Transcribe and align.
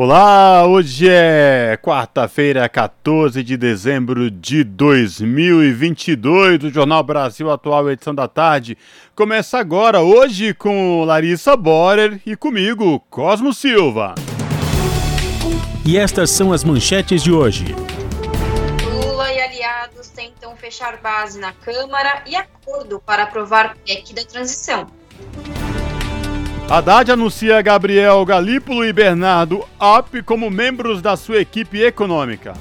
Olá, 0.00 0.64
hoje 0.64 1.08
é 1.10 1.76
quarta-feira, 1.82 2.68
14 2.68 3.42
de 3.42 3.56
dezembro 3.56 4.30
de 4.30 4.62
2022. 4.62 6.62
O 6.62 6.70
Jornal 6.70 7.02
Brasil 7.02 7.50
Atual, 7.50 7.90
edição 7.90 8.14
da 8.14 8.28
tarde, 8.28 8.78
começa 9.16 9.58
agora, 9.58 10.00
hoje 10.00 10.54
com 10.54 11.02
Larissa 11.02 11.56
Borer 11.56 12.22
e 12.24 12.36
comigo, 12.36 13.00
Cosmo 13.10 13.52
Silva. 13.52 14.14
E 15.84 15.98
estas 15.98 16.30
são 16.30 16.52
as 16.52 16.62
manchetes 16.62 17.20
de 17.20 17.32
hoje. 17.32 17.74
Lula 18.84 19.32
e 19.32 19.40
aliados 19.40 20.10
tentam 20.10 20.54
fechar 20.54 20.98
base 20.98 21.40
na 21.40 21.52
Câmara 21.52 22.22
e 22.24 22.36
acordo 22.36 23.00
para 23.00 23.24
aprovar 23.24 23.76
PEC 23.84 24.14
da 24.14 24.24
transição. 24.24 24.86
Haddad 26.70 27.10
anuncia 27.10 27.62
Gabriel 27.62 28.22
Galípolo 28.26 28.84
e 28.84 28.92
Bernardo 28.92 29.66
App 29.80 30.22
como 30.22 30.50
membros 30.50 31.00
da 31.00 31.16
sua 31.16 31.40
equipe 31.40 31.82
econômica. 31.82 32.52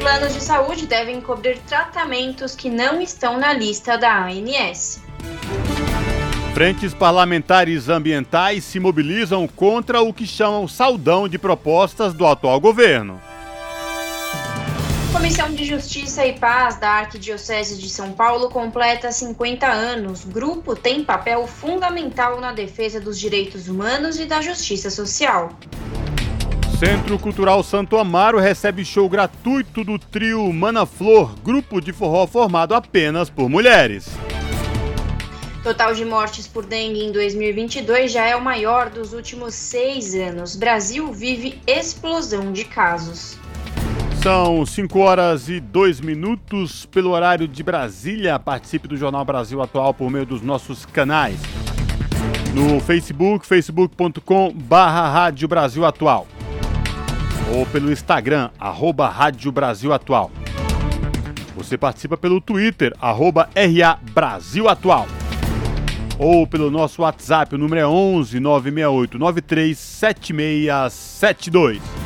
Planos 0.00 0.32
de 0.32 0.40
saúde 0.40 0.86
devem 0.86 1.20
cobrir 1.20 1.58
tratamentos 1.68 2.54
que 2.56 2.70
não 2.70 2.98
estão 2.98 3.38
na 3.38 3.52
lista 3.52 3.98
da 3.98 4.24
ANS. 4.24 5.02
Frentes 6.54 6.94
parlamentares 6.94 7.90
ambientais 7.90 8.64
se 8.64 8.80
mobilizam 8.80 9.46
contra 9.46 10.00
o 10.00 10.10
que 10.10 10.26
chamam 10.26 10.66
saldão 10.66 11.28
de 11.28 11.38
propostas 11.38 12.14
do 12.14 12.26
atual 12.26 12.58
governo. 12.58 13.20
Comissão 15.16 15.50
de 15.54 15.64
Justiça 15.64 16.26
e 16.26 16.34
Paz 16.34 16.78
da 16.78 16.90
Arquidiocese 16.90 17.78
de 17.78 17.88
São 17.88 18.12
Paulo 18.12 18.50
completa 18.50 19.10
50 19.10 19.66
anos. 19.66 20.26
Grupo 20.26 20.76
tem 20.76 21.02
papel 21.02 21.46
fundamental 21.46 22.38
na 22.38 22.52
defesa 22.52 23.00
dos 23.00 23.18
direitos 23.18 23.66
humanos 23.66 24.20
e 24.20 24.26
da 24.26 24.42
justiça 24.42 24.90
social. 24.90 25.58
Centro 26.78 27.18
Cultural 27.18 27.62
Santo 27.62 27.96
Amaro 27.96 28.38
recebe 28.38 28.84
show 28.84 29.08
gratuito 29.08 29.82
do 29.82 29.98
trio 29.98 30.52
Mana 30.52 30.84
Flor, 30.84 31.34
grupo 31.42 31.80
de 31.80 31.94
forró 31.94 32.26
formado 32.26 32.74
apenas 32.74 33.30
por 33.30 33.48
mulheres. 33.48 34.10
Total 35.62 35.94
de 35.94 36.04
mortes 36.04 36.46
por 36.46 36.66
dengue 36.66 37.02
em 37.02 37.10
2022 37.10 38.12
já 38.12 38.26
é 38.26 38.36
o 38.36 38.44
maior 38.44 38.90
dos 38.90 39.14
últimos 39.14 39.54
seis 39.54 40.14
anos. 40.14 40.54
Brasil 40.56 41.10
vive 41.10 41.58
explosão 41.66 42.52
de 42.52 42.66
casos. 42.66 43.38
São 44.22 44.66
5 44.66 44.98
horas 44.98 45.48
e 45.48 45.60
2 45.60 46.00
minutos 46.00 46.84
pelo 46.86 47.10
horário 47.10 47.46
de 47.46 47.62
Brasília. 47.62 48.38
Participe 48.38 48.88
do 48.88 48.96
Jornal 48.96 49.24
Brasil 49.24 49.62
Atual 49.62 49.94
por 49.94 50.10
meio 50.10 50.26
dos 50.26 50.42
nossos 50.42 50.84
canais. 50.84 51.38
No 52.52 52.80
Facebook, 52.80 53.46
facebook.com 53.46 54.52
barra 54.52 55.08
Rádio 55.08 55.46
Brasil 55.46 55.84
Atual. 55.84 56.26
Ou 57.54 57.64
pelo 57.66 57.92
Instagram, 57.92 58.50
arroba 58.58 59.08
Rádio 59.08 59.52
Brasil 59.52 59.92
Atual. 59.92 60.32
Você 61.56 61.78
participa 61.78 62.16
pelo 62.16 62.40
Twitter, 62.40 62.92
arroba 63.00 63.48
RA 63.54 63.98
Brasil 64.12 64.68
Atual 64.68 65.06
ou 66.18 66.46
pelo 66.46 66.70
nosso 66.70 67.02
WhatsApp, 67.02 67.54
o 67.54 67.58
número 67.58 67.80
é 67.80 67.86
11 67.86 68.40
968 68.40 69.18
93 69.18 69.78
7672. 69.78 72.05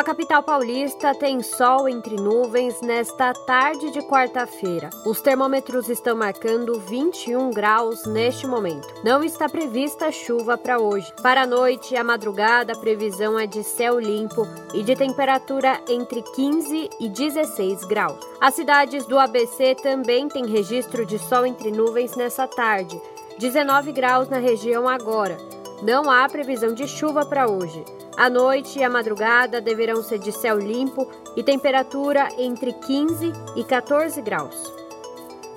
A 0.00 0.02
capital 0.02 0.42
paulista 0.42 1.14
tem 1.14 1.42
sol 1.42 1.86
entre 1.86 2.16
nuvens 2.16 2.80
nesta 2.80 3.34
tarde 3.34 3.90
de 3.90 4.00
quarta-feira. 4.00 4.88
Os 5.04 5.20
termômetros 5.20 5.90
estão 5.90 6.16
marcando 6.16 6.80
21 6.80 7.50
graus 7.50 8.06
neste 8.06 8.46
momento. 8.46 8.88
Não 9.04 9.22
está 9.22 9.46
prevista 9.46 10.10
chuva 10.10 10.56
para 10.56 10.80
hoje. 10.80 11.12
Para 11.22 11.42
a 11.42 11.46
noite 11.46 11.92
e 11.92 11.98
a 11.98 12.02
madrugada, 12.02 12.72
a 12.72 12.78
previsão 12.78 13.38
é 13.38 13.46
de 13.46 13.62
céu 13.62 14.00
limpo 14.00 14.48
e 14.72 14.82
de 14.82 14.96
temperatura 14.96 15.78
entre 15.86 16.22
15 16.22 16.88
e 16.98 17.06
16 17.06 17.84
graus. 17.84 18.26
As 18.40 18.54
cidades 18.54 19.04
do 19.04 19.18
ABC 19.18 19.74
também 19.82 20.28
têm 20.28 20.46
registro 20.46 21.04
de 21.04 21.18
sol 21.18 21.44
entre 21.44 21.70
nuvens 21.70 22.16
nessa 22.16 22.48
tarde. 22.48 22.98
19 23.38 23.92
graus 23.92 24.30
na 24.30 24.38
região 24.38 24.88
agora. 24.88 25.59
Não 25.82 26.10
há 26.10 26.28
previsão 26.28 26.74
de 26.74 26.86
chuva 26.86 27.24
para 27.24 27.50
hoje. 27.50 27.82
A 28.16 28.28
noite 28.28 28.78
e 28.78 28.84
a 28.84 28.90
madrugada 28.90 29.62
deverão 29.62 30.02
ser 30.02 30.18
de 30.18 30.30
céu 30.30 30.58
limpo 30.58 31.08
e 31.34 31.42
temperatura 31.42 32.28
entre 32.36 32.72
15 32.74 33.32
e 33.56 33.64
14 33.64 34.20
graus. 34.20 34.54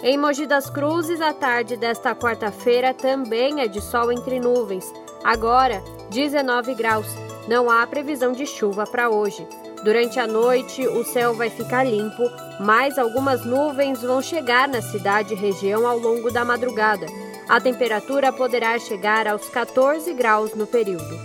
Em 0.01 0.17
Mogi 0.17 0.45
das 0.45 0.69
Cruzes, 0.69 1.19
a 1.19 1.33
tarde 1.33 1.75
desta 1.75 2.15
quarta-feira 2.15 2.93
também 2.93 3.59
é 3.59 3.67
de 3.67 3.81
sol 3.81 4.11
entre 4.13 4.39
nuvens. 4.39 4.85
Agora, 5.23 5.83
19 6.09 6.73
graus. 6.75 7.07
Não 7.47 7.69
há 7.69 7.85
previsão 7.85 8.31
de 8.31 8.45
chuva 8.45 8.85
para 8.85 9.09
hoje. 9.09 9.45
Durante 9.83 10.17
a 10.17 10.25
noite, 10.25 10.87
o 10.87 11.03
céu 11.03 11.33
vai 11.33 11.49
ficar 11.49 11.83
limpo, 11.83 12.23
mas 12.61 12.97
algumas 12.97 13.43
nuvens 13.43 14.01
vão 14.01 14.21
chegar 14.21 14.69
na 14.69 14.81
cidade 14.81 15.33
e 15.33 15.37
região 15.37 15.85
ao 15.85 15.99
longo 15.99 16.31
da 16.31 16.45
madrugada. 16.45 17.05
A 17.47 17.59
temperatura 17.59 18.31
poderá 18.31 18.77
chegar 18.79 19.27
aos 19.27 19.49
14 19.49 20.13
graus 20.13 20.53
no 20.53 20.65
período. 20.65 21.19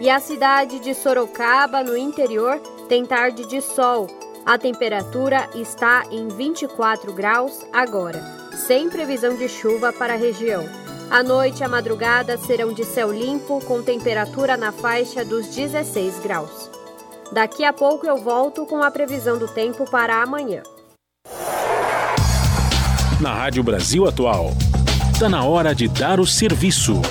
E 0.00 0.08
a 0.08 0.20
cidade 0.20 0.78
de 0.78 0.94
Sorocaba, 0.94 1.82
no 1.82 1.96
interior, 1.96 2.58
tem 2.88 3.04
tarde 3.04 3.46
de 3.46 3.60
sol. 3.60 4.06
A 4.46 4.56
temperatura 4.56 5.48
está 5.54 6.04
em 6.10 6.28
24 6.28 7.12
graus 7.12 7.66
agora, 7.72 8.22
sem 8.66 8.88
previsão 8.88 9.36
de 9.36 9.48
chuva 9.48 9.92
para 9.92 10.14
a 10.14 10.16
região. 10.16 10.64
A 11.10 11.22
noite 11.22 11.60
e 11.60 11.64
a 11.64 11.68
madrugada 11.68 12.36
serão 12.38 12.72
de 12.72 12.84
céu 12.84 13.10
limpo, 13.10 13.60
com 13.64 13.82
temperatura 13.82 14.56
na 14.56 14.70
faixa 14.70 15.24
dos 15.24 15.48
16 15.48 16.20
graus. 16.20 16.70
Daqui 17.32 17.64
a 17.64 17.72
pouco 17.72 18.06
eu 18.06 18.18
volto 18.18 18.64
com 18.66 18.82
a 18.82 18.90
previsão 18.90 19.36
do 19.38 19.48
tempo 19.48 19.90
para 19.90 20.22
amanhã. 20.22 20.62
Na 23.20 23.34
Rádio 23.34 23.62
Brasil 23.62 24.06
Atual, 24.06 24.50
está 25.18 25.28
na 25.28 25.42
hora 25.42 25.74
de 25.74 25.88
dar 25.88 26.20
o 26.20 26.24
serviço. 26.24 27.02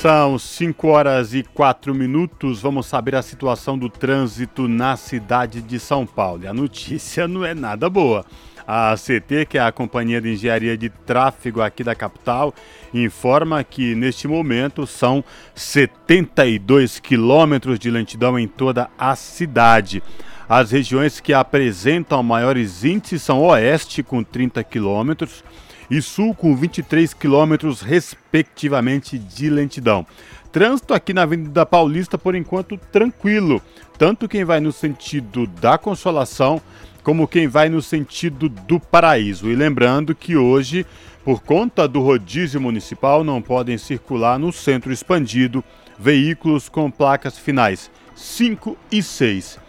São 0.00 0.38
5 0.38 0.86
horas 0.86 1.34
e 1.34 1.42
4 1.42 1.92
minutos. 1.92 2.62
Vamos 2.62 2.86
saber 2.86 3.16
a 3.16 3.22
situação 3.22 3.76
do 3.76 3.88
trânsito 3.90 4.68
na 4.68 4.96
cidade 4.96 5.60
de 5.60 5.80
São 5.80 6.06
Paulo. 6.06 6.44
E 6.44 6.46
a 6.46 6.54
notícia 6.54 7.26
não 7.26 7.44
é 7.44 7.52
nada 7.52 7.90
boa. 7.90 8.24
A 8.64 8.94
CT, 8.94 9.46
que 9.48 9.58
é 9.58 9.60
a 9.60 9.72
Companhia 9.72 10.20
de 10.20 10.34
Engenharia 10.34 10.78
de 10.78 10.88
Tráfego 10.88 11.60
aqui 11.60 11.82
da 11.82 11.96
capital, 11.96 12.54
informa 12.94 13.64
que 13.64 13.96
neste 13.96 14.28
momento 14.28 14.86
são 14.86 15.24
72 15.52 17.00
quilômetros 17.00 17.76
de 17.76 17.90
lentidão 17.90 18.38
em 18.38 18.46
toda 18.46 18.88
a 18.96 19.16
cidade. 19.16 20.00
As 20.48 20.70
regiões 20.70 21.18
que 21.18 21.34
apresentam 21.34 22.22
maiores 22.22 22.84
índices 22.84 23.20
são 23.20 23.42
Oeste, 23.42 24.00
com 24.04 24.22
30 24.22 24.62
quilômetros, 24.62 25.42
e 25.90 26.02
Sul 26.02 26.34
com 26.34 26.56
23 26.56 27.14
quilômetros, 27.14 27.80
respectivamente, 27.80 29.18
de 29.18 29.50
lentidão. 29.50 30.06
trânsito 30.52 30.94
aqui 30.94 31.12
na 31.12 31.22
Avenida 31.22 31.66
Paulista, 31.66 32.16
por 32.16 32.34
enquanto, 32.34 32.78
tranquilo. 32.90 33.60
Tanto 33.98 34.28
quem 34.28 34.44
vai 34.44 34.60
no 34.60 34.72
sentido 34.72 35.46
da 35.46 35.76
Consolação, 35.78 36.60
como 37.02 37.28
quem 37.28 37.46
vai 37.46 37.68
no 37.68 37.80
sentido 37.82 38.48
do 38.48 38.80
Paraíso. 38.80 39.48
E 39.48 39.54
lembrando 39.54 40.14
que 40.14 40.36
hoje, 40.36 40.86
por 41.24 41.42
conta 41.42 41.86
do 41.86 42.00
rodízio 42.00 42.60
municipal, 42.60 43.22
não 43.22 43.40
podem 43.40 43.78
circular 43.78 44.38
no 44.38 44.52
centro 44.52 44.92
expandido 44.92 45.62
veículos 45.98 46.68
com 46.68 46.90
placas 46.90 47.38
finais 47.38 47.90
5 48.14 48.76
e 48.90 49.02
6. 49.02 49.65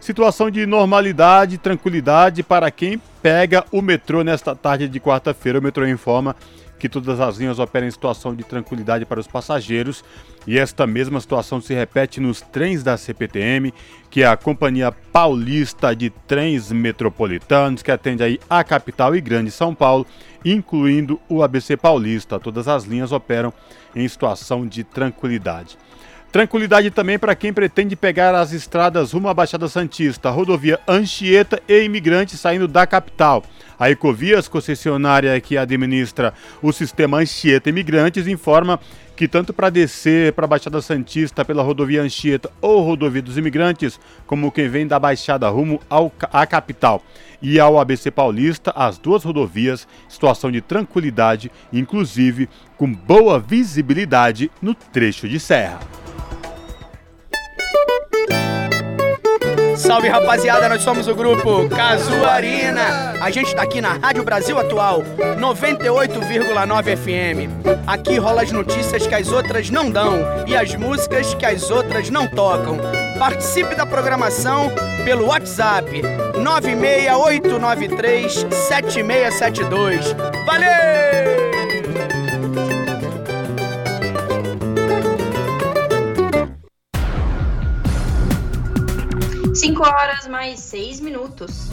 Situação 0.00 0.50
de 0.50 0.64
normalidade 0.64 1.58
tranquilidade 1.58 2.42
para 2.42 2.70
quem 2.70 3.00
pega 3.22 3.64
o 3.70 3.82
metrô 3.82 4.24
nesta 4.24 4.56
tarde 4.56 4.88
de 4.88 4.98
quarta-feira. 4.98 5.58
O 5.58 5.62
metrô 5.62 5.86
informa 5.86 6.34
que 6.78 6.88
todas 6.88 7.20
as 7.20 7.36
linhas 7.36 7.58
operam 7.58 7.86
em 7.86 7.90
situação 7.90 8.34
de 8.34 8.42
tranquilidade 8.42 9.04
para 9.04 9.20
os 9.20 9.26
passageiros 9.26 10.02
e 10.46 10.58
esta 10.58 10.86
mesma 10.86 11.20
situação 11.20 11.60
se 11.60 11.74
repete 11.74 12.18
nos 12.18 12.40
trens 12.40 12.82
da 12.82 12.96
CPTM, 12.96 13.74
que 14.08 14.22
é 14.22 14.26
a 14.26 14.38
Companhia 14.38 14.90
Paulista 14.90 15.94
de 15.94 16.08
Trens 16.08 16.72
Metropolitanos, 16.72 17.82
que 17.82 17.92
atende 17.92 18.22
aí 18.22 18.40
a 18.48 18.64
capital 18.64 19.14
e 19.14 19.20
grande 19.20 19.50
São 19.50 19.74
Paulo, 19.74 20.06
incluindo 20.42 21.20
o 21.28 21.42
ABC 21.42 21.76
Paulista. 21.76 22.40
Todas 22.40 22.66
as 22.66 22.84
linhas 22.84 23.12
operam 23.12 23.52
em 23.94 24.08
situação 24.08 24.66
de 24.66 24.82
tranquilidade. 24.82 25.76
Tranquilidade 26.32 26.92
também 26.92 27.18
para 27.18 27.34
quem 27.34 27.52
pretende 27.52 27.96
pegar 27.96 28.36
as 28.36 28.52
estradas 28.52 29.10
rumo 29.10 29.28
à 29.28 29.34
Baixada 29.34 29.66
Santista, 29.66 30.30
rodovia 30.30 30.78
Anchieta 30.86 31.60
e 31.68 31.82
imigrantes 31.82 32.38
saindo 32.38 32.68
da 32.68 32.86
capital. 32.86 33.42
A 33.76 33.90
Ecovias, 33.90 34.46
concessionária 34.46 35.40
que 35.40 35.58
administra 35.58 36.32
o 36.62 36.72
sistema 36.72 37.18
Anchieta 37.18 37.68
Imigrantes, 37.68 38.28
informa 38.28 38.78
que 39.16 39.26
tanto 39.26 39.52
para 39.52 39.70
descer 39.70 40.32
para 40.32 40.44
a 40.44 40.48
Baixada 40.48 40.80
Santista 40.80 41.44
pela 41.44 41.64
rodovia 41.64 42.00
Anchieta 42.00 42.48
ou 42.60 42.80
rodovia 42.80 43.22
dos 43.22 43.36
Imigrantes, 43.36 43.98
como 44.24 44.52
quem 44.52 44.68
vem 44.68 44.86
da 44.86 45.00
Baixada 45.00 45.48
rumo 45.48 45.80
ao, 45.90 46.12
à 46.32 46.46
capital 46.46 47.02
e 47.42 47.58
ao 47.58 47.76
ABC 47.76 48.08
Paulista, 48.08 48.72
as 48.76 48.98
duas 48.98 49.24
rodovias, 49.24 49.88
situação 50.08 50.52
de 50.52 50.60
tranquilidade, 50.60 51.50
inclusive 51.72 52.48
com 52.76 52.92
boa 52.92 53.40
visibilidade 53.40 54.48
no 54.62 54.74
trecho 54.74 55.28
de 55.28 55.40
serra. 55.40 55.80
Salve 59.76 60.08
rapaziada, 60.08 60.68
nós 60.68 60.82
somos 60.82 61.08
o 61.08 61.14
grupo 61.14 61.68
Casuarina. 61.68 63.14
A 63.20 63.30
gente 63.30 63.54
tá 63.54 63.62
aqui 63.62 63.80
na 63.80 63.94
Rádio 63.94 64.22
Brasil 64.22 64.58
Atual, 64.58 65.02
98,9 65.38 66.96
FM. 66.96 67.50
Aqui 67.86 68.18
rola 68.18 68.42
as 68.42 68.52
notícias 68.52 69.06
que 69.06 69.14
as 69.14 69.32
outras 69.32 69.68
não 69.68 69.90
dão 69.90 70.18
e 70.46 70.54
as 70.54 70.74
músicas 70.74 71.34
que 71.34 71.46
as 71.46 71.70
outras 71.70 72.08
não 72.08 72.26
tocam. 72.28 72.78
Participe 73.18 73.74
da 73.74 73.84
programação 73.84 74.70
pelo 75.04 75.26
WhatsApp 75.26 76.02
96893 76.40 78.46
7672. 78.68 80.14
Valeu! 80.46 81.49
5 89.60 89.86
horas 89.86 90.26
mais 90.26 90.58
6 90.60 91.00
minutos. 91.00 91.68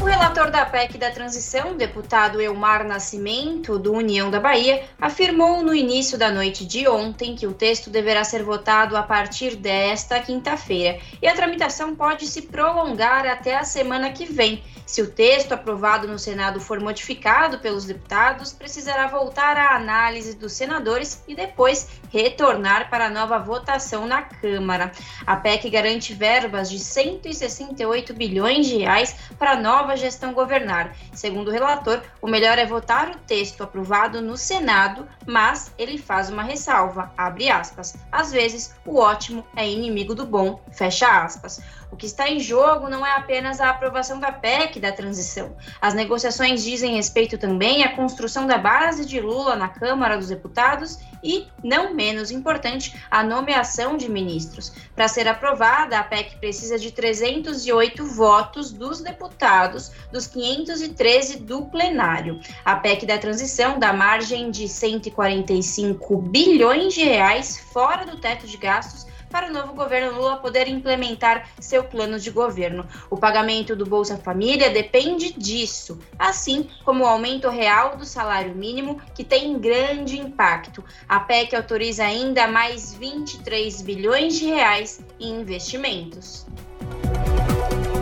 O 0.00 0.04
relator 0.06 0.50
da 0.50 0.64
PEC 0.64 0.96
da 0.96 1.10
transição, 1.10 1.76
deputado 1.76 2.40
Elmar 2.40 2.86
Nascimento, 2.86 3.78
do 3.78 3.92
União 3.92 4.30
da 4.30 4.40
Bahia, 4.40 4.82
afirmou 4.98 5.62
no 5.62 5.74
início 5.74 6.16
da 6.16 6.30
noite 6.30 6.64
de 6.64 6.88
ontem 6.88 7.36
que 7.36 7.46
o 7.46 7.52
texto 7.52 7.90
deverá 7.90 8.24
ser 8.24 8.42
votado 8.42 8.96
a 8.96 9.02
partir 9.02 9.56
desta 9.56 10.18
quinta-feira 10.20 10.98
e 11.20 11.28
a 11.28 11.34
tramitação 11.34 11.94
pode 11.94 12.26
se 12.26 12.40
prolongar 12.40 13.26
até 13.26 13.54
a 13.54 13.62
semana 13.62 14.10
que 14.10 14.24
vem 14.24 14.64
se 14.86 15.00
o 15.00 15.10
texto 15.10 15.52
aprovado 15.52 16.06
no 16.06 16.18
Senado 16.18 16.60
for 16.60 16.78
modificado 16.78 17.58
pelos 17.58 17.84
deputados, 17.84 18.52
precisará 18.52 19.06
voltar 19.06 19.56
à 19.56 19.74
análise 19.74 20.36
dos 20.36 20.52
senadores 20.52 21.22
e 21.26 21.34
depois 21.34 21.88
retornar 22.14 22.88
para 22.88 23.10
nova 23.10 23.40
votação 23.40 24.06
na 24.06 24.22
Câmara. 24.22 24.92
A 25.26 25.34
PEC 25.34 25.68
garante 25.68 26.14
verbas 26.14 26.70
de 26.70 26.78
168 26.78 28.14
bilhões 28.14 28.66
de 28.66 28.78
reais 28.78 29.16
para 29.36 29.52
a 29.52 29.60
nova 29.60 29.96
gestão 29.96 30.32
governar. 30.32 30.94
Segundo 31.12 31.48
o 31.48 31.50
relator, 31.50 32.00
o 32.22 32.28
melhor 32.28 32.56
é 32.56 32.64
votar 32.64 33.10
o 33.10 33.18
texto 33.18 33.64
aprovado 33.64 34.22
no 34.22 34.36
Senado, 34.36 35.08
mas 35.26 35.72
ele 35.76 35.98
faz 35.98 36.30
uma 36.30 36.44
ressalva, 36.44 37.12
abre 37.18 37.50
aspas. 37.50 37.96
Às 38.12 38.30
vezes, 38.30 38.72
o 38.86 38.96
ótimo 38.96 39.44
é 39.56 39.68
inimigo 39.68 40.14
do 40.14 40.24
bom, 40.24 40.62
fecha 40.70 41.24
aspas. 41.24 41.60
O 41.90 41.96
que 41.96 42.06
está 42.06 42.28
em 42.28 42.40
jogo 42.40 42.88
não 42.88 43.06
é 43.06 43.12
apenas 43.12 43.60
a 43.60 43.70
aprovação 43.70 44.18
da 44.18 44.32
PEC 44.32 44.80
da 44.80 44.90
transição. 44.90 45.56
As 45.80 45.94
negociações 45.94 46.64
dizem 46.64 46.96
respeito 46.96 47.38
também 47.38 47.84
à 47.84 47.94
construção 47.94 48.48
da 48.48 48.58
base 48.58 49.04
de 49.04 49.20
Lula 49.20 49.54
na 49.54 49.68
Câmara 49.68 50.16
dos 50.16 50.28
Deputados 50.28 50.98
e, 51.22 51.46
não 51.62 51.94
menos 52.04 52.30
importante, 52.30 52.94
a 53.10 53.22
nomeação 53.22 53.96
de 53.96 54.10
ministros. 54.10 54.70
Para 54.94 55.08
ser 55.08 55.26
aprovada, 55.26 55.98
a 55.98 56.04
PEC 56.04 56.36
precisa 56.36 56.78
de 56.78 56.92
308 56.92 58.04
votos 58.04 58.70
dos 58.70 59.00
deputados, 59.00 59.90
dos 60.12 60.26
513 60.26 61.38
do 61.38 61.64
plenário. 61.66 62.38
A 62.62 62.76
PEC 62.76 63.06
da 63.06 63.16
transição 63.16 63.78
dá 63.78 63.90
margem 63.90 64.50
de 64.50 64.68
145 64.68 66.18
bilhões 66.18 66.92
de 66.92 67.04
reais 67.04 67.58
fora 67.72 68.04
do 68.04 68.18
teto 68.18 68.46
de 68.46 68.58
gastos 68.58 69.06
para 69.34 69.50
o 69.50 69.52
novo 69.52 69.72
governo 69.72 70.16
Lula 70.16 70.36
poder 70.36 70.68
implementar 70.68 71.48
seu 71.58 71.82
plano 71.82 72.20
de 72.20 72.30
governo. 72.30 72.86
O 73.10 73.16
pagamento 73.16 73.74
do 73.74 73.84
Bolsa 73.84 74.16
Família 74.16 74.70
depende 74.70 75.32
disso, 75.32 75.98
assim 76.16 76.68
como 76.84 77.02
o 77.02 77.06
aumento 77.08 77.48
real 77.48 77.96
do 77.96 78.04
salário 78.04 78.54
mínimo, 78.54 79.00
que 79.12 79.24
tem 79.24 79.58
grande 79.58 80.20
impacto. 80.20 80.84
A 81.08 81.18
PEC 81.18 81.56
autoriza 81.56 82.04
ainda 82.04 82.46
mais 82.46 82.94
23 82.94 83.82
bilhões 83.82 84.38
de 84.38 84.46
reais 84.46 85.00
em 85.18 85.40
investimentos. 85.40 86.46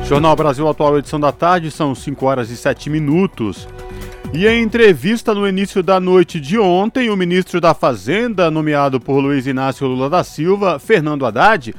Jornal 0.04 0.36
Brasil 0.36 0.68
Atual, 0.68 0.98
edição 0.98 1.18
da 1.18 1.32
tarde, 1.32 1.70
são 1.70 1.94
5 1.94 2.26
horas 2.26 2.50
e 2.50 2.56
7 2.58 2.90
minutos. 2.90 3.66
E 4.34 4.46
em 4.46 4.62
entrevista 4.62 5.34
no 5.34 5.46
início 5.46 5.82
da 5.82 6.00
noite 6.00 6.40
de 6.40 6.58
ontem, 6.58 7.10
o 7.10 7.16
ministro 7.16 7.60
da 7.60 7.74
Fazenda, 7.74 8.50
nomeado 8.50 8.98
por 8.98 9.20
Luiz 9.20 9.46
Inácio 9.46 9.86
Lula 9.86 10.08
da 10.08 10.24
Silva, 10.24 10.78
Fernando 10.78 11.26
Haddad, 11.26 11.74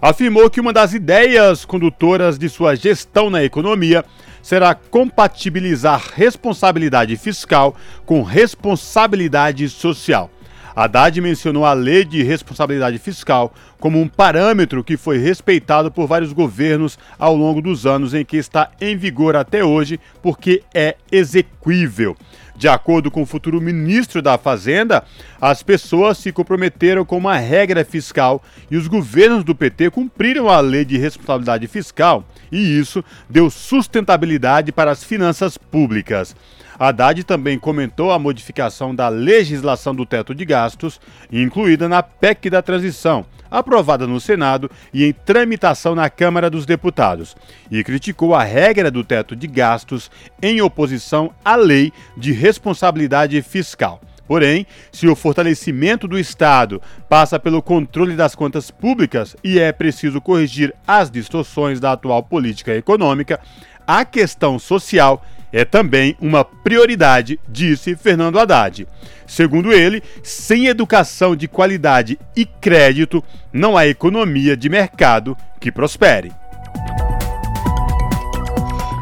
afirmou 0.00 0.48
que 0.48 0.58
uma 0.58 0.72
das 0.72 0.94
ideias 0.94 1.66
condutoras 1.66 2.38
de 2.38 2.48
sua 2.48 2.74
gestão 2.74 3.28
na 3.28 3.44
economia 3.44 4.02
será 4.42 4.74
compatibilizar 4.74 6.02
responsabilidade 6.14 7.14
fiscal 7.18 7.76
com 8.06 8.22
responsabilidade 8.22 9.68
social. 9.68 10.30
Haddad 10.78 11.20
mencionou 11.20 11.64
a 11.64 11.72
Lei 11.72 12.04
de 12.04 12.22
Responsabilidade 12.22 13.00
Fiscal 13.00 13.52
como 13.80 14.00
um 14.00 14.06
parâmetro 14.06 14.84
que 14.84 14.96
foi 14.96 15.18
respeitado 15.18 15.90
por 15.90 16.06
vários 16.06 16.32
governos 16.32 16.96
ao 17.18 17.34
longo 17.34 17.60
dos 17.60 17.84
anos 17.84 18.14
em 18.14 18.24
que 18.24 18.36
está 18.36 18.70
em 18.80 18.96
vigor 18.96 19.34
até 19.34 19.64
hoje, 19.64 19.98
porque 20.22 20.62
é 20.72 20.94
exequível. 21.10 22.16
De 22.54 22.68
acordo 22.68 23.10
com 23.10 23.22
o 23.22 23.26
futuro 23.26 23.60
ministro 23.60 24.22
da 24.22 24.38
Fazenda, 24.38 25.02
as 25.40 25.64
pessoas 25.64 26.18
se 26.18 26.30
comprometeram 26.30 27.04
com 27.04 27.18
uma 27.18 27.36
regra 27.36 27.84
fiscal 27.84 28.40
e 28.70 28.76
os 28.76 28.86
governos 28.86 29.42
do 29.42 29.56
PT 29.56 29.90
cumpriram 29.90 30.48
a 30.48 30.60
lei 30.60 30.84
de 30.84 30.96
responsabilidade 30.96 31.66
fiscal, 31.66 32.24
e 32.52 32.78
isso 32.78 33.04
deu 33.28 33.50
sustentabilidade 33.50 34.70
para 34.70 34.92
as 34.92 35.02
finanças 35.02 35.58
públicas. 35.58 36.36
Haddad 36.78 37.24
também 37.24 37.58
comentou 37.58 38.12
a 38.12 38.18
modificação 38.18 38.94
da 38.94 39.08
legislação 39.08 39.94
do 39.94 40.06
teto 40.06 40.34
de 40.34 40.44
gastos, 40.44 41.00
incluída 41.30 41.88
na 41.88 42.02
PEC 42.02 42.48
da 42.48 42.62
transição, 42.62 43.26
aprovada 43.50 44.06
no 44.06 44.20
Senado 44.20 44.70
e 44.92 45.04
em 45.04 45.12
tramitação 45.12 45.94
na 45.94 46.08
Câmara 46.08 46.48
dos 46.48 46.64
Deputados, 46.64 47.36
e 47.70 47.82
criticou 47.82 48.34
a 48.34 48.44
regra 48.44 48.90
do 48.90 49.02
teto 49.02 49.34
de 49.34 49.46
gastos 49.46 50.10
em 50.40 50.60
oposição 50.60 51.32
à 51.44 51.56
lei 51.56 51.92
de 52.16 52.32
responsabilidade 52.32 53.40
fiscal. 53.42 54.00
Porém, 54.28 54.66
se 54.92 55.08
o 55.08 55.16
fortalecimento 55.16 56.06
do 56.06 56.18
Estado 56.18 56.82
passa 57.08 57.40
pelo 57.40 57.62
controle 57.62 58.14
das 58.14 58.34
contas 58.34 58.70
públicas 58.70 59.34
e 59.42 59.58
é 59.58 59.72
preciso 59.72 60.20
corrigir 60.20 60.74
as 60.86 61.10
distorções 61.10 61.80
da 61.80 61.92
atual 61.92 62.22
política 62.22 62.74
econômica, 62.74 63.40
a 63.86 64.04
questão 64.04 64.58
social 64.58 65.24
é 65.52 65.64
também 65.64 66.16
uma 66.20 66.44
prioridade, 66.44 67.38
disse 67.48 67.96
Fernando 67.96 68.38
Haddad. 68.38 68.86
Segundo 69.26 69.72
ele, 69.72 70.02
sem 70.22 70.66
educação 70.66 71.36
de 71.36 71.46
qualidade 71.46 72.18
e 72.34 72.46
crédito, 72.46 73.22
não 73.52 73.76
há 73.76 73.86
economia 73.86 74.56
de 74.56 74.68
mercado 74.68 75.36
que 75.60 75.70
prospere. 75.70 76.32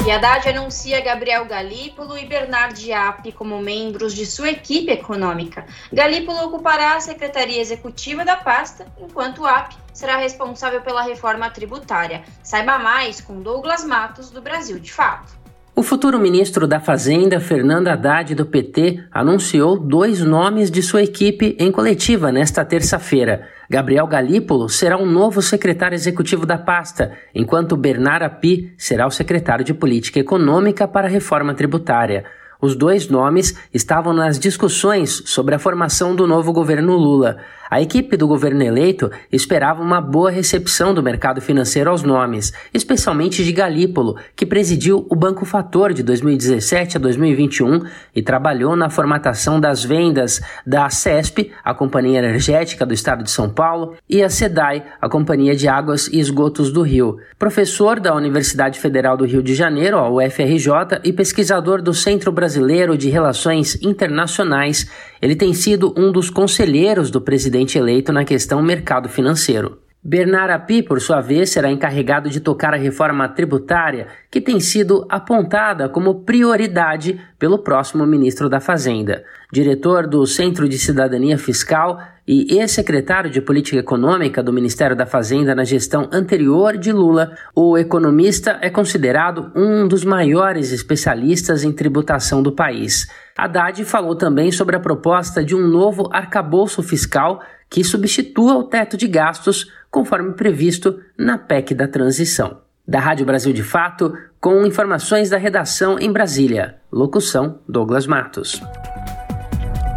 E 0.07 0.11
Haddad 0.11 0.49
anuncia 0.49 1.01
Gabriel 1.01 1.45
Galípolo 1.47 2.17
e 2.17 2.25
Bernard 2.27 2.81
Diap 2.81 3.33
como 3.33 3.61
membros 3.61 4.15
de 4.15 4.25
sua 4.25 4.51
equipe 4.51 4.93
econômica. 4.93 5.67
Galípolo 5.93 6.45
ocupará 6.45 6.95
a 6.95 7.01
secretaria 7.01 7.61
executiva 7.61 8.25
da 8.25 8.37
pasta, 8.37 8.87
enquanto 9.01 9.45
Ap 9.45 9.73
será 9.93 10.17
responsável 10.17 10.81
pela 10.81 11.03
reforma 11.03 11.51
tributária. 11.51 12.23
Saiba 12.41 12.79
mais 12.79 13.21
com 13.21 13.43
Douglas 13.43 13.85
Matos, 13.85 14.31
do 14.31 14.41
Brasil 14.41 14.79
de 14.79 14.93
Fato. 14.93 15.37
O 15.79 15.83
futuro 15.83 16.19
ministro 16.19 16.67
da 16.67 16.81
Fazenda, 16.81 17.39
Fernando 17.39 17.89
Haddad, 17.89 18.35
do 18.35 18.47
PT, 18.47 19.05
anunciou 19.13 19.79
dois 19.79 20.23
nomes 20.23 20.71
de 20.71 20.81
sua 20.81 21.03
equipe 21.03 21.55
em 21.61 21.71
coletiva 21.71 22.33
nesta 22.33 22.65
terça-feira. 22.65 23.47
Gabriel 23.69 24.07
Galípolo 24.07 24.71
será 24.71 24.97
o 24.97 25.03
um 25.03 25.07
novo 25.07 25.43
secretário 25.43 25.95
executivo 25.95 26.47
da 26.47 26.57
pasta, 26.57 27.13
enquanto 27.35 27.77
Bernard 27.77 28.25
Api 28.25 28.73
será 28.79 29.07
o 29.07 29.11
secretário 29.11 29.67
de 29.67 29.75
Política 29.75 30.19
Econômica 30.19 30.89
para 30.89 31.09
a 31.09 31.11
Reforma 31.11 31.53
Tributária. 31.53 32.25
Os 32.59 32.75
dois 32.75 33.11
nomes 33.11 33.55
estavam 33.73 34.15
nas 34.15 34.39
discussões 34.39 35.25
sobre 35.27 35.55
a 35.55 35.59
formação 35.59 36.17
do 36.17 36.27
novo 36.27 36.55
governo 36.55 36.97
Lula. 36.97 37.37
A 37.71 37.81
equipe 37.81 38.17
do 38.17 38.29
governo 38.29 38.63
eleito 38.63 39.11
esperava 39.33 39.83
uma 39.83 40.01
boa 40.01 40.31
recepção 40.31 40.95
do 40.95 41.03
mercado 41.03 41.41
financeiro 41.41 41.91
aos 41.91 42.03
nomes, 42.03 42.53
especialmente 42.73 43.45
de 43.45 43.53
Galípolo, 43.53 44.17
que 44.37 44.47
presidiu 44.47 45.07
o 45.11 45.17
Banco 45.17 45.45
Fator 45.45 45.93
de 45.93 46.03
2017 46.03 46.97
a 46.97 47.01
2021 47.01 47.83
e 48.15 48.23
trabalhou 48.23 48.77
na 48.77 48.89
formatação 48.89 49.59
das 49.59 49.85
vendas 49.85 50.41
da 50.65 50.89
CESP, 50.89 51.51
a 51.65 51.75
Companhia 51.75 52.19
Energética 52.21 52.87
do 52.87 52.95
Estado 52.95 53.25
de 53.25 53.31
São 53.31 53.49
Paulo, 53.49 53.97
e 54.09 54.23
a 54.23 54.31
SEDAI, 54.31 54.85
a 55.01 55.09
Companhia 55.09 55.57
de 55.57 55.67
Águas 55.67 56.07
e 56.09 56.21
Esgotos 56.21 56.71
do 56.71 56.83
Rio. 56.83 57.19
Professor 57.39 57.99
da 57.99 58.15
Universidade 58.15 58.79
Federal 58.79 59.17
do 59.17 59.25
Rio 59.25 59.43
de 59.43 59.55
Janeiro, 59.55 59.99
a 59.99 60.09
UFRJ, 60.09 61.01
e 61.03 61.13
pesquisador 61.13 61.83
do 61.83 61.93
Centro 61.93 62.31
Brasileiro 62.31 62.97
de 62.97 63.09
Relações 63.09 63.81
Internacionais, 63.83 64.89
ele 65.21 65.37
tem 65.37 65.53
sido 65.53 65.95
um 65.97 66.13
dos 66.13 66.31
conselheiros 66.31 67.11
do 67.11 67.21
presidente 67.21 67.79
eleito 67.79 68.13
na 68.13 68.25
questão 68.25 68.63
mercado 68.63 69.09
financeiro. 69.09 69.79
Bernard 70.09 70.53
Api, 70.53 70.85
por 70.85 71.01
sua 71.01 71.21
vez, 71.21 71.51
será 71.51 71.69
encarregado 71.69 72.31
de 72.31 72.39
tocar 72.39 72.73
a 72.73 72.77
reforma 72.77 73.29
tributária, 73.29 74.07
que 74.31 74.41
tem 74.41 74.61
sido 74.61 75.05
apontada 75.09 75.89
como 75.89 76.23
prioridade 76.23 77.21
pelo 77.41 77.59
próximo 77.59 78.07
ministro 78.07 78.49
da 78.49 78.61
Fazenda. 78.61 79.25
Diretor 79.53 80.07
do 80.07 80.25
Centro 80.25 80.69
de 80.69 80.79
Cidadania 80.79 81.37
Fiscal 81.37 82.01
e 82.27 82.59
ex-secretário 82.59 83.31
de 83.31 83.41
Política 83.41 83.79
Econômica 83.79 84.43
do 84.43 84.53
Ministério 84.53 84.97
da 84.97 85.07
Fazenda 85.07 85.55
na 85.55 85.65
gestão 85.65 86.09
anterior 86.13 86.77
de 86.77 86.93
Lula, 86.93 87.37
o 87.55 87.79
economista 87.79 88.59
é 88.61 88.69
considerado 88.69 89.53
um 89.55 89.87
dos 89.87 90.05
maiores 90.05 90.73
especialistas 90.73 91.63
em 91.63 91.73
tributação 91.73 92.43
do 92.43 92.51
país. 92.51 93.07
Haddad 93.37 93.85
falou 93.85 94.17
também 94.17 94.51
sobre 94.51 94.75
a 94.75 94.81
proposta 94.81 95.45
de 95.45 95.55
um 95.55 95.69
novo 95.69 96.09
arcabouço 96.13 96.83
fiscal 96.83 97.41
que 97.71 97.85
substitua 97.85 98.57
o 98.57 98.65
teto 98.65 98.97
de 98.97 99.07
gastos 99.07 99.71
conforme 99.91 100.33
previsto 100.33 101.01
na 101.17 101.39
PEC 101.39 101.75
da 101.75 101.87
transição. 101.87 102.59
Da 102.87 103.01
Rádio 103.01 103.27
Brasil 103.27 103.53
de 103.53 103.63
Fato, 103.63 104.13
com 104.41 104.65
informações 104.65 105.29
da 105.29 105.37
redação 105.37 105.99
em 105.99 106.13
Brasília. 106.13 106.77
Locução: 106.93 107.59
Douglas 107.69 108.07
Matos. 108.07 108.61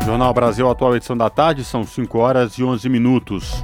Jornal 0.06 0.34
Brasil 0.34 0.70
Atual, 0.70 0.96
edição 0.96 1.16
da 1.16 1.30
tarde, 1.30 1.64
são 1.64 1.84
5 1.84 2.18
horas 2.18 2.54
e 2.54 2.64
11 2.64 2.90
minutos. 2.90 3.62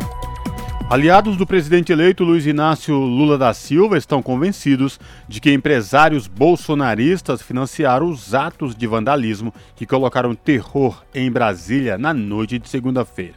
Aliados 0.89 1.36
do 1.36 1.48
presidente 1.48 1.92
eleito 1.92 2.24
Luiz 2.24 2.46
Inácio 2.46 2.96
Lula 2.96 3.38
da 3.38 3.54
Silva 3.54 3.98
estão 3.98 4.22
convencidos 4.22 5.00
de 5.27 5.42
que 5.42 5.51
empresários 5.51 6.27
bolsonaristas 6.27 7.42
financiaram 7.42 8.08
os 8.08 8.36
atos 8.36 8.75
de 8.75 8.86
vandalismo 8.86 9.54
que 9.75 9.86
colocaram 9.86 10.36
terror 10.36 11.04
em 11.13 11.32
Brasília 11.32 11.98
na 11.98 12.13
noite 12.13 12.60
de 12.60 12.70
segunda-feira. 12.70 13.34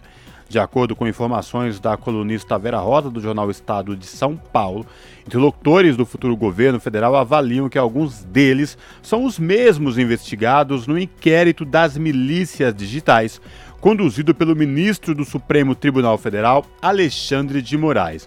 De 0.48 0.58
acordo 0.58 0.96
com 0.96 1.06
informações 1.06 1.78
da 1.78 1.96
colunista 1.96 2.58
Vera 2.58 2.78
Rosa 2.78 3.10
do 3.10 3.20
jornal 3.20 3.50
Estado 3.50 3.94
de 3.94 4.06
São 4.06 4.34
Paulo, 4.34 4.86
interlocutores 5.28 5.94
do 5.94 6.06
futuro 6.06 6.34
governo 6.34 6.80
federal 6.80 7.14
avaliam 7.14 7.68
que 7.68 7.76
alguns 7.76 8.24
deles 8.24 8.78
são 9.02 9.26
os 9.26 9.38
mesmos 9.38 9.98
investigados 9.98 10.86
no 10.86 10.98
inquérito 10.98 11.66
das 11.66 11.98
milícias 11.98 12.74
digitais, 12.74 13.38
conduzido 13.78 14.34
pelo 14.34 14.56
ministro 14.56 15.14
do 15.14 15.26
Supremo 15.26 15.74
Tribunal 15.74 16.16
Federal, 16.16 16.64
Alexandre 16.80 17.60
de 17.60 17.76
Moraes. 17.76 18.26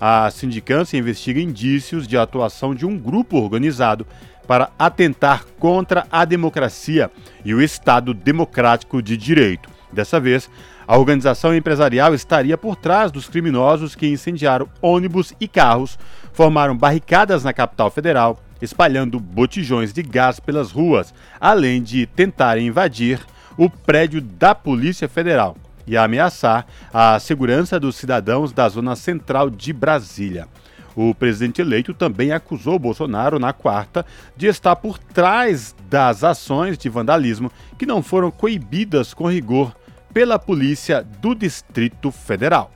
A 0.00 0.28
sindicância 0.32 0.98
investiga 0.98 1.40
indícios 1.40 2.08
de 2.08 2.16
atuação 2.16 2.74
de 2.74 2.84
um 2.84 2.98
grupo 2.98 3.36
organizado 3.36 4.04
para 4.44 4.70
atentar 4.76 5.44
contra 5.56 6.04
a 6.10 6.24
democracia 6.24 7.12
e 7.44 7.54
o 7.54 7.62
Estado 7.62 8.12
democrático 8.12 9.00
de 9.00 9.16
direito. 9.16 9.70
Dessa 9.92 10.18
vez, 10.18 10.50
a 10.90 10.98
organização 10.98 11.54
empresarial 11.54 12.12
estaria 12.14 12.58
por 12.58 12.74
trás 12.74 13.12
dos 13.12 13.28
criminosos 13.28 13.94
que 13.94 14.08
incendiaram 14.08 14.68
ônibus 14.82 15.32
e 15.40 15.46
carros, 15.46 15.96
formaram 16.32 16.76
barricadas 16.76 17.44
na 17.44 17.52
capital 17.52 17.90
federal, 17.90 18.40
espalhando 18.60 19.18
botijões 19.18 19.92
de 19.92 20.02
gás 20.02 20.38
pelas 20.38 20.70
ruas, 20.70 21.14
além 21.40 21.82
de 21.82 22.06
tentarem 22.06 22.66
invadir 22.66 23.20
o 23.56 23.68
prédio 23.68 24.20
da 24.20 24.54
Polícia 24.54 25.08
Federal 25.08 25.56
e 25.86 25.96
ameaçar 25.96 26.66
a 26.92 27.18
segurança 27.18 27.80
dos 27.80 27.96
cidadãos 27.96 28.52
da 28.52 28.68
zona 28.68 28.94
central 28.94 29.50
de 29.50 29.72
Brasília. 29.72 30.46
O 30.94 31.14
presidente 31.14 31.60
eleito 31.60 31.94
também 31.94 32.32
acusou 32.32 32.78
Bolsonaro 32.78 33.38
na 33.38 33.52
quarta 33.52 34.04
de 34.36 34.46
estar 34.46 34.76
por 34.76 34.98
trás 34.98 35.74
das 35.88 36.24
ações 36.24 36.76
de 36.76 36.88
vandalismo 36.88 37.50
que 37.78 37.86
não 37.86 38.02
foram 38.02 38.30
coibidas 38.30 39.14
com 39.14 39.28
rigor 39.28 39.74
pela 40.12 40.38
Polícia 40.38 41.06
do 41.20 41.34
Distrito 41.34 42.10
Federal. 42.10 42.70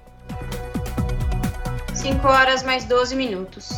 5 1.95 2.27
horas 2.27 2.63
mais 2.63 2.85
12 2.85 3.15
minutos. 3.15 3.71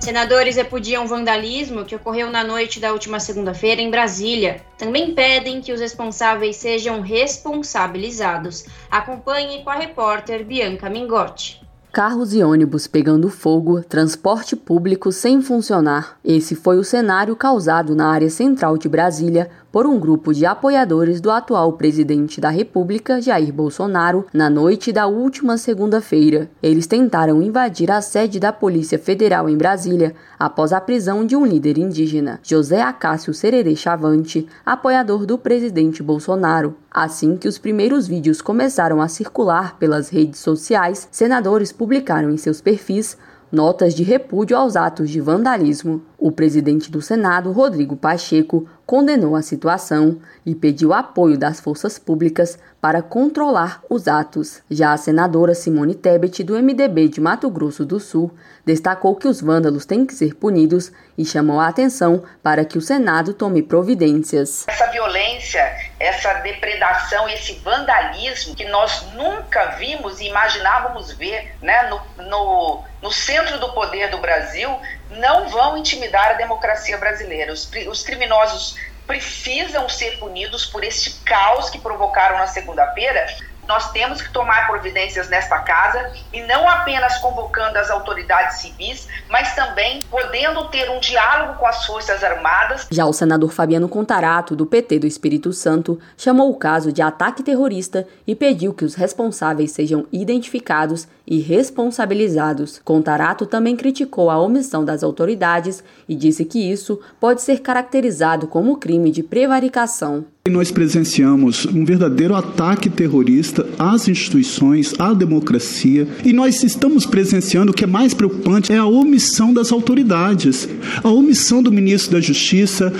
Senadores 0.00 0.56
repudiam 0.56 1.06
vandalismo 1.06 1.84
que 1.84 1.94
ocorreu 1.94 2.30
na 2.30 2.42
noite 2.42 2.80
da 2.80 2.92
última 2.92 3.20
segunda-feira 3.20 3.80
em 3.80 3.90
Brasília. 3.90 4.60
Também 4.76 5.14
pedem 5.14 5.60
que 5.60 5.72
os 5.72 5.80
responsáveis 5.80 6.56
sejam 6.56 7.00
responsabilizados. 7.00 8.64
Acompanhe 8.90 9.62
com 9.62 9.70
a 9.70 9.74
repórter 9.74 10.44
Bianca 10.44 10.90
Mingotti. 10.90 11.60
Carros 11.92 12.32
e 12.32 12.42
ônibus 12.42 12.86
pegando 12.86 13.28
fogo, 13.28 13.82
transporte 13.82 14.54
público 14.54 15.10
sem 15.10 15.42
funcionar. 15.42 16.18
Esse 16.24 16.54
foi 16.54 16.78
o 16.78 16.84
cenário 16.84 17.34
causado 17.34 17.96
na 17.96 18.10
área 18.10 18.30
central 18.30 18.78
de 18.78 18.88
Brasília 18.88 19.50
por 19.72 19.86
um 19.86 19.98
grupo 19.98 20.32
de 20.34 20.44
apoiadores 20.44 21.20
do 21.20 21.30
atual 21.30 21.72
presidente 21.74 22.40
da 22.40 22.50
República, 22.50 23.20
Jair 23.20 23.52
Bolsonaro, 23.52 24.26
na 24.32 24.50
noite 24.50 24.92
da 24.92 25.06
última 25.06 25.56
segunda-feira. 25.56 26.50
Eles 26.62 26.86
tentaram 26.86 27.40
invadir 27.40 27.90
a 27.90 28.00
sede 28.00 28.40
da 28.40 28.52
Polícia 28.52 28.98
Federal 28.98 29.48
em 29.48 29.56
Brasília 29.56 30.14
após 30.38 30.72
a 30.72 30.80
prisão 30.80 31.24
de 31.24 31.36
um 31.36 31.46
líder 31.46 31.78
indígena, 31.78 32.40
José 32.42 32.82
Acácio 32.82 33.32
Sererê 33.32 33.76
Chavante, 33.76 34.46
apoiador 34.64 35.24
do 35.24 35.38
presidente 35.38 36.02
Bolsonaro. 36.02 36.74
Assim 36.90 37.36
que 37.36 37.46
os 37.46 37.58
primeiros 37.58 38.08
vídeos 38.08 38.42
começaram 38.42 39.00
a 39.00 39.06
circular 39.06 39.78
pelas 39.78 40.08
redes 40.08 40.40
sociais, 40.40 41.08
senadores 41.12 41.70
publicaram 41.70 42.30
em 42.30 42.36
seus 42.36 42.60
perfis 42.60 43.16
notas 43.50 43.94
de 43.94 44.02
repúdio 44.02 44.56
aos 44.56 44.76
atos 44.76 45.10
de 45.10 45.20
vandalismo. 45.20 46.02
O 46.18 46.30
presidente 46.30 46.90
do 46.90 47.00
Senado, 47.00 47.50
Rodrigo 47.50 47.96
Pacheco, 47.96 48.68
condenou 48.84 49.36
a 49.36 49.42
situação 49.42 50.18
e 50.44 50.54
pediu 50.54 50.92
apoio 50.92 51.38
das 51.38 51.60
forças 51.60 51.98
públicas 51.98 52.58
para 52.80 53.02
controlar 53.02 53.82
os 53.88 54.08
atos. 54.08 54.62
Já 54.70 54.92
a 54.92 54.96
senadora 54.96 55.54
Simone 55.54 55.94
Tebet, 55.94 56.42
do 56.42 56.54
MDB 56.54 57.08
de 57.08 57.20
Mato 57.20 57.48
Grosso 57.48 57.84
do 57.84 58.00
Sul, 58.00 58.30
destacou 58.64 59.14
que 59.14 59.28
os 59.28 59.40
vândalos 59.40 59.86
têm 59.86 60.04
que 60.04 60.14
ser 60.14 60.34
punidos 60.34 60.92
e 61.16 61.24
chamou 61.24 61.60
a 61.60 61.68
atenção 61.68 62.22
para 62.42 62.64
que 62.64 62.78
o 62.78 62.80
Senado 62.80 63.32
tome 63.34 63.62
providências. 63.62 64.66
Essa 64.68 64.86
violência, 64.90 65.62
essa 65.98 66.34
depredação, 66.34 67.28
esse 67.28 67.54
vandalismo 67.60 68.54
que 68.54 68.64
nós 68.68 69.06
nunca 69.14 69.76
vimos 69.78 70.20
e 70.20 70.26
imaginávamos 70.26 71.12
ver 71.12 71.52
né, 71.62 71.88
no, 71.88 72.24
no, 72.24 72.82
no 73.02 73.10
centro 73.10 73.58
do 73.58 73.72
poder 73.72 74.10
do 74.10 74.18
Brasil, 74.18 74.80
não 75.10 75.48
vão 75.48 75.76
intimidar 75.76 76.30
a 76.30 76.34
democracia 76.34 76.98
brasileira. 76.98 77.52
Os, 77.52 77.70
os 77.88 78.02
criminosos 78.02 78.76
precisam 79.06 79.88
ser 79.88 80.18
punidos 80.18 80.66
por 80.66 80.84
este 80.84 81.10
caos 81.24 81.70
que 81.70 81.78
provocaram 81.78 82.38
na 82.38 82.46
segunda-feira 82.46 83.26
nós 83.70 83.92
temos 83.92 84.20
que 84.20 84.32
tomar 84.32 84.66
providências 84.66 85.28
nesta 85.28 85.60
casa 85.60 86.12
e 86.32 86.42
não 86.42 86.68
apenas 86.68 87.18
convocando 87.18 87.78
as 87.78 87.88
autoridades 87.88 88.58
civis, 88.58 89.06
mas 89.28 89.54
também 89.54 90.00
podendo 90.10 90.68
ter 90.70 90.90
um 90.90 90.98
diálogo 90.98 91.56
com 91.56 91.66
as 91.66 91.86
Forças 91.86 92.24
Armadas. 92.24 92.88
Já 92.90 93.06
o 93.06 93.12
senador 93.12 93.52
Fabiano 93.52 93.88
Contarato, 93.88 94.56
do 94.56 94.66
PT 94.66 94.98
do 94.98 95.06
Espírito 95.06 95.52
Santo, 95.52 96.00
chamou 96.16 96.50
o 96.50 96.58
caso 96.58 96.92
de 96.92 97.00
ataque 97.00 97.44
terrorista 97.44 98.08
e 98.26 98.34
pediu 98.34 98.74
que 98.74 98.84
os 98.84 98.96
responsáveis 98.96 99.70
sejam 99.70 100.04
identificados 100.10 101.06
e 101.30 101.38
responsabilizados. 101.38 102.80
Contarato 102.84 103.46
também 103.46 103.76
criticou 103.76 104.28
a 104.28 104.40
omissão 104.40 104.84
das 104.84 105.04
autoridades 105.04 105.84
e 106.08 106.16
disse 106.16 106.44
que 106.44 106.58
isso 106.58 106.98
pode 107.20 107.40
ser 107.40 107.60
caracterizado 107.60 108.48
como 108.48 108.76
crime 108.76 109.12
de 109.12 109.22
prevaricação. 109.22 110.24
Nós 110.48 110.70
presenciamos 110.70 111.66
um 111.66 111.84
verdadeiro 111.84 112.34
ataque 112.34 112.88
terrorista 112.88 113.66
às 113.78 114.08
instituições, 114.08 114.94
à 114.98 115.12
democracia, 115.12 116.08
e 116.24 116.32
nós 116.32 116.64
estamos 116.64 117.04
presenciando 117.04 117.72
o 117.72 117.74
que 117.74 117.84
é 117.84 117.86
mais 117.86 118.14
preocupante 118.14 118.72
é 118.72 118.78
a 118.78 118.86
omissão 118.86 119.52
das 119.52 119.70
autoridades, 119.70 120.66
a 121.04 121.08
omissão 121.10 121.62
do 121.62 121.70
ministro 121.70 122.12
da 122.12 122.20
Justiça. 122.22 122.90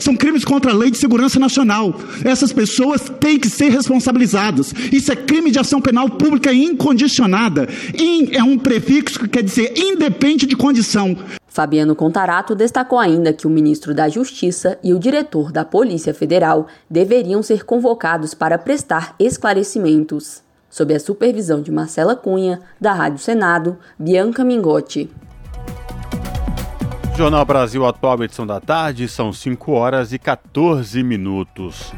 São 0.00 0.16
crimes 0.16 0.44
contra 0.44 0.72
a 0.72 0.74
lei 0.74 0.90
de 0.90 0.98
segurança 0.98 1.38
nacional. 1.38 1.98
Essas 2.24 2.52
pessoas 2.52 3.02
têm 3.20 3.38
que 3.38 3.48
ser 3.48 3.70
responsabilizadas. 3.70 4.74
Isso 4.90 5.12
é 5.12 5.16
crime 5.16 5.52
de 5.52 5.58
ação 5.60 5.80
penal 5.80 6.10
pública 6.10 6.52
incondicionada. 6.52 7.68
In 7.98 8.34
é 8.34 8.42
um 8.42 8.58
prefixo 8.58 9.20
que 9.20 9.28
quer 9.28 9.42
dizer 9.42 9.72
independe 9.76 10.46
de 10.46 10.56
condição. 10.56 11.16
Fabiano 11.46 11.96
Contarato 11.96 12.54
destacou 12.54 12.98
ainda 12.98 13.32
que 13.32 13.46
o 13.46 13.50
ministro 13.50 13.94
da 13.94 14.08
Justiça 14.08 14.78
e 14.82 14.94
o 14.94 14.98
diretor 14.98 15.50
da 15.50 15.64
Polícia 15.64 16.14
Federal 16.14 16.68
deveriam 16.88 17.42
ser 17.42 17.64
convocados 17.64 18.34
para 18.34 18.58
prestar 18.58 19.14
esclarecimentos. 19.18 20.42
Sob 20.70 20.94
a 20.94 21.00
supervisão 21.00 21.62
de 21.62 21.72
Marcela 21.72 22.14
Cunha, 22.14 22.60
da 22.80 22.92
Rádio 22.92 23.18
Senado, 23.18 23.78
Bianca 23.98 24.44
Mingotti. 24.44 25.10
Jornal 27.16 27.44
Brasil 27.44 27.84
Atual, 27.84 28.22
edição 28.22 28.46
da 28.46 28.60
tarde, 28.60 29.08
são 29.08 29.32
5 29.32 29.72
horas 29.72 30.12
e 30.12 30.18
14 30.20 31.02
minutos. 31.02 31.92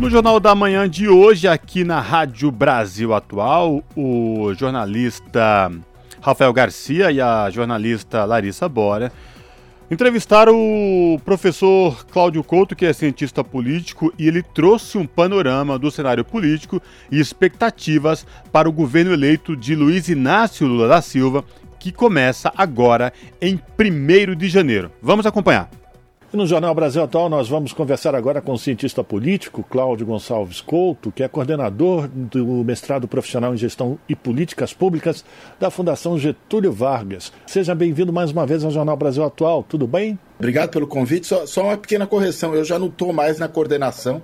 No 0.00 0.08
Jornal 0.08 0.40
da 0.40 0.54
Manhã 0.54 0.88
de 0.88 1.10
hoje, 1.10 1.46
aqui 1.46 1.84
na 1.84 2.00
Rádio 2.00 2.50
Brasil 2.50 3.12
Atual, 3.12 3.84
o 3.94 4.50
jornalista 4.54 5.70
Rafael 6.22 6.50
Garcia 6.54 7.12
e 7.12 7.20
a 7.20 7.50
jornalista 7.50 8.24
Larissa 8.24 8.66
Bora 8.66 9.12
entrevistaram 9.90 10.54
o 10.54 11.20
professor 11.22 12.06
Cláudio 12.06 12.42
Couto, 12.42 12.74
que 12.74 12.86
é 12.86 12.94
cientista 12.94 13.44
político, 13.44 14.10
e 14.18 14.26
ele 14.26 14.42
trouxe 14.42 14.96
um 14.96 15.06
panorama 15.06 15.78
do 15.78 15.90
cenário 15.90 16.24
político 16.24 16.80
e 17.12 17.20
expectativas 17.20 18.26
para 18.50 18.70
o 18.70 18.72
governo 18.72 19.12
eleito 19.12 19.54
de 19.54 19.74
Luiz 19.74 20.08
Inácio 20.08 20.66
Lula 20.66 20.88
da 20.88 21.02
Silva, 21.02 21.44
que 21.78 21.92
começa 21.92 22.50
agora 22.56 23.12
em 23.38 23.60
1 23.78 24.34
de 24.34 24.48
janeiro. 24.48 24.90
Vamos 25.02 25.26
acompanhar. 25.26 25.68
E 26.32 26.36
no 26.36 26.46
Jornal 26.46 26.72
Brasil 26.72 27.02
Atual 27.02 27.28
nós 27.28 27.48
vamos 27.48 27.72
conversar 27.72 28.14
agora 28.14 28.40
com 28.40 28.52
o 28.52 28.58
cientista 28.58 29.02
político 29.02 29.64
Cláudio 29.68 30.06
Gonçalves 30.06 30.60
Couto, 30.60 31.10
que 31.10 31.24
é 31.24 31.28
coordenador 31.28 32.06
do 32.06 32.62
mestrado 32.62 33.08
profissional 33.08 33.52
em 33.52 33.56
gestão 33.56 33.98
e 34.08 34.14
políticas 34.14 34.72
públicas 34.72 35.24
da 35.58 35.72
Fundação 35.72 36.16
Getúlio 36.16 36.70
Vargas. 36.70 37.32
Seja 37.48 37.74
bem-vindo 37.74 38.12
mais 38.12 38.30
uma 38.30 38.46
vez 38.46 38.62
ao 38.62 38.70
Jornal 38.70 38.96
Brasil 38.96 39.24
Atual, 39.24 39.64
tudo 39.68 39.88
bem? 39.88 40.16
Obrigado 40.38 40.70
pelo 40.70 40.86
convite. 40.86 41.26
Só, 41.26 41.46
só 41.46 41.64
uma 41.64 41.76
pequena 41.76 42.06
correção, 42.06 42.54
eu 42.54 42.64
já 42.64 42.78
não 42.78 42.86
estou 42.86 43.12
mais 43.12 43.40
na 43.40 43.48
coordenação. 43.48 44.22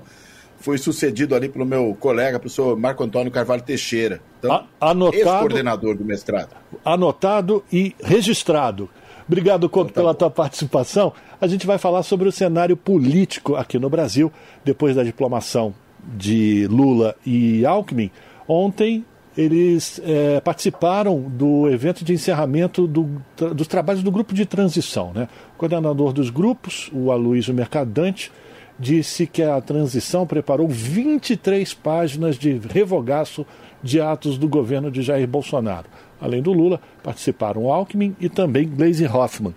Fui 0.61 0.79
sucedido 0.79 1.35
ali 1.35 1.49
pelo 1.49 1.67
meu 1.67 1.97
colega, 1.99 2.39
professor 2.39 2.79
Marco 2.79 3.03
Antônio 3.03 3.33
Carvalho 3.33 3.63
Teixeira. 3.63 4.21
Então, 4.39 4.65
anotado, 4.81 5.17
ex-coordenador 5.17 5.97
do 5.97 6.05
mestrado. 6.05 6.51
Anotado 6.85 7.65
e 7.73 7.97
registrado. 8.01 8.89
Obrigado, 9.29 9.69
Couto, 9.69 9.93
pela 9.93 10.15
tua 10.15 10.31
participação. 10.31 11.13
A 11.41 11.47
gente 11.47 11.67
vai 11.67 11.77
falar 11.77 12.03
sobre 12.03 12.29
o 12.29 12.33
cenário 12.33 12.77
político 12.77 13.57
aqui 13.57 13.79
no 13.79 13.91
Brasil, 13.91 14.33
depois 14.65 14.97
da 14.97 15.03
diplomação 15.03 15.75
de 16.17 16.67
Lula 16.69 17.15
e 17.27 17.67
Alckmin. 17.67 18.11
Ontem 18.49 19.05
eles 19.37 20.01
é, 20.03 20.41
participaram 20.41 21.21
do 21.21 21.69
evento 21.69 22.03
de 22.03 22.15
encerramento 22.15 22.87
do, 22.87 23.23
dos 23.55 23.67
trabalhos 23.67 24.03
do 24.03 24.11
grupo 24.11 24.33
de 24.33 24.47
transição. 24.47 25.13
Né? 25.15 25.29
O 25.55 25.59
coordenador 25.59 26.13
dos 26.13 26.31
grupos, 26.31 26.91
o 26.93 27.13
Aloysio 27.13 27.53
Mercadante, 27.53 28.33
disse 28.79 29.27
que 29.27 29.43
a 29.43 29.61
transição 29.61 30.27
preparou 30.27 30.69
23 30.69 31.75
páginas 31.75 32.39
de 32.39 32.59
revogaço 32.59 33.47
de 33.83 34.01
atos 34.01 34.39
do 34.39 34.49
governo 34.49 34.91
de 34.91 35.03
Jair 35.03 35.29
Bolsonaro. 35.29 35.87
Além 36.19 36.41
do 36.41 36.53
Lula, 36.53 36.81
participaram 37.03 37.71
Alckmin 37.71 38.17
e 38.19 38.31
também 38.31 38.67
Gleisi 38.67 39.05
Hoffmann. 39.07 39.55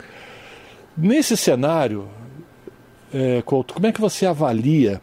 Nesse 1.02 1.38
cenário, 1.38 2.10
é, 3.14 3.42
Couto, 3.44 3.74
como 3.74 3.88
é 3.88 3.92
que 3.92 4.02
você 4.02 4.26
avalia 4.26 5.02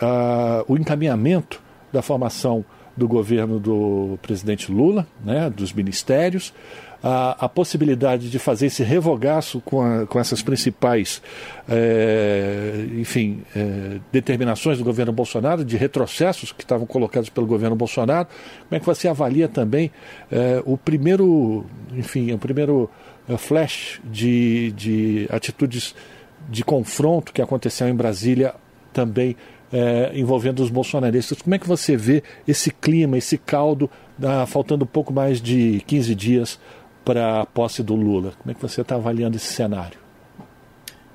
uh, 0.00 0.64
o 0.66 0.78
encaminhamento 0.78 1.60
da 1.92 2.00
formação 2.00 2.64
do 2.96 3.06
governo 3.06 3.60
do 3.60 4.18
presidente 4.22 4.72
Lula, 4.72 5.06
né, 5.22 5.50
dos 5.50 5.70
ministérios, 5.72 6.54
a, 7.02 7.44
a 7.44 7.48
possibilidade 7.50 8.30
de 8.30 8.38
fazer 8.38 8.66
esse 8.66 8.82
revogaço 8.82 9.60
com, 9.60 9.82
a, 9.82 10.06
com 10.06 10.18
essas 10.18 10.40
principais, 10.40 11.20
é, 11.68 12.86
enfim, 12.94 13.42
é, 13.54 13.98
determinações 14.10 14.78
do 14.78 14.84
governo 14.84 15.12
Bolsonaro, 15.12 15.62
de 15.62 15.76
retrocessos 15.76 16.52
que 16.52 16.62
estavam 16.62 16.86
colocados 16.86 17.28
pelo 17.28 17.46
governo 17.46 17.76
Bolsonaro. 17.76 18.26
Como 18.68 18.76
é 18.76 18.80
que 18.80 18.86
você 18.86 19.08
avalia 19.08 19.46
também 19.46 19.90
é, 20.32 20.62
o 20.64 20.78
primeiro, 20.78 21.66
enfim, 21.92 22.32
o 22.32 22.38
primeiro 22.38 22.88
flash 23.38 24.00
de, 24.04 24.72
de 24.72 25.26
atitudes 25.30 25.94
de 26.48 26.62
confronto 26.62 27.32
que 27.32 27.40
aconteceu 27.40 27.88
em 27.88 27.94
Brasília 27.94 28.54
também 28.92 29.36
é, 29.72 30.12
envolvendo 30.14 30.62
os 30.62 30.70
bolsonaristas. 30.70 31.40
Como 31.42 31.54
é 31.54 31.58
que 31.58 31.66
você 31.66 31.96
vê 31.96 32.22
esse 32.46 32.70
clima, 32.70 33.18
esse 33.18 33.36
caldo, 33.36 33.90
da, 34.16 34.46
faltando 34.46 34.86
pouco 34.86 35.12
mais 35.12 35.40
de 35.40 35.82
15 35.86 36.14
dias 36.14 36.60
para 37.04 37.42
a 37.42 37.46
posse 37.46 37.82
do 37.82 37.94
Lula. 37.94 38.32
Como 38.38 38.50
é 38.50 38.54
que 38.54 38.62
você 38.62 38.80
está 38.80 38.94
avaliando 38.94 39.36
esse 39.36 39.52
cenário? 39.52 39.98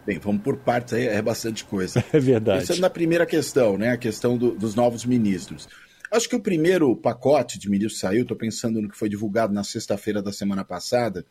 Bem, 0.06 0.20
vamos 0.20 0.42
por 0.42 0.58
partes 0.58 0.94
aí, 0.94 1.08
é 1.08 1.22
bastante 1.22 1.64
coisa. 1.66 2.04
É 2.14 2.20
verdade. 2.20 2.62
Pensando 2.62 2.82
na 2.82 2.90
primeira 2.90 3.26
questão, 3.26 3.78
né, 3.78 3.92
a 3.92 3.98
questão 3.98 4.38
do, 4.38 4.52
dos 4.52 4.76
novos 4.76 5.06
ministros. 5.06 5.68
Acho 6.12 6.28
que 6.28 6.36
o 6.36 6.40
primeiro 6.40 6.96
pacote 6.96 7.60
de 7.60 7.70
ministros 7.70 8.00
saiu, 8.00 8.24
estou 8.24 8.36
pensando 8.36 8.82
no 8.82 8.90
que 8.90 8.98
foi 8.98 9.08
divulgado 9.08 9.54
na 9.54 9.64
sexta-feira 9.64 10.22
da 10.22 10.32
semana 10.32 10.64
passada, 10.64 11.24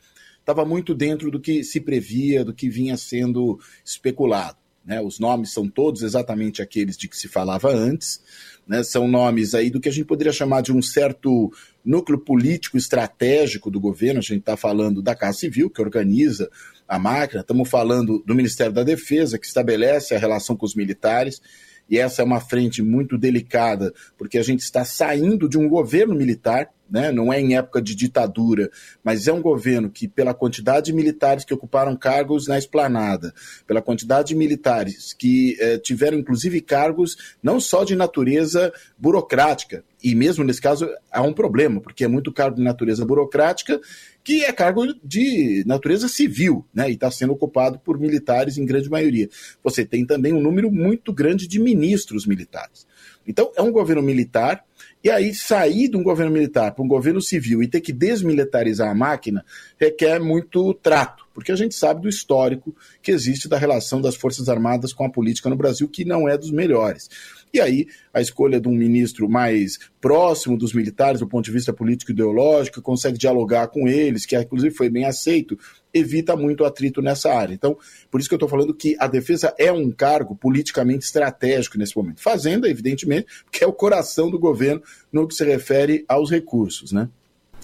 estava 0.48 0.64
muito 0.64 0.94
dentro 0.94 1.30
do 1.30 1.38
que 1.38 1.62
se 1.62 1.78
previa, 1.78 2.42
do 2.42 2.54
que 2.54 2.70
vinha 2.70 2.96
sendo 2.96 3.61
especulado. 3.84 4.56
Né? 4.82 4.98
Os 4.98 5.18
nomes 5.18 5.52
são 5.52 5.68
todos 5.68 6.02
exatamente 6.02 6.62
aqueles 6.62 6.96
de 6.96 7.06
que 7.06 7.18
se 7.18 7.28
falava 7.28 7.70
antes, 7.70 8.22
né? 8.66 8.82
são 8.82 9.06
nomes 9.06 9.54
aí 9.54 9.68
do 9.68 9.78
que 9.78 9.90
a 9.90 9.92
gente 9.92 10.06
poderia 10.06 10.32
chamar 10.32 10.62
de 10.62 10.72
um 10.72 10.80
certo 10.80 11.52
núcleo 11.84 12.18
político 12.18 12.78
estratégico 12.78 13.70
do 13.70 13.78
governo, 13.78 14.20
a 14.20 14.22
gente 14.22 14.38
está 14.40 14.56
falando 14.56 15.02
da 15.02 15.14
Casa 15.14 15.37
Civil, 15.38 15.68
que 15.68 15.82
organiza 15.82 16.50
a 16.88 16.98
máquina, 16.98 17.42
estamos 17.42 17.68
falando 17.68 18.22
do 18.26 18.34
Ministério 18.34 18.72
da 18.72 18.82
Defesa, 18.82 19.38
que 19.38 19.46
estabelece 19.46 20.14
a 20.14 20.18
relação 20.18 20.56
com 20.56 20.64
os 20.64 20.74
militares, 20.74 21.42
e 21.88 21.98
essa 21.98 22.22
é 22.22 22.24
uma 22.24 22.40
frente 22.40 22.83
muito 22.83 23.16
delicada, 23.16 23.92
porque 24.16 24.38
a 24.38 24.42
gente 24.42 24.61
está 24.61 24.85
saindo 24.85 25.48
de 25.48 25.57
um 25.57 25.68
governo 25.68 26.14
militar, 26.14 26.68
né? 26.90 27.11
não 27.11 27.33
é 27.33 27.40
em 27.40 27.57
época 27.57 27.81
de 27.81 27.94
ditadura, 27.94 28.70
mas 29.03 29.27
é 29.27 29.33
um 29.33 29.40
governo 29.40 29.90
que, 29.90 30.07
pela 30.07 30.35
quantidade 30.35 30.87
de 30.87 30.92
militares 30.92 31.44
que 31.44 31.55
ocuparam 31.55 31.96
cargos 31.96 32.46
na 32.46 32.59
esplanada, 32.59 33.33
pela 33.66 33.83
quantidade 33.83 34.29
de 34.29 34.35
militares 34.35 35.12
que 35.12 35.57
eh, 35.61 35.79
tiveram, 35.79 36.18
inclusive, 36.18 36.61
cargos 36.61 37.37
não 37.42 37.59
só 37.61 37.85
de 37.85 37.96
natureza 37.96 38.72
burocrática, 38.98 39.85
e 40.02 40.14
mesmo 40.14 40.44
nesse 40.44 40.61
caso 40.61 40.88
há 41.11 41.22
um 41.22 41.32
problema, 41.32 41.80
porque 41.80 42.04
é 42.04 42.08
muito 42.08 42.32
cargo 42.32 42.56
de 42.56 42.62
natureza 42.62 43.04
burocrática 43.04 43.80
que 44.28 44.44
é 44.44 44.52
cargo 44.52 44.84
de 45.02 45.64
natureza 45.66 46.06
civil, 46.06 46.62
né? 46.74 46.90
E 46.90 46.92
está 46.92 47.11
sendo 47.11 47.32
ocupado 47.32 47.78
por 47.78 47.98
militares 47.98 48.58
em 48.58 48.66
grande 48.66 48.90
maioria. 48.90 49.26
Você 49.64 49.87
tem 49.87 50.04
também 50.04 50.34
um 50.34 50.40
número 50.42 50.70
muito 50.70 51.14
grande 51.14 51.48
de 51.48 51.58
ministros 51.58 52.26
militares. 52.26 52.87
Então, 53.26 53.50
é 53.56 53.62
um 53.62 53.72
governo 53.72 54.02
militar, 54.02 54.64
e 55.04 55.11
aí 55.11 55.34
sair 55.34 55.88
de 55.88 55.96
um 55.96 56.02
governo 56.02 56.32
militar 56.32 56.72
para 56.72 56.84
um 56.84 56.88
governo 56.88 57.20
civil 57.20 57.62
e 57.62 57.68
ter 57.68 57.80
que 57.80 57.92
desmilitarizar 57.92 58.90
a 58.90 58.94
máquina 58.94 59.44
requer 59.78 60.18
muito 60.18 60.74
trato, 60.74 61.24
porque 61.34 61.52
a 61.52 61.56
gente 61.56 61.74
sabe 61.74 62.02
do 62.02 62.08
histórico 62.08 62.74
que 63.02 63.11
existe 63.12 63.48
da 63.48 63.56
relação 63.56 64.00
das 64.00 64.16
Forças 64.16 64.48
Armadas 64.48 64.92
com 64.92 65.04
a 65.04 65.11
política 65.11 65.48
no 65.48 65.56
Brasil, 65.56 65.88
que 65.88 66.04
não 66.04 66.28
é 66.28 66.37
dos 66.37 66.50
melhores. 66.50 67.08
E 67.52 67.61
aí, 67.61 67.87
a 68.12 68.20
escolha 68.20 68.61
de 68.61 68.68
um 68.68 68.72
ministro 68.72 69.28
mais 69.28 69.78
próximo 70.00 70.56
dos 70.56 70.72
militares 70.72 71.20
do 71.20 71.26
ponto 71.26 71.44
de 71.44 71.50
vista 71.50 71.72
político 71.72 72.11
e 72.11 72.14
ideológico, 72.14 72.82
consegue 72.82 73.18
dialogar 73.18 73.68
com 73.68 73.88
eles, 73.88 74.26
que 74.26 74.37
inclusive 74.37 74.74
foi 74.74 74.88
bem 74.88 75.04
aceito, 75.04 75.58
evita 75.92 76.37
muito 76.37 76.64
atrito 76.64 77.00
nessa 77.00 77.32
área. 77.32 77.54
Então, 77.54 77.76
por 78.11 78.20
isso 78.20 78.28
que 78.28 78.34
eu 78.34 78.38
estou 78.38 78.48
falando 78.48 78.74
que 78.74 78.96
a 78.98 79.06
defesa 79.06 79.54
é 79.58 79.72
um 79.72 79.90
cargo 79.90 80.37
politicamente 80.37 81.04
estratégico 81.04 81.78
nesse 81.78 81.96
momento. 81.96 82.20
Fazenda, 82.20 82.68
evidentemente, 82.68 83.26
que 83.50 83.64
é 83.64 83.66
o 83.66 83.72
coração 83.72 84.30
do 84.30 84.38
governo 84.38 84.82
no 85.12 85.26
que 85.26 85.34
se 85.34 85.44
refere 85.44 86.04
aos 86.08 86.30
recursos, 86.30 86.92
né? 86.92 87.08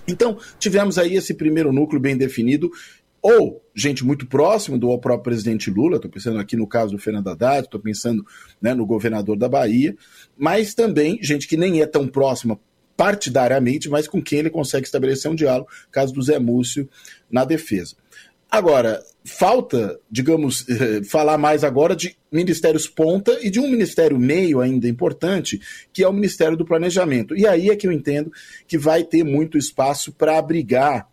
Então, 0.07 0.37
tivemos 0.59 0.99
aí 0.99 1.15
esse 1.17 1.33
primeiro 1.35 1.73
núcleo 1.73 2.01
bem 2.01 2.17
definido 2.17 2.71
ou 3.27 3.65
gente 3.75 4.05
muito 4.05 4.27
próxima 4.27 4.77
do 4.77 4.87
próprio 4.99 5.23
presidente 5.23 5.71
Lula, 5.71 5.97
estou 5.97 6.11
pensando 6.11 6.39
aqui 6.39 6.57
no 6.57 6.67
caso 6.67 6.93
do 6.93 6.99
Fernando 6.99 7.29
Haddad, 7.29 7.65
estou 7.65 7.81
pensando 7.81 8.23
né, 8.61 8.75
no 8.75 8.85
governador 8.85 9.35
da 9.39 9.49
Bahia, 9.49 9.97
mas 10.37 10.75
também 10.75 11.19
gente 11.23 11.49
que 11.49 11.57
nem 11.57 11.81
é 11.81 11.87
tão 11.87 12.07
próxima 12.07 12.61
partidariamente, 12.95 13.89
mas 13.89 14.07
com 14.07 14.23
quem 14.23 14.41
ele 14.41 14.51
consegue 14.51 14.85
estabelecer 14.85 15.31
um 15.31 15.35
diálogo, 15.35 15.71
caso 15.91 16.13
do 16.13 16.21
Zé 16.21 16.39
Múcio 16.39 16.87
na 17.31 17.47
defesa. 17.47 17.97
Agora, 18.51 19.03
falta, 19.25 19.99
digamos, 20.11 20.67
falar 21.09 21.39
mais 21.39 21.65
agora 21.65 21.97
de 21.97 22.15
ministérios 22.31 22.87
ponta 22.87 23.39
e 23.41 23.49
de 23.49 23.59
um 23.59 23.69
ministério 23.69 24.19
meio 24.19 24.61
ainda 24.61 24.87
importante, 24.87 25.59
que 25.95 26.05
é 26.05 26.09
o 26.09 26.13
Ministério 26.13 26.59
do 26.59 26.65
Planejamento. 26.65 27.35
E 27.35 27.47
aí 27.47 27.71
é 27.71 27.75
que 27.75 27.87
eu 27.87 27.91
entendo 27.91 28.31
que 28.69 28.77
vai 28.77 29.03
ter 29.03 29.25
muito 29.25 29.57
espaço 29.57 30.13
para 30.13 30.37
abrigar 30.37 31.09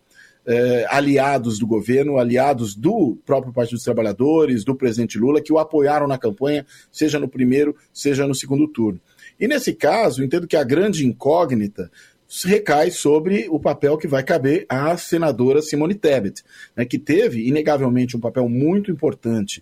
eh, 0.46 0.86
aliados 0.90 1.60
do 1.60 1.68
governo, 1.68 2.18
aliados 2.18 2.76
do 2.76 3.18
próprio 3.26 3.54
Partido 3.54 3.76
dos 3.76 3.84
Trabalhadores, 3.84 4.64
do 4.64 4.76
presidente 4.76 5.18
Lula, 5.18 5.42
que 5.42 5.54
o 5.54 5.60
apoiaram 5.60 6.08
na 6.08 6.18
campanha, 6.18 6.66
seja 6.92 7.20
no 7.20 7.28
primeiro, 7.28 7.76
seja 7.94 8.28
no 8.28 8.36
segundo 8.36 8.68
turno. 8.68 9.00
E 9.40 9.48
nesse 9.48 9.74
caso, 9.74 10.24
entendo 10.24 10.48
que 10.48 10.56
a 10.56 10.64
grande 10.64 11.06
incógnita 11.06 11.92
recai 12.46 12.90
sobre 12.92 13.48
o 13.50 13.60
papel 13.60 13.98
que 13.98 14.08
vai 14.08 14.24
caber 14.24 14.66
à 14.70 14.96
senadora 14.96 15.62
Simone 15.62 15.96
Tebet, 15.96 16.44
né, 16.76 16.86
que 16.86 16.98
teve, 16.98 17.48
inegavelmente, 17.48 18.16
um 18.16 18.22
papel 18.22 18.48
muito 18.48 18.90
importante 18.90 19.62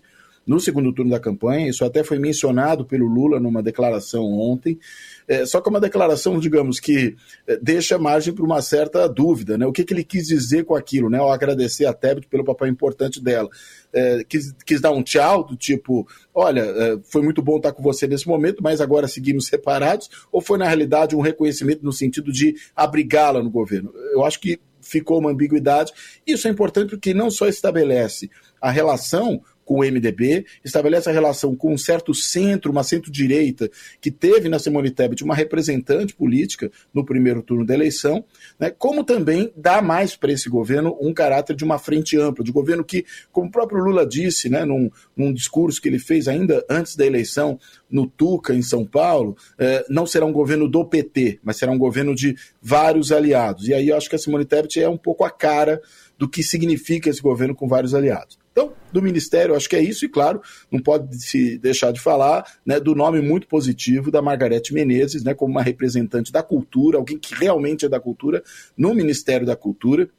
no 0.50 0.58
segundo 0.58 0.92
turno 0.92 1.12
da 1.12 1.20
campanha. 1.20 1.68
Isso 1.68 1.84
até 1.84 2.02
foi 2.02 2.18
mencionado 2.18 2.84
pelo 2.84 3.06
Lula 3.06 3.38
numa 3.38 3.62
declaração 3.62 4.24
ontem. 4.32 4.80
É, 5.28 5.46
só 5.46 5.60
que 5.60 5.68
é 5.68 5.70
uma 5.70 5.80
declaração, 5.80 6.40
digamos, 6.40 6.80
que 6.80 7.14
é, 7.46 7.56
deixa 7.56 7.96
margem 7.96 8.34
para 8.34 8.44
uma 8.44 8.60
certa 8.60 9.08
dúvida. 9.08 9.56
Né? 9.56 9.64
O 9.64 9.70
que, 9.70 9.84
que, 9.84 9.94
ele 9.94 10.02
quis 10.02 10.26
dizer 10.26 10.64
com 10.64 10.74
aquilo, 10.74 11.08
né? 11.08 11.18
ao 11.18 11.30
agradecer 11.30 11.86
a 11.86 11.92
Tebet 11.92 12.26
pelo 12.26 12.44
papel 12.44 12.66
importante 12.66 13.22
dela. 13.22 13.48
É, 13.92 14.24
quis, 14.24 14.52
quis, 14.66 14.80
dar 14.80 14.90
um 14.90 15.04
tchau 15.04 15.44
do 15.44 15.56
tipo: 15.56 16.04
olha, 16.34 16.62
é, 16.62 16.98
foi 17.04 17.22
muito 17.22 17.40
bom 17.40 17.58
estar 17.58 17.70
com 17.70 17.80
você 17.80 18.08
nesse 18.08 18.26
momento, 18.26 18.60
mas 18.60 18.80
agora 18.80 19.06
seguimos 19.06 19.46
separados? 19.50 20.10
Ou 20.32 20.40
foi, 20.40 20.58
na 20.58 20.66
realidade, 20.66 21.14
um 21.14 21.20
reconhecimento 21.20 21.84
no 21.84 21.92
sentido 21.92 22.32
de 22.32 22.56
abrigá-la 22.74 23.40
no 23.40 23.50
governo? 23.50 23.92
Eu 24.12 24.24
acho 24.24 24.40
que 24.40 24.58
ficou 24.80 25.20
uma 25.20 25.30
ambiguidade. 25.30 25.92
Isso 26.26 26.48
é 26.48 26.50
importante 26.50 26.90
porque 26.90 27.14
não 27.14 27.30
só 27.30 27.46
estabelece 27.46 28.28
a 28.60 28.70
relação 28.70 29.40
com 29.70 29.76
o 29.76 29.84
MDB, 29.84 30.46
estabelece 30.64 31.08
a 31.08 31.12
relação 31.12 31.54
com 31.54 31.72
um 31.72 31.78
certo 31.78 32.12
centro, 32.12 32.72
uma 32.72 32.82
centro-direita, 32.82 33.70
que 34.00 34.10
teve 34.10 34.48
na 34.48 34.58
Simone 34.58 34.90
Tebet 34.90 35.22
uma 35.22 35.32
representante 35.32 36.12
política 36.12 36.72
no 36.92 37.04
primeiro 37.04 37.40
turno 37.40 37.64
da 37.64 37.72
eleição, 37.72 38.24
né, 38.58 38.68
como 38.68 39.04
também 39.04 39.52
dá 39.56 39.80
mais 39.80 40.16
para 40.16 40.32
esse 40.32 40.48
governo 40.48 40.98
um 41.00 41.14
caráter 41.14 41.54
de 41.54 41.62
uma 41.62 41.78
frente 41.78 42.18
ampla, 42.18 42.44
de 42.44 42.50
governo 42.50 42.82
que, 42.82 43.06
como 43.30 43.46
o 43.46 43.50
próprio 43.52 43.80
Lula 43.80 44.04
disse, 44.04 44.48
né, 44.48 44.64
num, 44.64 44.90
num 45.16 45.32
discurso 45.32 45.80
que 45.80 45.86
ele 45.86 46.00
fez 46.00 46.26
ainda 46.26 46.66
antes 46.68 46.96
da 46.96 47.06
eleição, 47.06 47.56
no 47.88 48.08
Tuca, 48.08 48.52
em 48.52 48.62
São 48.62 48.84
Paulo, 48.84 49.36
eh, 49.56 49.84
não 49.88 50.04
será 50.04 50.26
um 50.26 50.32
governo 50.32 50.68
do 50.68 50.84
PT, 50.84 51.38
mas 51.44 51.56
será 51.58 51.70
um 51.70 51.78
governo 51.78 52.12
de 52.12 52.36
vários 52.60 53.12
aliados. 53.12 53.68
E 53.68 53.74
aí 53.74 53.88
eu 53.88 53.96
acho 53.96 54.08
que 54.08 54.16
a 54.16 54.18
Simone 54.18 54.44
Tebet 54.44 54.80
é 54.80 54.88
um 54.88 54.98
pouco 54.98 55.22
a 55.22 55.30
cara 55.30 55.80
do 56.18 56.28
que 56.28 56.42
significa 56.42 57.08
esse 57.08 57.22
governo 57.22 57.54
com 57.54 57.68
vários 57.68 57.94
aliados. 57.94 58.39
Então, 58.52 58.72
do 58.92 59.00
Ministério, 59.00 59.54
acho 59.54 59.68
que 59.68 59.76
é 59.76 59.82
isso, 59.82 60.04
e 60.04 60.08
claro, 60.08 60.42
não 60.70 60.80
pode 60.80 61.22
se 61.22 61.56
deixar 61.58 61.92
de 61.92 62.00
falar 62.00 62.44
né, 62.66 62.80
do 62.80 62.94
nome 62.94 63.20
muito 63.20 63.46
positivo 63.46 64.10
da 64.10 64.20
Margarete 64.20 64.74
Menezes, 64.74 65.22
né, 65.22 65.34
como 65.34 65.52
uma 65.52 65.62
representante 65.62 66.32
da 66.32 66.42
cultura, 66.42 66.98
alguém 66.98 67.18
que 67.18 67.34
realmente 67.34 67.84
é 67.84 67.88
da 67.88 68.00
cultura, 68.00 68.42
no 68.76 68.92
Ministério 68.92 69.46
da 69.46 69.54
Cultura, 69.54 70.10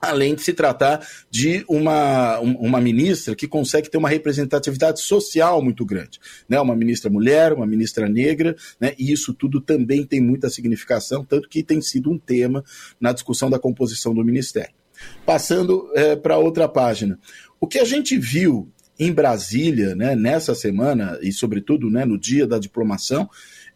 além 0.00 0.34
de 0.34 0.42
se 0.42 0.52
tratar 0.52 1.06
de 1.30 1.64
uma, 1.68 2.38
uma 2.38 2.80
ministra 2.80 3.34
que 3.34 3.48
consegue 3.48 3.90
ter 3.90 3.96
uma 3.96 4.08
representatividade 4.08 5.00
social 5.00 5.62
muito 5.62 5.84
grande. 5.84 6.20
Né? 6.48 6.60
Uma 6.60 6.76
ministra 6.76 7.10
mulher, 7.10 7.52
uma 7.52 7.66
ministra 7.66 8.08
negra, 8.08 8.54
né? 8.78 8.94
e 8.98 9.12
isso 9.12 9.32
tudo 9.32 9.60
também 9.60 10.04
tem 10.04 10.20
muita 10.20 10.50
significação, 10.50 11.24
tanto 11.24 11.48
que 11.48 11.62
tem 11.62 11.80
sido 11.80 12.10
um 12.10 12.18
tema 12.18 12.62
na 13.00 13.12
discussão 13.12 13.48
da 13.50 13.58
composição 13.58 14.14
do 14.14 14.24
Ministério. 14.24 14.74
Passando 15.26 15.90
é, 15.94 16.14
para 16.14 16.38
outra 16.38 16.68
página. 16.68 17.18
O 17.64 17.66
que 17.66 17.78
a 17.78 17.84
gente 17.86 18.18
viu 18.18 18.70
em 18.98 19.10
Brasília, 19.10 19.94
né, 19.94 20.14
nessa 20.14 20.54
semana, 20.54 21.18
e 21.22 21.32
sobretudo 21.32 21.88
né, 21.88 22.04
no 22.04 22.18
dia 22.18 22.46
da 22.46 22.58
diplomação, 22.58 23.26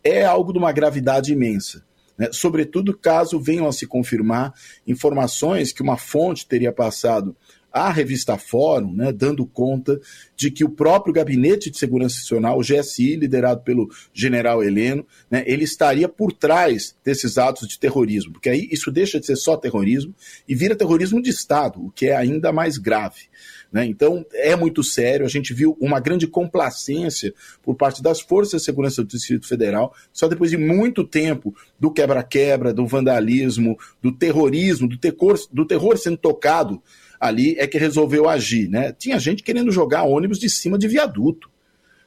é 0.04 0.26
algo 0.26 0.52
de 0.52 0.58
uma 0.58 0.70
gravidade 0.72 1.32
imensa. 1.32 1.82
Né? 2.18 2.28
Sobretudo 2.30 2.94
caso 2.94 3.40
venham 3.40 3.66
a 3.66 3.72
se 3.72 3.86
confirmar 3.86 4.52
informações 4.86 5.72
que 5.72 5.80
uma 5.80 5.96
fonte 5.96 6.46
teria 6.46 6.70
passado 6.70 7.34
à 7.72 7.90
revista 7.90 8.36
Fórum, 8.36 8.92
né, 8.92 9.12
dando 9.12 9.46
conta 9.46 9.98
de 10.36 10.50
que 10.50 10.64
o 10.64 10.70
próprio 10.70 11.14
Gabinete 11.14 11.70
de 11.70 11.78
Segurança 11.78 12.16
Nacional, 12.16 12.58
o 12.58 12.62
GSI, 12.62 13.16
liderado 13.16 13.62
pelo 13.62 13.88
general 14.12 14.62
Heleno, 14.62 15.06
né, 15.30 15.44
ele 15.46 15.64
estaria 15.64 16.08
por 16.08 16.32
trás 16.32 16.94
desses 17.04 17.38
atos 17.38 17.68
de 17.68 17.78
terrorismo, 17.78 18.32
porque 18.32 18.48
aí 18.48 18.68
isso 18.70 18.90
deixa 18.90 19.18
de 19.20 19.26
ser 19.26 19.36
só 19.36 19.56
terrorismo 19.56 20.14
e 20.46 20.54
vira 20.54 20.76
terrorismo 20.76 21.22
de 21.22 21.30
Estado, 21.30 21.82
o 21.84 21.90
que 21.90 22.06
é 22.06 22.16
ainda 22.16 22.52
mais 22.52 22.78
grave. 22.78 23.28
Né? 23.72 23.84
Então, 23.84 24.24
é 24.32 24.56
muito 24.56 24.82
sério. 24.82 25.26
A 25.26 25.28
gente 25.28 25.52
viu 25.52 25.76
uma 25.80 26.00
grande 26.00 26.26
complacência 26.26 27.34
por 27.62 27.74
parte 27.74 28.02
das 28.02 28.20
forças 28.20 28.60
de 28.60 28.64
segurança 28.64 29.02
do 29.02 29.08
Distrito 29.08 29.46
Federal, 29.46 29.94
só 30.12 30.26
depois 30.26 30.50
de 30.50 30.56
muito 30.56 31.04
tempo 31.04 31.54
do 31.78 31.90
quebra-quebra, 31.90 32.72
do 32.72 32.86
vandalismo, 32.86 33.78
do 34.02 34.10
terrorismo, 34.12 34.88
do 34.88 34.96
terror, 34.96 35.38
do 35.52 35.66
terror 35.66 35.98
sendo 35.98 36.16
tocado 36.16 36.82
ali, 37.20 37.56
é 37.58 37.66
que 37.66 37.78
resolveu 37.78 38.28
agir. 38.28 38.68
Né? 38.68 38.92
Tinha 38.92 39.18
gente 39.18 39.42
querendo 39.42 39.70
jogar 39.70 40.04
ônibus 40.04 40.38
de 40.38 40.48
cima 40.48 40.78
de 40.78 40.88
viaduto. 40.88 41.50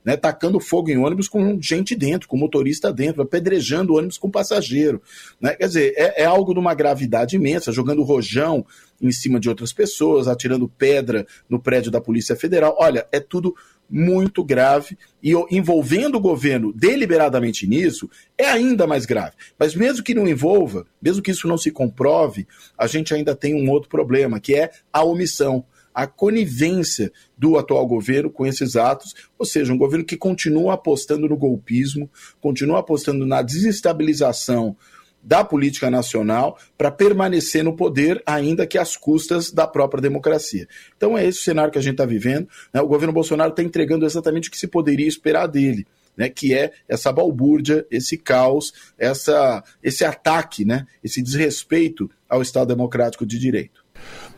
Né, 0.04 0.18
tacando 0.18 0.60
fogo 0.60 0.90
em 0.90 0.98
ônibus 0.98 1.28
com 1.28 1.62
gente 1.62 1.96
dentro, 1.96 2.28
com 2.28 2.36
motorista 2.36 2.92
dentro, 2.92 3.22
apedrejando 3.22 3.94
ônibus 3.94 4.18
com 4.18 4.32
passageiro. 4.32 5.00
Né? 5.40 5.54
Quer 5.54 5.68
dizer, 5.68 5.94
é, 5.96 6.24
é, 6.24 6.26
algo 6.26 6.54
de 6.54 6.60
uma 6.60 6.74
gravidade 6.74 7.36
imensa, 7.36 7.72
jogando 7.72 8.02
rojão 8.02 8.66
em 9.00 9.12
cima 9.12 9.40
de 9.40 9.48
outras 9.48 9.72
pessoas, 9.72 10.28
atirando 10.28 10.68
pedra 10.68 11.28
no 11.48 11.60
prédio 11.60 11.92
da 11.92 12.02
Polícia 12.02 12.36
Federal. 12.36 12.76
Olha, 12.80 13.08
é 13.12 13.20
tudo 13.20 13.56
muito 13.92 14.42
grave 14.44 14.98
e 15.22 15.34
envolvendo 15.52 16.16
o 16.16 16.22
governo 16.22 16.72
deliberadamente 16.72 17.68
nisso 17.68 18.10
é 18.38 18.46
ainda 18.46 18.88
mais 18.88 19.06
grave. 19.06 19.36
Mas 19.60 19.76
mesmo 19.76 20.04
que 20.04 20.14
não 20.14 20.28
envolva, 20.28 20.88
mesmo 21.02 21.22
que 21.22 21.32
isso 21.32 21.48
não 21.48 21.58
se 21.58 21.70
comprove, 21.70 22.48
a 22.78 22.88
gente 22.88 23.14
ainda 23.14 23.36
tem 23.36 23.54
um 23.54 23.70
outro 23.70 23.90
problema, 23.90 24.40
que 24.40 24.56
é 24.56 24.72
a 24.94 25.04
omissão 25.04 25.66
a 25.94 26.08
conivência 26.08 27.12
do 27.38 27.58
atual 27.58 27.86
governo 27.86 28.30
com 28.30 28.46
esses 28.46 28.76
atos, 28.76 29.14
ou 29.38 29.46
seja, 29.46 29.74
um 29.74 29.78
governo 29.78 30.06
que 30.06 30.18
continua 30.18 30.74
apostando 30.74 31.28
no 31.28 31.38
golpismo, 31.38 32.10
continua 32.40 32.80
apostando 32.80 33.26
na 33.26 33.42
desestabilização 33.42 34.76
da 35.24 35.44
política 35.44 35.90
nacional 35.90 36.58
para 36.78 36.92
permanecer 36.92 37.64
no 37.64 37.76
poder, 37.76 38.22
ainda 38.26 38.66
que 38.66 38.78
às 38.78 38.98
custas 38.98 39.52
da 39.52 39.68
própria 39.68 40.02
democracia. 40.02 40.68
Então 40.98 41.18
é 41.18 41.26
esse 41.26 41.40
o 41.40 41.44
cenário 41.44 41.72
que 41.72 41.78
a 41.78 41.82
gente 41.82 41.94
está 41.94 42.06
vivendo. 42.06 42.48
Né? 42.74 42.82
O 42.82 42.88
governo 42.88 43.14
Bolsonaro 43.14 43.52
está 43.52 43.62
entregando 43.62 44.06
exatamente 44.06 44.50
o 44.50 44.52
que 44.52 44.58
se 44.58 44.68
poderia 44.68 45.08
esperar 45.08 45.48
dele. 45.48 45.86
Né, 46.18 46.28
que 46.28 46.54
é 46.54 46.74
essa 46.90 47.10
balbúrdia, 47.10 47.88
esse 47.90 48.18
caos, 48.18 48.74
essa, 49.00 49.64
esse 49.82 50.04
ataque, 50.04 50.66
né, 50.66 50.86
esse 51.02 51.22
desrespeito 51.22 52.12
ao 52.28 52.42
Estado 52.42 52.68
Democrático 52.68 53.26
de 53.26 53.40
Direito. 53.40 53.81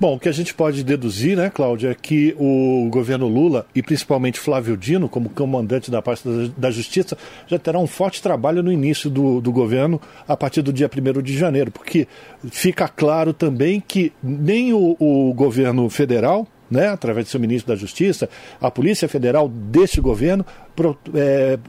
Bom, 0.04 0.16
o 0.16 0.20
que 0.20 0.28
a 0.28 0.34
gente 0.34 0.54
pode 0.54 0.84
deduzir, 0.84 1.38
né, 1.38 1.50
Cláudia, 1.50 1.92
é 1.92 1.96
que 1.96 2.36
o 2.38 2.89
governo 2.92 3.26
Lula 3.26 3.66
e 3.74 3.82
principalmente 3.82 4.38
Flávio 4.38 4.76
Dino, 4.76 5.08
como 5.08 5.30
comandante 5.30 5.89
da 5.89 6.02
parte 6.02 6.28
da 6.58 6.70
Justiça, 6.70 7.18
já 7.48 7.58
terá 7.58 7.80
um 7.80 7.88
forte 7.88 8.22
trabalho 8.22 8.62
no 8.62 8.70
início 8.70 9.10
do, 9.10 9.39
do 9.39 9.50
governo 9.50 10.02
a 10.28 10.36
partir 10.36 10.62
do 10.62 10.74
dia 10.74 10.92
1 10.94 11.22
de 11.22 11.38
janeiro, 11.38 11.72
porque 11.72 12.06
fica 12.52 12.86
claro 12.89 13.32
também 13.32 13.80
que 13.80 14.12
nem 14.22 14.74
o, 14.74 14.98
o 15.00 15.34
governo 15.34 15.89
federal, 15.89 16.46
né, 16.74 16.88
através 16.88 17.28
do 17.28 17.30
seu 17.30 17.40
ministro 17.40 17.72
da 17.72 17.80
Justiça, 17.80 18.28
a 18.60 18.72
Polícia 18.72 19.08
Federal 19.08 19.48
deste 19.48 20.02
governo 20.02 20.44
pro, 20.76 20.98
é, 21.14 21.60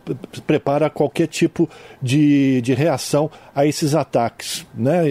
prepara 0.46 0.88
qualquer 0.88 1.26
tipo 1.26 1.68
de, 2.00 2.62
de 2.62 2.72
reação 2.72 3.30
a 3.54 3.66
esses 3.66 3.94
ataques. 3.94 4.66
Né? 4.74 5.02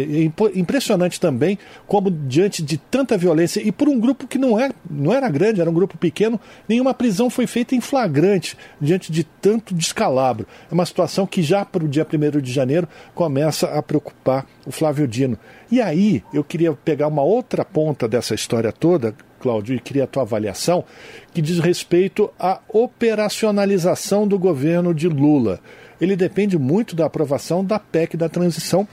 Impressionante 0.56 1.19
também 1.19 1.60
como, 1.86 2.10
diante 2.10 2.63
de 2.63 2.75
tanta 2.75 3.15
violência, 3.15 3.62
e 3.62 3.71
por 3.71 3.88
um 3.88 3.99
grupo 3.99 4.25
que 4.25 4.39
não, 4.39 4.60
é, 4.60 4.71
não 4.89 5.13
era 5.13 5.29
grande, 5.29 5.62
era 5.62 5.69
um 5.69 5.73
grupo 5.73 5.95
pequeno, 5.95 6.39
nenhuma 6.67 6.93
prisão 6.93 7.29
foi 7.29 7.45
feita 7.45 7.75
em 7.75 7.82
flagrante 7.82 8.58
diante 8.82 9.12
de 9.12 9.23
tanto 9.23 9.75
descalabro. 9.75 10.47
É 10.71 10.73
uma 10.73 10.88
situação 10.88 11.27
que 11.27 11.43
já 11.43 11.63
para 11.63 11.86
o 11.86 11.88
dia 11.88 12.06
1 12.12 12.41
de 12.41 12.51
janeiro 12.51 12.88
começa 13.13 13.67
a 13.67 13.84
preocupar 13.84 14.47
o 14.65 14.71
Flávio 14.71 15.08
Dino. 15.08 15.38
E 15.71 15.79
aí 15.79 16.23
eu 16.34 16.43
queria 16.43 16.73
pegar 16.73 17.08
uma 17.08 17.21
outra 17.21 17.63
ponta 17.63 18.08
dessa 18.08 18.34
história 18.34 18.71
toda, 18.71 19.15
Cláudio, 19.43 19.75
e 19.75 19.79
queria 19.79 20.06
a 20.06 20.08
tua 20.08 20.23
avaliação, 20.23 20.86
que 21.34 21.41
diz 21.41 21.60
respeito 21.60 22.32
à 22.39 22.62
operacionalização 22.69 24.25
do 24.25 24.39
governo 24.39 24.93
de 24.93 25.10
Lula. 25.10 25.60
Ele 25.99 26.15
depende 26.15 26.58
muito 26.58 26.95
da 26.95 27.06
aprovação 27.06 27.63
da 27.63 27.77
PEC 27.77 28.15
da 28.15 28.29
transição 28.29 28.88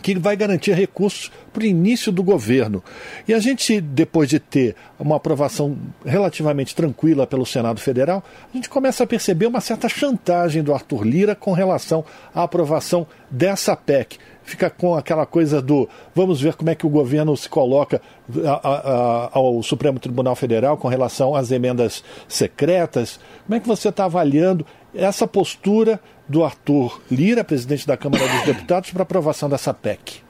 que 0.00 0.18
vai 0.18 0.36
garantir 0.36 0.72
recursos 0.72 1.30
para 1.52 1.62
o 1.62 1.66
início 1.66 2.10
do 2.10 2.22
governo. 2.22 2.82
E 3.26 3.34
a 3.34 3.38
gente, 3.38 3.80
depois 3.80 4.28
de 4.28 4.38
ter 4.38 4.74
uma 4.98 5.16
aprovação 5.16 5.76
relativamente 6.04 6.74
tranquila 6.74 7.26
pelo 7.26 7.44
Senado 7.44 7.80
Federal, 7.80 8.22
a 8.52 8.56
gente 8.56 8.68
começa 8.68 9.04
a 9.04 9.06
perceber 9.06 9.46
uma 9.46 9.60
certa 9.60 9.88
chantagem 9.88 10.62
do 10.62 10.72
Arthur 10.72 11.04
Lira 11.04 11.34
com 11.34 11.52
relação 11.52 12.04
à 12.34 12.42
aprovação 12.42 13.06
dessa 13.30 13.76
PEC. 13.76 14.18
Fica 14.44 14.68
com 14.68 14.94
aquela 14.94 15.24
coisa 15.24 15.62
do 15.62 15.88
vamos 16.14 16.40
ver 16.40 16.54
como 16.54 16.70
é 16.70 16.74
que 16.74 16.86
o 16.86 16.90
governo 16.90 17.36
se 17.36 17.48
coloca 17.48 18.00
a, 18.44 18.68
a, 18.68 19.30
ao 19.32 19.62
Supremo 19.62 19.98
Tribunal 19.98 20.34
Federal 20.34 20.76
com 20.76 20.88
relação 20.88 21.34
às 21.34 21.50
emendas 21.50 22.02
secretas. 22.26 23.20
Como 23.46 23.56
é 23.56 23.60
que 23.60 23.68
você 23.68 23.88
está 23.88 24.04
avaliando 24.04 24.66
essa 24.94 25.26
postura 25.26 26.00
do 26.28 26.44
Arthur 26.44 27.00
Lira, 27.10 27.44
presidente 27.44 27.86
da 27.86 27.96
Câmara 27.96 28.26
dos 28.26 28.42
Deputados, 28.42 28.90
para 28.90 29.02
aprovação 29.02 29.48
dessa 29.48 29.72
PEC? 29.72 30.22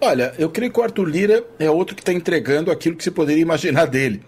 Olha, 0.00 0.34
eu 0.38 0.50
creio 0.50 0.70
que 0.70 0.78
o 0.78 0.82
Arthur 0.82 1.08
Lira 1.08 1.44
é 1.58 1.70
outro 1.70 1.96
que 1.96 2.02
está 2.02 2.12
entregando 2.12 2.70
aquilo 2.70 2.96
que 2.96 3.04
se 3.04 3.10
poderia 3.10 3.42
imaginar 3.42 3.86
dele. 3.86 4.22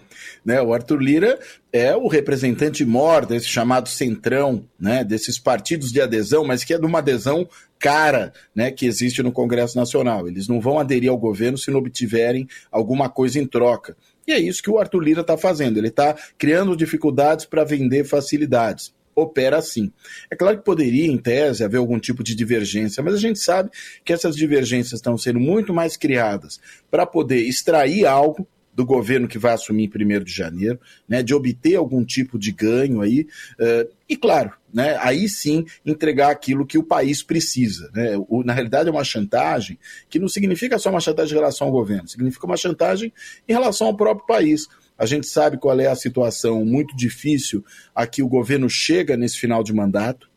Né? 0.47 0.63
O 0.63 0.73
Arthur 0.73 1.03
Lira 1.03 1.41
é 1.73 1.97
o 1.97 2.07
representante 2.07 2.85
mor 2.85 3.27
desse 3.27 3.49
chamado 3.49 3.89
centrão, 3.89 4.65
né? 4.79 5.03
desses 5.03 5.41
partidos 5.41 5.91
de 5.91 6.01
adesão, 6.01 6.45
mas 6.45 6.63
que 6.63 6.73
é 6.73 6.79
de 6.79 6.87
uma 6.87 7.01
adesão 7.01 7.49
cara 7.81 8.33
né? 8.55 8.71
que 8.71 8.87
existe 8.87 9.25
no 9.25 9.33
Congresso 9.33 9.77
Nacional. 9.77 10.29
Eles 10.29 10.47
não 10.47 10.61
vão 10.61 10.79
aderir 10.79 11.11
ao 11.11 11.19
governo 11.19 11.59
se 11.59 11.69
não 11.73 11.81
obtiverem 11.81 12.47
alguma 12.71 13.09
coisa 13.09 13.41
em 13.41 13.47
troca. 13.47 13.97
E 14.25 14.33
é 14.33 14.39
isso 14.39 14.63
que 14.63 14.71
o 14.71 14.79
Arthur 14.79 15.01
Lira 15.01 15.21
está 15.23 15.37
fazendo. 15.37 15.79
Ele 15.79 15.89
está 15.89 16.15
criando 16.39 16.77
dificuldades 16.77 17.45
para 17.45 17.65
vender 17.65 18.05
facilidades 18.05 18.95
opera 19.19 19.57
assim. 19.57 19.91
É 20.31 20.37
claro 20.37 20.59
que 20.59 20.63
poderia, 20.63 21.07
em 21.07 21.17
tese, 21.17 21.65
haver 21.65 21.79
algum 21.79 21.99
tipo 21.99 22.23
de 22.23 22.35
divergência, 22.35 23.03
mas 23.03 23.15
a 23.15 23.19
gente 23.19 23.39
sabe 23.39 23.71
que 24.05 24.13
essas 24.13 24.37
divergências 24.37 24.99
estão 24.99 25.17
sendo 25.17 25.41
muito 25.41 25.73
mais 25.73 25.97
criadas 25.97 26.61
para 26.91 27.07
poder 27.07 27.41
extrair 27.41 28.05
algo 28.05 28.47
do 28.77 28.85
governo 28.85 29.27
que 29.27 29.39
vai 29.39 29.55
assumir 29.55 29.91
em 29.93 30.19
1 30.19 30.23
de 30.23 30.33
janeiro, 30.33 30.79
né, 31.09 31.23
de 31.23 31.35
obter 31.35 31.77
algum 31.77 32.05
tipo 32.05 32.39
de 32.39 32.53
ganho 32.53 33.01
aí, 33.01 33.27
uh, 33.59 33.91
e 34.07 34.15
claro, 34.19 34.53
né, 34.73 34.99
aí 35.01 35.27
sim 35.31 35.65
entregar 35.85 36.31
aquilo 36.31 36.67
que 36.67 36.77
o 36.77 36.83
país 36.83 37.23
precisa. 37.23 37.91
Né? 37.95 38.15
O, 38.29 38.45
na 38.45 38.53
realidade 38.53 38.91
é 38.91 38.93
uma 38.93 39.03
chantagem 39.03 39.79
que 40.11 40.19
não 40.19 40.29
significa 40.29 40.79
só 40.79 40.91
uma 40.91 41.01
chantagem 41.01 41.33
em 41.33 41.39
relação 41.39 41.69
ao 41.69 41.73
governo, 41.73 42.07
significa 42.07 42.45
uma 42.45 42.57
chantagem 42.59 43.11
em 43.49 43.53
relação 43.55 43.87
ao 43.87 43.97
próprio 43.97 44.27
país. 44.27 44.69
A 44.99 45.07
gente 45.07 45.27
sabe 45.27 45.57
qual 45.57 45.81
é 45.81 45.87
a 45.87 45.97
situação 45.97 46.63
muito 46.63 46.95
difícil 46.95 47.65
a 47.95 48.07
que 48.07 48.23
o 48.23 48.29
governo 48.29 48.69
chega 48.69 49.17
nesse 49.17 49.39
final 49.39 49.63
de 49.63 49.73
mandato. 49.73 50.29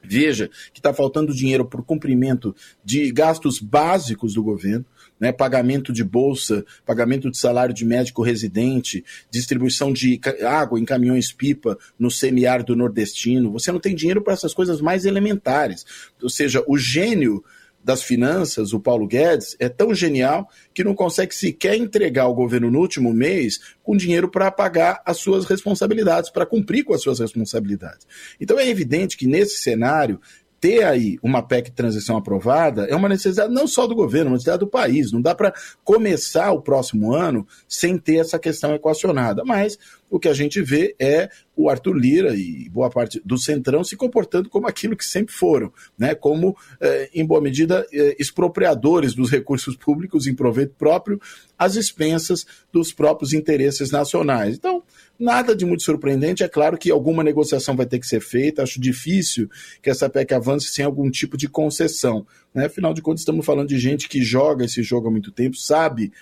Veja 0.00 0.50
que 0.72 0.78
está 0.78 0.92
faltando 0.92 1.34
dinheiro 1.34 1.64
para 1.64 1.80
o 1.80 1.84
cumprimento 1.84 2.54
de 2.84 3.10
gastos 3.10 3.58
básicos 3.58 4.34
do 4.34 4.42
governo. 4.42 4.84
Né, 5.18 5.30
pagamento 5.30 5.92
de 5.92 6.02
bolsa, 6.02 6.64
pagamento 6.84 7.30
de 7.30 7.38
salário 7.38 7.72
de 7.72 7.84
médico 7.84 8.20
residente, 8.20 9.04
distribuição 9.30 9.92
de 9.92 10.20
água 10.44 10.78
em 10.78 10.84
caminhões-pipa 10.84 11.78
no 11.96 12.10
semiárido 12.10 12.74
nordestino. 12.74 13.52
Você 13.52 13.70
não 13.70 13.78
tem 13.78 13.94
dinheiro 13.94 14.20
para 14.20 14.32
essas 14.32 14.52
coisas 14.52 14.80
mais 14.80 15.04
elementares. 15.06 15.86
Ou 16.20 16.28
seja, 16.28 16.64
o 16.66 16.76
gênio 16.76 17.44
das 17.84 18.02
finanças, 18.02 18.72
o 18.72 18.80
Paulo 18.80 19.06
Guedes, 19.06 19.54
é 19.60 19.68
tão 19.68 19.94
genial 19.94 20.48
que 20.72 20.82
não 20.82 20.94
consegue 20.94 21.34
sequer 21.34 21.76
entregar 21.76 22.22
ao 22.22 22.34
governo 22.34 22.70
no 22.70 22.80
último 22.80 23.12
mês 23.12 23.60
com 23.82 23.94
dinheiro 23.94 24.30
para 24.30 24.50
pagar 24.50 25.02
as 25.04 25.18
suas 25.18 25.44
responsabilidades, 25.44 26.30
para 26.30 26.46
cumprir 26.46 26.82
com 26.82 26.94
as 26.94 27.02
suas 27.02 27.20
responsabilidades. 27.20 28.06
Então 28.40 28.58
é 28.58 28.66
evidente 28.66 29.18
que 29.18 29.26
nesse 29.26 29.58
cenário 29.58 30.18
ter 30.64 30.82
aí 30.82 31.18
uma 31.22 31.42
PEC 31.42 31.72
transição 31.72 32.16
aprovada 32.16 32.86
é 32.86 32.96
uma 32.96 33.06
necessidade 33.06 33.52
não 33.52 33.66
só 33.66 33.86
do 33.86 33.94
governo, 33.94 34.30
uma 34.30 34.36
necessidade 34.36 34.60
do 34.60 34.66
país. 34.66 35.12
Não 35.12 35.20
dá 35.20 35.34
para 35.34 35.52
começar 35.84 36.52
o 36.52 36.62
próximo 36.62 37.12
ano 37.12 37.46
sem 37.68 37.98
ter 37.98 38.16
essa 38.16 38.38
questão 38.38 38.74
equacionada. 38.74 39.44
Mas 39.44 39.78
o 40.08 40.18
que 40.18 40.26
a 40.26 40.32
gente 40.32 40.62
vê 40.62 40.96
é 40.98 41.28
o 41.54 41.68
Arthur 41.68 41.92
Lira 41.92 42.34
e 42.34 42.70
boa 42.70 42.88
parte 42.88 43.20
do 43.22 43.36
Centrão 43.36 43.84
se 43.84 43.94
comportando 43.94 44.48
como 44.48 44.66
aquilo 44.66 44.96
que 44.96 45.04
sempre 45.04 45.34
foram, 45.34 45.70
né? 45.98 46.14
como, 46.14 46.56
eh, 46.80 47.10
em 47.12 47.26
boa 47.26 47.42
medida, 47.42 47.86
eh, 47.92 48.16
expropriadores 48.18 49.12
dos 49.12 49.30
recursos 49.30 49.76
públicos 49.76 50.26
em 50.26 50.34
proveito 50.34 50.74
próprio, 50.78 51.20
às 51.58 51.76
expensas 51.76 52.46
dos 52.72 52.90
próprios 52.90 53.34
interesses 53.34 53.90
nacionais. 53.90 54.56
Então, 54.56 54.82
Nada 55.24 55.56
de 55.56 55.64
muito 55.64 55.82
surpreendente, 55.82 56.44
é 56.44 56.48
claro 56.48 56.76
que 56.76 56.90
alguma 56.90 57.24
negociação 57.24 57.74
vai 57.74 57.86
ter 57.86 57.98
que 57.98 58.06
ser 58.06 58.20
feita, 58.20 58.62
acho 58.62 58.78
difícil 58.78 59.48
que 59.80 59.88
essa 59.88 60.06
PEC 60.06 60.34
avance 60.34 60.66
sem 60.66 60.84
algum 60.84 61.10
tipo 61.10 61.34
de 61.38 61.48
concessão. 61.48 62.26
Né? 62.52 62.66
Afinal 62.66 62.92
de 62.92 63.00
contas, 63.00 63.22
estamos 63.22 63.46
falando 63.46 63.68
de 63.68 63.78
gente 63.78 64.06
que 64.06 64.22
joga 64.22 64.66
esse 64.66 64.82
jogo 64.82 65.08
há 65.08 65.10
muito 65.10 65.32
tempo, 65.32 65.56
sabe 65.56 66.12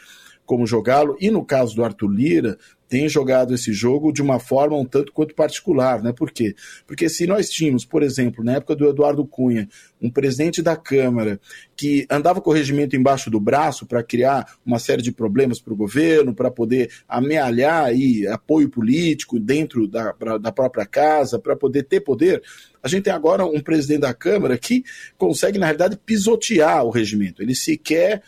como 0.47 0.69
jogá-lo, 0.69 1.17
e 1.21 1.33
no 1.33 1.45
caso 1.45 1.75
do 1.75 1.85
Arthur 1.85 2.13
Lira, 2.13 2.57
tem 2.93 3.09
jogado 3.09 3.55
esse 3.55 3.73
jogo 3.73 4.13
de 4.13 4.21
uma 4.21 4.39
forma 4.39 4.77
um 4.77 4.85
tanto 4.85 5.15
quanto 5.15 5.35
particular, 5.35 6.03
né? 6.03 6.13
Por 6.13 6.31
quê? 6.31 6.55
Porque 6.87 7.09
se 7.09 7.27
nós 7.27 7.49
tínhamos, 7.49 7.87
por 7.87 8.03
exemplo, 8.03 8.45
na 8.45 8.57
época 8.57 8.77
do 8.77 8.87
Eduardo 8.87 9.25
Cunha, 9.25 9.67
um 9.99 10.11
presidente 10.11 10.61
da 10.61 10.77
Câmara 10.77 11.41
que 11.75 12.07
andava 12.11 12.39
com 12.43 12.51
o 12.51 12.53
regimento 12.53 12.95
embaixo 12.95 13.31
do 13.31 13.41
braço 13.41 13.87
para 13.87 14.03
criar 14.03 14.47
uma 14.63 14.79
série 14.79 15.01
de 15.01 15.11
problemas 15.11 15.59
para 15.59 15.73
o 15.73 15.77
governo, 15.77 16.35
para 16.35 16.51
poder 16.51 16.91
amealhar 17.09 17.87
aí 17.87 18.27
apoio 18.27 18.69
político 18.69 19.41
dentro 19.41 19.89
da, 19.89 20.13
pra, 20.13 20.37
da 20.37 20.53
própria 20.53 20.85
casa, 20.85 21.39
para 21.39 21.57
poder 21.57 21.85
ter 21.85 22.01
poder, 22.03 22.43
a 22.83 22.89
gente 22.89 23.05
tem 23.05 23.13
agora 23.15 23.47
um 23.47 23.61
presidente 23.61 24.01
da 24.01 24.13
Câmara 24.13 24.59
que 24.59 24.85
consegue, 25.17 25.59
na 25.59 25.65
realidade, 25.65 25.97
pisotear 25.97 26.85
o 26.85 26.91
regimento. 26.91 27.41
Ele 27.41 27.55
sequer 27.55 28.23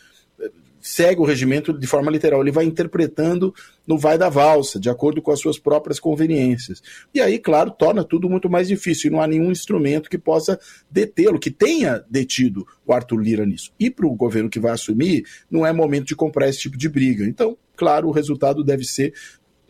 segue 0.85 1.19
o 1.19 1.25
regimento 1.25 1.73
de 1.73 1.87
forma 1.87 2.11
literal, 2.11 2.41
ele 2.41 2.51
vai 2.51 2.63
interpretando 2.63 3.51
no 3.87 3.97
vai 3.97 4.19
da 4.19 4.29
valsa, 4.29 4.79
de 4.79 4.87
acordo 4.87 5.19
com 5.19 5.31
as 5.31 5.39
suas 5.39 5.57
próprias 5.57 5.99
conveniências. 5.99 6.79
E 7.11 7.19
aí, 7.19 7.39
claro, 7.39 7.71
torna 7.71 8.03
tudo 8.03 8.29
muito 8.29 8.47
mais 8.47 8.67
difícil, 8.67 9.09
e 9.09 9.11
não 9.11 9.19
há 9.19 9.25
nenhum 9.25 9.51
instrumento 9.51 10.07
que 10.07 10.17
possa 10.17 10.59
detê-lo, 10.89 11.39
que 11.39 11.49
tenha 11.49 12.05
detido 12.07 12.67
o 12.85 12.93
Arthur 12.93 13.17
Lira 13.17 13.47
nisso. 13.47 13.71
E 13.79 13.89
para 13.89 14.05
o 14.05 14.15
governo 14.15 14.47
que 14.47 14.59
vai 14.59 14.73
assumir, 14.73 15.25
não 15.49 15.65
é 15.65 15.73
momento 15.73 16.05
de 16.05 16.15
comprar 16.15 16.47
esse 16.47 16.59
tipo 16.59 16.77
de 16.77 16.87
briga. 16.87 17.25
Então, 17.25 17.57
claro, 17.75 18.07
o 18.07 18.11
resultado 18.11 18.63
deve 18.63 18.83
ser 18.83 19.11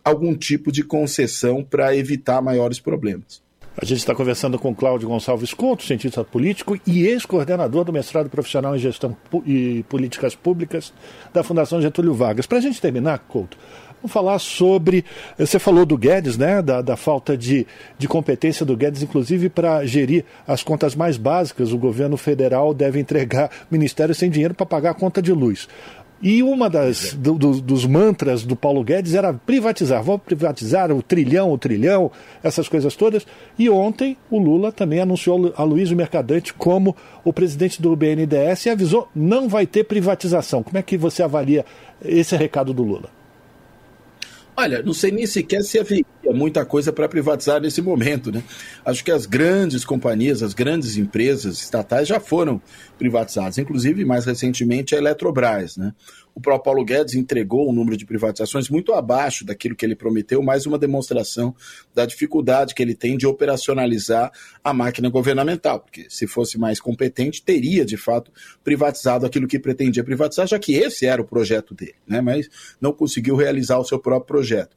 algum 0.03 0.35
tipo 0.35 0.69
de 0.69 0.83
concessão 0.83 1.63
para 1.63 1.95
evitar 1.95 2.41
maiores 2.41 2.77
problemas. 2.77 3.44
A 3.77 3.83
gente 3.83 3.97
está 3.97 4.15
conversando 4.15 4.57
com 4.57 4.73
Cláudio 4.73 5.09
Gonçalves 5.09 5.53
Couto, 5.53 5.83
cientista 5.83 6.23
político 6.23 6.79
e 6.87 7.05
ex-coordenador 7.07 7.83
do 7.83 7.91
mestrado 7.91 8.29
profissional 8.29 8.73
em 8.73 8.79
gestão 8.79 9.17
e 9.45 9.83
políticas 9.89 10.33
públicas 10.33 10.93
da 11.33 11.43
Fundação 11.43 11.81
Getúlio 11.81 12.13
Vargas. 12.13 12.45
Para 12.45 12.59
a 12.59 12.61
gente 12.61 12.79
terminar, 12.79 13.19
Couto, 13.27 13.57
vamos 13.97 14.13
falar 14.13 14.39
sobre. 14.39 15.03
Você 15.37 15.59
falou 15.59 15.85
do 15.85 15.97
Guedes, 15.97 16.37
né? 16.37 16.61
Da, 16.61 16.81
da 16.81 16.95
falta 16.95 17.37
de, 17.37 17.67
de 17.97 18.07
competência 18.07 18.65
do 18.65 18.77
Guedes, 18.77 19.03
inclusive 19.03 19.49
para 19.49 19.85
gerir 19.85 20.23
as 20.47 20.63
contas 20.63 20.95
mais 20.95 21.17
básicas. 21.17 21.73
O 21.73 21.77
governo 21.77 22.15
federal 22.15 22.73
deve 22.73 22.97
entregar 22.97 23.51
ministérios 23.69 24.17
sem 24.17 24.29
dinheiro 24.29 24.53
para 24.53 24.65
pagar 24.65 24.91
a 24.91 24.95
conta 24.95 25.21
de 25.21 25.33
luz. 25.33 25.67
E 26.21 26.41
uma 26.41 26.69
das 26.69 27.13
do, 27.13 27.35
do, 27.35 27.61
dos 27.61 27.85
mantras 27.85 28.43
do 28.43 28.55
Paulo 28.55 28.83
Guedes 28.83 29.13
era 29.13 29.33
privatizar. 29.33 30.01
Vamos 30.01 30.21
privatizar 30.23 30.91
o 30.91 31.01
trilhão, 31.01 31.51
o 31.51 31.57
trilhão, 31.57 32.11
essas 32.41 32.69
coisas 32.69 32.95
todas. 32.95 33.27
E 33.59 33.69
ontem 33.69 34.17
o 34.29 34.39
Lula 34.39 34.71
também 34.71 34.99
anunciou 34.99 35.53
a 35.55 35.63
Luiz 35.63 35.91
Mercadante 35.91 36.53
como 36.53 36.95
o 37.23 37.33
presidente 37.33 37.81
do 37.81 37.95
BNDES 37.95 38.65
e 38.65 38.69
avisou 38.69 39.07
não 39.13 39.49
vai 39.49 39.65
ter 39.65 39.83
privatização. 39.83 40.63
Como 40.63 40.77
é 40.77 40.81
que 40.81 40.97
você 40.97 41.21
avalia 41.21 41.65
esse 42.03 42.35
recado 42.35 42.73
do 42.73 42.83
Lula? 42.83 43.24
Olha, 44.57 44.81
não 44.81 44.93
sei 44.93 45.11
nem 45.11 45.25
sequer 45.25 45.63
se 45.63 45.77
haveria 45.77 46.05
muita 46.33 46.65
coisa 46.65 46.93
para 46.93 47.09
privatizar 47.09 47.61
nesse 47.61 47.81
momento, 47.81 48.31
né? 48.31 48.41
Acho 48.85 49.03
que 49.03 49.11
as 49.11 49.25
grandes 49.25 49.83
companhias, 49.83 50.41
as 50.41 50.53
grandes 50.53 50.97
empresas 50.97 51.61
estatais 51.61 52.07
já 52.07 52.19
foram 52.19 52.61
privatizadas, 52.97 53.57
inclusive 53.57 54.05
mais 54.05 54.25
recentemente 54.25 54.95
a 54.95 54.97
Eletrobras, 54.97 55.75
né? 55.75 55.93
O 56.35 56.41
próprio 56.41 56.65
Paulo 56.65 56.83
Guedes 56.83 57.15
entregou 57.15 57.69
um 57.69 57.71
número 57.71 57.95
de 57.95 58.05
privatizações 58.05 58.69
muito 58.69 58.93
abaixo 58.93 59.45
daquilo 59.45 59.73
que 59.73 59.85
ele 59.85 59.95
prometeu, 59.95 60.43
mais 60.43 60.65
uma 60.65 60.77
demonstração 60.77 61.55
da 61.93 62.05
dificuldade 62.05 62.75
que 62.75 62.83
ele 62.83 62.93
tem 62.93 63.15
de 63.15 63.25
operacionalizar 63.25 64.29
a 64.61 64.73
máquina 64.73 65.07
governamental, 65.07 65.79
porque 65.79 66.07
se 66.09 66.27
fosse 66.27 66.57
mais 66.59 66.81
competente, 66.81 67.41
teria 67.41 67.85
de 67.85 67.95
fato 67.95 68.33
privatizado 68.65 69.25
aquilo 69.25 69.47
que 69.47 69.57
pretendia 69.57 70.03
privatizar, 70.03 70.45
já 70.45 70.59
que 70.59 70.73
esse 70.75 71.05
era 71.05 71.21
o 71.21 71.25
projeto 71.25 71.73
dele, 71.73 71.95
né? 72.05 72.19
mas 72.19 72.49
não 72.81 72.91
conseguiu 72.91 73.37
realizar 73.37 73.79
o 73.79 73.85
seu 73.85 73.97
próprio 73.97 74.27
projeto. 74.27 74.75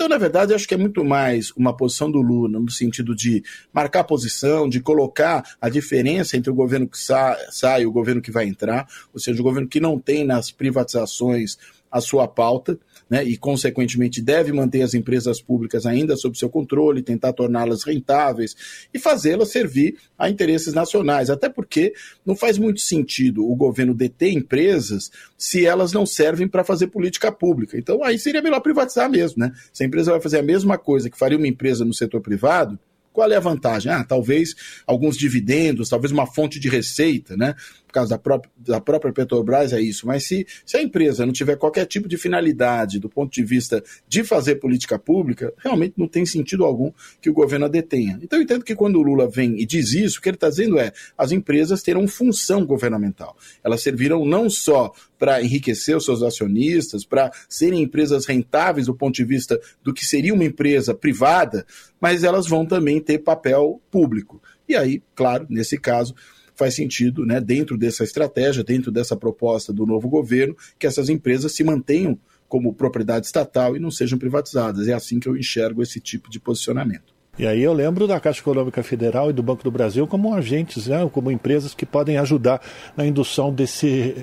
Então, 0.00 0.08
na 0.08 0.16
verdade, 0.16 0.54
acho 0.54 0.66
que 0.66 0.72
é 0.72 0.78
muito 0.78 1.04
mais 1.04 1.50
uma 1.50 1.76
posição 1.76 2.10
do 2.10 2.22
Lula, 2.22 2.58
no 2.58 2.70
sentido 2.70 3.14
de 3.14 3.44
marcar 3.70 4.02
posição, 4.02 4.66
de 4.66 4.80
colocar 4.80 5.44
a 5.60 5.68
diferença 5.68 6.38
entre 6.38 6.50
o 6.50 6.54
governo 6.54 6.88
que 6.88 6.96
sai, 6.96 7.36
sai 7.50 7.82
e 7.82 7.86
o 7.86 7.92
governo 7.92 8.22
que 8.22 8.30
vai 8.30 8.46
entrar, 8.46 8.88
ou 9.12 9.20
seja, 9.20 9.38
o 9.38 9.44
governo 9.44 9.68
que 9.68 9.78
não 9.78 9.98
tem 9.98 10.24
nas 10.24 10.50
privatizações 10.50 11.58
a 11.92 12.00
sua 12.00 12.26
pauta, 12.26 12.78
né, 13.10 13.24
e, 13.24 13.36
consequentemente, 13.36 14.22
deve 14.22 14.52
manter 14.52 14.82
as 14.82 14.94
empresas 14.94 15.42
públicas 15.42 15.84
ainda 15.84 16.16
sob 16.16 16.38
seu 16.38 16.48
controle, 16.48 17.02
tentar 17.02 17.32
torná-las 17.32 17.82
rentáveis 17.82 18.54
e 18.94 18.98
fazê-las 19.00 19.50
servir 19.50 19.96
a 20.16 20.30
interesses 20.30 20.72
nacionais. 20.72 21.28
Até 21.28 21.48
porque 21.48 21.92
não 22.24 22.36
faz 22.36 22.56
muito 22.56 22.80
sentido 22.80 23.44
o 23.44 23.56
governo 23.56 23.92
deter 23.92 24.32
empresas 24.32 25.10
se 25.36 25.66
elas 25.66 25.92
não 25.92 26.06
servem 26.06 26.46
para 26.46 26.62
fazer 26.62 26.86
política 26.86 27.32
pública. 27.32 27.76
Então, 27.76 28.04
aí 28.04 28.16
seria 28.16 28.40
melhor 28.40 28.60
privatizar 28.60 29.10
mesmo. 29.10 29.40
Né? 29.40 29.52
Se 29.72 29.82
a 29.82 29.86
empresa 29.86 30.12
vai 30.12 30.20
fazer 30.20 30.38
a 30.38 30.42
mesma 30.42 30.78
coisa 30.78 31.10
que 31.10 31.18
faria 31.18 31.36
uma 31.36 31.48
empresa 31.48 31.84
no 31.84 31.92
setor 31.92 32.20
privado, 32.20 32.78
qual 33.12 33.30
é 33.30 33.36
a 33.36 33.40
vantagem? 33.40 33.90
Ah, 33.90 34.04
talvez 34.04 34.54
alguns 34.86 35.16
dividendos, 35.16 35.88
talvez 35.88 36.12
uma 36.12 36.26
fonte 36.26 36.60
de 36.60 36.68
receita, 36.68 37.36
né? 37.36 37.54
Por 37.90 37.94
causa 37.94 38.10
da 38.10 38.18
própria, 38.18 38.52
da 38.56 38.80
própria 38.80 39.12
Petrobras 39.12 39.72
é 39.72 39.80
isso. 39.80 40.06
Mas 40.06 40.24
se, 40.24 40.46
se 40.64 40.76
a 40.76 40.82
empresa 40.82 41.26
não 41.26 41.32
tiver 41.32 41.56
qualquer 41.56 41.84
tipo 41.86 42.08
de 42.08 42.16
finalidade 42.16 43.00
do 43.00 43.08
ponto 43.08 43.32
de 43.32 43.42
vista 43.42 43.82
de 44.06 44.22
fazer 44.22 44.56
política 44.56 44.96
pública, 44.96 45.52
realmente 45.58 45.94
não 45.96 46.06
tem 46.06 46.24
sentido 46.24 46.64
algum 46.64 46.92
que 47.20 47.28
o 47.28 47.32
governo 47.32 47.66
a 47.66 47.68
detenha. 47.68 48.16
Então 48.22 48.38
eu 48.38 48.44
entendo 48.44 48.64
que 48.64 48.76
quando 48.76 48.96
o 48.96 49.02
Lula 49.02 49.28
vem 49.28 49.60
e 49.60 49.66
diz 49.66 49.92
isso, 49.92 50.18
o 50.18 50.22
que 50.22 50.28
ele 50.28 50.36
está 50.36 50.48
dizendo 50.48 50.78
é 50.78 50.92
as 51.18 51.32
empresas 51.32 51.82
terão 51.82 52.06
função 52.06 52.64
governamental. 52.64 53.36
Elas 53.64 53.82
servirão 53.82 54.24
não 54.24 54.48
só 54.48 54.92
para 55.18 55.42
enriquecer 55.42 55.96
os 55.96 56.04
seus 56.04 56.22
acionistas, 56.22 57.04
para 57.04 57.32
serem 57.48 57.82
empresas 57.82 58.24
rentáveis 58.24 58.86
do 58.86 58.94
ponto 58.94 59.16
de 59.16 59.24
vista 59.24 59.60
do 59.82 59.92
que 59.92 60.06
seria 60.06 60.32
uma 60.32 60.44
empresa 60.44 60.94
privada, 60.94 61.66
mas 62.00 62.22
elas 62.22 62.46
vão 62.46 62.64
também 62.64 63.00
ter 63.00 63.18
papel 63.18 63.82
público. 63.90 64.40
E 64.70 64.76
aí, 64.76 65.02
claro, 65.16 65.46
nesse 65.50 65.76
caso, 65.76 66.14
faz 66.60 66.74
sentido, 66.74 67.24
né, 67.24 67.40
dentro 67.40 67.78
dessa 67.78 68.04
estratégia, 68.04 68.62
dentro 68.62 68.92
dessa 68.92 69.16
proposta 69.16 69.72
do 69.72 69.86
novo 69.86 70.10
governo, 70.10 70.54
que 70.78 70.86
essas 70.86 71.08
empresas 71.08 71.52
se 71.52 71.64
mantenham 71.64 72.18
como 72.46 72.74
propriedade 72.74 73.24
estatal 73.24 73.76
e 73.76 73.80
não 73.80 73.90
sejam 73.90 74.18
privatizadas. 74.18 74.86
É 74.86 74.92
assim 74.92 75.18
que 75.18 75.26
eu 75.26 75.36
enxergo 75.36 75.82
esse 75.82 75.98
tipo 75.98 76.28
de 76.28 76.38
posicionamento. 76.38 77.14
E 77.40 77.46
aí 77.46 77.62
eu 77.62 77.72
lembro 77.72 78.06
da 78.06 78.20
Caixa 78.20 78.40
Econômica 78.40 78.82
Federal 78.82 79.30
e 79.30 79.32
do 79.32 79.42
Banco 79.42 79.64
do 79.64 79.70
Brasil 79.70 80.06
como 80.06 80.34
agentes, 80.34 80.88
né, 80.88 81.08
como 81.10 81.30
empresas 81.30 81.72
que 81.72 81.86
podem 81.86 82.18
ajudar 82.18 82.60
na 82.94 83.06
indução 83.06 83.50
desse, 83.50 84.14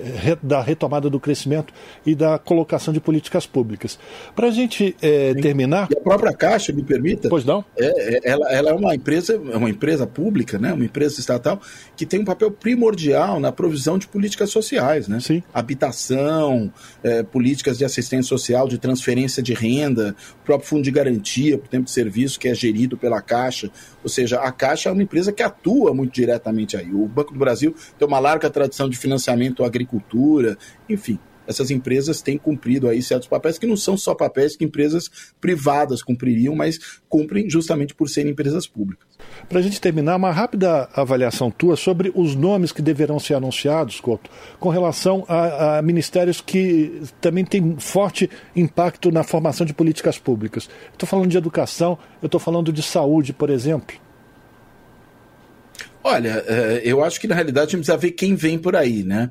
da 0.43 0.61
retomada 0.61 1.09
do 1.09 1.19
crescimento 1.19 1.73
e 2.05 2.13
da 2.13 2.37
colocação 2.37 2.93
de 2.93 2.99
políticas 2.99 3.47
públicas. 3.47 3.97
Para 4.35 4.49
a 4.49 4.51
gente 4.51 4.95
é, 5.01 5.33
terminar. 5.33 5.87
E 5.89 5.97
a 5.97 5.99
própria 5.99 6.31
Caixa, 6.31 6.71
me 6.71 6.83
permita. 6.83 7.27
Pois 7.27 7.43
não? 7.43 7.65
É, 7.75 8.17
é, 8.17 8.19
ela, 8.23 8.53
ela, 8.53 8.69
é 8.69 8.73
uma 8.73 8.93
empresa, 8.93 9.33
é 9.33 9.57
uma 9.57 9.71
empresa 9.71 10.05
pública, 10.05 10.59
né, 10.59 10.71
uma 10.71 10.85
empresa 10.85 11.19
estatal, 11.19 11.59
que 11.95 12.05
tem 12.05 12.19
um 12.19 12.25
papel 12.25 12.51
primordial 12.51 13.39
na 13.39 13.51
provisão 13.51 13.97
de 13.97 14.07
políticas 14.07 14.51
sociais, 14.51 15.07
né? 15.07 15.19
Sim. 15.21 15.41
Habitação, 15.51 16.71
é, 17.03 17.23
políticas 17.23 17.79
de 17.79 17.83
assistência 17.83 18.29
social, 18.29 18.67
de 18.67 18.77
transferência 18.77 19.41
de 19.41 19.55
renda, 19.55 20.15
próprio 20.45 20.69
fundo 20.69 20.83
de 20.83 20.91
garantia 20.91 21.57
por 21.57 21.67
tempo 21.67 21.85
de 21.85 21.91
serviço, 21.91 22.39
que 22.39 22.47
é 22.47 22.53
gerido 22.53 22.95
pela 22.95 23.06
Caixa, 23.21 23.71
ou 24.03 24.09
seja, 24.09 24.39
a 24.39 24.51
Caixa 24.51 24.89
é 24.89 24.91
uma 24.91 25.03
empresa 25.03 25.31
que 25.31 25.41
atua 25.41 25.93
muito 25.93 26.13
diretamente 26.13 26.75
aí. 26.75 26.93
O 26.93 27.07
Banco 27.07 27.33
do 27.33 27.39
Brasil 27.39 27.73
tem 27.97 28.07
uma 28.07 28.19
larga 28.19 28.49
tradição 28.49 28.89
de 28.89 28.97
financiamento 28.97 29.63
à 29.63 29.67
agricultura, 29.67 30.57
enfim 30.89 31.19
essas 31.47 31.71
empresas 31.71 32.21
têm 32.21 32.37
cumprido 32.37 32.87
aí 32.87 33.01
certos 33.01 33.27
papéis 33.27 33.57
que 33.57 33.65
não 33.65 33.77
são 33.77 33.97
só 33.97 34.13
papéis 34.13 34.55
que 34.55 34.65
empresas 34.65 35.09
privadas 35.39 36.03
cumpririam, 36.03 36.55
mas 36.55 36.79
cumprem 37.07 37.49
justamente 37.49 37.95
por 37.95 38.09
serem 38.09 38.31
empresas 38.31 38.67
públicas. 38.67 39.07
Para 39.47 39.59
a 39.59 39.61
gente 39.61 39.79
terminar, 39.79 40.15
uma 40.15 40.31
rápida 40.31 40.89
avaliação 40.93 41.49
tua 41.49 41.75
sobre 41.75 42.11
os 42.15 42.35
nomes 42.35 42.71
que 42.71 42.81
deverão 42.81 43.19
ser 43.19 43.35
anunciados, 43.35 43.99
Couto, 43.99 44.29
com 44.59 44.69
relação 44.69 45.25
a, 45.27 45.77
a 45.77 45.81
ministérios 45.81 46.41
que 46.41 47.01
também 47.21 47.45
têm 47.45 47.77
forte 47.79 48.29
impacto 48.55 49.11
na 49.11 49.23
formação 49.23 49.65
de 49.65 49.73
políticas 49.73 50.17
públicas. 50.19 50.69
Estou 50.91 51.07
falando 51.07 51.29
de 51.29 51.37
educação, 51.37 51.97
eu 52.21 52.27
estou 52.27 52.39
falando 52.39 52.71
de 52.73 52.83
saúde, 52.83 53.33
por 53.33 53.49
exemplo. 53.49 53.95
Olha, 56.03 56.43
eh, 56.47 56.81
eu 56.85 57.03
acho 57.03 57.19
que 57.19 57.27
na 57.27 57.35
realidade 57.35 57.67
a 57.67 57.69
gente 57.71 57.79
precisa 57.79 57.97
ver 57.97 58.11
quem 58.11 58.33
vem 58.33 58.57
por 58.57 58.75
aí, 58.75 59.03
né? 59.03 59.29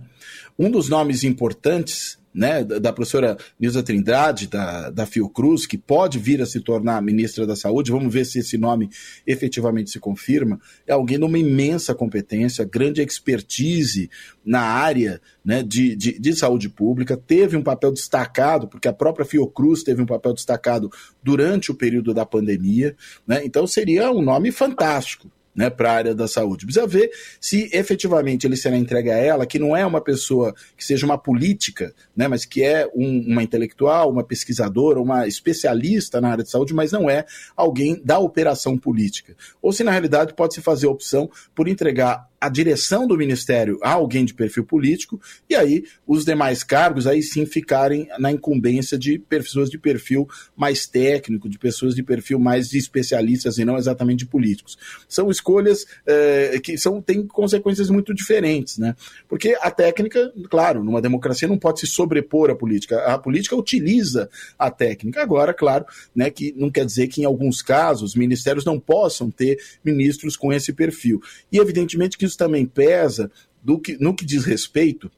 Um 0.58 0.70
dos 0.70 0.88
nomes 0.88 1.24
importantes 1.24 2.18
né, 2.36 2.62
da 2.62 2.92
professora 2.92 3.38
Nilza 3.58 3.82
Trindade, 3.82 4.46
da, 4.46 4.90
da 4.90 5.06
Fiocruz, 5.06 5.66
que 5.66 5.78
pode 5.78 6.18
vir 6.18 6.42
a 6.42 6.46
se 6.46 6.60
tornar 6.60 7.00
ministra 7.00 7.46
da 7.46 7.56
Saúde, 7.56 7.90
vamos 7.90 8.12
ver 8.12 8.26
se 8.26 8.40
esse 8.40 8.58
nome 8.58 8.90
efetivamente 9.26 9.90
se 9.90 9.98
confirma, 9.98 10.60
é 10.86 10.92
alguém 10.92 11.18
de 11.18 11.24
uma 11.24 11.38
imensa 11.38 11.94
competência, 11.94 12.62
grande 12.62 13.00
expertise 13.00 14.10
na 14.44 14.60
área 14.60 15.18
né, 15.42 15.62
de, 15.62 15.96
de, 15.96 16.18
de 16.18 16.36
saúde 16.36 16.68
pública, 16.68 17.16
teve 17.16 17.56
um 17.56 17.62
papel 17.62 17.90
destacado, 17.90 18.68
porque 18.68 18.86
a 18.86 18.92
própria 18.92 19.24
Fiocruz 19.24 19.82
teve 19.82 20.02
um 20.02 20.06
papel 20.06 20.34
destacado 20.34 20.90
durante 21.22 21.70
o 21.70 21.74
período 21.74 22.12
da 22.12 22.26
pandemia, 22.26 22.94
né, 23.26 23.40
então 23.46 23.66
seria 23.66 24.10
um 24.10 24.20
nome 24.20 24.52
fantástico 24.52 25.30
né, 25.56 25.70
para 25.70 25.90
a 25.90 25.94
área 25.94 26.14
da 26.14 26.28
saúde. 26.28 26.66
Precisa 26.66 26.86
ver 26.86 27.10
se 27.40 27.70
efetivamente 27.72 28.46
ele 28.46 28.56
será 28.56 28.76
entregue 28.76 29.10
a 29.10 29.16
ela, 29.16 29.46
que 29.46 29.58
não 29.58 29.74
é 29.74 29.86
uma 29.86 30.00
pessoa 30.00 30.54
que 30.76 30.84
seja 30.84 31.06
uma 31.06 31.16
política, 31.16 31.94
né, 32.14 32.28
mas 32.28 32.44
que 32.44 32.62
é 32.62 32.86
um, 32.94 33.24
uma 33.26 33.42
intelectual, 33.42 34.10
uma 34.10 34.22
pesquisadora, 34.22 35.00
uma 35.00 35.26
especialista 35.26 36.20
na 36.20 36.30
área 36.30 36.44
de 36.44 36.50
saúde, 36.50 36.74
mas 36.74 36.92
não 36.92 37.08
é 37.08 37.24
alguém 37.56 38.00
da 38.04 38.18
operação 38.18 38.76
política. 38.76 39.34
Ou 39.62 39.72
se 39.72 39.82
na 39.82 39.90
realidade 39.90 40.34
pode 40.34 40.54
se 40.54 40.60
fazer 40.60 40.86
a 40.86 40.90
opção 40.90 41.30
por 41.54 41.66
entregar 41.66 42.28
a 42.40 42.48
direção 42.48 43.06
do 43.06 43.16
ministério 43.16 43.78
a 43.82 43.92
alguém 43.92 44.24
de 44.24 44.34
perfil 44.34 44.64
político, 44.64 45.20
e 45.48 45.54
aí 45.54 45.84
os 46.06 46.24
demais 46.24 46.62
cargos 46.62 47.06
aí 47.06 47.22
sim 47.22 47.46
ficarem 47.46 48.08
na 48.18 48.30
incumbência 48.30 48.98
de 48.98 49.18
pessoas 49.18 49.70
de 49.70 49.78
perfil 49.78 50.28
mais 50.56 50.86
técnico, 50.86 51.48
de 51.48 51.58
pessoas 51.58 51.94
de 51.94 52.02
perfil 52.02 52.38
mais 52.38 52.68
de 52.68 52.78
especialistas 52.78 53.58
e 53.58 53.64
não 53.64 53.76
exatamente 53.76 54.20
de 54.20 54.26
políticos. 54.26 54.76
São 55.08 55.30
escolhas 55.30 55.86
é, 56.06 56.58
que 56.62 56.76
são, 56.76 57.00
têm 57.00 57.26
consequências 57.26 57.90
muito 57.90 58.14
diferentes, 58.14 58.78
né? 58.78 58.94
Porque 59.28 59.56
a 59.60 59.70
técnica, 59.70 60.32
claro, 60.50 60.84
numa 60.84 61.00
democracia 61.00 61.48
não 61.48 61.58
pode 61.58 61.80
se 61.80 61.86
sobrepor 61.86 62.50
à 62.50 62.54
política. 62.54 62.98
A 63.06 63.18
política 63.18 63.56
utiliza 63.56 64.28
a 64.58 64.70
técnica. 64.70 65.22
Agora, 65.22 65.54
claro, 65.54 65.84
né, 66.14 66.30
que 66.30 66.54
não 66.56 66.70
quer 66.70 66.84
dizer 66.84 67.08
que 67.08 67.22
em 67.22 67.24
alguns 67.24 67.62
casos 67.62 68.14
ministérios 68.14 68.64
não 68.64 68.78
possam 68.78 69.30
ter 69.30 69.58
ministros 69.84 70.36
com 70.36 70.52
esse 70.52 70.72
perfil. 70.72 71.20
E 71.50 71.58
evidentemente 71.58 72.18
que 72.18 72.25
isso 72.26 72.36
também 72.36 72.66
pesa 72.66 73.30
do 73.62 73.78
que, 73.78 73.96
no 74.00 74.14
que 74.14 74.24
diz 74.24 74.44
respeito 74.44 75.10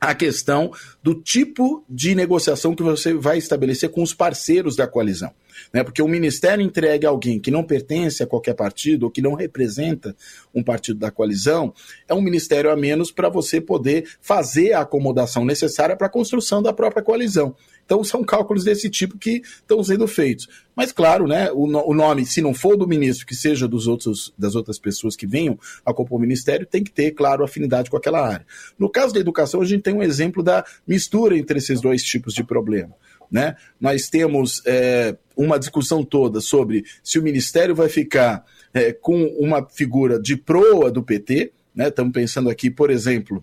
à 0.00 0.14
questão 0.14 0.70
do 1.02 1.14
tipo 1.14 1.84
de 1.88 2.14
negociação 2.14 2.74
que 2.74 2.82
você 2.82 3.12
vai 3.14 3.38
estabelecer 3.38 3.90
com 3.90 4.02
os 4.02 4.14
parceiros 4.14 4.76
da 4.76 4.86
coalizão. 4.86 5.32
Né? 5.72 5.82
Porque 5.82 6.00
o 6.00 6.08
ministério 6.08 6.64
entregue 6.64 7.04
alguém 7.04 7.40
que 7.40 7.50
não 7.50 7.64
pertence 7.64 8.22
a 8.22 8.26
qualquer 8.26 8.54
partido 8.54 9.04
ou 9.04 9.10
que 9.10 9.20
não 9.20 9.34
representa 9.34 10.14
um 10.54 10.62
partido 10.62 11.00
da 11.00 11.10
coalizão, 11.10 11.74
é 12.06 12.14
um 12.14 12.20
ministério 12.20 12.70
a 12.70 12.76
menos 12.76 13.10
para 13.10 13.28
você 13.28 13.60
poder 13.60 14.08
fazer 14.20 14.72
a 14.72 14.82
acomodação 14.82 15.44
necessária 15.44 15.96
para 15.96 16.06
a 16.06 16.10
construção 16.10 16.62
da 16.62 16.72
própria 16.72 17.02
coalizão. 17.02 17.54
Então 17.88 18.04
são 18.04 18.22
cálculos 18.22 18.64
desse 18.64 18.90
tipo 18.90 19.16
que 19.16 19.40
estão 19.40 19.82
sendo 19.82 20.06
feitos. 20.06 20.46
Mas 20.76 20.92
claro, 20.92 21.26
né, 21.26 21.50
o, 21.50 21.64
o, 21.64 21.94
nome, 21.94 22.26
se 22.26 22.42
não 22.42 22.52
for 22.52 22.76
do 22.76 22.86
ministro, 22.86 23.24
que 23.24 23.34
seja 23.34 23.66
dos 23.66 23.86
outros, 23.86 24.30
das 24.36 24.54
outras 24.54 24.78
pessoas 24.78 25.16
que 25.16 25.26
venham 25.26 25.58
a 25.86 25.94
compor 25.94 26.18
o 26.18 26.20
ministério, 26.20 26.66
tem 26.66 26.84
que 26.84 26.90
ter, 26.90 27.12
claro, 27.12 27.42
afinidade 27.42 27.88
com 27.88 27.96
aquela 27.96 28.20
área. 28.20 28.44
No 28.78 28.90
caso 28.90 29.14
da 29.14 29.20
educação, 29.20 29.62
a 29.62 29.64
gente 29.64 29.80
tem 29.80 29.94
um 29.94 30.02
exemplo 30.02 30.42
da 30.42 30.66
mistura 30.86 31.34
entre 31.38 31.56
esses 31.56 31.80
dois 31.80 32.02
tipos 32.02 32.34
de 32.34 32.44
problema. 32.44 32.94
Né? 33.30 33.56
Nós 33.80 34.10
temos 34.10 34.60
é, 34.66 35.16
uma 35.34 35.58
discussão 35.58 36.04
toda 36.04 36.42
sobre 36.42 36.84
se 37.02 37.18
o 37.18 37.22
ministério 37.22 37.74
vai 37.74 37.88
ficar 37.88 38.44
é, 38.74 38.92
com 38.92 39.24
uma 39.38 39.66
figura 39.66 40.20
de 40.20 40.36
proa 40.36 40.90
do 40.90 41.02
PT, 41.02 41.52
né? 41.74 41.88
Estamos 41.88 42.12
pensando 42.12 42.50
aqui, 42.50 42.70
por 42.70 42.90
exemplo, 42.90 43.42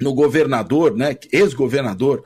no 0.00 0.14
governador, 0.14 0.96
né, 0.96 1.16
ex-governador 1.32 2.22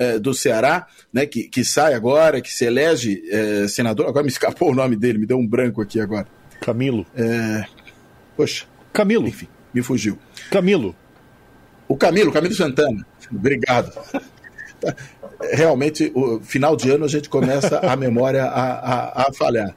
é, 0.00 0.18
do 0.18 0.32
Ceará, 0.32 0.86
né, 1.12 1.26
que, 1.26 1.42
que 1.44 1.62
sai 1.62 1.92
agora, 1.92 2.40
que 2.40 2.50
se 2.50 2.64
elege 2.64 3.22
é, 3.30 3.68
senador. 3.68 4.08
Agora 4.08 4.24
me 4.24 4.30
escapou 4.30 4.70
o 4.70 4.74
nome 4.74 4.96
dele, 4.96 5.18
me 5.18 5.26
deu 5.26 5.36
um 5.36 5.46
branco 5.46 5.82
aqui 5.82 6.00
agora. 6.00 6.26
Camilo. 6.62 7.04
É, 7.14 7.66
poxa. 8.34 8.64
Camilo. 8.94 9.28
Enfim, 9.28 9.46
me 9.74 9.82
fugiu. 9.82 10.18
Camilo. 10.50 10.96
O 11.86 11.96
Camilo, 11.96 12.32
Camilo 12.32 12.54
Santana. 12.54 13.06
Obrigado. 13.30 13.92
Realmente, 15.52 16.10
o 16.14 16.40
final 16.40 16.74
de 16.76 16.90
ano 16.90 17.04
a 17.04 17.08
gente 17.08 17.28
começa 17.28 17.78
a 17.80 17.94
memória 17.94 18.44
a, 18.44 18.72
a, 18.72 19.28
a 19.28 19.32
falhar. 19.34 19.74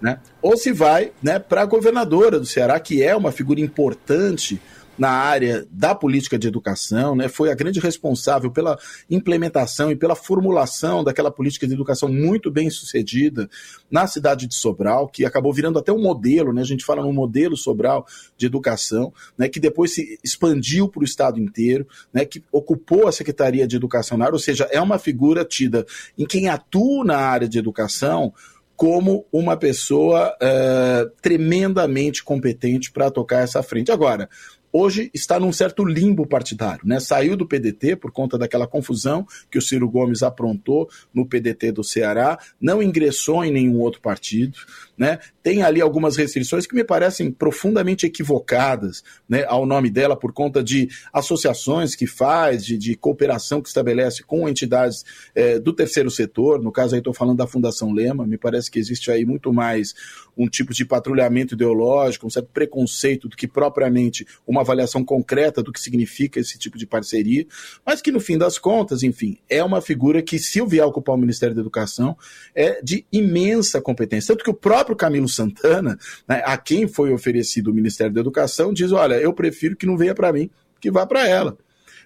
Né? 0.00 0.18
Ou 0.40 0.56
se 0.56 0.72
vai 0.72 1.12
né, 1.22 1.38
para 1.38 1.62
a 1.62 1.66
governadora 1.66 2.38
do 2.38 2.46
Ceará, 2.46 2.80
que 2.80 3.02
é 3.02 3.14
uma 3.14 3.30
figura 3.30 3.60
importante 3.60 4.60
na 4.96 5.10
área 5.10 5.66
da 5.70 5.94
política 5.94 6.38
de 6.38 6.46
educação, 6.46 7.16
né? 7.16 7.28
foi 7.28 7.50
a 7.50 7.54
grande 7.54 7.80
responsável 7.80 8.50
pela 8.50 8.78
implementação 9.10 9.90
e 9.90 9.96
pela 9.96 10.14
formulação 10.14 11.02
daquela 11.02 11.30
política 11.30 11.66
de 11.66 11.74
educação 11.74 12.08
muito 12.08 12.50
bem 12.50 12.70
sucedida 12.70 13.48
na 13.90 14.06
cidade 14.06 14.46
de 14.46 14.54
Sobral, 14.54 15.08
que 15.08 15.24
acabou 15.24 15.52
virando 15.52 15.78
até 15.78 15.92
um 15.92 16.00
modelo, 16.00 16.52
né? 16.52 16.62
a 16.62 16.66
gente 16.66 16.84
fala 16.84 17.02
num 17.02 17.12
modelo 17.12 17.56
Sobral 17.56 18.06
de 18.36 18.46
educação, 18.46 19.12
né? 19.36 19.48
que 19.48 19.58
depois 19.58 19.94
se 19.94 20.18
expandiu 20.22 20.88
para 20.88 21.00
o 21.00 21.04
estado 21.04 21.40
inteiro, 21.40 21.86
né? 22.12 22.24
que 22.24 22.42
ocupou 22.52 23.08
a 23.08 23.12
Secretaria 23.12 23.66
de 23.66 23.76
Educação 23.76 24.16
na 24.16 24.26
área, 24.26 24.34
ou 24.34 24.40
seja, 24.40 24.68
é 24.70 24.80
uma 24.80 24.98
figura 24.98 25.44
tida 25.44 25.84
em 26.16 26.24
quem 26.24 26.48
atua 26.48 27.04
na 27.04 27.16
área 27.18 27.48
de 27.48 27.58
educação 27.58 28.32
como 28.76 29.24
uma 29.32 29.56
pessoa 29.56 30.36
é, 30.40 31.06
tremendamente 31.22 32.24
competente 32.24 32.90
para 32.90 33.10
tocar 33.10 33.42
essa 33.42 33.62
frente. 33.62 33.92
Agora, 33.92 34.28
hoje 34.76 35.08
está 35.14 35.38
num 35.38 35.52
certo 35.52 35.84
limbo 35.84 36.26
partidário, 36.26 36.84
né? 36.84 36.98
Saiu 36.98 37.36
do 37.36 37.46
PDT 37.46 37.94
por 37.94 38.10
conta 38.10 38.36
daquela 38.36 38.66
confusão 38.66 39.24
que 39.48 39.56
o 39.56 39.62
Ciro 39.62 39.88
Gomes 39.88 40.24
aprontou 40.24 40.88
no 41.14 41.24
PDT 41.24 41.70
do 41.70 41.84
Ceará, 41.84 42.36
não 42.60 42.82
ingressou 42.82 43.44
em 43.44 43.52
nenhum 43.52 43.78
outro 43.78 44.00
partido, 44.00 44.58
né? 44.96 45.18
Tem 45.42 45.62
ali 45.62 45.80
algumas 45.80 46.16
restrições 46.16 46.66
que 46.66 46.74
me 46.74 46.84
parecem 46.84 47.30
profundamente 47.30 48.06
equivocadas, 48.06 49.02
né, 49.28 49.44
ao 49.46 49.66
nome 49.66 49.90
dela 49.90 50.16
por 50.16 50.32
conta 50.32 50.62
de 50.62 50.88
associações 51.12 51.94
que 51.94 52.06
faz, 52.06 52.64
de, 52.64 52.78
de 52.78 52.94
cooperação 52.94 53.60
que 53.60 53.68
estabelece 53.68 54.22
com 54.22 54.48
entidades 54.48 55.04
é, 55.34 55.58
do 55.58 55.72
terceiro 55.72 56.10
setor. 56.10 56.62
No 56.62 56.72
caso 56.72 56.94
aí 56.94 57.00
estou 57.00 57.14
falando 57.14 57.38
da 57.38 57.46
Fundação 57.46 57.92
Lema. 57.92 58.26
Me 58.26 58.38
parece 58.38 58.70
que 58.70 58.78
existe 58.78 59.10
aí 59.10 59.24
muito 59.24 59.52
mais 59.52 59.94
um 60.36 60.48
tipo 60.48 60.72
de 60.72 60.84
patrulhamento 60.84 61.54
ideológico, 61.54 62.26
um 62.26 62.30
certo 62.30 62.48
preconceito 62.52 63.28
do 63.28 63.36
que 63.36 63.46
propriamente 63.46 64.26
uma 64.46 64.62
avaliação 64.62 65.04
concreta 65.04 65.62
do 65.62 65.72
que 65.72 65.80
significa 65.80 66.40
esse 66.40 66.58
tipo 66.58 66.76
de 66.76 66.86
parceria, 66.86 67.46
mas 67.86 68.02
que 68.02 68.10
no 68.10 68.20
fim 68.20 68.36
das 68.36 68.58
contas, 68.58 69.02
enfim, 69.02 69.38
é 69.48 69.62
uma 69.62 69.80
figura 69.80 70.22
que 70.22 70.38
se 70.38 70.58
eu 70.58 70.66
vier 70.66 70.84
ocupar 70.84 71.14
o 71.14 71.18
Ministério 71.18 71.54
da 71.54 71.60
Educação 71.60 72.16
é 72.54 72.82
de 72.82 73.06
imensa 73.12 73.80
competência, 73.80 74.34
tanto 74.34 74.44
que 74.44 74.50
o 74.50 74.54
próprio 74.54 74.83
próprio 74.84 74.96
Camilo 74.96 75.28
Santana, 75.28 75.98
né, 76.28 76.42
a 76.44 76.56
quem 76.58 76.86
foi 76.86 77.12
oferecido 77.12 77.70
o 77.70 77.74
Ministério 77.74 78.12
da 78.12 78.20
Educação, 78.20 78.72
diz: 78.72 78.92
olha, 78.92 79.14
eu 79.14 79.32
prefiro 79.32 79.76
que 79.76 79.86
não 79.86 79.96
venha 79.96 80.14
para 80.14 80.32
mim, 80.32 80.50
que 80.80 80.90
vá 80.90 81.06
para 81.06 81.26
ela. 81.26 81.56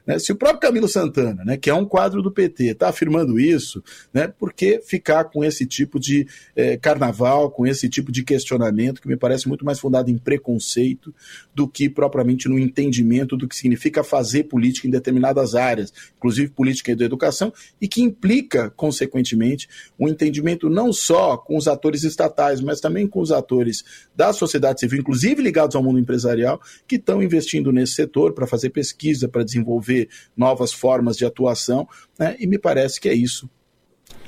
Né? 0.09 0.19
Se 0.19 0.33
o 0.33 0.37
próprio 0.37 0.61
Camilo 0.61 0.89
Santana, 0.89 1.45
né, 1.45 1.59
que 1.59 1.69
é 1.69 1.75
um 1.75 1.85
quadro 1.85 2.23
do 2.23 2.33
PT, 2.33 2.69
está 2.69 2.89
afirmando 2.89 3.39
isso, 3.39 3.85
né, 4.11 4.27
por 4.27 4.55
que 4.55 4.81
ficar 4.81 5.25
com 5.25 5.45
esse 5.45 5.67
tipo 5.67 6.01
de 6.01 6.27
eh, 6.57 6.79
carnaval, 6.79 7.51
com 7.51 7.67
esse 7.67 7.91
tipo 7.91 8.11
de 8.11 8.25
questionamento 8.25 9.03
que 9.03 9.09
me 9.09 9.19
parece 9.19 9.47
muito 9.47 9.67
mais 9.67 9.79
fundado 9.79 10.11
em 10.11 10.17
preconceito 10.17 11.15
do 11.55 11.69
que 11.69 11.91
propriamente 11.91 12.49
no 12.49 12.59
entendimento 12.59 13.37
do 13.37 13.47
que 13.47 13.55
significa 13.55 14.03
fazer 14.03 14.45
política 14.45 14.89
em 14.89 14.91
determinadas 14.91 15.55
áreas, 15.55 15.93
inclusive 16.17 16.49
política 16.53 16.97
da 16.97 17.05
educação, 17.05 17.53
e 17.79 17.87
que 17.87 18.01
implica, 18.01 18.71
consequentemente, 18.71 19.69
um 19.99 20.09
entendimento 20.09 20.71
não 20.71 20.91
só 20.91 21.37
com 21.37 21.55
os 21.55 21.69
atores 21.69 22.03
estatais, 22.03 22.63
mas 22.63 22.81
também 22.81 23.07
com 23.07 23.21
os 23.21 23.31
atores 23.31 23.85
da 24.17 24.33
sociedade 24.33 24.81
civil, 24.81 25.01
inclusive 25.01 25.43
ligados 25.43 25.77
ao 25.77 25.83
mundo 25.83 25.99
empresarial, 25.99 26.59
que 26.87 26.97
estão 26.97 27.23
investindo 27.23 27.71
nesse 27.71 27.93
setor 27.93 28.33
para 28.33 28.47
fazer 28.47 28.71
pesquisa, 28.71 29.29
para 29.29 29.45
desenvolver 29.45 29.98
novas 30.37 30.73
formas 30.73 31.17
de 31.17 31.25
atuação, 31.25 31.89
né? 32.19 32.37
e 32.39 32.47
me 32.47 32.59
parece 32.59 33.01
que 33.01 33.09
é 33.09 33.15
isso 33.15 33.49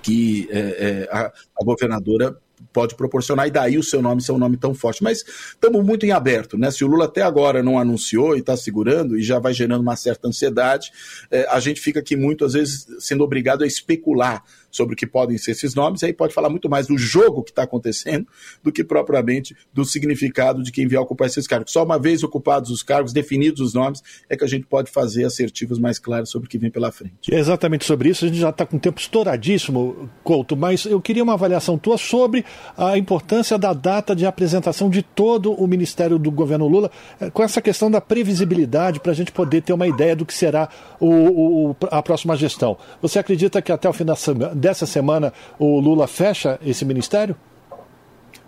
que 0.03 0.49
é, 0.51 0.59
é, 0.59 1.09
a, 1.13 1.27
a 1.61 1.65
governadora 1.65 2.37
pode 2.73 2.95
proporcionar, 2.95 3.47
e 3.47 3.51
daí 3.51 3.79
o 3.79 3.83
seu 3.83 4.03
nome 4.03 4.23
ser 4.23 4.33
um 4.33 4.39
nome 4.39 4.57
tão 4.57 4.75
forte. 4.75 5.03
Mas 5.03 5.25
estamos 5.53 5.85
muito 5.85 6.05
em 6.05 6.13
aberto, 6.13 6.59
né? 6.59 6.71
Se 6.71 6.85
o 6.85 6.87
Lula 6.87 7.07
até 7.07 7.23
agora 7.23 7.63
não 7.63 7.79
anunciou 7.79 8.37
e 8.37 8.41
está 8.41 8.57
segurando 8.57 9.19
e 9.19 9.23
já 9.23 9.39
vai 9.39 9.53
gerando 9.53 9.81
uma 9.81 9.97
certa 9.97 10.29
ansiedade, 10.29 10.91
é, 11.31 11.47
a 11.51 11.59
gente 11.61 11.81
fica 11.81 12.01
aqui 12.01 12.17
muito, 12.17 12.45
às 12.45 12.53
vezes, 12.53 12.87
sendo 12.99 13.25
obrigado 13.25 13.65
a 13.65 13.67
especular 13.67 14.45
sobre 14.71 14.95
o 14.95 14.97
que 14.97 15.07
podem 15.07 15.37
ser 15.39 15.53
esses 15.53 15.75
nomes, 15.75 16.03
e 16.03 16.07
aí 16.07 16.13
pode 16.13 16.35
falar 16.35 16.49
muito 16.49 16.69
mais 16.69 16.87
do 16.87 16.97
jogo 16.97 17.43
que 17.43 17.51
está 17.51 17.63
acontecendo 17.63 18.27
do 18.63 18.73
que 18.73 18.85
propriamente 18.85 19.57
do 19.73 19.85
significado 19.85 20.63
de 20.63 20.73
quem 20.73 20.87
vier 20.87 21.01
ocupar 21.01 21.27
esses 21.29 21.47
cargos. 21.47 21.73
Só 21.73 21.85
uma 21.85 21.99
vez 21.99 22.23
ocupados 22.23 22.71
os 22.71 22.83
cargos, 22.83 23.13
definidos 23.13 23.61
os 23.61 23.75
nomes, 23.75 24.03
é 24.29 24.37
que 24.37 24.45
a 24.45 24.49
gente 24.49 24.67
pode 24.67 24.91
fazer 24.91 25.25
assertivos 25.25 25.79
mais 25.79 25.99
claros 25.99 26.31
sobre 26.31 26.47
o 26.47 26.51
que 26.51 26.59
vem 26.59 26.71
pela 26.71 26.91
frente. 26.93 27.33
É 27.33 27.39
exatamente 27.39 27.85
sobre 27.85 28.09
isso, 28.09 28.25
a 28.25 28.29
gente 28.29 28.41
já 28.41 28.51
está 28.51 28.65
com 28.65 28.77
o 28.77 28.81
tempo 28.81 29.01
estouradíssimo, 29.01 30.11
Couto, 30.23 30.57
mas 30.57 30.85
eu 30.85 31.01
queria 31.01 31.23
uma 31.23 31.35
avaliação 31.35 31.79
tua 31.79 31.99
sobre 31.99 32.45
a 32.77 32.97
importância 32.97 33.59
da 33.59 33.73
data 33.73 34.15
de 34.15 34.27
apresentação 34.27 34.91
de 34.91 35.03
todo 35.03 35.53
o 35.53 35.67
Ministério 35.67 36.19
do 36.19 36.31
governo 36.31 36.69
Lula, 36.69 36.91
eh, 37.21 37.31
com 37.31 37.43
essa 37.43 37.61
questão 37.61 37.91
da 37.91 38.01
previsibilidade, 38.01 39.01
para 39.01 39.13
a 39.13 39.15
gente 39.15 39.33
poder 39.33 39.63
ter 39.63 39.73
uma 39.73 39.87
ideia 39.87 40.15
do 40.15 40.27
que 40.27 40.35
será 40.35 40.69
o, 40.99 41.71
o, 41.71 41.77
a 41.91 42.03
próxima 42.03 42.37
gestão. 42.37 42.77
Você 43.01 43.19
acredita 43.19 43.63
que 43.63 43.73
até 43.73 43.89
o 43.89 43.93
fim 43.93 44.05
da 44.05 44.17
semana 44.17 44.55
dessa 44.61 44.87
semana 44.87 45.33
o 45.59 45.81
Lula 45.81 46.07
fecha 46.07 46.59
esse 46.65 46.85
ministério? 46.85 47.37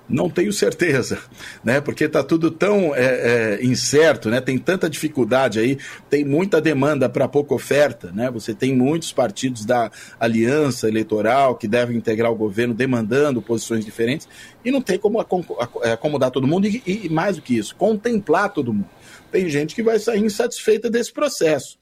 Não 0.09 0.29
tenho 0.29 0.53
certeza, 0.53 1.19
né? 1.65 1.81
Porque 1.81 2.05
está 2.05 2.23
tudo 2.23 2.51
tão 2.51 2.95
é, 2.95 3.59
é, 3.61 3.65
incerto, 3.65 4.29
né? 4.29 4.41
Tem 4.43 4.59
tanta 4.59 4.91
dificuldade 4.91 5.59
aí, 5.59 5.79
tem 6.11 6.23
muita 6.23 6.61
demanda 6.61 7.09
para 7.09 7.27
pouca 7.27 7.55
oferta, 7.55 8.13
né? 8.13 8.31
Você 8.31 8.53
tem 8.53 8.75
muitos 8.77 9.11
partidos 9.11 9.65
da 9.65 9.91
aliança 10.21 10.87
eleitoral 10.87 11.57
que 11.57 11.67
devem 11.67 11.97
integrar 11.97 12.31
o 12.31 12.37
governo 12.37 12.75
demandando 12.75 13.41
posições 13.41 13.85
diferentes 13.85 14.29
e 14.63 14.71
não 14.71 14.83
tem 14.83 14.99
como 14.99 15.19
é, 15.19 15.93
acomodar 15.93 16.31
todo 16.31 16.47
mundo 16.47 16.67
e, 16.67 16.83
e 16.85 17.09
mais 17.09 17.37
do 17.37 17.43
que 17.43 17.57
isso, 17.57 17.75
contemplar 17.75 18.53
todo 18.53 18.75
mundo. 18.75 18.91
Tem 19.31 19.49
gente 19.49 19.75
que 19.75 19.83
vai 19.83 19.99
sair 19.99 20.21
insatisfeita 20.21 20.91
desse 20.91 21.11
processo. 21.13 21.82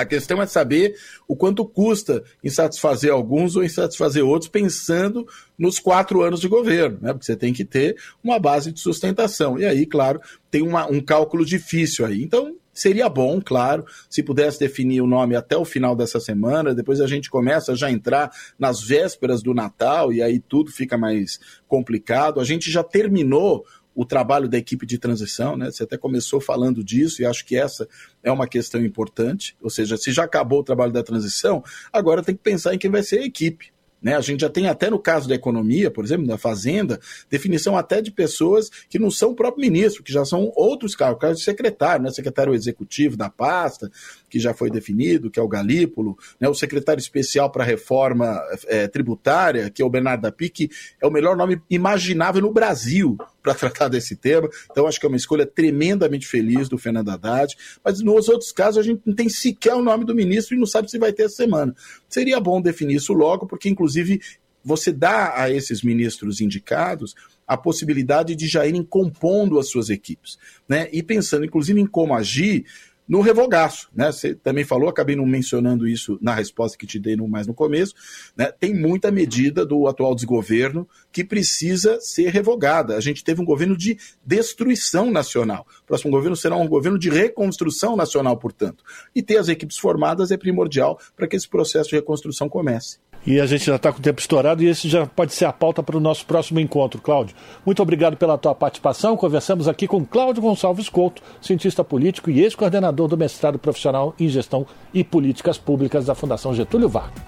A 0.00 0.04
questão 0.06 0.40
é 0.40 0.46
saber 0.46 0.94
o 1.28 1.36
quanto 1.36 1.64
custa 1.64 2.24
insatisfazer 2.42 3.12
alguns 3.12 3.54
ou 3.54 3.62
insatisfazer 3.62 4.24
outros, 4.24 4.50
pensando 4.50 5.26
nos 5.58 5.78
quatro 5.78 6.22
anos 6.22 6.40
de 6.40 6.48
governo, 6.48 6.98
né? 7.02 7.12
Porque 7.12 7.26
você 7.26 7.36
tem 7.36 7.52
que 7.52 7.64
ter 7.64 7.96
uma 8.24 8.38
base 8.38 8.72
de 8.72 8.80
sustentação. 8.80 9.58
E 9.58 9.64
aí, 9.64 9.84
claro, 9.84 10.20
tem 10.50 10.62
uma, 10.62 10.90
um 10.90 11.00
cálculo 11.00 11.44
difícil 11.44 12.06
aí. 12.06 12.22
Então, 12.22 12.56
seria 12.72 13.08
bom, 13.10 13.40
claro, 13.44 13.84
se 14.08 14.22
pudesse 14.22 14.58
definir 14.58 15.02
o 15.02 15.06
nome 15.06 15.36
até 15.36 15.56
o 15.56 15.64
final 15.66 15.94
dessa 15.94 16.18
semana, 16.18 16.74
depois 16.74 17.00
a 17.00 17.06
gente 17.06 17.28
começa 17.28 17.76
já 17.76 17.88
a 17.88 17.92
entrar 17.92 18.30
nas 18.58 18.80
vésperas 18.80 19.42
do 19.42 19.52
Natal 19.52 20.12
e 20.12 20.22
aí 20.22 20.40
tudo 20.40 20.70
fica 20.70 20.96
mais 20.96 21.38
complicado. 21.68 22.40
A 22.40 22.44
gente 22.44 22.70
já 22.70 22.82
terminou 22.82 23.66
o 23.94 24.04
trabalho 24.04 24.48
da 24.48 24.56
equipe 24.56 24.86
de 24.86 24.98
transição, 24.98 25.56
né? 25.56 25.70
Você 25.70 25.82
até 25.82 25.96
começou 25.96 26.40
falando 26.40 26.82
disso 26.82 27.20
e 27.20 27.26
acho 27.26 27.44
que 27.44 27.56
essa 27.56 27.88
é 28.22 28.30
uma 28.30 28.46
questão 28.46 28.84
importante. 28.84 29.56
Ou 29.60 29.70
seja, 29.70 29.96
se 29.96 30.12
já 30.12 30.24
acabou 30.24 30.60
o 30.60 30.64
trabalho 30.64 30.92
da 30.92 31.02
transição, 31.02 31.62
agora 31.92 32.22
tem 32.22 32.34
que 32.34 32.42
pensar 32.42 32.74
em 32.74 32.78
quem 32.78 32.90
vai 32.90 33.02
ser 33.02 33.18
a 33.18 33.24
equipe. 33.24 33.72
Né? 34.02 34.16
A 34.16 34.20
gente 34.20 34.40
já 34.40 34.48
tem 34.48 34.66
até 34.66 34.88
no 34.88 34.98
caso 34.98 35.28
da 35.28 35.34
economia, 35.34 35.90
por 35.90 36.04
exemplo, 36.04 36.26
da 36.26 36.38
fazenda, 36.38 36.98
definição 37.28 37.76
até 37.76 38.00
de 38.00 38.10
pessoas 38.10 38.70
que 38.88 38.98
não 38.98 39.10
são 39.10 39.32
o 39.32 39.34
próprio 39.34 39.60
ministro, 39.60 40.02
que 40.02 40.12
já 40.12 40.24
são 40.24 40.50
outros 40.56 40.94
cargos, 40.94 41.20
caso 41.20 41.38
de 41.38 41.44
secretário, 41.44 42.04
né? 42.04 42.10
secretário 42.10 42.54
executivo 42.54 43.16
da 43.16 43.28
pasta, 43.28 43.90
que 44.30 44.38
já 44.38 44.54
foi 44.54 44.70
definido, 44.70 45.30
que 45.30 45.38
é 45.38 45.42
o 45.42 45.48
Galípolo, 45.48 46.16
né? 46.40 46.48
o 46.48 46.54
secretário 46.54 47.00
especial 47.00 47.50
para 47.50 47.64
a 47.64 47.66
reforma 47.66 48.40
é, 48.68 48.86
tributária, 48.86 49.68
que 49.68 49.82
é 49.82 49.84
o 49.84 49.90
Bernardo 49.90 50.22
da 50.22 50.32
Pique, 50.32 50.70
é 51.02 51.06
o 51.06 51.10
melhor 51.10 51.36
nome 51.36 51.60
imaginável 51.68 52.40
no 52.40 52.52
Brasil 52.52 53.18
para 53.42 53.54
tratar 53.54 53.88
desse 53.88 54.14
tema. 54.14 54.48
Então, 54.70 54.86
acho 54.86 55.00
que 55.00 55.04
é 55.04 55.08
uma 55.08 55.16
escolha 55.16 55.44
tremendamente 55.44 56.26
feliz 56.26 56.68
do 56.68 56.78
Fernando 56.78 57.10
Haddad. 57.10 57.54
Mas 57.84 58.00
nos 58.00 58.28
outros 58.28 58.52
casos, 58.52 58.78
a 58.78 58.82
gente 58.82 59.02
não 59.04 59.14
tem 59.14 59.28
sequer 59.28 59.74
o 59.74 59.82
nome 59.82 60.04
do 60.04 60.14
ministro 60.14 60.54
e 60.54 60.58
não 60.58 60.66
sabe 60.66 60.90
se 60.90 60.98
vai 60.98 61.12
ter 61.12 61.24
essa 61.24 61.36
semana. 61.36 61.74
Seria 62.08 62.38
bom 62.38 62.62
definir 62.62 62.96
isso 62.96 63.12
logo, 63.12 63.46
porque, 63.46 63.68
inclusive, 63.68 64.20
você 64.64 64.92
dá 64.92 65.34
a 65.34 65.50
esses 65.50 65.82
ministros 65.82 66.40
indicados 66.40 67.14
a 67.50 67.56
possibilidade 67.56 68.36
de 68.36 68.46
já 68.46 68.64
irem 68.64 68.84
compondo 68.84 69.58
as 69.58 69.68
suas 69.68 69.90
equipes, 69.90 70.38
né? 70.68 70.88
E 70.92 71.02
pensando, 71.02 71.44
inclusive, 71.44 71.80
em 71.80 71.86
como 71.86 72.14
agir 72.14 72.64
no 73.10 73.20
revogaço, 73.20 73.90
né? 73.92 74.12
Você 74.12 74.36
também 74.36 74.62
falou, 74.62 74.88
acabei 74.88 75.16
não 75.16 75.26
mencionando 75.26 75.88
isso 75.88 76.16
na 76.22 76.32
resposta 76.32 76.78
que 76.78 76.86
te 76.86 76.96
dei 76.96 77.16
no, 77.16 77.26
mais 77.26 77.44
no 77.44 77.52
começo, 77.52 77.92
né? 78.36 78.52
Tem 78.52 78.72
muita 78.72 79.10
medida 79.10 79.66
do 79.66 79.88
atual 79.88 80.14
desgoverno 80.14 80.88
que 81.10 81.24
precisa 81.24 81.98
ser 82.00 82.28
revogada. 82.28 82.96
A 82.96 83.00
gente 83.00 83.24
teve 83.24 83.42
um 83.42 83.44
governo 83.44 83.76
de 83.76 83.98
destruição 84.24 85.10
nacional. 85.10 85.66
O 85.82 85.86
próximo 85.88 86.12
governo 86.12 86.36
será 86.36 86.54
um 86.54 86.68
governo 86.68 86.96
de 86.96 87.10
reconstrução 87.10 87.96
nacional, 87.96 88.36
portanto. 88.36 88.84
E 89.12 89.20
ter 89.20 89.38
as 89.38 89.48
equipes 89.48 89.76
formadas 89.76 90.30
é 90.30 90.36
primordial 90.36 90.96
para 91.16 91.26
que 91.26 91.34
esse 91.34 91.48
processo 91.48 91.90
de 91.90 91.96
reconstrução 91.96 92.48
comece. 92.48 92.98
E 93.26 93.38
a 93.38 93.44
gente 93.44 93.66
já 93.66 93.76
está 93.76 93.92
com 93.92 93.98
o 93.98 94.02
tempo 94.02 94.18
estourado 94.18 94.62
e 94.62 94.66
esse 94.66 94.88
já 94.88 95.06
pode 95.06 95.34
ser 95.34 95.44
a 95.44 95.52
pauta 95.52 95.82
para 95.82 95.96
o 95.96 96.00
nosso 96.00 96.24
próximo 96.24 96.58
encontro, 96.58 97.00
Cláudio. 97.00 97.36
Muito 97.66 97.82
obrigado 97.82 98.16
pela 98.16 98.38
tua 98.38 98.54
participação. 98.54 99.16
Conversamos 99.16 99.68
aqui 99.68 99.86
com 99.86 100.04
Cláudio 100.04 100.42
Gonçalves 100.42 100.88
Couto, 100.88 101.22
cientista 101.40 101.84
político 101.84 102.30
e 102.30 102.40
ex-coordenador 102.40 103.08
do 103.08 103.18
mestrado 103.18 103.58
profissional 103.58 104.14
em 104.18 104.28
gestão 104.28 104.66
e 104.94 105.04
políticas 105.04 105.58
públicas 105.58 106.06
da 106.06 106.14
Fundação 106.14 106.54
Getúlio 106.54 106.88
Vargas. 106.88 107.22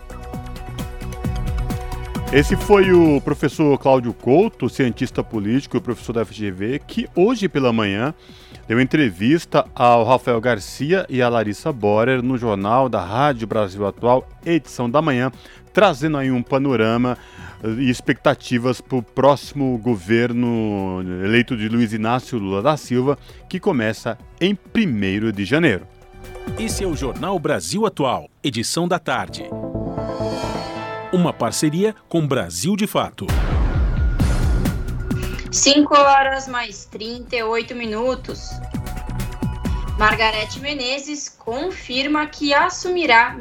Esse 2.33 2.57
foi 2.57 2.91
o 2.95 3.21
professor 3.21 3.77
Cláudio 3.77 4.15
Couto, 4.15 4.67
cientista 4.67 5.23
político 5.23 5.77
e 5.77 5.81
professor 5.83 6.15
da 6.15 6.25
FGV, 6.25 6.81
que 6.87 7.07
hoje 7.15 7.47
pela 7.47 7.75
manhã 7.75 8.15
deu 8.67 8.81
entrevista 8.81 9.67
ao 9.75 10.03
Rafael 10.03 10.41
Garcia 10.41 11.05
e 11.11 11.21
à 11.21 11.29
Larissa 11.29 11.71
Borer 11.71 12.23
no 12.23 12.39
jornal 12.39 12.89
da 12.89 13.05
Rádio 13.05 13.47
Brasil 13.47 13.87
Atual, 13.87 14.27
edição 14.47 14.89
da 14.89 15.03
manhã, 15.03 15.31
trazendo 15.73 16.19
aí 16.19 16.31
um 16.31 16.43
panorama 16.43 17.17
eh, 17.63 17.69
e 17.79 17.91
expectativas 17.91 18.81
para 18.81 18.99
o 18.99 19.03
próximo 19.03 19.77
governo 19.79 21.03
eleito 21.25 21.57
de 21.57 21.69
Luiz 21.69 21.93
Inácio 21.93 22.39
Lula 22.39 22.63
da 22.63 22.77
Silva, 22.77 23.19
que 23.49 23.59
começa 23.59 24.19
em 24.41 24.57
1 24.75 25.33
de 25.33 25.45
janeiro. 25.45 25.87
Esse 26.59 26.85
é 26.85 26.87
o 26.87 26.97
Jornal 26.97 27.39
Brasil 27.39 27.87
Atual, 27.87 28.29
edição 28.43 28.87
da 28.87 28.99
tarde. 28.99 29.45
Uma 31.13 31.33
parceria 31.33 31.95
com 32.09 32.27
Brasil 32.27 32.77
de 32.77 32.87
Fato. 32.87 33.27
5 35.51 35.95
horas 35.95 36.49
mais 36.49 36.87
38 36.87 37.75
minutos. 37.75 38.51
Margarete 40.03 40.59
Menezes 40.59 41.29
confirma 41.29 42.27
que 42.27 42.53
assumirá 42.53 43.37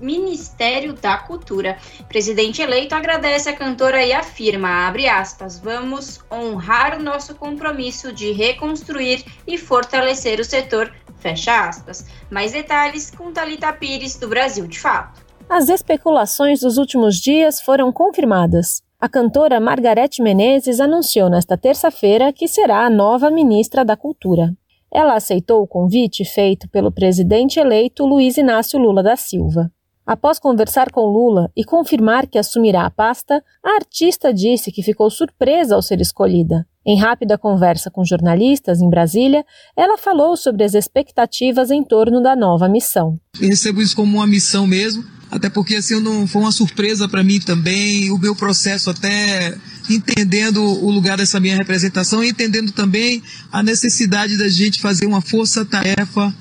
Ministério 0.00 0.94
da 0.94 1.18
Cultura. 1.18 1.76
Presidente 2.08 2.62
eleito 2.62 2.94
agradece 2.94 3.50
a 3.50 3.54
cantora 3.54 4.02
e 4.02 4.10
afirma, 4.10 4.88
abre 4.88 5.06
aspas, 5.06 5.58
vamos 5.58 6.18
honrar 6.32 6.98
o 6.98 7.02
nosso 7.02 7.34
compromisso 7.34 8.14
de 8.14 8.32
reconstruir 8.32 9.22
e 9.46 9.58
fortalecer 9.58 10.40
o 10.40 10.44
setor, 10.44 10.90
fecha 11.18 11.68
aspas. 11.68 12.06
Mais 12.30 12.52
detalhes 12.52 13.10
com 13.10 13.30
Talita 13.30 13.70
Pires, 13.70 14.16
do 14.16 14.26
Brasil 14.26 14.66
de 14.66 14.80
Fato. 14.80 15.20
As 15.50 15.68
especulações 15.68 16.60
dos 16.60 16.78
últimos 16.78 17.16
dias 17.16 17.60
foram 17.60 17.92
confirmadas. 17.92 18.80
A 18.98 19.06
cantora 19.06 19.60
Margarete 19.60 20.22
Menezes 20.22 20.80
anunciou 20.80 21.28
nesta 21.28 21.58
terça-feira 21.58 22.32
que 22.32 22.48
será 22.48 22.86
a 22.86 22.90
nova 22.90 23.30
ministra 23.30 23.84
da 23.84 23.98
Cultura. 23.98 24.54
Ela 24.92 25.14
aceitou 25.14 25.62
o 25.62 25.66
convite 25.66 26.24
feito 26.24 26.68
pelo 26.68 26.90
presidente 26.90 27.60
eleito 27.60 28.04
Luiz 28.04 28.36
Inácio 28.36 28.78
Lula 28.78 29.02
da 29.02 29.16
Silva. 29.16 29.70
Após 30.04 30.40
conversar 30.40 30.90
com 30.90 31.02
Lula 31.02 31.48
e 31.56 31.62
confirmar 31.62 32.26
que 32.26 32.36
assumirá 32.36 32.84
a 32.84 32.90
pasta, 32.90 33.44
a 33.64 33.76
artista 33.76 34.34
disse 34.34 34.72
que 34.72 34.82
ficou 34.82 35.08
surpresa 35.08 35.76
ao 35.76 35.82
ser 35.82 36.00
escolhida. 36.00 36.66
Em 36.84 36.98
rápida 36.98 37.38
conversa 37.38 37.90
com 37.90 38.04
jornalistas 38.04 38.80
em 38.80 38.90
Brasília, 38.90 39.44
ela 39.76 39.96
falou 39.96 40.36
sobre 40.36 40.64
as 40.64 40.74
expectativas 40.74 41.70
em 41.70 41.84
torno 41.84 42.20
da 42.20 42.34
nova 42.34 42.68
missão. 42.68 43.20
Eu 43.40 43.50
recebo 43.50 43.80
isso 43.80 43.94
como 43.94 44.16
uma 44.16 44.26
missão 44.26 44.66
mesmo, 44.66 45.04
até 45.30 45.48
porque 45.48 45.76
assim 45.76 46.00
não 46.00 46.26
foi 46.26 46.42
uma 46.42 46.50
surpresa 46.50 47.08
para 47.08 47.22
mim 47.22 47.38
também, 47.38 48.10
o 48.10 48.18
meu 48.18 48.34
processo 48.34 48.90
até 48.90 49.54
entendendo 49.88 50.62
o 50.62 50.90
lugar 50.90 51.16
dessa 51.18 51.40
minha 51.40 51.56
representação 51.56 52.22
e 52.22 52.28
entendendo 52.28 52.72
também 52.72 53.22
a 53.50 53.62
necessidade 53.62 54.36
da 54.36 54.48
gente 54.48 54.80
fazer 54.80 55.06
uma 55.06 55.20
força-tarefa 55.20 56.34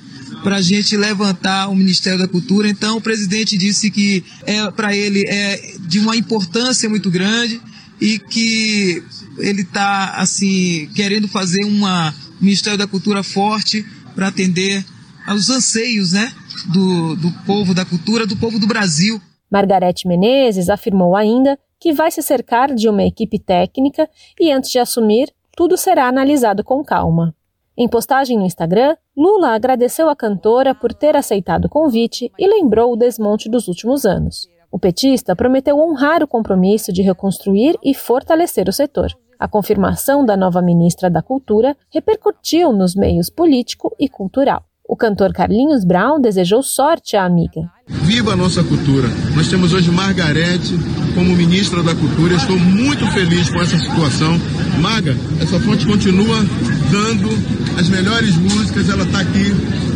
para 0.44 0.58
a 0.58 0.62
gente 0.62 0.96
levantar 0.96 1.70
o 1.70 1.76
Ministério 1.76 2.20
da 2.20 2.28
Cultura. 2.28 2.70
Então, 2.70 2.98
o 2.98 3.02
presidente 3.02 3.58
disse 3.58 3.90
que 3.92 4.24
é 4.46 4.70
para 4.72 4.96
ele 4.96 5.26
é 5.28 5.76
de 5.80 6.00
uma 6.00 6.16
importância 6.16 6.90
muito 6.90 7.10
grande 7.10 7.60
e 8.00 8.20
que 8.20 9.04
ele 9.40 9.62
está 9.62 10.14
assim 10.16 10.90
querendo 10.96 11.28
fazer 11.28 11.66
um 11.66 11.82
Ministério 12.40 12.78
da 12.78 12.88
Cultura 12.88 13.24
forte 13.24 13.86
para 14.16 14.28
atender 14.28 14.84
aos 15.28 15.50
anseios, 15.50 16.14
né, 16.14 16.32
do, 16.74 17.16
do 17.16 17.32
povo 17.46 17.74
da 17.74 17.86
cultura, 17.86 18.26
do 18.26 18.36
povo 18.36 18.58
do 18.58 18.66
Brasil. 18.66 19.22
Margarete 19.52 20.08
Menezes 20.08 20.70
afirmou 20.70 21.16
ainda 21.16 21.58
que 21.80 21.94
vai 21.94 22.12
se 22.12 22.22
cercar 22.22 22.74
de 22.74 22.90
uma 22.90 23.04
equipe 23.04 23.40
técnica 23.40 24.10
e, 24.40 24.52
antes 24.52 24.70
de 24.70 24.80
assumir, 24.80 25.32
tudo 25.56 25.78
será 25.78 26.08
analisado 26.08 26.64
com 26.64 26.84
calma. 26.84 27.34
Em 27.78 27.88
postagem 27.88 28.38
no 28.38 28.46
Instagram, 28.46 28.98
Lula 29.16 29.50
agradeceu 29.56 30.10
a 30.10 30.16
cantora 30.16 30.76
por 30.76 30.94
ter 30.94 31.16
aceitado 31.16 31.66
o 31.66 31.70
convite 31.70 32.32
e 32.38 32.48
lembrou 32.48 32.92
o 32.92 32.98
desmonte 32.98 33.50
dos 33.50 33.68
últimos 33.68 34.06
anos. 34.06 34.48
O 34.72 34.78
petista 34.78 35.36
prometeu 35.36 35.78
honrar 35.80 36.22
o 36.22 36.28
compromisso 36.28 36.92
de 36.92 37.02
reconstruir 37.02 37.78
e 37.84 37.94
fortalecer 37.94 38.68
o 38.68 38.74
setor. 38.74 39.18
A 39.40 39.48
confirmação 39.48 40.26
da 40.26 40.36
nova 40.36 40.62
ministra 40.62 41.10
da 41.10 41.22
Cultura 41.22 41.76
repercutiu 41.90 42.74
nos 42.74 42.94
meios 42.94 43.30
político 43.30 43.96
e 43.98 44.10
cultural. 44.10 44.69
O 44.90 44.96
cantor 44.96 45.32
Carlinhos 45.32 45.86
Brown 45.86 46.20
desejou 46.20 46.64
sorte 46.64 47.16
à 47.16 47.24
amiga. 47.24 47.62
Viva 47.88 48.34
a 48.34 48.36
nossa 48.36 48.64
cultura! 48.64 49.08
Nós 49.36 49.48
temos 49.48 49.72
hoje 49.72 49.92
Margarete 49.92 50.74
como 51.14 51.36
ministra 51.36 51.84
da 51.84 51.94
Cultura. 51.94 52.34
Estou 52.34 52.58
muito 52.58 53.06
feliz 53.12 53.50
com 53.50 53.62
essa 53.62 53.78
situação. 53.78 54.36
Maga, 54.82 55.16
essa 55.40 55.60
fonte 55.60 55.86
continua 55.86 56.44
dando 56.92 57.30
as 57.80 57.88
melhores 57.88 58.36
músicas. 58.36 58.90
Ela 58.90 59.04
está 59.04 59.20
aqui, 59.20 59.54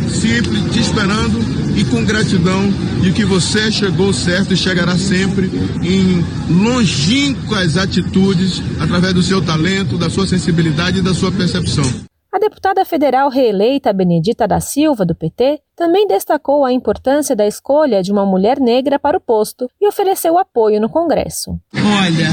simples, 0.10 0.72
te 0.72 0.82
esperando 0.82 1.40
e 1.76 1.84
com 1.86 2.06
gratidão 2.06 2.62
de 3.02 3.12
que 3.14 3.26
você 3.26 3.72
chegou 3.72 4.14
certo 4.14 4.54
e 4.54 4.58
chegará 4.58 4.96
sempre 4.96 5.50
em 5.82 6.24
longínquas 6.64 7.78
atitudes 7.78 8.62
através 8.80 9.16
do 9.16 9.24
seu 9.24 9.42
talento, 9.42 9.98
da 9.98 10.12
sua 10.12 10.28
sensibilidade 10.28 11.00
e 11.00 11.02
da 11.02 11.16
sua 11.16 11.32
percepção. 11.32 12.13
A 12.34 12.40
deputada 12.40 12.84
federal 12.84 13.30
reeleita 13.30 13.94
Benedita 13.94 14.48
da 14.48 14.60
Silva, 14.60 15.06
do 15.06 15.14
PT, 15.14 15.62
também 15.76 16.08
destacou 16.08 16.66
a 16.66 16.74
importância 16.74 17.36
da 17.36 17.46
escolha 17.46 18.02
de 18.02 18.12
uma 18.12 18.26
mulher 18.26 18.60
negra 18.60 18.98
para 18.98 19.16
o 19.16 19.22
posto 19.22 19.70
e 19.80 19.88
ofereceu 19.88 20.40
apoio 20.40 20.82
no 20.82 20.90
Congresso. 20.90 21.52
Olha, 21.76 22.32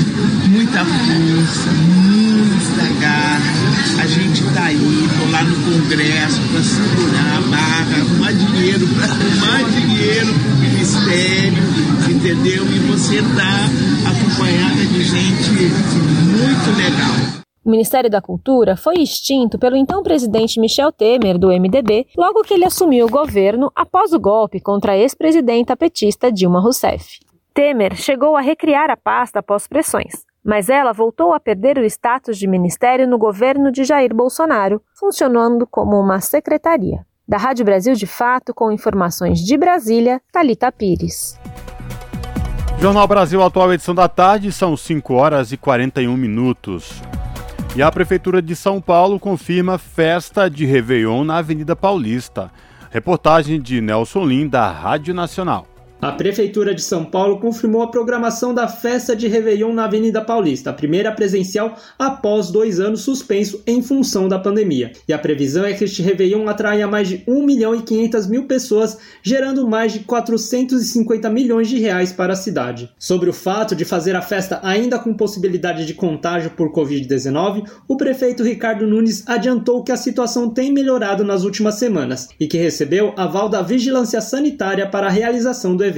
muita 0.49 0.87
força, 0.87 1.71
muita 2.01 2.99
garra. 2.99 4.03
A 4.03 4.07
gente 4.07 4.43
está 4.43 4.65
aí, 4.65 4.79
tô 4.79 5.31
lá 5.31 5.43
no 5.43 5.55
Congresso 5.67 6.41
para 6.49 6.63
segurar 6.63 7.37
a 7.37 7.41
barra, 7.51 8.01
arrumar 8.01 8.33
dinheiro, 8.33 8.89
para 8.95 9.05
arrumar 9.05 9.69
dinheiro 9.69 10.33
para 10.33 10.49
o 10.49 10.57
Ministério, 10.61 11.63
entendeu? 12.09 12.65
E 12.65 12.79
você 12.89 13.17
está 13.17 13.69
acompanhada 14.09 14.83
de 14.83 15.05
gente 15.05 15.51
muito 15.51 16.75
legal. 16.79 17.40
O 17.63 17.71
Ministério 17.71 18.09
da 18.09 18.23
Cultura 18.23 18.75
foi 18.75 18.95
extinto 18.95 19.59
pelo 19.59 19.77
então 19.77 20.03
presidente 20.03 20.59
Michel 20.59 20.91
Temer, 20.91 21.37
do 21.37 21.49
MDB, 21.49 22.07
logo 22.17 22.43
que 22.43 22.55
ele 22.55 22.65
assumiu 22.65 23.05
o 23.05 23.11
governo 23.11 23.71
após 23.77 24.15
o 24.15 24.19
golpe 24.19 24.61
contra 24.61 24.93
a 24.93 24.97
ex-presidenta 24.97 25.77
petista 25.77 26.33
Dilma 26.33 26.59
Rousseff. 26.59 27.21
Temer 27.53 27.95
chegou 27.97 28.35
a 28.35 28.41
recriar 28.41 28.91
a 28.91 28.97
pasta 28.97 29.41
após 29.41 29.67
pressões, 29.67 30.25
mas 30.43 30.71
ela 30.71 30.95
voltou 30.95 31.35
a 31.35 31.41
perder 31.41 31.77
o 31.77 31.85
status 31.85 32.39
de 32.39 32.47
ministério 32.47 33.07
no 33.07 33.19
governo 33.19 33.71
de 33.71 33.85
Jair 33.85 34.15
Bolsonaro, 34.15 34.81
funcionando 34.99 35.67
como 35.67 36.01
uma 36.01 36.19
secretaria. 36.21 37.05
Da 37.29 37.37
Rádio 37.37 37.67
Brasil 37.67 37.93
de 37.93 38.07
Fato, 38.07 38.55
com 38.55 38.73
informações 38.73 39.39
de 39.39 39.59
Brasília, 39.59 40.21
Talita 40.33 40.73
Pires. 40.73 41.39
Jornal 42.79 43.07
Brasil 43.07 43.43
Atual, 43.43 43.75
edição 43.75 43.95
da 43.95 44.09
tarde, 44.09 44.51
são 44.51 44.75
5 44.75 45.13
horas 45.13 45.53
e 45.53 45.59
41 45.59 46.17
minutos. 46.17 47.03
E 47.77 47.83
a 47.83 47.91
Prefeitura 47.91 48.43
de 48.43 48.57
São 48.57 48.81
Paulo 48.81 49.21
confirma 49.21 49.79
festa 49.79 50.51
de 50.51 50.67
Réveillon 50.67 51.23
na 51.23 51.37
Avenida 51.37 51.77
Paulista. 51.77 52.51
Reportagem 52.91 53.61
de 53.61 53.81
Nelson 53.81 54.25
Lim, 54.25 54.49
da 54.49 54.69
Rádio 54.69 55.15
Nacional. 55.15 55.69
A 56.03 56.13
Prefeitura 56.13 56.75
de 56.75 56.81
São 56.81 57.05
Paulo 57.05 57.39
confirmou 57.41 57.83
a 57.83 57.91
programação 57.91 58.55
da 58.55 58.67
festa 58.67 59.15
de 59.15 59.29
Réveillon 59.29 59.75
na 59.75 59.85
Avenida 59.85 60.23
Paulista, 60.23 60.71
a 60.71 60.73
primeira 60.73 61.13
presencial 61.13 61.77
após 61.99 62.51
dois 62.51 62.81
anos 62.81 63.03
suspenso 63.03 63.63
em 63.67 63.83
função 63.83 64.27
da 64.27 64.39
pandemia. 64.39 64.93
E 65.07 65.13
a 65.13 65.19
previsão 65.19 65.63
é 65.63 65.75
que 65.75 65.85
este 65.85 66.01
Réveillon 66.01 66.49
atraia 66.49 66.89
mais 66.89 67.07
de 67.07 67.23
1 67.29 67.45
milhão 67.45 67.75
e 67.75 67.83
500 67.83 68.27
mil 68.29 68.47
pessoas, 68.47 68.97
gerando 69.23 69.69
mais 69.69 69.93
de 69.93 69.99
450 69.99 71.29
milhões 71.29 71.69
de 71.69 71.79
reais 71.79 72.13
para 72.13 72.33
a 72.33 72.37
cidade. 72.37 72.91
Sobre 72.99 73.29
o 73.29 73.35
fato 73.35 73.77
de 73.77 73.85
fazer 73.85 74.17
a 74.17 74.23
festa 74.23 74.59
ainda 74.63 74.99
com 74.99 75.13
possibilidade 75.13 75.85
de 75.85 75.93
contágio 75.93 76.53
por 76.53 76.73
Covid-19, 76.73 77.69
o 77.87 77.99
prefeito 77.99 78.43
Ricardo 78.43 78.87
Nunes 78.87 79.23
adiantou 79.27 79.85
que 79.85 79.93
a 79.93 79.99
situação 79.99 80.49
tem 80.49 80.73
melhorado 80.73 81.25
nas 81.25 81.45
últimas 81.45 81.75
semanas 81.75 82.29
e 82.41 82.47
que 82.47 82.57
recebeu 82.57 83.13
aval 83.19 83.51
da 83.51 83.61
Vigilância 83.61 84.23
Sanitária 84.23 84.89
para 84.89 85.07
a 85.07 85.11
realização 85.11 85.77
do 85.77 85.85
evento. 85.85 85.90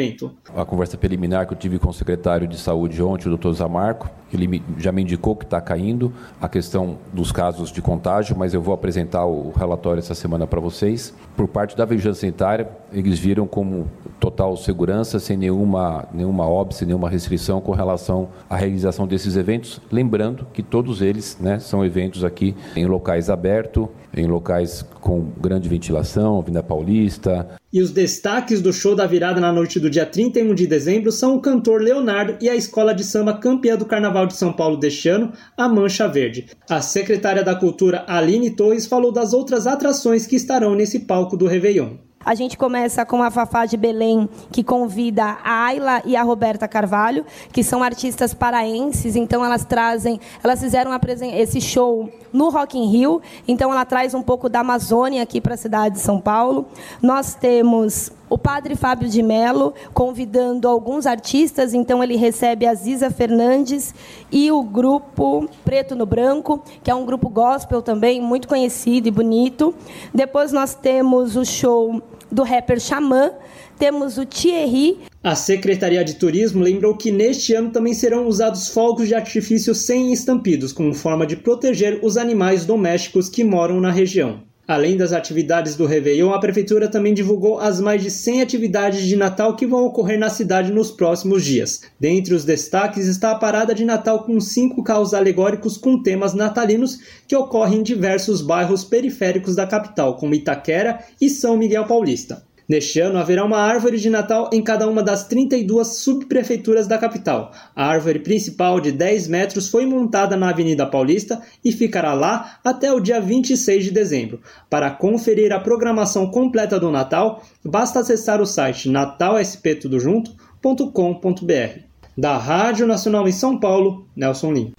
A 0.55 0.64
conversa 0.64 0.97
preliminar 0.97 1.47
que 1.47 1.53
eu 1.53 1.59
tive 1.59 1.78
com 1.78 1.90
o 1.90 1.93
secretário 1.93 2.47
de 2.47 2.59
saúde 2.59 3.03
ontem, 3.03 3.28
o 3.28 3.36
Dr. 3.36 3.53
Zamarco, 3.53 4.11
ele 4.32 4.62
já 4.78 4.90
me 4.90 5.03
indicou 5.03 5.36
que 5.36 5.45
está 5.45 5.61
caindo 5.61 6.12
a 6.40 6.49
questão 6.49 6.99
dos 7.12 7.30
casos 7.30 7.70
de 7.70 7.82
contágio, 7.82 8.36
mas 8.36 8.55
eu 8.55 8.62
vou 8.62 8.74
apresentar 8.74 9.26
o 9.26 9.51
relatório 9.51 9.99
essa 9.99 10.14
semana 10.14 10.47
para 10.47 10.61
vocês. 10.61 11.14
Por 11.36 11.49
parte 11.49 11.76
da 11.76 11.84
vigilância 11.84 12.22
sanitária, 12.22 12.68
eles 12.93 13.18
viram 13.18 13.47
como 13.47 13.90
total 14.18 14.57
segurança, 14.57 15.18
sem 15.18 15.36
nenhuma, 15.36 16.09
nenhuma 16.12 16.49
óbice, 16.49 16.86
nenhuma 16.86 17.11
restrição 17.11 17.61
com 17.61 17.72
relação 17.72 18.28
à 18.49 18.57
realização 18.57 19.07
desses 19.07 19.36
eventos. 19.36 19.80
Lembrando 19.90 20.47
que 20.53 20.62
todos 20.62 21.03
eles 21.03 21.36
né, 21.40 21.59
são 21.59 21.84
eventos 21.84 22.24
aqui 22.24 22.55
em 22.74 22.86
locais 22.86 23.28
abertos, 23.28 23.88
em 24.14 24.26
locais 24.26 24.82
com 25.01 25.26
grande 25.40 25.68
ventilação, 25.68 26.38
Avenida 26.38 26.62
Paulista, 26.62 27.61
E 27.72 27.80
os 27.80 27.90
destaques 27.90 28.60
do 28.60 28.70
show 28.70 28.94
da 28.94 29.06
virada 29.06 29.40
na 29.40 29.50
noite 29.50 29.80
do 29.80 29.88
dia 29.88 30.04
31 30.04 30.54
de 30.54 30.66
dezembro 30.66 31.10
são 31.10 31.34
o 31.34 31.40
cantor 31.40 31.80
Leonardo 31.80 32.36
e 32.38 32.46
a 32.46 32.54
escola 32.54 32.94
de 32.94 33.02
samba 33.02 33.38
campeã 33.38 33.78
do 33.78 33.86
Carnaval 33.86 34.26
de 34.26 34.36
São 34.36 34.52
Paulo 34.52 34.76
deste 34.76 35.08
ano, 35.08 35.32
a 35.56 35.66
Mancha 35.66 36.06
Verde. 36.06 36.48
A 36.68 36.82
secretária 36.82 37.42
da 37.42 37.54
Cultura, 37.54 38.04
Aline 38.06 38.50
Torres, 38.50 38.84
falou 38.84 39.10
das 39.10 39.32
outras 39.32 39.66
atrações 39.66 40.26
que 40.26 40.36
estarão 40.36 40.74
nesse 40.74 41.00
palco 41.00 41.34
do 41.34 41.46
Réveillon. 41.46 41.96
A 42.24 42.34
gente 42.34 42.56
começa 42.56 43.04
com 43.04 43.22
a 43.22 43.30
Fafá 43.30 43.66
de 43.66 43.76
Belém, 43.76 44.28
que 44.50 44.62
convida 44.62 45.38
a 45.44 45.64
Ayla 45.64 46.02
e 46.04 46.16
a 46.16 46.22
Roberta 46.22 46.68
Carvalho, 46.68 47.26
que 47.52 47.64
são 47.64 47.82
artistas 47.82 48.32
paraenses, 48.32 49.16
então 49.16 49.44
elas 49.44 49.64
trazem, 49.64 50.20
elas 50.42 50.60
fizeram 50.60 50.92
esse 51.34 51.60
show 51.60 52.08
no 52.32 52.48
Rock 52.48 52.78
in 52.78 52.90
Rio, 52.90 53.20
então 53.46 53.70
ela 53.70 53.84
traz 53.84 54.14
um 54.14 54.22
pouco 54.22 54.48
da 54.48 54.60
Amazônia 54.60 55.22
aqui 55.22 55.40
para 55.40 55.54
a 55.54 55.56
cidade 55.56 55.96
de 55.96 56.00
São 56.00 56.20
Paulo. 56.20 56.66
Nós 57.00 57.34
temos 57.34 58.10
o 58.30 58.38
padre 58.38 58.74
Fábio 58.74 59.10
de 59.10 59.22
Mello 59.22 59.74
convidando 59.92 60.66
alguns 60.66 61.06
artistas, 61.06 61.74
então 61.74 62.02
ele 62.02 62.16
recebe 62.16 62.66
a 62.66 62.74
Ziza 62.74 63.10
Fernandes 63.10 63.94
e 64.30 64.50
o 64.50 64.62
grupo 64.62 65.46
Preto 65.64 65.94
no 65.94 66.06
Branco, 66.06 66.62
que 66.82 66.90
é 66.90 66.94
um 66.94 67.04
grupo 67.04 67.28
gospel 67.28 67.82
também 67.82 68.22
muito 68.22 68.48
conhecido 68.48 69.06
e 69.06 69.10
bonito. 69.10 69.74
Depois 70.14 70.50
nós 70.50 70.74
temos 70.74 71.36
o 71.36 71.44
show 71.44 72.00
do 72.33 72.43
rapper 72.43 72.80
Xamã, 72.80 73.30
temos 73.78 74.16
o 74.16 74.24
Thierry. 74.24 74.99
A 75.22 75.35
Secretaria 75.35 76.03
de 76.05 76.14
Turismo 76.14 76.62
lembrou 76.62 76.97
que 76.97 77.12
neste 77.12 77.55
ano 77.55 77.70
também 77.70 77.95
serão 77.95 78.26
usados 78.26 78.68
fogos 78.68 79.07
de 79.07 79.14
artifício 79.14 79.74
sem 79.74 80.12
estampidos, 80.12 80.72
como 80.72 80.95
forma 80.95 81.26
de 81.26 81.37
proteger 81.37 82.01
os 82.03 82.16
animais 82.16 82.64
domésticos 82.64 83.28
que 83.28 83.45
moram 83.45 83.80
na 83.80 83.91
região. 83.91 84.41
Além 84.66 84.96
das 84.96 85.12
atividades 85.12 85.74
do 85.74 85.86
Réveillon, 85.86 86.32
a 86.32 86.38
Prefeitura 86.38 86.88
também 86.88 87.12
divulgou 87.12 87.58
as 87.58 87.80
mais 87.80 88.00
de 88.00 88.10
100 88.10 88.42
atividades 88.42 89.02
de 89.02 89.16
Natal 89.16 89.56
que 89.56 89.66
vão 89.66 89.84
ocorrer 89.84 90.16
na 90.16 90.30
cidade 90.30 90.72
nos 90.72 90.90
próximos 90.90 91.44
dias. 91.44 91.82
Dentre 91.98 92.32
os 92.32 92.44
destaques 92.44 93.08
está 93.08 93.32
a 93.32 93.38
Parada 93.38 93.74
de 93.74 93.84
Natal 93.84 94.22
com 94.22 94.40
cinco 94.40 94.84
carros 94.84 95.14
alegóricos 95.14 95.76
com 95.76 96.00
temas 96.00 96.32
natalinos 96.32 97.00
que 97.26 97.34
ocorrem 97.34 97.80
em 97.80 97.82
diversos 97.82 98.40
bairros 98.40 98.84
periféricos 98.84 99.56
da 99.56 99.66
capital, 99.66 100.16
como 100.16 100.34
Itaquera 100.34 101.00
e 101.20 101.28
São 101.28 101.56
Miguel 101.56 101.86
Paulista. 101.86 102.44
Neste 102.72 103.00
ano 103.00 103.18
haverá 103.18 103.44
uma 103.44 103.58
árvore 103.58 103.98
de 103.98 104.08
Natal 104.08 104.48
em 104.50 104.62
cada 104.62 104.88
uma 104.88 105.02
das 105.02 105.26
32 105.26 105.98
subprefeituras 105.98 106.86
da 106.86 106.96
capital. 106.96 107.52
A 107.76 107.84
árvore 107.84 108.20
principal 108.20 108.80
de 108.80 108.90
10 108.90 109.28
metros 109.28 109.68
foi 109.68 109.84
montada 109.84 110.38
na 110.38 110.48
Avenida 110.48 110.86
Paulista 110.86 111.42
e 111.62 111.70
ficará 111.70 112.14
lá 112.14 112.58
até 112.64 112.90
o 112.90 112.98
dia 112.98 113.20
26 113.20 113.84
de 113.84 113.90
dezembro. 113.90 114.40
Para 114.70 114.90
conferir 114.90 115.52
a 115.52 115.60
programação 115.60 116.30
completa 116.30 116.80
do 116.80 116.90
Natal, 116.90 117.42
basta 117.62 118.00
acessar 118.00 118.40
o 118.40 118.46
site 118.46 118.88
natalsptudojunto.com.br. 118.88 121.78
Da 122.16 122.38
Rádio 122.38 122.86
Nacional 122.86 123.28
em 123.28 123.32
São 123.32 123.60
Paulo, 123.60 124.06
Nelson 124.16 124.50
Lim. 124.50 124.72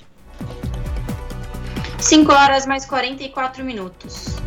5 2.00 2.32
horas 2.32 2.66
mais 2.66 2.88
44 2.88 3.64
minutos. 3.64 4.42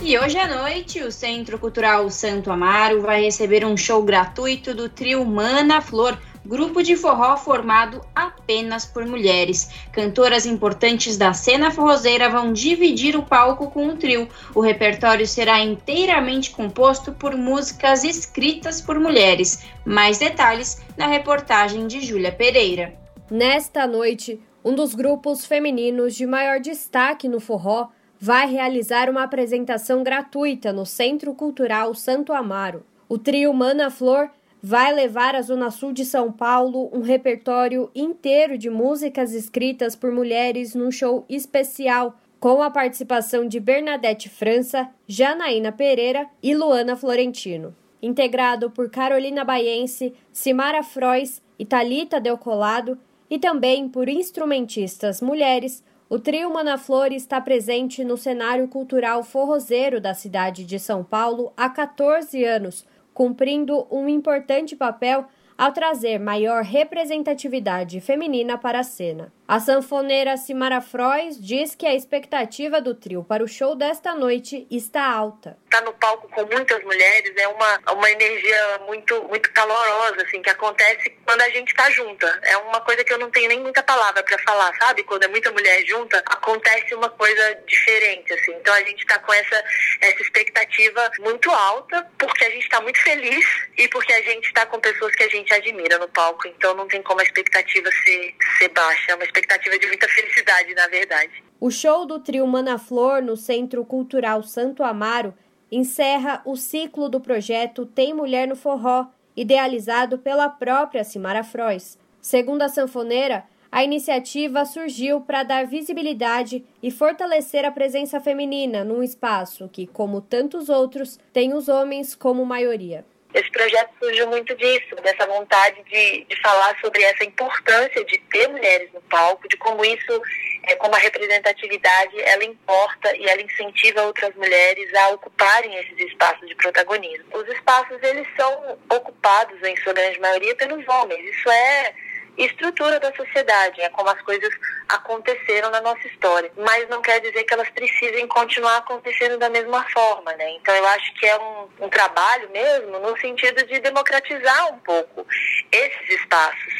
E 0.00 0.16
hoje 0.16 0.38
à 0.38 0.46
noite, 0.46 1.02
o 1.02 1.10
Centro 1.10 1.58
Cultural 1.58 2.08
Santo 2.08 2.50
Amaro 2.50 3.02
vai 3.02 3.22
receber 3.24 3.64
um 3.64 3.76
show 3.76 4.02
gratuito 4.02 4.72
do 4.72 4.88
trio 4.88 5.24
Mana 5.24 5.80
Flor, 5.80 6.16
grupo 6.46 6.82
de 6.82 6.96
forró 6.96 7.36
formado 7.36 8.00
apenas 8.14 8.86
por 8.86 9.04
mulheres. 9.04 9.68
Cantoras 9.92 10.46
importantes 10.46 11.18
da 11.18 11.34
cena 11.34 11.70
forrozeira 11.70 12.30
vão 12.30 12.52
dividir 12.52 13.16
o 13.16 13.22
palco 13.24 13.70
com 13.70 13.88
o 13.88 13.96
trio. 13.96 14.28
O 14.54 14.60
repertório 14.60 15.26
será 15.26 15.60
inteiramente 15.60 16.52
composto 16.52 17.12
por 17.12 17.36
músicas 17.36 18.04
escritas 18.04 18.80
por 18.80 18.98
mulheres. 18.98 19.64
Mais 19.84 20.18
detalhes 20.18 20.80
na 20.96 21.06
reportagem 21.06 21.86
de 21.86 22.00
Júlia 22.00 22.32
Pereira. 22.32 22.94
Nesta 23.30 23.86
noite, 23.86 24.40
um 24.64 24.74
dos 24.74 24.94
grupos 24.94 25.44
femininos 25.44 26.14
de 26.14 26.24
maior 26.24 26.60
destaque 26.60 27.28
no 27.28 27.40
forró 27.40 27.88
vai 28.20 28.50
realizar 28.50 29.08
uma 29.08 29.22
apresentação 29.22 30.02
gratuita 30.02 30.72
no 30.72 30.84
Centro 30.84 31.34
Cultural 31.34 31.94
Santo 31.94 32.32
Amaro. 32.32 32.84
O 33.08 33.16
trio 33.16 33.52
Mana 33.54 33.90
Flor 33.90 34.28
vai 34.62 34.92
levar 34.92 35.36
à 35.36 35.42
Zona 35.42 35.70
Sul 35.70 35.92
de 35.92 36.04
São 36.04 36.32
Paulo 36.32 36.90
um 36.92 37.00
repertório 37.00 37.90
inteiro 37.94 38.58
de 38.58 38.68
músicas 38.68 39.32
escritas 39.32 39.94
por 39.94 40.10
mulheres 40.10 40.74
num 40.74 40.90
show 40.90 41.24
especial, 41.28 42.16
com 42.40 42.62
a 42.62 42.70
participação 42.70 43.46
de 43.46 43.58
Bernadette 43.58 44.28
França, 44.28 44.88
Janaína 45.06 45.72
Pereira 45.72 46.28
e 46.42 46.54
Luana 46.54 46.96
Florentino. 46.96 47.74
Integrado 48.00 48.70
por 48.70 48.90
Carolina 48.90 49.44
Baiense, 49.44 50.14
Simara 50.32 50.82
Frois 50.82 51.42
e 51.58 51.64
Talita 51.64 52.20
Delcolado, 52.20 52.98
e 53.30 53.38
também 53.38 53.88
por 53.88 54.08
instrumentistas 54.08 55.20
mulheres 55.20 55.82
o 56.10 56.18
trio 56.18 56.50
Manaflor 56.50 57.12
está 57.12 57.38
presente 57.38 58.02
no 58.02 58.16
cenário 58.16 58.66
cultural 58.66 59.22
forrozeiro 59.22 60.00
da 60.00 60.14
cidade 60.14 60.64
de 60.64 60.78
São 60.78 61.04
Paulo 61.04 61.52
há 61.54 61.68
14 61.68 62.42
anos, 62.44 62.86
cumprindo 63.12 63.86
um 63.90 64.08
importante 64.08 64.74
papel 64.74 65.26
ao 65.56 65.70
trazer 65.70 66.18
maior 66.18 66.62
representatividade 66.62 68.00
feminina 68.00 68.56
para 68.56 68.80
a 68.80 68.84
cena. 68.84 69.30
A 69.48 69.60
sanfoneira 69.60 70.36
Simara 70.36 70.78
Frois 70.82 71.40
diz 71.40 71.74
que 71.74 71.86
a 71.86 71.94
expectativa 71.94 72.82
do 72.82 72.94
trio 72.94 73.24
para 73.24 73.42
o 73.42 73.48
show 73.48 73.74
desta 73.74 74.14
noite 74.14 74.66
está 74.70 75.02
alta. 75.02 75.56
Estar 75.64 75.78
tá 75.78 75.84
no 75.86 75.94
palco 75.94 76.28
com 76.28 76.44
muitas 76.44 76.84
mulheres 76.84 77.32
é 77.34 77.48
uma, 77.48 77.80
uma 77.94 78.10
energia 78.10 78.80
muito, 78.86 79.22
muito 79.24 79.50
calorosa, 79.54 80.22
assim, 80.22 80.42
que 80.42 80.50
acontece 80.50 81.16
quando 81.24 81.40
a 81.40 81.48
gente 81.48 81.68
está 81.68 81.88
junta. 81.88 82.26
É 82.42 82.58
uma 82.58 82.82
coisa 82.82 83.02
que 83.02 83.10
eu 83.10 83.16
não 83.16 83.30
tenho 83.30 83.48
nem 83.48 83.60
muita 83.60 83.82
palavra 83.82 84.22
para 84.22 84.38
falar, 84.40 84.70
sabe? 84.76 85.02
Quando 85.04 85.22
é 85.22 85.28
muita 85.28 85.50
mulher 85.50 85.82
junta, 85.86 86.22
acontece 86.26 86.94
uma 86.94 87.08
coisa 87.08 87.54
diferente, 87.66 88.30
assim. 88.34 88.52
Então 88.52 88.74
a 88.74 88.82
gente 88.82 89.00
está 89.00 89.18
com 89.18 89.32
essa, 89.32 89.64
essa 90.02 90.22
expectativa 90.24 91.10
muito 91.20 91.50
alta, 91.50 92.06
porque 92.18 92.44
a 92.44 92.50
gente 92.50 92.64
está 92.64 92.82
muito 92.82 93.00
feliz 93.00 93.46
e 93.78 93.88
porque 93.88 94.12
a 94.12 94.20
gente 94.20 94.44
está 94.48 94.66
com 94.66 94.78
pessoas 94.78 95.14
que 95.14 95.22
a 95.22 95.28
gente 95.30 95.54
admira 95.54 95.96
no 95.96 96.08
palco. 96.08 96.46
Então 96.48 96.74
não 96.74 96.86
tem 96.86 97.00
como 97.00 97.20
a 97.20 97.24
expectativa 97.24 97.88
ser, 98.04 98.34
ser 98.58 98.68
baixa. 98.68 99.12
É 99.12 99.14
uma 99.14 99.24
expectativa 99.24 99.37
de 99.40 99.86
muita 99.86 100.08
felicidade, 100.08 100.74
na 100.74 100.88
verdade. 100.88 101.44
O 101.60 101.70
show 101.70 102.06
do 102.06 102.18
trio 102.18 102.46
Mana 102.46 102.78
Flor 102.78 103.22
no 103.22 103.36
Centro 103.36 103.84
Cultural 103.84 104.42
Santo 104.42 104.82
Amaro 104.82 105.34
encerra 105.70 106.40
o 106.44 106.56
ciclo 106.56 107.08
do 107.08 107.20
projeto 107.20 107.84
Tem 107.84 108.14
Mulher 108.14 108.48
no 108.48 108.56
Forró, 108.56 109.06
idealizado 109.36 110.18
pela 110.18 110.48
própria 110.48 111.04
Simara 111.04 111.44
Frois. 111.44 111.98
Segundo 112.20 112.62
a 112.62 112.68
sanfoneira, 112.68 113.44
a 113.70 113.84
iniciativa 113.84 114.64
surgiu 114.64 115.20
para 115.20 115.42
dar 115.42 115.66
visibilidade 115.66 116.64
e 116.82 116.90
fortalecer 116.90 117.64
a 117.64 117.70
presença 117.70 118.18
feminina 118.18 118.82
num 118.82 119.02
espaço 119.02 119.68
que, 119.68 119.86
como 119.86 120.22
tantos 120.22 120.68
outros, 120.68 121.18
tem 121.32 121.52
os 121.54 121.68
homens 121.68 122.14
como 122.14 122.46
maioria. 122.46 123.04
Esse 123.34 123.50
projeto 123.50 123.90
surgiu 123.98 124.26
muito 124.26 124.54
disso, 124.56 124.94
dessa 125.02 125.26
vontade 125.26 125.82
de, 125.84 126.24
de 126.24 126.40
falar 126.40 126.74
sobre 126.80 127.02
essa 127.02 127.24
importância 127.24 128.02
de 128.04 128.18
ter 128.30 128.48
mulheres 128.48 128.90
no 128.92 129.00
palco, 129.02 129.46
de 129.48 129.56
como 129.58 129.84
isso, 129.84 130.22
é, 130.62 130.74
como 130.76 130.94
a 130.94 130.98
representatividade, 130.98 132.18
ela 132.22 132.44
importa 132.44 133.14
e 133.16 133.28
ela 133.28 133.42
incentiva 133.42 134.02
outras 134.02 134.34
mulheres 134.34 134.92
a 134.94 135.10
ocuparem 135.10 135.76
esses 135.76 135.98
espaços 136.10 136.48
de 136.48 136.54
protagonismo. 136.54 137.26
Os 137.34 137.46
espaços, 137.48 138.02
eles 138.02 138.26
são 138.34 138.78
ocupados, 138.90 139.62
em 139.62 139.76
sua 139.76 139.92
grande 139.92 140.18
maioria, 140.20 140.56
pelos 140.56 140.86
homens. 140.88 141.20
Isso 141.28 141.50
é 141.50 141.94
estrutura 142.38 143.00
da 143.00 143.12
sociedade, 143.14 143.80
é 143.80 143.88
como 143.90 144.08
as 144.08 144.20
coisas 144.22 144.50
aconteceram 144.88 145.70
na 145.70 145.80
nossa 145.80 146.06
história. 146.06 146.50
Mas 146.56 146.88
não 146.88 147.02
quer 147.02 147.20
dizer 147.20 147.44
que 147.44 147.52
elas 147.52 147.68
precisem 147.70 148.26
continuar 148.28 148.78
acontecendo 148.78 149.38
da 149.38 149.50
mesma 149.50 149.84
forma, 149.90 150.32
né? 150.34 150.50
Então 150.52 150.74
eu 150.74 150.86
acho 150.86 151.14
que 151.14 151.26
é 151.26 151.38
um, 151.38 151.68
um 151.80 151.88
trabalho 151.88 152.48
mesmo 152.50 152.98
no 153.00 153.18
sentido 153.20 153.66
de 153.66 153.80
democratizar 153.80 154.72
um 154.72 154.78
pouco 154.80 155.26
esses 155.72 156.20
espaços, 156.20 156.74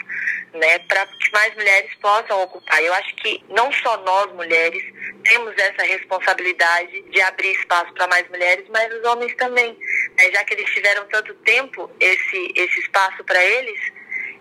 né? 0.55 0.79
Para 0.81 1.07
que 1.07 1.33
mais 1.33 1.55
mulheres 1.55 1.95
possam 2.01 2.43
ocupar. 2.43 2.83
Eu 2.83 2.95
acho 2.95 3.15
que 3.17 3.45
não 3.49 3.71
só 3.73 3.97
nós 3.99 4.33
mulheres 4.33 4.83
temos 5.25 5.55
essa 5.59 5.83
responsabilidade 5.83 7.03
de 7.11 7.21
abrir 7.21 7.53
espaço 7.53 7.93
para 7.93 8.07
mais 8.07 8.29
mulheres, 8.29 8.65
mas 8.71 8.93
os 8.95 9.05
homens 9.05 9.35
também. 9.37 9.77
Né? 10.17 10.31
Já 10.33 10.45
que 10.45 10.55
eles 10.55 10.71
tiveram 10.73 11.07
tanto 11.09 11.35
tempo 11.35 11.91
esse, 12.01 12.53
esse 12.57 12.81
espaço 12.81 13.23
para 13.25 13.45
eles, 13.45 13.81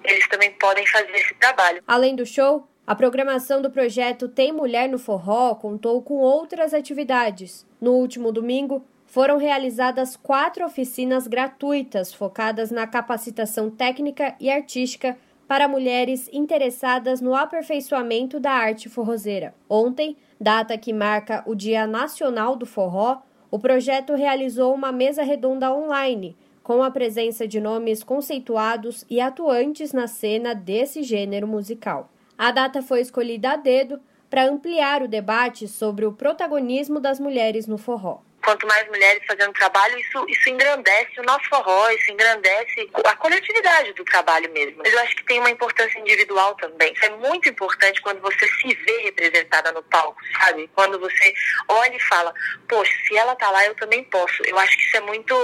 eles 0.07 0.27
também 0.27 0.51
podem 0.53 0.87
fazer 0.87 1.11
esse 1.11 1.35
trabalho. 1.35 1.83
Além 1.85 2.15
do 2.15 2.25
show, 2.25 2.67
a 2.85 2.95
programação 2.95 3.61
do 3.61 3.69
projeto 3.69 4.29
Tem 4.29 4.51
Mulher 4.51 4.87
no 4.87 4.97
Forró 4.97 5.53
contou 5.55 6.01
com 6.01 6.15
outras 6.15 6.73
atividades. 6.73 7.67
No 7.81 7.91
último 7.91 8.31
domingo, 8.31 8.83
foram 9.05 9.37
realizadas 9.37 10.15
quatro 10.15 10.65
oficinas 10.65 11.27
gratuitas 11.27 12.13
focadas 12.13 12.71
na 12.71 12.87
capacitação 12.87 13.69
técnica 13.69 14.35
e 14.39 14.49
artística 14.49 15.17
para 15.47 15.67
mulheres 15.67 16.29
interessadas 16.33 17.21
no 17.21 17.33
aperfeiçoamento 17.33 18.39
da 18.39 18.51
arte 18.51 18.89
forrozeira. 18.89 19.53
Ontem, 19.69 20.17
data 20.39 20.77
que 20.77 20.91
marca 20.91 21.41
o 21.45 21.55
Dia 21.55 21.87
Nacional 21.87 22.55
do 22.55 22.65
Forró, 22.65 23.21
O 23.49 23.57
projeto 23.57 24.13
realizou 24.13 24.73
uma 24.73 24.91
mesa 24.91 25.23
redonda 25.23 25.73
online, 25.73 26.35
com 26.67 26.83
a 26.83 26.91
presença 26.91 27.47
de 27.47 27.61
nomes 27.61 28.03
conceituados 28.03 29.05
e 29.09 29.21
atuantes 29.21 29.93
na 29.93 30.05
cena 30.05 30.53
desse 30.53 31.01
gênero 31.01 31.47
musical. 31.47 32.11
A 32.37 32.51
data 32.51 32.81
foi 32.81 32.99
escolhida 32.99 33.51
a 33.51 33.55
dedo 33.55 34.01
para 34.29 34.43
ampliar 34.43 35.01
o 35.01 35.07
debate 35.07 35.65
sobre 35.65 36.05
o 36.05 36.11
protagonismo 36.11 36.99
das 36.99 37.21
mulheres 37.21 37.67
no 37.67 37.77
forró 37.77 38.19
quanto 38.47 38.65
mais 38.65 38.87
mulheres 38.87 39.21
fazendo 39.27 39.51
trabalho, 39.51 39.99
isso, 39.99 40.25
isso 40.29 40.49
engrandece 40.49 41.19
o 41.19 41.23
nosso 41.23 41.43
forró, 41.49 41.89
isso 41.89 42.09
engrandece 42.13 42.89
a 43.03 43.13
coletividade 43.17 43.91
do 43.91 44.05
trabalho 44.05 44.49
mesmo. 44.53 44.77
Mas 44.77 44.93
eu 44.93 44.99
acho 44.99 45.17
que 45.17 45.25
tem 45.25 45.37
uma 45.39 45.49
importância 45.49 45.99
individual 45.99 46.55
também. 46.55 46.93
Isso 46.93 47.03
é 47.03 47.09
muito 47.09 47.49
importante 47.49 48.01
quando 48.01 48.21
você 48.21 48.47
se 48.47 48.73
vê 48.73 49.01
representada 49.01 49.73
no 49.73 49.83
palco, 49.83 50.21
sabe? 50.39 50.69
Quando 50.73 50.97
você 50.97 51.33
olha 51.67 51.93
e 51.93 51.99
fala, 51.99 52.33
poxa, 52.69 52.93
se 53.05 53.17
ela 53.17 53.35
tá 53.35 53.51
lá, 53.51 53.65
eu 53.65 53.75
também 53.75 54.05
posso. 54.05 54.41
Eu 54.45 54.57
acho 54.57 54.77
que 54.77 54.83
isso 54.83 54.95
é 54.95 55.01
muito 55.01 55.35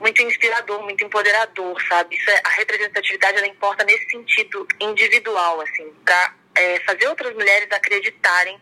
muito 0.00 0.22
inspirador, 0.22 0.82
muito 0.82 1.04
empoderador, 1.04 1.80
sabe? 1.88 2.16
Isso 2.16 2.30
é, 2.30 2.40
a 2.44 2.48
representatividade 2.50 3.38
ela 3.38 3.46
importa 3.46 3.84
nesse 3.84 4.08
sentido 4.10 4.66
individual, 4.80 5.60
assim, 5.60 5.92
para 6.04 6.34
é, 6.54 6.80
fazer 6.80 7.08
outras 7.08 7.34
mulheres 7.34 7.68
acreditarem 7.70 8.60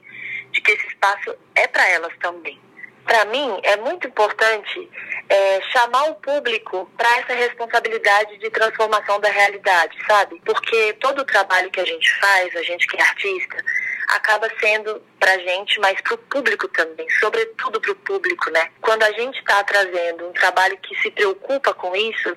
de 0.50 0.60
que 0.60 0.72
esse 0.72 0.86
espaço 0.86 1.36
é 1.54 1.66
para 1.66 1.88
elas 1.88 2.12
também 2.18 2.60
para 3.04 3.24
mim, 3.26 3.60
é 3.62 3.76
muito 3.76 4.06
importante 4.06 4.88
é, 5.28 5.60
chamar 5.72 6.04
o 6.10 6.14
público 6.16 6.90
para 6.96 7.18
essa 7.18 7.34
responsabilidade 7.34 8.38
de 8.38 8.50
transformação 8.50 9.20
da 9.20 9.28
realidade, 9.28 9.96
sabe? 10.06 10.40
Porque 10.44 10.94
todo 10.94 11.20
o 11.20 11.24
trabalho 11.24 11.70
que 11.70 11.80
a 11.80 11.84
gente 11.84 12.10
faz, 12.18 12.56
a 12.56 12.62
gente 12.62 12.86
que 12.86 12.96
é 12.96 13.02
artista, 13.02 13.64
acaba 14.08 14.48
sendo 14.60 15.02
para 15.18 15.38
gente, 15.38 15.78
mas 15.80 16.00
para 16.00 16.14
o 16.14 16.18
público 16.18 16.68
também, 16.68 17.08
sobretudo 17.20 17.80
para 17.80 17.92
o 17.92 17.96
público, 17.96 18.50
né? 18.50 18.70
Quando 18.80 19.02
a 19.02 19.12
gente 19.12 19.38
está 19.38 19.62
trazendo 19.64 20.28
um 20.28 20.32
trabalho 20.32 20.76
que 20.78 20.94
se 21.00 21.10
preocupa 21.10 21.72
com 21.74 21.94
isso, 21.96 22.36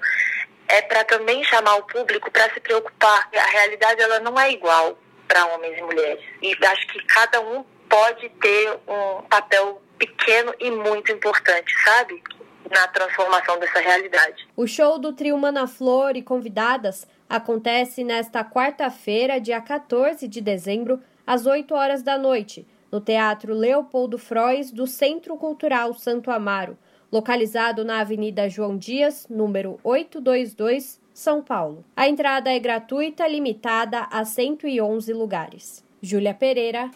é 0.67 0.81
para 0.81 1.03
também 1.03 1.43
chamar 1.43 1.75
o 1.75 1.83
público 1.83 2.29
para 2.31 2.53
se 2.53 2.59
preocupar. 2.59 3.29
A 3.33 3.45
realidade 3.45 4.01
ela 4.01 4.19
não 4.19 4.39
é 4.39 4.51
igual 4.51 4.97
para 5.27 5.45
homens 5.47 5.77
e 5.77 5.81
mulheres. 5.81 6.23
E 6.41 6.57
acho 6.65 6.87
que 6.87 7.03
cada 7.05 7.41
um 7.41 7.63
pode 7.89 8.29
ter 8.29 8.77
um 8.87 9.21
papel 9.23 9.81
pequeno 9.97 10.53
e 10.59 10.69
muito 10.69 11.11
importante, 11.11 11.73
sabe? 11.83 12.21
Na 12.69 12.87
transformação 12.87 13.57
dessa 13.59 13.79
realidade. 13.79 14.47
O 14.55 14.67
show 14.67 14.99
do 14.99 15.13
trio 15.13 15.37
Mana 15.37 15.67
Flor 15.67 16.15
e 16.15 16.21
convidadas 16.21 17.07
acontece 17.29 18.03
nesta 18.03 18.43
quarta-feira, 18.43 19.39
dia 19.39 19.61
14 19.61 20.27
de 20.27 20.41
dezembro, 20.41 21.01
às 21.27 21.45
8 21.45 21.75
horas 21.75 22.01
da 22.01 22.17
noite, 22.17 22.65
no 22.89 23.01
Teatro 23.01 23.53
Leopoldo 23.53 24.17
Frois 24.17 24.71
do 24.71 24.87
Centro 24.87 25.35
Cultural 25.35 25.93
Santo 25.93 26.31
Amaro, 26.31 26.77
localizado 27.11 27.83
na 27.83 27.99
Avenida 27.99 28.49
João 28.49 28.77
Dias, 28.77 29.27
número 29.29 29.77
822, 29.83 31.01
São 31.13 31.41
Paulo. 31.43 31.83
A 31.95 32.07
entrada 32.07 32.49
é 32.49 32.57
gratuita, 32.57 33.27
limitada 33.27 34.07
a 34.09 34.23
111 34.23 35.11
lugares. 35.11 35.83
Júlia 36.01 36.33
Pereira, 36.33 36.89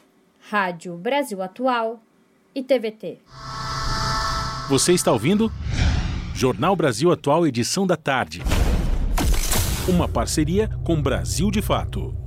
Rádio 0.49 0.95
Brasil 0.95 1.41
Atual 1.41 1.99
e 2.55 2.63
TVT. 2.63 3.19
Você 4.69 4.93
está 4.93 5.11
ouvindo? 5.11 5.51
Jornal 6.33 6.75
Brasil 6.75 7.11
Atual, 7.11 7.45
edição 7.45 7.85
da 7.85 7.97
tarde. 7.97 8.41
Uma 9.87 10.07
parceria 10.07 10.69
com 10.83 11.01
Brasil 11.01 11.51
de 11.51 11.61
Fato. 11.61 12.20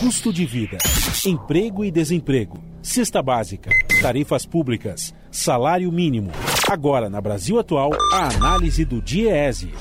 Custo 0.00 0.32
de 0.32 0.46
vida, 0.46 0.78
emprego 1.26 1.84
e 1.84 1.90
desemprego, 1.90 2.58
cesta 2.82 3.22
básica, 3.22 3.68
tarifas 4.00 4.46
públicas, 4.46 5.14
salário 5.30 5.92
mínimo. 5.92 6.32
Agora, 6.70 7.10
na 7.10 7.20
Brasil 7.20 7.58
Atual, 7.58 7.90
a 8.10 8.34
análise 8.34 8.82
do 8.86 9.02
DIEESE. 9.02 9.74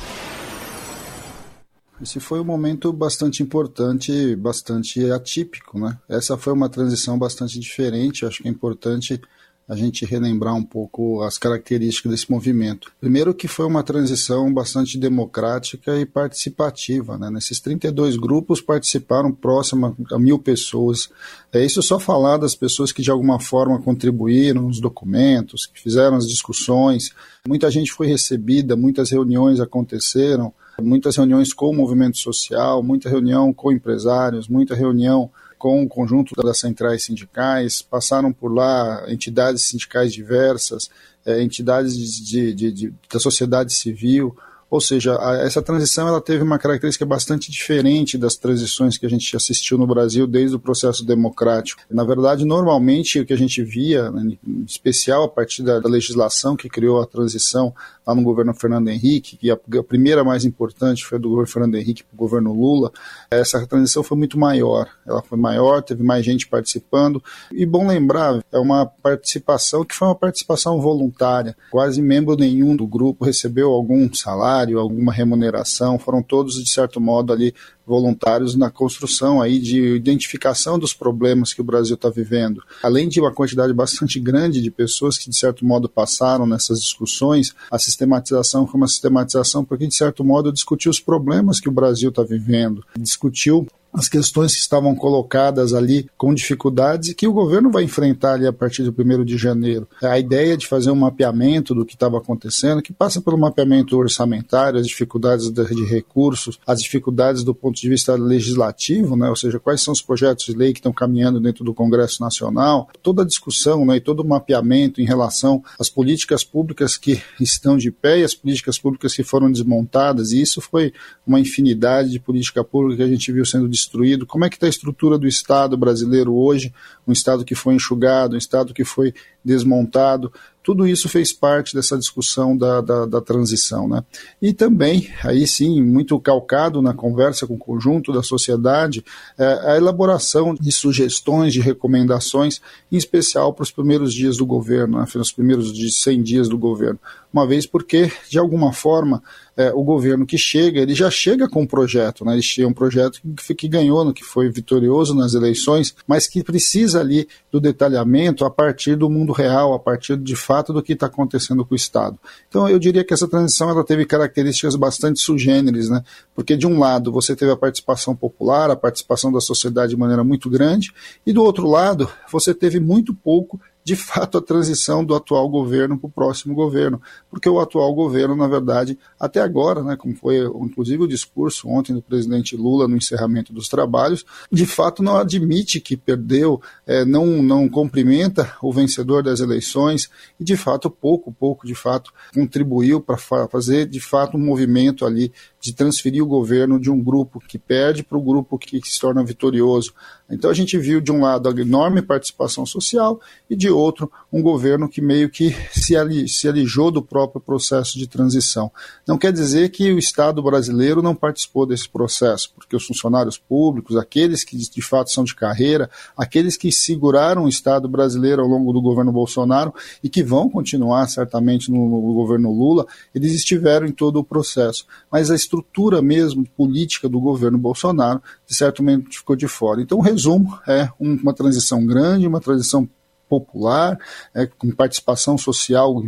Esse 2.02 2.20
foi 2.20 2.42
um 2.42 2.44
momento 2.44 2.92
bastante 2.92 3.42
importante, 3.42 4.36
bastante 4.36 5.10
atípico, 5.10 5.80
né? 5.80 5.98
Essa 6.10 6.38
foi 6.38 6.52
uma 6.52 6.68
transição 6.68 7.18
bastante 7.18 7.58
diferente, 7.58 8.26
acho 8.26 8.44
que 8.44 8.50
é 8.50 8.52
importante 8.52 9.22
a 9.70 9.76
gente 9.76 10.04
relembrar 10.04 10.56
um 10.56 10.64
pouco 10.64 11.22
as 11.22 11.38
características 11.38 12.12
desse 12.12 12.32
movimento. 12.32 12.92
Primeiro 13.00 13.36
que 13.36 13.48
foi 13.48 13.68
uma 13.68 13.84
transição 13.84 14.52
bastante 14.52 14.98
democrática 14.98 15.96
e 16.00 16.08
participativa. 16.08 17.20
Né? 17.20 17.30
Nesses 17.30 17.60
32 17.60 18.18
grupos 18.18 18.62
participaram 18.62 19.32
próximo 19.32 19.96
a 20.12 20.18
mil 20.18 20.40
pessoas. 20.40 21.10
É 21.54 21.64
isso 21.64 21.84
só 21.84 22.00
falar 22.00 22.38
das 22.38 22.56
pessoas 22.56 22.92
que 22.92 23.04
de 23.04 23.12
alguma 23.12 23.40
forma 23.40 23.80
contribuíram 23.80 24.64
nos 24.64 24.82
documentos, 24.82 25.68
que 25.68 25.80
fizeram 25.80 26.18
as 26.18 26.28
discussões. 26.28 27.14
Muita 27.48 27.70
gente 27.70 27.92
foi 27.92 28.08
recebida, 28.08 28.76
muitas 28.76 29.12
reuniões 29.12 29.60
aconteceram 29.60 30.52
muitas 30.82 31.18
reuniões 31.18 31.54
com 31.54 31.70
o 31.70 31.76
movimento 31.76 32.18
social, 32.18 32.82
muita 32.82 33.10
reunião 33.10 33.54
com 33.54 33.70
empresários, 33.70 34.48
muita 34.48 34.74
reunião 34.76 35.30
com 35.60 35.84
o 35.84 35.90
conjunto 35.90 36.34
das 36.42 36.58
centrais 36.58 37.04
sindicais, 37.04 37.82
passaram 37.82 38.32
por 38.32 38.52
lá 38.52 39.04
entidades 39.10 39.64
sindicais 39.64 40.14
diversas, 40.14 40.90
é, 41.26 41.44
entidades 41.44 41.96
de, 41.98 42.54
de, 42.54 42.72
de, 42.72 42.94
da 43.12 43.20
sociedade 43.20 43.74
civil, 43.74 44.36
ou 44.70 44.80
seja, 44.80 45.18
a, 45.20 45.38
essa 45.38 45.62
transição 45.62 46.08
ela 46.08 46.22
teve 46.22 46.44
uma 46.44 46.60
característica 46.60 47.06
bastante 47.06 47.52
diferente 47.52 48.18
das 48.18 48.36
transições 48.36 48.98
que 48.98 49.06
a 49.06 49.10
gente 49.10 49.36
assistiu 49.36 49.78
no 49.78 49.88
Brasil 49.88 50.28
desde 50.28 50.56
o 50.56 50.60
processo 50.60 51.06
democrático. 51.06 51.82
Na 51.90 52.04
verdade, 52.04 52.46
normalmente 52.46 53.20
o 53.20 53.26
que 53.26 53.34
a 53.34 53.38
gente 53.38 53.64
via, 53.64 54.12
né, 54.12 54.38
em 54.46 54.64
especial 54.64 55.24
a 55.24 55.30
partir 55.30 55.64
da, 55.64 55.80
da 55.80 55.90
legislação 55.90 56.56
que 56.56 56.70
criou 56.70 57.02
a 57.02 57.06
transição 57.06 57.74
lá 58.06 58.16
no 58.16 58.24
governo 58.24 58.54
Fernando 58.54 58.90
Henrique, 58.90 59.38
que 59.38 59.52
a, 59.52 59.54
a 59.54 59.84
primeira 59.84 60.24
mais 60.24 60.46
importante 60.46 61.06
foi 61.06 61.20
do 61.20 61.30
governo 61.30 61.52
Fernando 61.52 61.76
Henrique 61.76 62.04
para 62.04 62.16
o 62.16 62.18
governo 62.18 62.54
Lula, 62.54 62.92
essa 63.30 63.66
transição 63.68 64.04
foi 64.04 64.18
muito 64.18 64.38
maior. 64.38 64.90
Ela 65.06 65.22
foi 65.22 65.38
maior, 65.38 65.82
teve 65.84 66.04
mais 66.04 66.26
gente 66.26 66.48
participando. 66.48 67.24
E 67.52 67.66
bom 67.66 67.88
lembrar, 67.88 68.44
é 68.52 68.58
uma 68.58 68.86
participação 68.86 69.86
que 69.86 69.96
foi 69.96 70.08
uma 70.08 70.16
participação 70.16 70.82
voluntária. 70.82 71.56
Quase 71.70 72.02
membro 72.02 72.36
nenhum 72.36 72.76
do 72.76 72.88
grupo 72.88 73.26
recebeu 73.26 73.72
algum 73.72 74.12
salário, 74.14 74.59
alguma 74.76 75.14
remuneração. 75.14 76.00
Foram 76.00 76.22
todos, 76.22 76.56
de 76.56 76.70
certo 76.70 77.00
modo, 77.00 77.32
ali 77.34 77.54
voluntários 77.86 78.56
na 78.56 78.70
construção 78.70 79.42
aí 79.42 79.60
de 79.60 79.96
identificação 79.96 80.78
dos 80.78 80.94
problemas 80.94 81.54
que 81.54 81.62
o 81.62 81.64
Brasil 81.64 81.96
está 81.96 82.10
vivendo. 82.10 82.62
Além 82.84 83.10
de 83.10 83.20
uma 83.20 83.34
quantidade 83.34 83.74
bastante 83.74 84.20
grande 84.20 84.62
de 84.62 84.70
pessoas 84.70 85.18
que, 85.18 85.30
de 85.30 85.36
certo 85.36 85.66
modo, 85.66 85.90
passaram 85.90 86.46
nessas 86.46 86.80
discussões, 86.80 87.56
a 87.72 87.80
sistematização 87.80 88.68
foi 88.68 88.80
uma 88.80 88.88
sistematização 88.88 89.66
porque, 89.66 89.88
de 89.88 89.96
certo 89.96 90.24
modo, 90.24 90.54
discutiu 90.54 90.92
os 90.92 91.00
problemas 91.00 91.60
que 91.60 91.68
o 91.68 91.72
Brasil 91.72 92.10
está 92.10 92.22
vivendo, 92.22 92.84
discutiu 92.98 93.68
as 93.94 94.08
questões 94.08 94.54
que 94.54 94.62
estavam 94.62 94.96
colocadas 94.96 95.74
ali 95.74 96.10
com 96.18 96.34
dificuldades 96.34 97.10
e 97.10 97.16
que 97.16 97.28
o 97.28 97.34
governo 97.34 97.72
vai 97.72 97.84
enfrentar 97.84 98.34
ali 98.34 98.46
a 98.46 98.54
partir 98.54 98.84
do 98.84 98.94
1 98.98 99.26
de 99.26 99.38
janeiro. 99.38 99.88
A 100.02 100.20
ideia 100.20 100.56
de 100.56 100.68
fazer 100.68 100.92
um 100.92 100.96
mapeamento 100.96 101.74
do 101.74 101.86
que 101.86 101.94
estava 101.94 102.18
acontecendo, 102.18 102.82
que 102.82 102.94
passa 102.94 103.22
pelo 103.22 103.38
mapeamento 103.38 103.98
orçamentário, 103.98 104.80
as 104.80 104.88
dificuldades 104.88 105.50
de 105.50 105.86
recursos, 105.86 106.60
as 106.66 106.82
dificuldades 106.82 107.44
do 107.44 107.54
ponto 107.54 107.80
de 107.80 107.90
vista 107.90 108.16
legislativo, 108.16 109.16
né, 109.16 109.30
ou 109.30 109.36
seja, 109.36 109.60
quais 109.60 109.82
são 109.82 109.92
os 109.92 110.02
projetos 110.02 110.46
de 110.46 110.56
lei 110.56 110.72
que 110.72 110.80
estão 110.80 110.94
caminhando 110.94 111.40
dentro 111.40 111.64
do 111.64 111.74
Congresso 111.74 112.22
Nacional, 112.22 112.90
toda 113.02 113.24
a 113.24 113.26
discussão 113.26 113.86
né, 113.86 113.98
e 113.98 114.02
todo 114.02 114.22
o 114.22 114.28
mapeamento 114.28 115.02
em 115.02 115.06
relação 115.06 115.64
às 115.80 115.90
políticas 115.90 116.44
públicas 116.44 116.96
que 116.96 117.22
estão 117.40 117.78
de 117.78 117.92
pé 117.92 118.20
e 118.20 118.24
as 118.24 118.34
políticas 118.34 118.78
públicas 118.78 119.14
que 119.14 119.24
foram 119.24 119.52
desmontadas, 119.52 120.32
e 120.32 120.42
isso 120.42 120.62
foi 120.62 120.94
uma 121.26 121.40
infinidade 121.40 122.10
de 122.10 122.20
política 122.20 122.64
pública 122.64 122.98
que 122.98 123.04
a 123.04 123.08
gente 123.08 123.32
viu 123.32 123.46
sendo 123.46 123.68
destruído, 123.80 124.26
como 124.26 124.46
é 124.46 124.50
que 124.50 124.56
está 124.56 124.66
a 124.66 124.70
estrutura 124.70 125.18
do 125.18 125.28
Estado 125.28 125.78
brasileiro 125.78 126.34
hoje, 126.36 126.74
um 127.08 127.12
Estado 127.12 127.44
que 127.44 127.56
foi 127.56 127.74
enxugado, 127.74 128.36
um 128.36 128.38
Estado 128.38 128.74
que 128.74 128.84
foi 128.84 129.14
desmontado, 129.44 130.32
tudo 130.70 130.88
isso 130.88 131.10
fez 131.10 131.34
parte 131.34 131.74
dessa 131.74 131.98
discussão 131.98 132.56
da, 132.56 132.80
da, 132.80 133.06
da, 133.08 133.20
transição. 133.20 133.88
Né? 133.88 134.04
E 134.40 134.54
também, 134.54 135.10
aí 135.24 135.48
sim, 135.48 135.82
muito 135.82 136.20
calcado 136.20 136.80
na 136.80 136.94
conversa 136.94 137.48
com 137.48 137.56
o 137.56 137.58
conjunto 137.58 138.14
da 138.14 138.22
sociedade, 138.22 139.04
é, 139.36 139.72
a 139.72 139.78
elaboração 139.78 140.54
de 140.54 140.72
sugestões, 140.72 141.54
de 141.54 141.60
recomendações, 141.60 142.62
em 142.92 142.98
especial 142.98 143.52
para 143.52 143.64
os 143.64 143.72
primeiros 143.72 144.14
dias 144.14 144.38
do 144.38 144.46
governo, 144.46 145.00
né? 145.00 145.08
os 145.16 145.32
primeiros 145.32 145.74
100 146.04 146.22
dias 146.22 146.48
do 146.48 146.56
governo. 146.56 147.00
Uma 147.34 147.48
vez 147.48 147.66
porque, 147.66 148.12
de 148.30 148.38
alguma 148.38 148.72
forma, 148.72 149.24
é, 149.56 149.72
o 149.74 149.84
governo 149.84 150.26
que 150.26 150.38
chega, 150.38 150.80
ele 150.80 150.96
já 150.96 151.12
chega 151.12 151.48
com 151.48 151.64
um 151.64 151.68
projeto, 151.68 152.24
né? 152.24 152.34
ele 152.34 152.66
um 152.66 152.74
projeto 152.74 153.20
que, 153.22 153.56
que 153.56 153.68
ganhou, 153.68 154.12
que 154.14 154.24
foi 154.24 154.50
vitorioso 154.50 155.14
nas 155.14 155.34
eleições, 155.34 155.96
mas 156.08 156.28
que 156.28 156.44
precisa 156.44 157.00
ali 157.00 157.28
do 157.52 157.60
detalhamento 157.60 158.46
a 158.46 158.50
partir 158.50 158.96
do 158.96 159.10
mundo 159.10 159.32
real, 159.32 159.74
a 159.74 159.80
partir 159.80 160.18
de 160.18 160.36
fato 160.36 160.59
do 160.68 160.84
que 160.84 160.94
está 160.94 161.08
acontecendo 161.08 161.66
com 161.66 161.74
o 161.74 161.76
Estado. 161.76 162.18
Então 162.48 162.68
eu 162.68 162.78
diria 162.78 163.04
que 163.04 163.14
essa 163.14 163.28
transição 163.28 163.70
ela 163.70 163.84
teve 163.84 164.06
características 164.06 164.76
bastante 164.76 165.20
sugêneres, 165.20 165.90
né? 165.90 166.04
porque 166.36 166.56
de 166.56 166.68
um 166.68 166.78
lado 166.78 167.12
você 167.12 167.36
teve 167.36 167.52
a 167.52 167.58
participação 167.58 168.16
popular, 168.16 168.70
a 168.70 168.76
participação 168.76 169.32
da 169.32 169.42
sociedade 169.42 169.92
de 169.92 169.98
maneira 169.98 170.24
muito 170.24 170.50
grande, 170.50 170.92
e 171.26 171.34
do 171.34 171.44
outro 171.44 171.68
lado 171.68 172.10
você 172.32 172.54
teve 172.54 172.80
muito 172.80 173.14
pouco 173.14 173.60
de 173.84 173.96
fato, 173.96 174.38
a 174.38 174.42
transição 174.42 175.04
do 175.04 175.16
atual 175.16 175.50
governo 175.50 175.98
para 175.98 176.08
o 176.08 176.12
próximo 176.12 176.54
governo, 176.54 177.02
porque 177.30 177.50
o 177.50 177.60
atual 177.60 177.94
governo, 177.94 178.36
na 178.36 178.48
verdade, 178.48 178.98
até 179.20 179.42
agora, 179.42 179.82
né, 179.82 179.96
como 179.96 180.16
foi 180.16 180.40
inclusive 180.40 181.04
o 181.04 181.08
discurso 181.08 181.68
ontem 181.68 181.94
do 181.94 182.02
presidente 182.02 182.56
Lula 182.56 182.88
no 182.88 182.98
encerramento 182.98 183.52
dos 183.52 183.68
trabalhos, 183.68 184.26
de 184.52 184.66
fato 184.66 185.02
não 185.02 185.18
admite 185.18 185.80
que 185.80 185.98
perdeu, 185.98 186.62
é, 186.86 187.04
não, 187.06 187.42
não 187.42 187.68
cumprimenta 187.68 188.56
o 188.62 188.72
vencedor 188.72 189.24
das 189.24 189.40
eleições 189.40 190.10
e, 190.40 190.44
de 190.44 190.56
fato, 190.56 190.90
pouco, 190.90 191.32
pouco, 191.32 191.66
de 191.66 191.76
fato, 191.76 192.12
contribuiu 192.34 193.02
para 193.02 193.18
fazer, 193.18 193.88
de 193.88 194.00
fato, 194.00 194.38
um 194.38 194.46
movimento 194.46 195.06
ali 195.06 195.32
de 195.60 195.74
transferir 195.74 196.24
o 196.24 196.28
governo 196.28 196.80
de 196.80 196.90
um 196.90 197.02
grupo 197.02 197.40
que 197.40 197.58
perde 197.58 198.04
para 198.04 198.18
o 198.18 198.22
grupo 198.22 198.58
que 198.58 198.82
se 198.84 199.00
torna 199.00 199.24
vitorioso. 199.24 199.94
Então 200.30 200.50
a 200.50 200.54
gente 200.54 200.78
viu 200.78 201.02
de 201.02 201.12
um 201.12 201.22
lado 201.22 201.50
a 201.50 201.52
enorme 201.52 202.02
participação 202.02 202.66
social 202.66 203.20
e 203.50 203.56
de 203.56 203.70
outro 203.70 204.12
um 204.32 204.42
governo 204.42 204.88
que 204.88 205.02
meio 205.02 205.30
que 205.30 205.56
se, 205.72 205.96
ali, 205.96 206.28
se 206.28 206.48
alijou 206.48 206.92
do 206.92 207.02
próprio 207.02 207.42
processo 207.42 207.98
de 207.98 208.08
transição. 208.08 208.72
Não 209.08 209.18
quer 209.18 209.34
dizer 209.34 209.70
que 209.70 209.92
o 209.92 209.98
Estado 209.98 210.42
brasileiro 210.42 211.02
não 211.02 211.16
participou 211.16 211.66
desse 211.66 211.90
processo, 211.90 212.52
porque 212.56 212.76
os 212.76 212.86
funcionários 212.86 213.38
públicos, 213.38 213.98
aqueles 213.98 214.44
que 214.44 214.56
de 214.58 214.82
fato 214.82 215.12
são 215.12 215.24
de 215.24 215.34
carreira, 215.34 215.90
aqueles 216.16 216.56
que 216.56 216.72
seguraram 216.72 217.46
o 217.46 217.50
Estado 217.50 217.88
brasileiro 217.88 218.42
ao 218.42 218.48
longo 218.48 218.72
do 218.72 218.82
governo 218.82 219.12
Bolsonaro 219.12 219.74
e 220.04 220.10
que 220.10 220.24
vão 220.24 220.50
continuar 220.50 221.08
certamente 221.08 221.72
no, 221.72 221.78
no 221.78 222.14
governo 222.14 222.52
Lula, 222.52 222.86
eles 223.14 223.34
estiveram 223.34 223.88
em 223.88 223.92
todo 223.92 224.20
o 224.20 224.24
processo. 224.24 224.86
Mas 225.12 225.32
a 225.32 225.36
estrutura 225.36 226.02
mesmo 226.02 226.46
política 226.56 227.10
do 227.10 227.20
governo 227.20 227.58
Bolsonaro, 227.58 228.22
de 228.48 228.56
certo 228.56 228.84
momento, 228.84 229.10
ficou 229.12 229.36
de 229.36 229.48
fora. 229.48 229.82
Então, 229.82 230.00
resumo 230.20 230.60
é 230.68 230.90
uma 231.00 231.34
transição 231.34 231.86
grande, 231.86 232.28
uma 232.28 232.42
transição 232.42 232.88
popular, 233.30 233.98
é, 234.34 234.46
com 234.46 234.70
participação 234.72 235.38
social 235.38 236.04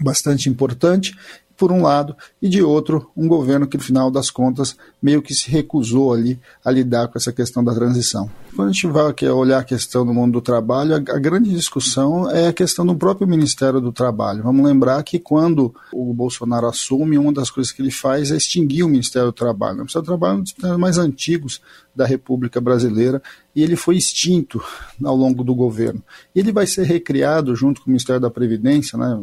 bastante 0.00 0.48
importante, 0.48 1.14
por 1.54 1.70
um 1.70 1.82
lado, 1.82 2.16
e 2.42 2.48
de 2.48 2.60
outro, 2.60 3.08
um 3.16 3.28
governo 3.28 3.68
que, 3.68 3.76
no 3.76 3.82
final 3.84 4.10
das 4.10 4.28
contas, 4.28 4.76
meio 5.00 5.22
que 5.22 5.32
se 5.32 5.48
recusou 5.48 6.12
ali 6.12 6.40
a 6.64 6.72
lidar 6.72 7.06
com 7.06 7.16
essa 7.16 7.32
questão 7.32 7.62
da 7.62 7.72
transição. 7.72 8.28
Quando 8.56 8.70
a 8.70 8.72
gente 8.72 8.88
vai 8.88 9.06
aqui 9.06 9.26
olhar 9.28 9.60
a 9.60 9.64
questão 9.64 10.04
do 10.04 10.12
mundo 10.12 10.32
do 10.32 10.40
trabalho, 10.40 10.94
a, 10.94 10.96
a 10.96 11.18
grande 11.20 11.50
discussão 11.50 12.28
é 12.28 12.48
a 12.48 12.52
questão 12.52 12.84
do 12.84 12.96
próprio 12.96 13.28
Ministério 13.28 13.80
do 13.80 13.92
Trabalho. 13.92 14.42
Vamos 14.42 14.66
lembrar 14.66 15.02
que 15.04 15.20
quando 15.20 15.72
o 15.92 16.12
Bolsonaro 16.12 16.66
assume, 16.66 17.16
uma 17.16 17.32
das 17.32 17.48
coisas 17.48 17.72
que 17.72 17.80
ele 17.80 17.92
faz 17.92 18.32
é 18.32 18.36
extinguir 18.36 18.82
o 18.82 18.88
Ministério 18.88 19.28
do 19.28 19.32
Trabalho. 19.32 19.76
O 19.76 19.78
Ministério 19.78 20.04
do 20.04 20.08
Trabalho 20.08 20.32
é 20.32 20.40
um 20.40 20.42
dos 20.42 20.78
mais 20.78 20.98
antigos 20.98 21.60
da 21.94 22.06
República 22.06 22.60
Brasileira 22.60 23.22
e 23.54 23.62
ele 23.62 23.76
foi 23.76 23.96
extinto 23.96 24.62
ao 25.04 25.14
longo 25.14 25.44
do 25.44 25.54
governo. 25.54 26.02
Ele 26.34 26.50
vai 26.50 26.66
ser 26.66 26.84
recriado 26.84 27.54
junto 27.54 27.80
com 27.80 27.86
o 27.86 27.90
Ministério 27.90 28.20
da 28.20 28.30
Previdência, 28.30 28.98
né, 28.98 29.18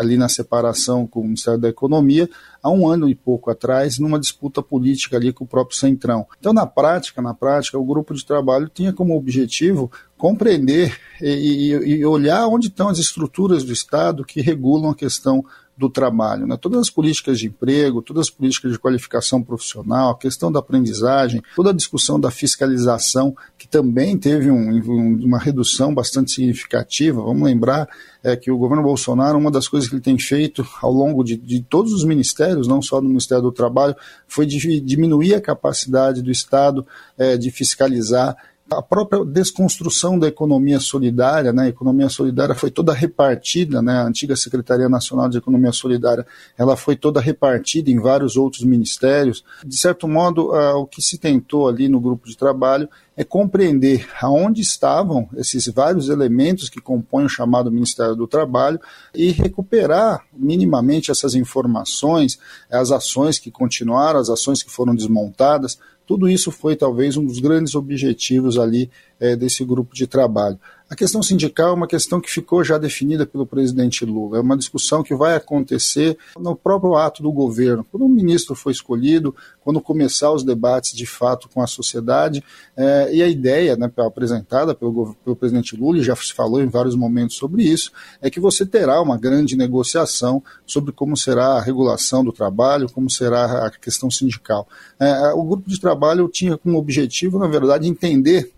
ali 0.00 0.16
na 0.16 0.28
separação 0.28 1.06
com 1.06 1.20
o 1.20 1.24
Ministério 1.24 1.60
da 1.60 1.68
Economia, 1.68 2.28
há 2.62 2.70
um 2.70 2.88
ano 2.88 3.08
e 3.08 3.14
pouco 3.14 3.50
atrás, 3.50 3.98
numa 3.98 4.18
disputa 4.18 4.62
política 4.62 5.16
ali 5.16 5.32
com 5.32 5.44
o 5.44 5.48
próprio 5.48 5.76
Centrão. 5.76 6.26
Então, 6.38 6.52
na 6.52 6.66
prática, 6.66 7.22
na 7.22 7.34
prática, 7.34 7.78
o 7.78 7.84
grupo 7.84 8.14
de 8.14 8.24
trabalho 8.24 8.70
tinha 8.72 8.92
como 8.92 9.16
objetivo 9.16 9.90
compreender 10.16 10.98
e, 11.20 11.72
e, 11.72 11.98
e 11.98 12.04
olhar 12.04 12.46
onde 12.48 12.68
estão 12.68 12.88
as 12.88 12.98
estruturas 12.98 13.62
do 13.62 13.72
Estado 13.72 14.24
que 14.24 14.40
regulam 14.40 14.90
a 14.90 14.94
questão 14.94 15.44
do 15.78 15.88
trabalho. 15.88 16.44
Né? 16.44 16.56
Todas 16.56 16.80
as 16.80 16.90
políticas 16.90 17.38
de 17.38 17.46
emprego, 17.46 18.02
todas 18.02 18.26
as 18.26 18.30
políticas 18.30 18.72
de 18.72 18.78
qualificação 18.78 19.40
profissional, 19.40 20.10
a 20.10 20.18
questão 20.18 20.50
da 20.50 20.58
aprendizagem, 20.58 21.40
toda 21.54 21.70
a 21.70 21.72
discussão 21.72 22.18
da 22.18 22.32
fiscalização, 22.32 23.34
que 23.56 23.68
também 23.68 24.18
teve 24.18 24.50
um, 24.50 24.70
um, 24.70 25.24
uma 25.24 25.38
redução 25.38 25.94
bastante 25.94 26.32
significativa. 26.32 27.22
Vamos 27.22 27.44
lembrar 27.44 27.88
é, 28.24 28.34
que 28.34 28.50
o 28.50 28.58
governo 28.58 28.82
Bolsonaro, 28.82 29.38
uma 29.38 29.52
das 29.52 29.68
coisas 29.68 29.88
que 29.88 29.94
ele 29.94 30.02
tem 30.02 30.18
feito 30.18 30.66
ao 30.82 30.92
longo 30.92 31.22
de, 31.22 31.36
de 31.36 31.62
todos 31.62 31.92
os 31.92 32.02
ministérios, 32.02 32.66
não 32.66 32.82
só 32.82 33.00
no 33.00 33.08
Ministério 33.08 33.44
do 33.44 33.52
Trabalho, 33.52 33.94
foi 34.26 34.46
de, 34.46 34.80
diminuir 34.80 35.34
a 35.34 35.40
capacidade 35.40 36.22
do 36.22 36.30
Estado 36.30 36.84
é, 37.16 37.36
de 37.36 37.52
fiscalizar 37.52 38.36
a 38.70 38.82
própria 38.82 39.24
desconstrução 39.24 40.18
da 40.18 40.28
economia 40.28 40.78
solidária, 40.78 41.52
né? 41.52 41.64
A 41.64 41.68
economia 41.68 42.08
solidária 42.08 42.54
foi 42.54 42.70
toda 42.70 42.92
repartida, 42.92 43.80
né? 43.80 43.94
A 43.94 44.06
antiga 44.06 44.36
Secretaria 44.36 44.88
Nacional 44.88 45.28
de 45.28 45.38
Economia 45.38 45.72
Solidária, 45.72 46.26
ela 46.56 46.76
foi 46.76 46.94
toda 46.94 47.20
repartida 47.20 47.90
em 47.90 47.98
vários 47.98 48.36
outros 48.36 48.62
ministérios. 48.62 49.44
De 49.64 49.76
certo 49.76 50.06
modo, 50.06 50.52
o 50.52 50.86
que 50.86 51.00
se 51.00 51.18
tentou 51.18 51.68
ali 51.68 51.88
no 51.88 52.00
grupo 52.00 52.28
de 52.28 52.36
trabalho 52.36 52.88
é 53.16 53.24
compreender 53.24 54.06
aonde 54.20 54.60
estavam 54.60 55.28
esses 55.36 55.66
vários 55.66 56.08
elementos 56.08 56.68
que 56.68 56.80
compõem 56.80 57.24
o 57.24 57.28
chamado 57.28 57.70
Ministério 57.70 58.14
do 58.14 58.28
Trabalho 58.28 58.78
e 59.12 59.32
recuperar 59.32 60.24
minimamente 60.32 61.10
essas 61.10 61.34
informações, 61.34 62.38
as 62.70 62.92
ações 62.92 63.38
que 63.38 63.50
continuaram, 63.50 64.20
as 64.20 64.28
ações 64.28 64.62
que 64.62 64.70
foram 64.70 64.94
desmontadas, 64.94 65.78
tudo 66.08 66.26
isso 66.26 66.50
foi 66.50 66.74
talvez 66.74 67.18
um 67.18 67.24
dos 67.26 67.38
grandes 67.38 67.74
objetivos 67.74 68.58
ali 68.58 68.90
é, 69.20 69.36
desse 69.36 69.62
grupo 69.62 69.94
de 69.94 70.06
trabalho. 70.06 70.58
A 70.90 70.96
questão 70.96 71.22
sindical 71.22 71.68
é 71.68 71.72
uma 71.74 71.86
questão 71.86 72.18
que 72.18 72.30
ficou 72.30 72.64
já 72.64 72.78
definida 72.78 73.26
pelo 73.26 73.46
presidente 73.46 74.06
Lula. 74.06 74.38
É 74.38 74.40
uma 74.40 74.56
discussão 74.56 75.02
que 75.02 75.14
vai 75.14 75.36
acontecer 75.36 76.16
no 76.38 76.56
próprio 76.56 76.96
ato 76.96 77.22
do 77.22 77.30
governo. 77.30 77.84
Quando 77.90 78.06
o 78.06 78.08
ministro 78.08 78.54
foi 78.54 78.72
escolhido, 78.72 79.36
quando 79.60 79.82
começar 79.82 80.32
os 80.32 80.42
debates 80.42 80.96
de 80.96 81.04
fato 81.04 81.46
com 81.50 81.60
a 81.60 81.66
sociedade, 81.66 82.42
é, 82.74 83.14
e 83.14 83.22
a 83.22 83.28
ideia 83.28 83.76
né, 83.76 83.92
apresentada 83.98 84.74
pelo, 84.74 85.14
pelo 85.22 85.36
presidente 85.36 85.76
Lula, 85.76 85.98
e 85.98 86.02
já 86.02 86.16
se 86.16 86.32
falou 86.32 86.58
em 86.58 86.68
vários 86.68 86.96
momentos 86.96 87.36
sobre 87.36 87.64
isso, 87.64 87.92
é 88.22 88.30
que 88.30 88.40
você 88.40 88.64
terá 88.64 89.02
uma 89.02 89.18
grande 89.18 89.56
negociação 89.56 90.42
sobre 90.64 90.90
como 90.90 91.18
será 91.18 91.48
a 91.48 91.60
regulação 91.60 92.24
do 92.24 92.32
trabalho, 92.32 92.90
como 92.90 93.10
será 93.10 93.66
a 93.66 93.70
questão 93.70 94.10
sindical. 94.10 94.66
É, 94.98 95.34
o 95.34 95.44
grupo 95.44 95.68
de 95.68 95.78
trabalho 95.78 96.28
tinha 96.28 96.56
como 96.56 96.78
objetivo, 96.78 97.38
na 97.38 97.46
verdade, 97.46 97.86
entender 97.86 98.54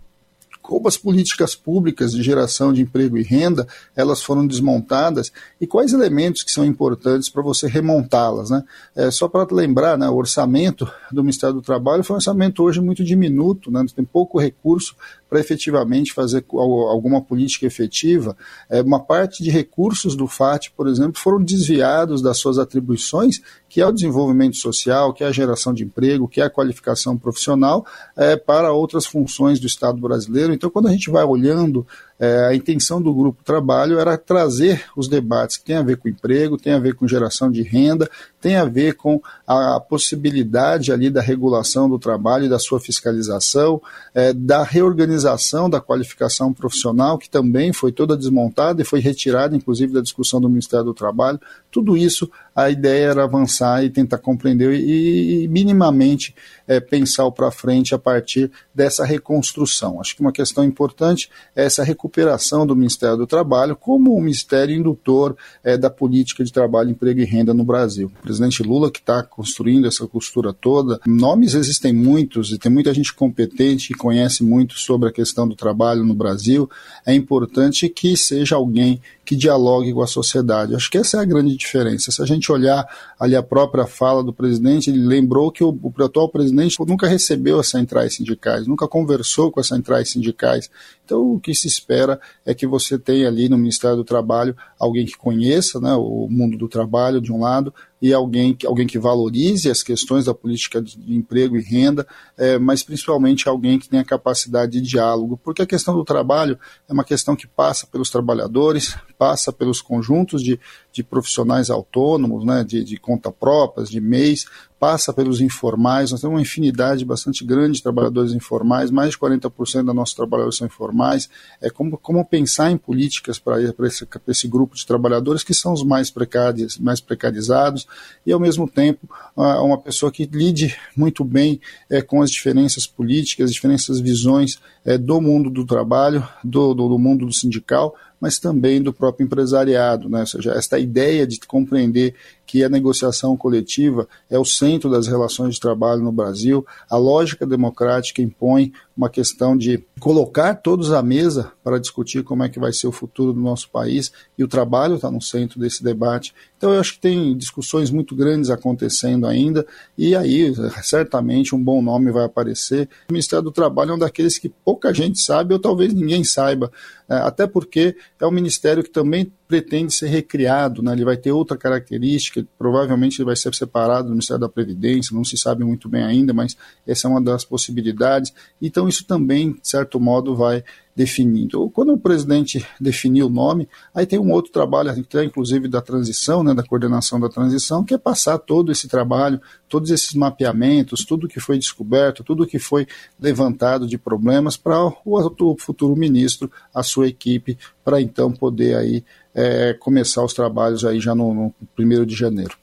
como 0.71 0.87
as 0.87 0.95
políticas 0.95 1.53
públicas 1.53 2.13
de 2.13 2.23
geração 2.23 2.71
de 2.71 2.81
emprego 2.81 3.17
e 3.17 3.23
renda 3.23 3.67
elas 3.93 4.23
foram 4.23 4.47
desmontadas 4.47 5.29
e 5.59 5.67
quais 5.67 5.91
elementos 5.91 6.43
que 6.43 6.49
são 6.49 6.63
importantes 6.63 7.27
para 7.27 7.43
você 7.43 7.67
remontá-las. 7.67 8.51
Né? 8.51 8.63
É, 8.95 9.11
só 9.11 9.27
para 9.27 9.45
lembrar, 9.53 9.97
né, 9.97 10.07
o 10.07 10.15
orçamento 10.15 10.89
do 11.11 11.23
Ministério 11.23 11.55
do 11.55 11.61
Trabalho 11.61 12.05
foi 12.05 12.13
um 12.13 12.19
orçamento 12.19 12.63
hoje 12.63 12.79
muito 12.79 13.03
diminuto, 13.03 13.69
né, 13.69 13.83
tem 13.93 14.05
pouco 14.05 14.39
recurso 14.39 14.95
para 15.31 15.39
efetivamente 15.39 16.11
fazer 16.11 16.43
alguma 16.51 17.21
política 17.21 17.65
efetiva. 17.65 18.35
É, 18.69 18.81
uma 18.81 18.99
parte 18.99 19.41
de 19.41 19.49
recursos 19.49 20.13
do 20.13 20.27
FAT, 20.27 20.71
por 20.75 20.89
exemplo, 20.89 21.17
foram 21.17 21.41
desviados 21.41 22.21
das 22.21 22.37
suas 22.37 22.59
atribuições, 22.59 23.39
que 23.69 23.79
é 23.79 23.87
o 23.87 23.93
desenvolvimento 23.93 24.57
social, 24.57 25.13
que 25.13 25.23
é 25.23 25.27
a 25.27 25.31
geração 25.31 25.73
de 25.73 25.85
emprego, 25.85 26.27
que 26.27 26.41
é 26.41 26.43
a 26.43 26.49
qualificação 26.49 27.17
profissional, 27.17 27.85
é, 28.17 28.35
para 28.35 28.73
outras 28.73 29.05
funções 29.05 29.57
do 29.57 29.67
Estado 29.67 30.01
brasileiro. 30.01 30.53
Então, 30.53 30.69
quando 30.69 30.89
a 30.89 30.91
gente 30.91 31.09
vai 31.09 31.23
olhando 31.23 31.87
é, 32.21 32.45
a 32.45 32.53
intenção 32.53 33.01
do 33.01 33.11
grupo 33.11 33.43
trabalho 33.43 33.97
era 33.97 34.15
trazer 34.15 34.85
os 34.95 35.07
debates 35.07 35.57
que 35.57 35.65
têm 35.65 35.77
a 35.77 35.81
ver 35.81 35.97
com 35.97 36.07
emprego, 36.07 36.55
tem 36.55 36.71
a 36.71 36.77
ver 36.77 36.93
com 36.93 37.07
geração 37.07 37.49
de 37.49 37.63
renda, 37.63 38.07
tem 38.39 38.57
a 38.57 38.63
ver 38.63 38.93
com 38.93 39.19
a 39.47 39.79
possibilidade 39.79 40.91
ali 40.91 41.09
da 41.09 41.19
regulação 41.19 41.89
do 41.89 41.97
trabalho 41.97 42.45
e 42.45 42.49
da 42.49 42.59
sua 42.59 42.79
fiscalização, 42.79 43.81
é, 44.13 44.33
da 44.33 44.61
reorganização 44.61 45.67
da 45.67 45.81
qualificação 45.81 46.53
profissional, 46.53 47.17
que 47.17 47.27
também 47.27 47.73
foi 47.73 47.91
toda 47.91 48.15
desmontada 48.15 48.83
e 48.83 48.85
foi 48.85 48.99
retirada, 48.99 49.55
inclusive, 49.55 49.91
da 49.91 50.01
discussão 50.01 50.39
do 50.39 50.47
Ministério 50.47 50.85
do 50.85 50.93
Trabalho. 50.93 51.41
Tudo 51.71 51.97
isso, 51.97 52.29
a 52.55 52.69
ideia 52.69 53.11
era 53.11 53.23
avançar 53.23 53.83
e 53.83 53.89
tentar 53.89 54.17
compreender 54.17 54.73
e, 54.73 55.43
e 55.43 55.47
minimamente 55.47 56.35
é, 56.67 56.79
pensar 56.79 57.29
para 57.31 57.51
frente 57.51 57.93
a 57.95 57.99
partir 57.99 58.51
dessa 58.73 59.05
reconstrução. 59.05 59.99
Acho 59.99 60.15
que 60.15 60.21
uma 60.21 60.31
questão 60.31 60.63
importante 60.63 61.29
é 61.55 61.65
essa 61.65 61.83
recuperação 61.83 62.65
do 62.65 62.75
Ministério 62.75 63.17
do 63.17 63.27
Trabalho 63.27 63.75
como 63.75 64.17
um 64.17 64.21
ministério 64.21 64.75
indutor 64.75 65.35
é, 65.63 65.77
da 65.77 65.89
política 65.89 66.43
de 66.43 66.51
trabalho, 66.51 66.89
emprego 66.89 67.19
e 67.19 67.25
renda 67.25 67.53
no 67.53 67.63
Brasil. 67.63 68.11
O 68.19 68.21
presidente 68.21 68.63
Lula, 68.63 68.91
que 68.91 68.99
está 68.99 69.23
construindo 69.23 69.87
essa 69.87 70.07
costura 70.07 70.53
toda, 70.53 70.99
nomes 71.05 71.53
existem 71.53 71.93
muitos 71.93 72.51
e 72.51 72.57
tem 72.57 72.71
muita 72.71 72.93
gente 72.93 73.13
competente 73.13 73.89
que 73.89 73.93
conhece 73.93 74.43
muito 74.43 74.77
sobre 74.77 75.09
a 75.09 75.11
questão 75.11 75.47
do 75.47 75.55
trabalho 75.55 76.03
no 76.03 76.13
Brasil. 76.13 76.69
É 77.05 77.13
importante 77.13 77.87
que 77.89 78.15
seja 78.15 78.55
alguém 78.55 79.01
que 79.31 79.35
dialogue 79.37 79.93
com 79.93 80.01
a 80.01 80.07
sociedade. 80.07 80.75
Acho 80.75 80.91
que 80.91 80.97
essa 80.97 81.15
é 81.15 81.21
a 81.21 81.25
grande 81.25 81.55
diferença. 81.55 82.11
Se 82.11 82.21
a 82.21 82.25
gente 82.25 82.51
olhar 82.51 82.85
ali 83.17 83.33
a 83.33 83.41
própria 83.41 83.87
fala 83.87 84.21
do 84.21 84.33
presidente, 84.33 84.89
ele 84.89 84.99
lembrou 84.99 85.49
que 85.49 85.63
o, 85.63 85.69
o 85.69 86.03
atual 86.03 86.27
presidente 86.27 86.75
nunca 86.85 87.07
recebeu 87.07 87.57
as 87.57 87.69
centrais 87.69 88.15
sindicais, 88.15 88.67
nunca 88.67 88.89
conversou 88.89 89.49
com 89.49 89.61
as 89.61 89.67
centrais 89.67 90.09
sindicais. 90.09 90.69
Então, 91.05 91.31
o 91.31 91.39
que 91.39 91.55
se 91.55 91.65
espera 91.65 92.19
é 92.45 92.53
que 92.53 92.67
você 92.67 92.99
tenha 92.99 93.29
ali 93.29 93.47
no 93.47 93.57
Ministério 93.57 93.95
do 93.95 94.03
Trabalho 94.03 94.53
alguém 94.77 95.05
que 95.05 95.15
conheça 95.15 95.79
né, 95.79 95.93
o 95.93 96.27
mundo 96.29 96.57
do 96.57 96.67
trabalho, 96.67 97.21
de 97.21 97.31
um 97.31 97.39
lado, 97.39 97.73
e 98.01 98.13
alguém, 98.13 98.57
alguém 98.65 98.87
que 98.87 98.97
valorize 98.97 99.69
as 99.69 99.83
questões 99.83 100.25
da 100.25 100.33
política 100.33 100.81
de 100.81 101.13
emprego 101.13 101.55
e 101.55 101.61
renda, 101.61 102.07
é, 102.35 102.57
mas 102.57 102.81
principalmente 102.81 103.47
alguém 103.47 103.77
que 103.77 103.87
tenha 103.87 104.03
capacidade 104.03 104.71
de 104.71 104.81
diálogo, 104.81 105.39
porque 105.43 105.61
a 105.61 105.67
questão 105.67 105.93
do 105.93 106.03
trabalho 106.03 106.57
é 106.89 106.93
uma 106.93 107.03
questão 107.03 107.35
que 107.35 107.45
passa 107.45 107.85
pelos 107.85 108.09
trabalhadores, 108.09 108.95
passa 109.19 109.53
pelos 109.53 109.81
conjuntos 109.81 110.41
de, 110.41 110.59
de 110.91 111.03
profissionais 111.03 111.69
autônomos, 111.69 112.45
né, 112.45 112.63
de, 112.63 112.83
de 112.83 112.97
conta 112.97 113.31
próprias, 113.31 113.89
de 113.89 114.01
MEIs, 114.01 114.45
passa 114.81 115.13
pelos 115.13 115.39
informais, 115.39 116.09
nós 116.09 116.21
temos 116.21 116.35
uma 116.35 116.41
infinidade 116.41 117.05
bastante 117.05 117.45
grande 117.45 117.77
de 117.77 117.83
trabalhadores 117.83 118.33
informais, 118.33 118.89
mais 118.89 119.11
de 119.11 119.17
40% 119.19 119.83
dos 119.83 119.93
nossos 119.93 120.15
trabalhadores 120.15 120.57
são 120.57 120.65
informais, 120.65 121.29
é 121.61 121.69
como, 121.69 121.99
como 121.99 122.25
pensar 122.25 122.71
em 122.71 122.77
políticas 122.77 123.37
para 123.37 123.61
esse, 123.61 124.07
esse 124.27 124.47
grupo 124.47 124.75
de 124.75 124.83
trabalhadores 124.83 125.43
que 125.43 125.53
são 125.53 125.71
os 125.71 125.83
mais, 125.83 126.09
precários, 126.09 126.79
mais 126.79 126.99
precarizados, 126.99 127.87
e 128.25 128.31
ao 128.31 128.39
mesmo 128.39 128.67
tempo 128.67 129.07
uma 129.35 129.77
pessoa 129.77 130.11
que 130.11 130.25
lide 130.25 130.75
muito 130.97 131.23
bem 131.23 131.61
é, 131.87 132.01
com 132.01 132.19
as 132.19 132.31
diferenças 132.31 132.87
políticas, 132.87 133.45
as 133.45 133.53
diferenças 133.53 133.99
visões 133.99 134.59
é, 134.83 134.97
do 134.97 135.21
mundo 135.21 135.51
do 135.51 135.63
trabalho, 135.63 136.27
do, 136.43 136.73
do, 136.73 136.89
do 136.89 136.97
mundo 136.97 137.27
do 137.27 137.33
sindical, 137.33 137.95
mas 138.21 138.37
também 138.37 138.79
do 138.79 138.93
próprio 138.93 139.25
empresariado, 139.25 140.07
né? 140.07 140.19
ou 140.19 140.27
seja, 140.27 140.51
esta 140.51 140.77
ideia 140.77 141.25
de 141.25 141.39
compreender 141.39 142.13
que 142.45 142.63
a 142.63 142.69
negociação 142.69 143.37
coletiva 143.37 144.07
é 144.29 144.37
o 144.37 144.45
centro 144.45 144.89
das 144.89 145.07
relações 145.07 145.55
de 145.55 145.59
trabalho 145.59 146.01
no 146.01 146.11
Brasil. 146.11 146.65
A 146.89 146.97
lógica 146.97 147.45
democrática 147.45 148.21
impõe 148.21 148.73
uma 148.95 149.09
questão 149.09 149.57
de 149.57 149.83
colocar 149.99 150.55
todos 150.55 150.91
à 150.91 151.01
mesa 151.01 151.51
para 151.63 151.79
discutir 151.79 152.23
como 152.23 152.43
é 152.43 152.49
que 152.49 152.59
vai 152.59 152.73
ser 152.73 152.87
o 152.87 152.91
futuro 152.91 153.33
do 153.33 153.39
nosso 153.39 153.69
país 153.69 154.11
e 154.37 154.43
o 154.43 154.47
trabalho 154.47 154.95
está 154.95 155.09
no 155.09 155.21
centro 155.21 155.59
desse 155.59 155.83
debate. 155.83 156.33
Então 156.57 156.73
eu 156.73 156.79
acho 156.79 156.93
que 156.93 156.99
tem 156.99 157.35
discussões 157.35 157.89
muito 157.89 158.15
grandes 158.15 158.49
acontecendo 158.49 159.25
ainda 159.25 159.65
e 159.97 160.15
aí 160.15 160.53
certamente 160.83 161.55
um 161.55 161.63
bom 161.63 161.81
nome 161.81 162.11
vai 162.11 162.25
aparecer. 162.25 162.87
O 163.09 163.13
Ministério 163.13 163.43
do 163.43 163.51
Trabalho 163.51 163.91
é 163.91 163.93
um 163.95 163.99
daqueles 163.99 164.37
que 164.37 164.49
pouca 164.49 164.93
gente 164.93 165.19
sabe 165.19 165.53
ou 165.53 165.59
talvez 165.59 165.93
ninguém 165.93 166.23
saiba, 166.23 166.71
é, 167.09 167.15
até 167.15 167.47
porque 167.47 167.95
é 168.19 168.25
um 168.25 168.31
ministério 168.31 168.83
que 168.83 168.89
também 168.89 169.31
pretende 169.47 169.93
ser 169.93 170.07
recriado, 170.07 170.81
né? 170.81 170.93
ele 170.93 171.03
vai 171.03 171.17
ter 171.17 171.31
outra 171.31 171.57
característica, 171.57 172.40
provavelmente 172.57 173.23
vai 173.23 173.35
ser 173.35 173.53
separado 173.53 174.07
do 174.07 174.11
Ministério 174.11 174.41
da 174.41 174.49
Previdência, 174.49 175.15
não 175.15 175.23
se 175.23 175.37
sabe 175.37 175.63
muito 175.63 175.87
bem 175.89 176.03
ainda, 176.03 176.33
mas 176.33 176.55
essa 176.85 177.07
é 177.07 177.09
uma 177.11 177.21
das 177.21 177.43
possibilidades. 177.43 178.33
Então 178.61 178.87
isso 178.87 179.05
também, 179.05 179.53
de 179.53 179.67
certo 179.67 179.99
modo, 179.99 180.35
vai 180.35 180.63
definindo. 180.95 181.69
Quando 181.69 181.93
o 181.93 181.97
presidente 181.97 182.65
definiu 182.79 183.27
o 183.27 183.29
nome, 183.29 183.67
aí 183.93 184.05
tem 184.05 184.19
um 184.19 184.31
outro 184.31 184.51
trabalho, 184.51 184.91
inclusive 185.23 185.67
da 185.67 185.81
transição, 185.81 186.43
né, 186.43 186.53
da 186.53 186.63
coordenação 186.63 187.19
da 187.19 187.29
transição, 187.29 187.83
que 187.83 187.93
é 187.93 187.97
passar 187.97 188.37
todo 188.37 188.71
esse 188.71 188.87
trabalho, 188.87 189.41
todos 189.69 189.89
esses 189.89 190.13
mapeamentos, 190.13 191.05
tudo 191.05 191.27
que 191.27 191.39
foi 191.39 191.57
descoberto, 191.57 192.23
tudo 192.23 192.47
que 192.47 192.59
foi 192.59 192.87
levantado 193.19 193.87
de 193.87 193.97
problemas 193.97 194.57
para 194.57 194.83
o 195.05 195.55
futuro 195.57 195.95
ministro, 195.95 196.51
a 196.73 196.83
sua 196.83 197.07
equipe, 197.07 197.57
para 197.83 198.01
então 198.01 198.31
poder 198.31 198.75
aí 198.75 199.03
é, 199.33 199.73
começar 199.73 200.23
os 200.23 200.33
trabalhos 200.33 200.83
aí 200.83 200.99
já 200.99 201.15
no, 201.15 201.33
no 201.33 201.53
1 201.79 202.05
de 202.05 202.15
janeiro. 202.15 202.55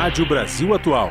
Rádio 0.00 0.26
Brasil 0.26 0.72
Atual. 0.72 1.10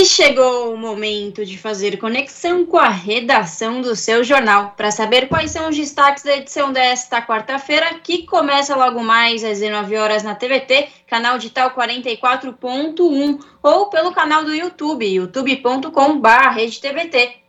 E 0.00 0.06
chegou 0.06 0.72
o 0.72 0.78
momento 0.78 1.44
de 1.44 1.58
fazer 1.58 1.98
conexão 1.98 2.64
com 2.64 2.78
a 2.78 2.88
redação 2.88 3.82
do 3.82 3.94
seu 3.94 4.24
jornal, 4.24 4.72
para 4.74 4.90
saber 4.90 5.28
quais 5.28 5.50
são 5.50 5.68
os 5.68 5.76
destaques 5.76 6.22
da 6.22 6.38
edição 6.38 6.72
desta 6.72 7.20
quarta-feira, 7.20 8.00
que 8.02 8.24
começa 8.24 8.74
logo 8.74 9.02
mais 9.02 9.44
às 9.44 9.58
19 9.58 9.98
horas 9.98 10.22
na 10.22 10.34
TVT, 10.34 10.88
canal 11.06 11.36
digital 11.36 11.72
44.1, 11.72 13.44
ou 13.62 13.90
pelo 13.90 14.10
canal 14.10 14.42
do 14.42 14.54
YouTube, 14.54 15.04
youtube.com.br, 15.04 15.90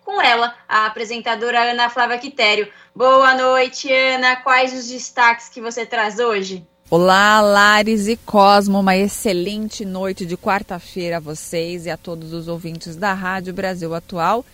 com 0.04 0.22
ela, 0.22 0.54
a 0.68 0.88
apresentadora 0.88 1.72
Ana 1.72 1.90
Flávia 1.90 2.18
Quitério. 2.18 2.68
Boa 2.94 3.34
noite, 3.34 3.90
Ana. 3.90 4.36
Quais 4.36 4.74
os 4.74 4.90
destaques 4.90 5.48
que 5.48 5.62
você 5.62 5.86
traz 5.86 6.20
hoje? 6.20 6.68
Olá, 6.94 7.40
Lares 7.40 8.10
e 8.10 8.18
Cosmo, 8.18 8.82
uma 8.82 8.98
excelente 8.98 9.86
noite 9.86 10.26
de 10.26 10.36
quarta-feira 10.36 11.16
a 11.16 11.20
vocês 11.22 11.86
e 11.86 11.90
a 11.90 11.96
todos 11.96 12.34
os 12.34 12.50
ouvintes 12.50 12.98
da 12.98 13.14
Rádio 13.14 13.54
Brasil 13.54 13.96
Atual. 13.96 14.46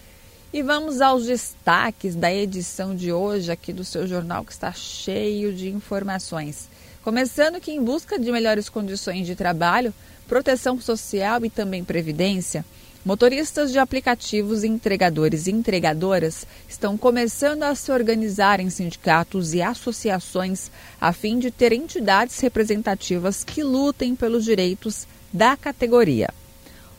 E 0.54 0.62
vamos 0.62 1.02
aos 1.02 1.26
destaques 1.26 2.14
da 2.14 2.32
edição 2.32 2.96
de 2.96 3.12
hoje 3.12 3.52
aqui 3.52 3.74
do 3.74 3.84
seu 3.84 4.06
jornal 4.06 4.46
que 4.46 4.52
está 4.52 4.72
cheio 4.72 5.52
de 5.52 5.68
informações. 5.68 6.70
Começando 7.04 7.60
que 7.60 7.72
em 7.72 7.84
busca 7.84 8.20
de 8.20 8.32
melhores 8.32 8.70
condições 8.70 9.26
de 9.26 9.36
trabalho, 9.36 9.92
proteção 10.28 10.80
social 10.80 11.44
e 11.44 11.50
também 11.50 11.84
previdência, 11.84 12.64
Motoristas 13.08 13.72
de 13.72 13.80
aplicativos, 13.80 14.66
entregadores 14.66 15.48
e 15.48 15.52
entregadoras 15.52 16.46
estão 16.68 16.98
começando 16.98 17.64
a 17.64 17.74
se 17.74 17.90
organizar 17.90 18.60
em 18.60 18.70
sindicatos 18.70 19.54
e 19.54 19.62
associações 19.62 20.70
a 21.00 21.14
fim 21.14 21.40
de 21.40 21.50
ter 21.50 21.72
entidades 21.72 22.38
representativas 22.42 23.46
que 23.46 23.64
lutem 23.64 24.14
pelos 24.14 24.44
direitos 24.44 25.08
da 25.32 25.56
categoria. 25.56 26.28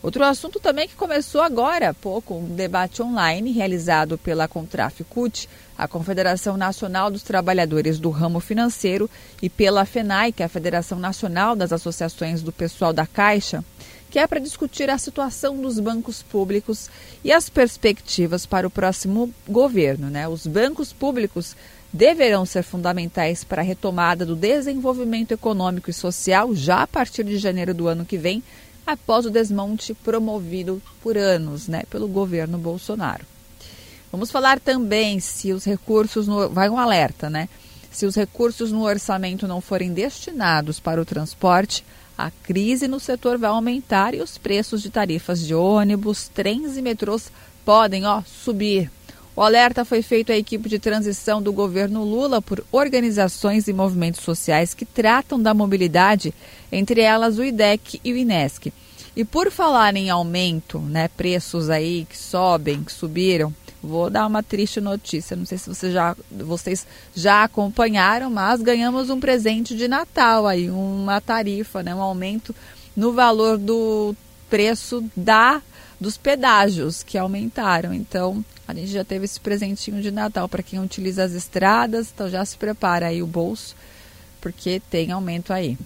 Outro 0.01 0.23
assunto 0.23 0.59
também 0.59 0.87
que 0.87 0.95
começou 0.95 1.41
agora 1.41 1.91
há 1.91 1.93
pouco, 1.93 2.33
um 2.33 2.55
debate 2.55 3.03
online 3.03 3.51
realizado 3.51 4.17
pela 4.17 4.47
Contraficute, 4.47 5.47
a 5.77 5.87
Confederação 5.87 6.57
Nacional 6.57 7.11
dos 7.11 7.21
Trabalhadores 7.21 7.99
do 7.99 8.09
Ramo 8.09 8.39
Financeiro, 8.39 9.07
e 9.43 9.47
pela 9.49 9.85
FENAI, 9.85 10.31
que 10.31 10.41
é 10.41 10.47
a 10.47 10.49
Federação 10.49 10.97
Nacional 10.97 11.55
das 11.55 11.71
Associações 11.71 12.41
do 12.41 12.51
Pessoal 12.51 12.93
da 12.93 13.05
Caixa, 13.05 13.63
que 14.09 14.19
é 14.19 14.25
para 14.25 14.39
discutir 14.39 14.89
a 14.89 14.97
situação 14.97 15.55
dos 15.61 15.79
bancos 15.79 16.23
públicos 16.23 16.89
e 17.23 17.31
as 17.31 17.49
perspectivas 17.49 18.45
para 18.45 18.67
o 18.67 18.71
próximo 18.71 19.33
governo. 19.47 20.09
Né? 20.09 20.27
Os 20.27 20.47
bancos 20.47 20.91
públicos 20.91 21.55
deverão 21.91 22.45
ser 22.45 22.63
fundamentais 22.63 23.43
para 23.43 23.61
a 23.61 23.65
retomada 23.65 24.25
do 24.25 24.35
desenvolvimento 24.35 25.31
econômico 25.31 25.89
e 25.89 25.93
social 25.93 26.55
já 26.55 26.83
a 26.83 26.87
partir 26.87 27.23
de 27.23 27.37
janeiro 27.37 27.73
do 27.73 27.87
ano 27.87 28.05
que 28.05 28.17
vem, 28.17 28.43
após 28.85 29.25
o 29.25 29.29
desmonte 29.29 29.93
promovido 29.93 30.81
por 31.01 31.17
anos 31.17 31.67
né, 31.67 31.83
pelo 31.89 32.07
governo 32.07 32.57
Bolsonaro. 32.57 33.25
Vamos 34.11 34.31
falar 34.31 34.59
também 34.59 35.19
se 35.19 35.53
os 35.53 35.65
recursos, 35.65 36.27
no, 36.27 36.49
vai 36.49 36.67
um 36.69 36.79
alerta, 36.79 37.29
né? 37.29 37.47
Se 37.91 38.05
os 38.05 38.15
recursos 38.15 38.71
no 38.71 38.83
orçamento 38.83 39.47
não 39.47 39.61
forem 39.61 39.93
destinados 39.93 40.79
para 40.79 41.01
o 41.01 41.05
transporte, 41.05 41.83
a 42.19 42.31
crise 42.43 42.85
no 42.85 42.99
setor 42.99 43.37
vai 43.37 43.49
aumentar 43.49 44.13
e 44.13 44.19
os 44.19 44.37
preços 44.37 44.81
de 44.81 44.89
tarifas 44.89 45.39
de 45.39 45.55
ônibus, 45.55 46.27
trens 46.27 46.75
e 46.75 46.81
metrôs 46.81 47.31
podem 47.63 48.05
ó, 48.05 48.21
subir. 48.23 48.91
O 49.33 49.41
alerta 49.41 49.85
foi 49.85 50.01
feito 50.01 50.29
à 50.29 50.35
equipe 50.35 50.67
de 50.67 50.79
transição 50.79 51.41
do 51.41 51.53
governo 51.53 52.03
Lula 52.03 52.41
por 52.41 52.61
organizações 52.73 53.69
e 53.69 53.73
movimentos 53.73 54.19
sociais 54.21 54.73
que 54.73 54.83
tratam 54.83 55.41
da 55.41 55.53
mobilidade, 55.53 56.33
entre 56.69 56.99
elas 56.99 57.37
o 57.37 57.43
IDEC 57.43 58.01
e 58.03 58.11
o 58.11 58.17
INESC. 58.17 58.73
E 59.15 59.23
por 59.23 59.49
falar 59.49 59.95
em 59.95 60.09
aumento, 60.09 60.77
né, 60.77 61.07
preços 61.07 61.69
aí 61.69 62.03
que 62.03 62.17
sobem, 62.17 62.83
que 62.83 62.91
subiram, 62.91 63.53
Vou 63.81 64.09
dar 64.09 64.27
uma 64.27 64.43
triste 64.43 64.81
notícia, 64.81 65.37
não 65.37 65.45
sei 65.45 65.57
se 65.57 65.69
você 65.69 65.91
já, 65.91 66.15
vocês 66.29 66.85
já 67.15 67.43
acompanharam, 67.43 68.29
mas 68.29 68.61
ganhamos 68.61 69.09
um 69.09 69.19
presente 69.19 69.75
de 69.75 69.87
Natal 69.87 70.45
aí, 70.45 70.69
uma 70.69 71.21
tarifa, 71.21 71.81
né, 71.81 71.95
um 71.95 72.01
aumento 72.01 72.53
no 72.95 73.13
valor 73.13 73.57
do 73.57 74.13
preço 74.49 75.03
da 75.15 75.61
dos 75.99 76.17
pedágios 76.17 77.03
que 77.03 77.17
aumentaram. 77.17 77.93
Então, 77.93 78.43
a 78.67 78.73
gente 78.73 78.87
já 78.87 79.03
teve 79.03 79.25
esse 79.25 79.39
presentinho 79.39 80.01
de 80.01 80.11
Natal 80.11 80.47
para 80.47 80.63
quem 80.63 80.79
utiliza 80.79 81.23
as 81.23 81.33
estradas, 81.33 82.11
então 82.13 82.29
já 82.29 82.43
se 82.45 82.55
prepara 82.57 83.07
aí 83.07 83.21
o 83.21 83.27
bolso, 83.27 83.75
porque 84.39 84.81
tem 84.89 85.11
aumento 85.11 85.51
aí. 85.51 85.77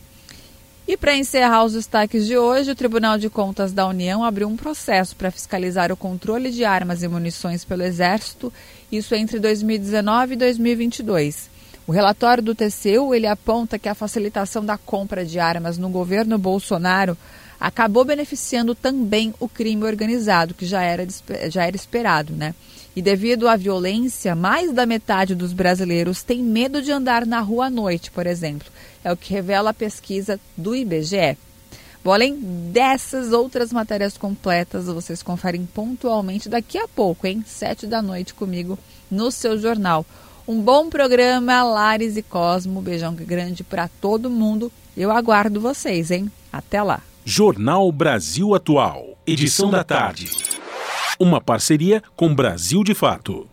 E 0.85 0.97
para 0.97 1.15
encerrar 1.15 1.63
os 1.63 1.71
destaques 1.71 2.25
de 2.25 2.37
hoje, 2.37 2.71
o 2.71 2.75
Tribunal 2.75 3.17
de 3.17 3.29
Contas 3.29 3.71
da 3.71 3.87
União 3.87 4.21
abriu 4.21 4.49
um 4.49 4.57
processo 4.57 5.15
para 5.15 5.31
fiscalizar 5.31 5.93
o 5.93 5.97
controle 5.97 6.51
de 6.51 6.65
armas 6.65 7.01
e 7.01 7.07
munições 7.07 7.63
pelo 7.63 7.83
Exército, 7.83 8.51
isso 8.91 9.15
entre 9.15 9.39
2019 9.39 10.33
e 10.33 10.35
2022. 10.35 11.49
O 11.87 11.91
relatório 11.93 12.43
do 12.43 12.53
TCU 12.53 13.15
ele 13.15 13.27
aponta 13.27 13.79
que 13.79 13.87
a 13.87 13.95
facilitação 13.95 14.65
da 14.65 14.77
compra 14.77 15.25
de 15.25 15.39
armas 15.39 15.77
no 15.77 15.87
governo 15.87 16.37
Bolsonaro 16.37 17.17
acabou 17.57 18.03
beneficiando 18.03 18.75
também 18.75 19.33
o 19.39 19.47
crime 19.47 19.85
organizado, 19.85 20.53
que 20.53 20.65
já 20.65 20.81
era, 20.81 21.07
já 21.49 21.65
era 21.65 21.77
esperado, 21.77 22.33
né? 22.33 22.53
E 22.95 23.01
devido 23.01 23.47
à 23.47 23.55
violência, 23.55 24.35
mais 24.35 24.71
da 24.71 24.85
metade 24.85 25.33
dos 25.33 25.51
brasileiros 25.51 26.21
tem 26.21 26.43
medo 26.43 26.81
de 26.81 26.91
andar 26.91 27.25
na 27.25 27.39
rua 27.39 27.65
à 27.65 27.69
noite, 27.69 28.11
por 28.11 28.27
exemplo. 28.27 28.67
É 29.03 29.11
o 29.11 29.17
que 29.17 29.33
revela 29.33 29.71
a 29.71 29.73
pesquisa 29.73 30.39
do 30.55 30.75
IBGE. 30.75 31.37
Bom, 32.03 32.11
além 32.11 32.35
dessas 32.71 33.31
outras 33.31 33.71
matérias 33.71 34.17
completas, 34.17 34.85
vocês 34.85 35.23
conferem 35.23 35.65
pontualmente 35.65 36.49
daqui 36.49 36.77
a 36.77 36.87
pouco, 36.87 37.25
hein? 37.25 37.43
Sete 37.47 37.87
da 37.87 38.01
noite 38.01 38.33
comigo 38.33 38.77
no 39.09 39.31
seu 39.31 39.57
jornal. 39.57 40.05
Um 40.45 40.59
bom 40.59 40.89
programa, 40.89 41.63
Lares 41.63 42.17
e 42.17 42.21
Cosmo. 42.21 42.81
Beijão 42.81 43.15
grande 43.15 43.63
para 43.63 43.87
todo 43.87 44.29
mundo. 44.29 44.71
Eu 44.95 45.11
aguardo 45.11 45.61
vocês, 45.61 46.11
hein? 46.11 46.29
Até 46.51 46.83
lá. 46.83 47.01
Jornal 47.23 47.89
Brasil 47.91 48.53
Atual. 48.53 49.17
Edição 49.25 49.71
da 49.71 49.83
tarde. 49.85 50.29
Uma 51.19 51.39
parceria 51.39 52.01
com 52.15 52.33
Brasil 52.33 52.83
de 52.83 52.95
Fato. 52.95 53.52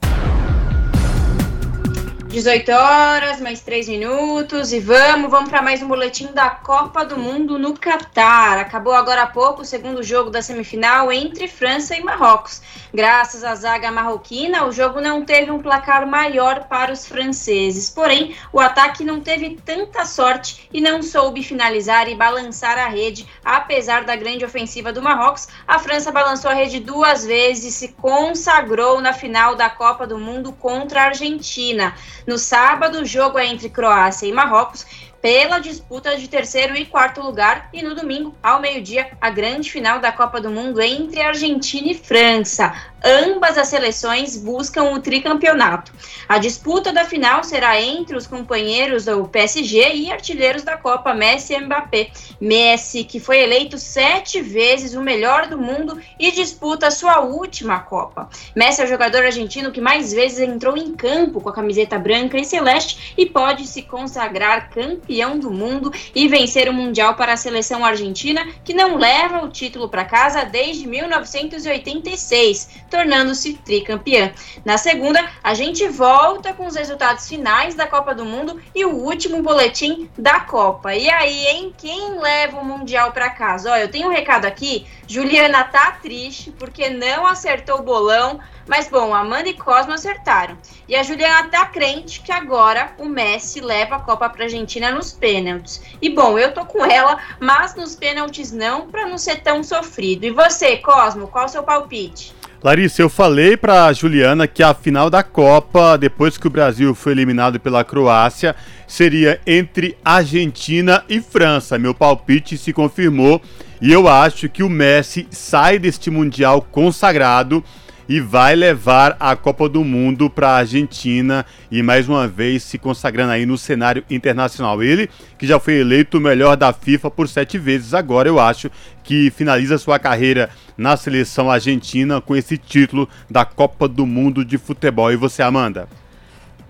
18 2.31 2.71
horas, 2.71 3.41
mais 3.41 3.61
3 3.61 3.89
minutos 3.89 4.73
e 4.73 4.79
vamos, 4.79 5.29
vamos 5.29 5.51
para 5.51 5.61
mais 5.61 5.83
um 5.83 5.89
boletim 5.89 6.29
da 6.29 6.49
Copa 6.49 7.05
do 7.05 7.19
Mundo 7.19 7.59
no 7.59 7.77
Catar. 7.77 8.57
Acabou 8.57 8.93
agora 8.93 9.23
há 9.23 9.27
pouco 9.27 9.63
o 9.63 9.65
segundo 9.65 10.01
jogo 10.01 10.31
da 10.31 10.41
semifinal 10.41 11.11
entre 11.11 11.49
França 11.49 11.97
e 11.97 12.05
Marrocos. 12.05 12.63
Graças 12.95 13.43
à 13.43 13.53
zaga 13.57 13.91
marroquina, 13.91 14.65
o 14.65 14.71
jogo 14.71 15.01
não 15.01 15.25
teve 15.25 15.51
um 15.51 15.59
placar 15.59 16.07
maior 16.07 16.69
para 16.69 16.93
os 16.93 17.05
franceses. 17.05 17.91
Porém, 17.91 18.37
o 18.53 18.61
ataque 18.61 19.03
não 19.03 19.21
teve 19.21 19.59
tanta 19.65 20.05
sorte 20.05 20.69
e 20.73 20.81
não 20.81 21.03
soube 21.03 21.43
finalizar 21.43 22.09
e 22.09 22.15
balançar 22.15 22.79
a 22.79 22.87
rede. 22.87 23.27
Apesar 23.45 24.05
da 24.05 24.15
grande 24.15 24.45
ofensiva 24.45 24.93
do 24.93 25.03
Marrocos, 25.03 25.49
a 25.67 25.81
França 25.81 26.13
balançou 26.13 26.51
a 26.51 26.55
rede 26.55 26.79
duas 26.79 27.27
vezes 27.27 27.65
e 27.65 27.77
se 27.77 27.89
consagrou 27.89 29.01
na 29.01 29.13
final 29.13 29.57
da 29.57 29.69
Copa 29.69 30.07
do 30.07 30.17
Mundo 30.17 30.53
contra 30.53 31.03
a 31.03 31.07
Argentina. 31.07 31.93
No 32.27 32.39
sábado, 32.39 33.01
o 33.01 33.05
jogo 33.05 33.39
é 33.39 33.47
entre 33.47 33.69
Croácia 33.69 34.27
e 34.27 34.33
Marrocos 34.33 34.87
pela 35.21 35.59
disputa 35.59 36.17
de 36.17 36.29
terceiro 36.29 36.77
e 36.77 36.87
quarto 36.87 37.21
lugar. 37.21 37.69
E 37.73 37.83
no 37.83 37.95
domingo, 37.95 38.35
ao 38.43 38.61
meio-dia, 38.61 39.11
a 39.21 39.31
grande 39.31 39.71
final 39.71 39.99
da 39.99 40.13
Copa 40.13 40.41
do 40.41 40.51
Mundo 40.51 40.81
entre 40.81 41.21
Argentina 41.21 41.91
e 41.91 41.95
França. 41.95 42.73
Ambas 43.03 43.57
as 43.57 43.69
seleções 43.69 44.37
buscam 44.37 44.93
o 44.93 45.01
tricampeonato. 45.01 45.93
A 46.29 46.39
disputa 46.39 46.93
da 46.93 47.05
final 47.05 47.43
será 47.43 47.81
entre 47.81 48.17
os 48.17 48.27
companheiros 48.27 49.07
do 49.07 49.27
PSG 49.27 49.95
e 49.95 50.13
artilheiros 50.13 50.63
da 50.63 50.77
Copa, 50.77 51.15
Messi 51.15 51.55
e 51.55 51.61
Mbappé. 51.61 52.11
Messi, 52.41 53.05
que 53.05 53.19
foi 53.19 53.41
eleito 53.41 53.79
sete 53.79 54.43
vezes 54.43 54.95
o 54.95 55.01
melhor 55.01 55.47
do 55.47 55.59
mundo 55.59 55.99
e 56.19 56.31
disputa 56.31 56.91
sua 56.91 57.21
última 57.21 57.81
Copa. 57.81 58.29
Messi 58.55 58.83
é 58.83 58.85
o 58.85 58.89
jogador 58.89 59.25
argentino 59.25 59.73
que 59.73 59.81
mais 59.81 60.13
vezes 60.13 60.41
entrou 60.41 60.77
em 60.77 60.93
campo 60.93 61.41
com 61.41 61.49
a 61.49 61.55
camiseta 61.55 61.99
branca 61.99 62.39
e 62.39 62.45
celeste 62.45 63.15
e 63.17 63.25
pode 63.25 63.67
se 63.67 63.83
consagrar 63.83 64.71
campeão 64.71 65.39
do 65.39 65.51
mundo 65.51 65.91
e 66.15 66.29
vencer 66.29 66.69
o 66.69 66.73
Mundial 66.73 67.15
para 67.15 67.33
a 67.33 67.37
seleção 67.37 67.85
argentina, 67.85 68.47
que 68.63 68.75
não 68.75 68.97
leva 68.97 69.43
o 69.43 69.49
título 69.49 69.89
para 69.89 70.05
casa 70.05 70.45
desde 70.45 70.87
1986 70.87 72.90
tornando-se 72.91 73.55
tricampeã. 73.55 74.33
Na 74.65 74.77
segunda, 74.77 75.25
a 75.43 75.55
gente 75.55 75.89
volta 75.89 76.53
com 76.53 76.67
os 76.67 76.77
resultados 76.77 77.29
finais 77.29 77.75
da 77.75 77.87
Copa 77.87 78.15
do 78.15 78.25
Mundo 78.25 78.61
e 78.75 78.85
o 78.85 78.95
último 78.95 79.43
boletim 79.43 80.11
da 80.19 80.41
Copa. 80.41 80.95
E 80.95 81.09
aí, 81.09 81.47
em 81.47 81.73
quem 81.73 82.19
leva 82.19 82.59
o 82.59 82.65
Mundial 82.65 83.13
para 83.13 83.31
casa? 83.31 83.71
Ó, 83.71 83.77
eu 83.77 83.91
tenho 83.91 84.09
um 84.09 84.13
recado 84.13 84.45
aqui. 84.45 84.87
Juliana 85.07 85.65
tá 85.65 85.93
triste 86.03 86.51
porque 86.51 86.91
não 86.91 87.27
acertou 87.27 87.79
o 87.79 87.83
bolão. 87.83 88.41
Mas 88.67 88.89
bom, 88.89 89.13
Amanda 89.13 89.49
e 89.49 89.55
Cosmo 89.55 89.93
acertaram. 89.93 90.57
E 90.87 90.95
a 90.95 91.03
Juliana 91.03 91.49
tá 91.49 91.67
crente 91.67 92.21
que 92.21 92.31
agora 92.31 92.93
o 92.99 93.05
Messi 93.05 93.61
leva 93.61 93.97
a 93.97 94.01
Copa 94.01 94.29
pra 94.29 94.45
Argentina 94.45 94.93
nos 94.93 95.13
pênaltis. 95.13 95.83
E 96.01 96.09
bom, 96.09 96.39
eu 96.39 96.55
tô 96.55 96.65
com 96.65 96.85
ela, 96.85 97.19
mas 97.41 97.75
nos 97.75 97.97
pênaltis 97.97 98.53
não, 98.53 98.89
para 98.89 99.07
não 99.07 99.19
ser 99.19 99.43
tão 99.43 99.65
sofrido. 99.65 100.25
E 100.25 100.31
você, 100.31 100.77
Cosmo, 100.77 101.27
qual 101.27 101.47
o 101.47 101.49
seu 101.49 101.65
palpite? 101.65 102.40
Larissa, 102.63 103.01
eu 103.01 103.09
falei 103.09 103.57
para 103.57 103.91
Juliana 103.91 104.47
que 104.47 104.63
a 104.63 104.75
final 104.75 105.09
da 105.09 105.23
Copa, 105.23 105.97
depois 105.97 106.37
que 106.37 106.47
o 106.47 106.51
Brasil 106.51 106.95
foi 106.95 107.13
eliminado 107.13 107.59
pela 107.59 107.83
Croácia, 107.83 108.55
seria 108.87 109.41
entre 109.47 109.97
Argentina 110.05 111.03
e 111.09 111.23
França. 111.23 111.79
Meu 111.79 111.95
palpite 111.95 112.59
se 112.59 112.71
confirmou 112.71 113.41
e 113.81 113.91
eu 113.91 114.07
acho 114.07 114.47
que 114.47 114.63
o 114.63 114.69
Messi 114.69 115.27
sai 115.31 115.79
deste 115.79 116.11
Mundial 116.11 116.61
consagrado 116.71 117.65
e 118.11 118.19
vai 118.19 118.57
levar 118.57 119.17
a 119.21 119.37
Copa 119.37 119.69
do 119.69 119.85
Mundo 119.85 120.29
para 120.29 120.49
a 120.49 120.57
Argentina 120.57 121.47
e 121.71 121.81
mais 121.81 122.09
uma 122.09 122.27
vez 122.27 122.65
se 122.65 122.77
consagrando 122.77 123.31
aí 123.31 123.47
no 123.47 123.57
cenário 123.57 124.03
internacional. 124.11 124.83
Ele 124.83 125.09
que 125.39 125.47
já 125.47 125.61
foi 125.61 125.75
eleito 125.75 126.19
o 126.19 126.21
melhor 126.21 126.57
da 126.57 126.73
FIFA 126.73 127.09
por 127.09 127.29
sete 127.29 127.57
vezes, 127.57 127.95
agora 127.95 128.29
eu 128.29 128.41
acho 128.41 128.69
que 129.05 129.31
finaliza 129.31 129.79
sua 129.79 129.97
carreira 129.97 130.51
na 130.77 130.97
seleção 130.97 131.49
argentina 131.49 132.21
com 132.21 132.35
esse 132.35 132.59
título 132.59 133.09
da 133.31 133.45
Copa 133.45 133.87
do 133.87 134.05
Mundo 134.05 134.45
de 134.45 134.59
Futebol. 134.59 135.13
E 135.13 135.17
você, 135.17 135.41
Amanda? 135.41 135.89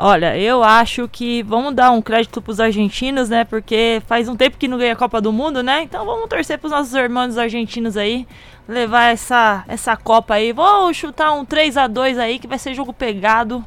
Olha, 0.02 0.34
eu 0.34 0.64
acho 0.64 1.06
que 1.06 1.42
vamos 1.42 1.74
dar 1.74 1.90
um 1.90 2.00
crédito 2.00 2.40
para 2.40 2.50
os 2.50 2.58
argentinos, 2.58 3.28
né? 3.28 3.44
Porque 3.44 4.00
faz 4.06 4.30
um 4.30 4.34
tempo 4.34 4.56
que 4.56 4.66
não 4.66 4.78
ganha 4.78 4.94
a 4.94 4.96
Copa 4.96 5.20
do 5.20 5.30
Mundo, 5.30 5.62
né? 5.62 5.82
Então 5.82 6.06
vamos 6.06 6.26
torcer 6.26 6.56
para 6.56 6.68
os 6.68 6.72
nossos 6.72 6.94
irmãos 6.94 7.36
argentinos 7.36 7.98
aí 7.98 8.26
levar 8.66 9.12
essa, 9.12 9.62
essa 9.68 9.94
Copa 9.98 10.36
aí. 10.36 10.54
Vou 10.54 10.90
chutar 10.94 11.32
um 11.32 11.44
3 11.44 11.76
a 11.76 11.86
2 11.86 12.18
aí, 12.18 12.38
que 12.38 12.46
vai 12.46 12.58
ser 12.58 12.72
jogo 12.72 12.94
pegado. 12.94 13.62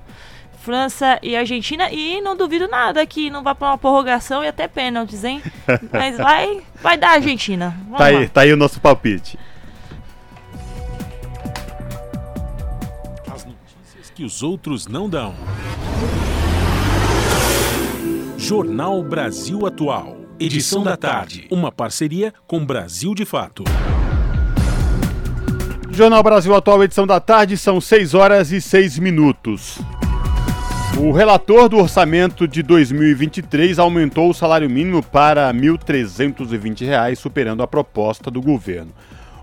França 0.57 1.19
e 1.21 1.35
Argentina. 1.35 1.91
E 1.91 2.19
não 2.19 2.35
duvido 2.35 2.67
nada 2.67 3.05
que 3.05 3.29
não 3.29 3.43
vá 3.43 3.53
para 3.53 3.67
uma 3.67 3.77
prorrogação 3.77 4.43
e 4.43 4.47
até 4.47 4.67
pênaltis, 4.67 5.23
hein? 5.23 5.39
Mas 5.93 6.17
vai, 6.17 6.61
vai 6.81 6.97
dar 6.97 7.11
Argentina. 7.11 7.77
Vamos 7.83 7.97
tá, 7.99 8.05
aí, 8.05 8.29
tá 8.29 8.41
aí 8.41 8.51
o 8.51 8.57
nosso 8.57 8.81
palpite. 8.81 9.37
Que 14.13 14.23
os 14.23 14.43
outros 14.43 14.87
não 14.87 15.09
dão. 15.09 15.33
Jornal 18.37 19.01
Brasil 19.03 19.65
Atual. 19.65 20.17
Edição 20.39 20.83
da 20.83 20.95
tarde. 20.95 21.47
Uma 21.49 21.71
parceria 21.71 22.33
com 22.45 22.63
Brasil 22.63 23.15
de 23.15 23.25
Fato. 23.25 23.63
Jornal 25.89 26.21
Brasil 26.21 26.53
Atual, 26.55 26.83
edição 26.83 27.07
da 27.07 27.19
tarde, 27.19 27.57
são 27.57 27.79
6 27.79 28.13
horas 28.13 28.51
e 28.51 28.59
6 28.59 28.99
minutos. 28.99 29.79
O 30.97 31.11
relator 31.11 31.69
do 31.69 31.77
orçamento 31.77 32.47
de 32.47 32.61
2023 32.61 33.79
aumentou 33.79 34.29
o 34.29 34.33
salário 34.33 34.69
mínimo 34.69 35.01
para 35.01 35.51
R$ 35.51 35.53
1.320, 35.53 37.15
superando 37.15 37.63
a 37.63 37.67
proposta 37.67 38.29
do 38.29 38.41
governo. 38.41 38.91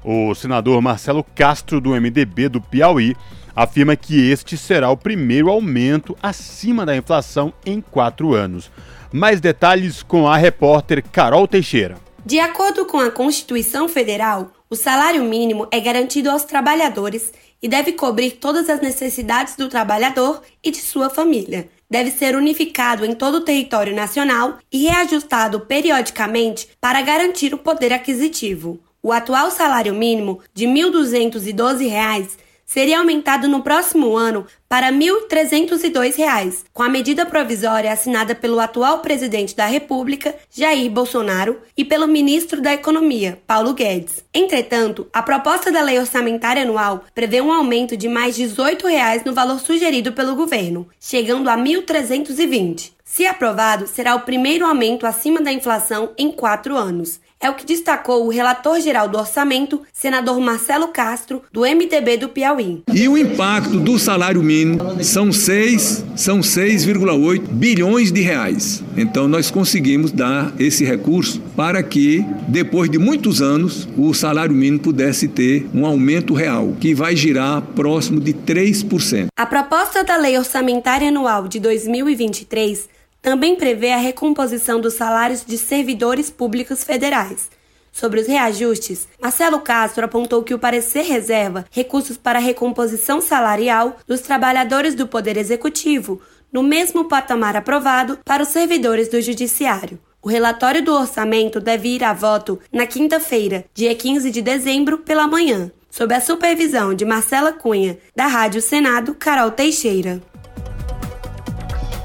O 0.04 0.34
senador 0.34 0.80
Marcelo 0.80 1.24
Castro, 1.34 1.80
do 1.80 1.90
MDB 1.90 2.48
do 2.48 2.60
Piauí, 2.60 3.16
afirma 3.54 3.96
que 3.96 4.30
este 4.30 4.56
será 4.56 4.90
o 4.90 4.96
primeiro 4.96 5.50
aumento 5.50 6.16
acima 6.22 6.86
da 6.86 6.96
inflação 6.96 7.52
em 7.64 7.80
quatro 7.80 8.34
anos. 8.34 8.70
Mais 9.12 9.40
detalhes 9.40 10.02
com 10.02 10.28
a 10.28 10.36
repórter 10.36 11.02
Carol 11.10 11.48
Teixeira. 11.48 11.96
De 12.24 12.38
acordo 12.38 12.84
com 12.84 13.00
a 13.00 13.10
Constituição 13.10 13.88
Federal, 13.88 14.52
o 14.68 14.76
salário 14.76 15.24
mínimo 15.24 15.66
é 15.70 15.80
garantido 15.80 16.30
aos 16.30 16.44
trabalhadores 16.44 17.32
e 17.62 17.68
deve 17.68 17.92
cobrir 17.92 18.32
todas 18.32 18.68
as 18.70 18.80
necessidades 18.80 19.56
do 19.56 19.68
trabalhador 19.68 20.42
e 20.62 20.70
de 20.70 20.78
sua 20.78 21.10
família. 21.10 21.68
Deve 21.90 22.10
ser 22.10 22.36
unificado 22.36 23.04
em 23.04 23.14
todo 23.14 23.38
o 23.38 23.40
território 23.40 23.94
nacional 23.94 24.58
e 24.70 24.84
reajustado 24.84 25.60
periodicamente 25.60 26.68
para 26.80 27.02
garantir 27.02 27.52
o 27.52 27.58
poder 27.58 27.92
aquisitivo. 27.92 28.78
O 29.02 29.12
atual 29.12 29.50
salário 29.50 29.94
mínimo 29.94 30.40
de 30.54 30.66
R$ 30.66 30.72
1.212 30.72 32.36
seria 32.70 33.00
aumentado 33.00 33.48
no 33.48 33.64
próximo 33.64 34.16
ano 34.16 34.46
para 34.68 34.90
R$ 34.90 34.96
1.302, 34.96 36.66
com 36.72 36.84
a 36.84 36.88
medida 36.88 37.26
provisória 37.26 37.92
assinada 37.92 38.32
pelo 38.32 38.60
atual 38.60 39.00
presidente 39.00 39.56
da 39.56 39.66
República, 39.66 40.36
Jair 40.48 40.88
Bolsonaro, 40.88 41.60
e 41.76 41.84
pelo 41.84 42.06
ministro 42.06 42.60
da 42.60 42.72
Economia, 42.72 43.42
Paulo 43.44 43.74
Guedes. 43.74 44.22
Entretanto, 44.32 45.08
a 45.12 45.20
proposta 45.20 45.72
da 45.72 45.82
lei 45.82 45.98
orçamentária 45.98 46.62
anual 46.62 47.02
prevê 47.12 47.40
um 47.40 47.52
aumento 47.52 47.96
de 47.96 48.08
mais 48.08 48.36
18 48.36 48.86
reais 48.86 49.24
no 49.24 49.34
valor 49.34 49.58
sugerido 49.58 50.12
pelo 50.12 50.36
governo, 50.36 50.86
chegando 51.00 51.50
a 51.50 51.56
R$ 51.56 51.62
1.320. 51.62 52.92
Se 53.04 53.26
aprovado, 53.26 53.88
será 53.88 54.14
o 54.14 54.20
primeiro 54.20 54.64
aumento 54.64 55.04
acima 55.04 55.40
da 55.40 55.52
inflação 55.52 56.12
em 56.16 56.30
quatro 56.30 56.76
anos. 56.76 57.18
É 57.42 57.48
o 57.48 57.54
que 57.54 57.64
destacou 57.64 58.26
o 58.26 58.28
relator-geral 58.28 59.08
do 59.08 59.16
orçamento, 59.16 59.80
senador 59.94 60.38
Marcelo 60.40 60.88
Castro, 60.88 61.42
do 61.50 61.62
MDB 61.62 62.18
do 62.18 62.28
Piauí. 62.28 62.82
E 62.92 63.08
o 63.08 63.16
impacto 63.16 63.80
do 63.80 63.98
salário 63.98 64.42
mínimo 64.42 65.02
são 65.02 65.32
6, 65.32 66.04
são 66.14 66.40
6,8 66.40 67.40
bilhões 67.48 68.12
de 68.12 68.20
reais. 68.20 68.84
Então 68.94 69.26
nós 69.26 69.50
conseguimos 69.50 70.12
dar 70.12 70.52
esse 70.58 70.84
recurso 70.84 71.40
para 71.56 71.82
que 71.82 72.22
depois 72.46 72.90
de 72.90 72.98
muitos 72.98 73.40
anos 73.40 73.88
o 73.96 74.12
salário 74.12 74.54
mínimo 74.54 74.80
pudesse 74.80 75.26
ter 75.26 75.66
um 75.72 75.86
aumento 75.86 76.34
real, 76.34 76.76
que 76.78 76.94
vai 76.94 77.16
girar 77.16 77.62
próximo 77.74 78.20
de 78.20 78.34
3%. 78.34 79.28
A 79.34 79.46
proposta 79.46 80.04
da 80.04 80.18
Lei 80.18 80.36
Orçamentária 80.36 81.08
Anual 81.08 81.48
de 81.48 81.58
2023 81.58 82.99
também 83.22 83.56
prevê 83.56 83.92
a 83.92 83.98
recomposição 83.98 84.80
dos 84.80 84.94
salários 84.94 85.44
de 85.44 85.58
servidores 85.58 86.30
públicos 86.30 86.82
federais. 86.84 87.50
Sobre 87.92 88.20
os 88.20 88.26
reajustes, 88.26 89.08
Marcelo 89.20 89.60
Castro 89.60 90.04
apontou 90.04 90.42
que 90.42 90.54
o 90.54 90.58
parecer 90.58 91.02
reserva 91.02 91.64
recursos 91.70 92.16
para 92.16 92.38
a 92.38 92.42
recomposição 92.42 93.20
salarial 93.20 93.96
dos 94.06 94.20
trabalhadores 94.20 94.94
do 94.94 95.06
Poder 95.06 95.36
Executivo, 95.36 96.20
no 96.52 96.62
mesmo 96.62 97.06
patamar 97.06 97.56
aprovado 97.56 98.18
para 98.24 98.42
os 98.42 98.48
servidores 98.48 99.08
do 99.08 99.20
Judiciário. 99.20 99.98
O 100.22 100.28
relatório 100.28 100.84
do 100.84 100.94
orçamento 100.94 101.60
deve 101.60 101.88
ir 101.88 102.04
a 102.04 102.12
voto 102.12 102.60
na 102.72 102.86
quinta-feira, 102.86 103.64
dia 103.72 103.94
15 103.94 104.30
de 104.30 104.42
dezembro, 104.42 104.98
pela 104.98 105.26
manhã, 105.26 105.70
sob 105.90 106.14
a 106.14 106.20
supervisão 106.20 106.94
de 106.94 107.04
Marcela 107.04 107.52
Cunha, 107.52 107.98
da 108.14 108.26
Rádio 108.26 108.60
Senado, 108.60 109.14
Carol 109.14 109.50
Teixeira. 109.50 110.20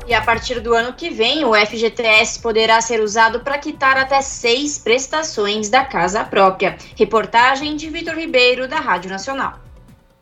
E 0.08 0.14
a 0.14 0.22
partir 0.22 0.60
do 0.60 0.76
ano 0.76 0.94
que 0.94 1.10
vem, 1.10 1.44
o 1.44 1.56
FGTS 1.56 2.40
poderá 2.40 2.80
ser 2.80 3.02
usado 3.02 3.40
para 3.40 3.58
quitar 3.58 3.98
até 3.98 4.22
seis 4.22 4.78
prestações 4.78 5.68
da 5.68 5.84
casa 5.84 6.24
própria. 6.24 6.78
Reportagem 6.96 7.76
de 7.76 7.90
Vitor 7.90 8.14
Ribeiro, 8.14 8.68
da 8.68 8.80
Rádio 8.80 9.10
Nacional. 9.10 9.60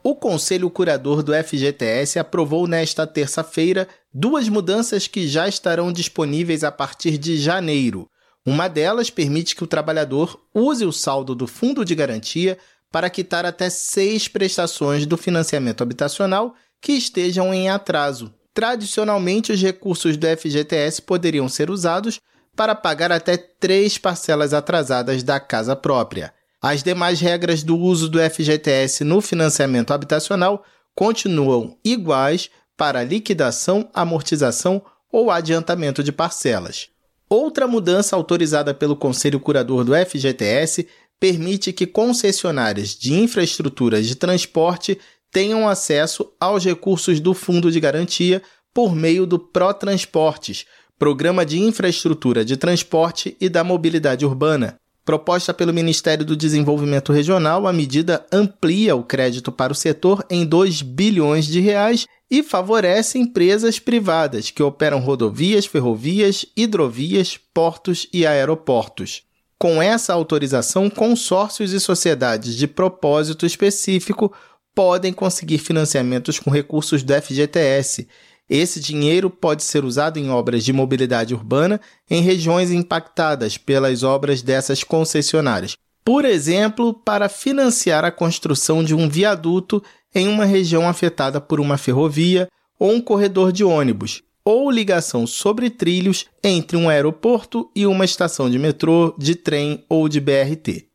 O 0.01 0.15
Conselho 0.15 0.69
Curador 0.69 1.21
do 1.21 1.33
FGTS 1.33 2.17
aprovou 2.17 2.65
nesta 2.65 3.05
terça-feira 3.05 3.87
duas 4.13 4.47
mudanças 4.47 5.05
que 5.05 5.27
já 5.27 5.49
estarão 5.49 5.91
disponíveis 5.91 6.63
a 6.63 6.71
partir 6.71 7.17
de 7.17 7.35
janeiro. 7.37 8.09
Uma 8.45 8.69
delas 8.69 9.09
permite 9.09 9.53
que 9.53 9.63
o 9.63 9.67
trabalhador 9.67 10.39
use 10.53 10.85
o 10.85 10.93
saldo 10.93 11.35
do 11.35 11.47
fundo 11.47 11.83
de 11.83 11.93
garantia 11.93 12.57
para 12.89 13.09
quitar 13.09 13.45
até 13.45 13.69
seis 13.69 14.29
prestações 14.29 15.05
do 15.05 15.17
financiamento 15.17 15.81
habitacional 15.81 16.53
que 16.81 16.93
estejam 16.93 17.53
em 17.53 17.69
atraso, 17.69 18.33
Tradicionalmente, 18.53 19.51
os 19.51 19.61
recursos 19.61 20.15
do 20.15 20.27
FGTS 20.27 21.01
poderiam 21.01 21.49
ser 21.49 21.69
usados 21.69 22.19
para 22.55 22.75
pagar 22.75 23.11
até 23.11 23.35
três 23.35 23.97
parcelas 23.97 24.53
atrasadas 24.53 25.23
da 25.23 25.39
casa 25.39 25.75
própria. 25.75 26.33
As 26.61 26.83
demais 26.83 27.19
regras 27.19 27.63
do 27.63 27.77
uso 27.77 28.07
do 28.07 28.19
FGTS 28.19 29.03
no 29.03 29.21
financiamento 29.21 29.91
habitacional 29.91 30.63
continuam 30.95 31.77
iguais 31.83 32.49
para 32.77 33.03
liquidação, 33.03 33.89
amortização 33.93 34.83
ou 35.11 35.31
adiantamento 35.31 36.03
de 36.03 36.11
parcelas. 36.11 36.89
Outra 37.27 37.67
mudança 37.67 38.15
autorizada 38.15 38.73
pelo 38.73 38.95
Conselho 38.95 39.39
Curador 39.39 39.83
do 39.83 39.93
FGTS 39.93 40.87
permite 41.19 41.73
que 41.73 41.87
concessionárias 41.87 42.89
de 42.89 43.13
infraestruturas 43.13 44.05
de 44.05 44.15
transporte 44.15 44.99
tenham 45.33 45.67
acesso 45.67 46.31
aos 46.39 46.63
recursos 46.63 47.19
do 47.19 47.33
Fundo 47.33 47.71
de 47.71 47.79
Garantia 47.79 48.41
por 48.71 48.95
meio 48.95 49.25
do 49.25 49.39
ProTransportes, 49.39 50.65
Programa 50.97 51.43
de 51.43 51.59
Infraestrutura 51.59 52.45
de 52.45 52.55
Transporte 52.55 53.35
e 53.41 53.49
da 53.49 53.63
Mobilidade 53.63 54.25
Urbana. 54.25 54.77
Proposta 55.03 55.53
pelo 55.53 55.73
Ministério 55.73 56.23
do 56.23 56.37
Desenvolvimento 56.37 57.11
Regional, 57.11 57.67
a 57.67 57.73
medida 57.73 58.25
amplia 58.31 58.95
o 58.95 59.03
crédito 59.03 59.51
para 59.51 59.73
o 59.73 59.75
setor 59.75 60.23
em 60.29 60.45
2 60.45 60.81
bilhões 60.81 61.45
de 61.45 61.59
reais 61.59 62.05
e 62.31 62.41
favorece 62.41 63.17
empresas 63.19 63.79
privadas 63.79 64.49
que 64.49 64.63
operam 64.63 64.99
rodovias, 64.99 65.65
ferrovias, 65.65 66.45
hidrovias, 66.55 67.37
portos 67.53 68.07
e 68.13 68.25
aeroportos. 68.25 69.23
Com 69.59 69.81
essa 69.81 70.13
autorização, 70.13 70.89
consórcios 70.89 71.73
e 71.73 71.79
sociedades 71.79 72.55
de 72.55 72.67
propósito 72.67 73.45
específico 73.45 74.33
podem 74.75 75.13
conseguir 75.13 75.57
financiamentos 75.57 76.39
com 76.39 76.49
recursos 76.49 77.03
do 77.03 77.13
FGTS. 77.13 78.07
Esse 78.49 78.79
dinheiro 78.79 79.29
pode 79.29 79.63
ser 79.63 79.85
usado 79.85 80.17
em 80.17 80.29
obras 80.29 80.63
de 80.63 80.73
mobilidade 80.73 81.33
urbana 81.33 81.79
em 82.09 82.21
regiões 82.21 82.71
impactadas 82.71 83.57
pelas 83.57 84.03
obras 84.03 84.41
dessas 84.41 84.83
concessionárias. 84.83 85.77
Por 86.03 86.25
exemplo, 86.25 86.93
para 86.93 87.29
financiar 87.29 88.03
a 88.03 88.11
construção 88.11 88.83
de 88.83 88.93
um 88.93 89.07
viaduto 89.07 89.81
em 90.13 90.27
uma 90.27 90.45
região 90.45 90.87
afetada 90.87 91.39
por 91.39 91.59
uma 91.59 91.77
ferrovia 91.77 92.49
ou 92.77 92.91
um 92.91 93.01
corredor 93.01 93.51
de 93.51 93.63
ônibus, 93.63 94.21
ou 94.43 94.69
ligação 94.69 95.25
sobre 95.25 95.69
trilhos 95.69 96.25
entre 96.43 96.75
um 96.75 96.89
aeroporto 96.89 97.71
e 97.73 97.87
uma 97.87 98.03
estação 98.03 98.49
de 98.49 98.59
metrô, 98.59 99.15
de 99.17 99.35
trem 99.35 99.85
ou 99.87 100.09
de 100.09 100.19
BRT. 100.19 100.87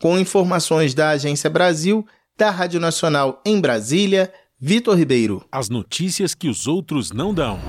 Com 0.00 0.18
informações 0.18 0.94
da 0.94 1.10
Agência 1.10 1.50
Brasil, 1.50 2.06
da 2.36 2.50
Rádio 2.50 2.80
Nacional 2.80 3.40
em 3.46 3.60
Brasília, 3.60 4.32
Vitor 4.58 4.96
Ribeiro. 4.96 5.44
As 5.52 5.68
notícias 5.68 6.34
que 6.34 6.48
os 6.48 6.66
outros 6.66 7.12
não 7.12 7.32
dão. 7.32 7.60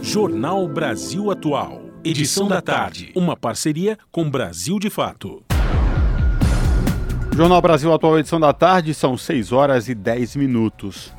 Jornal 0.00 0.68
Brasil 0.68 1.32
Atual. 1.32 1.82
Edição 2.04 2.46
da 2.46 2.62
tarde. 2.62 3.10
Uma 3.16 3.36
parceria 3.36 3.98
com 4.12 4.30
Brasil 4.30 4.78
de 4.78 4.88
Fato. 4.88 5.42
Jornal 7.34 7.60
Brasil 7.60 7.92
Atual, 7.92 8.20
edição 8.20 8.38
da 8.38 8.52
tarde, 8.52 8.94
são 8.94 9.18
6 9.18 9.50
horas 9.50 9.88
e 9.88 9.96
10 9.96 10.36
minutos. 10.36 11.12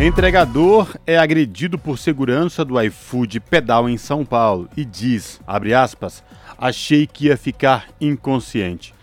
Entregador 0.00 0.96
é 1.04 1.18
agredido 1.18 1.76
por 1.76 1.98
segurança 1.98 2.64
do 2.64 2.80
iFood 2.80 3.40
Pedal 3.40 3.88
em 3.88 3.98
São 3.98 4.24
Paulo 4.24 4.68
e 4.76 4.84
diz, 4.84 5.40
abre 5.44 5.74
aspas, 5.74 6.22
achei 6.56 7.04
que 7.04 7.26
ia 7.26 7.36
ficar 7.36 7.88
inconsciente. 8.00 8.94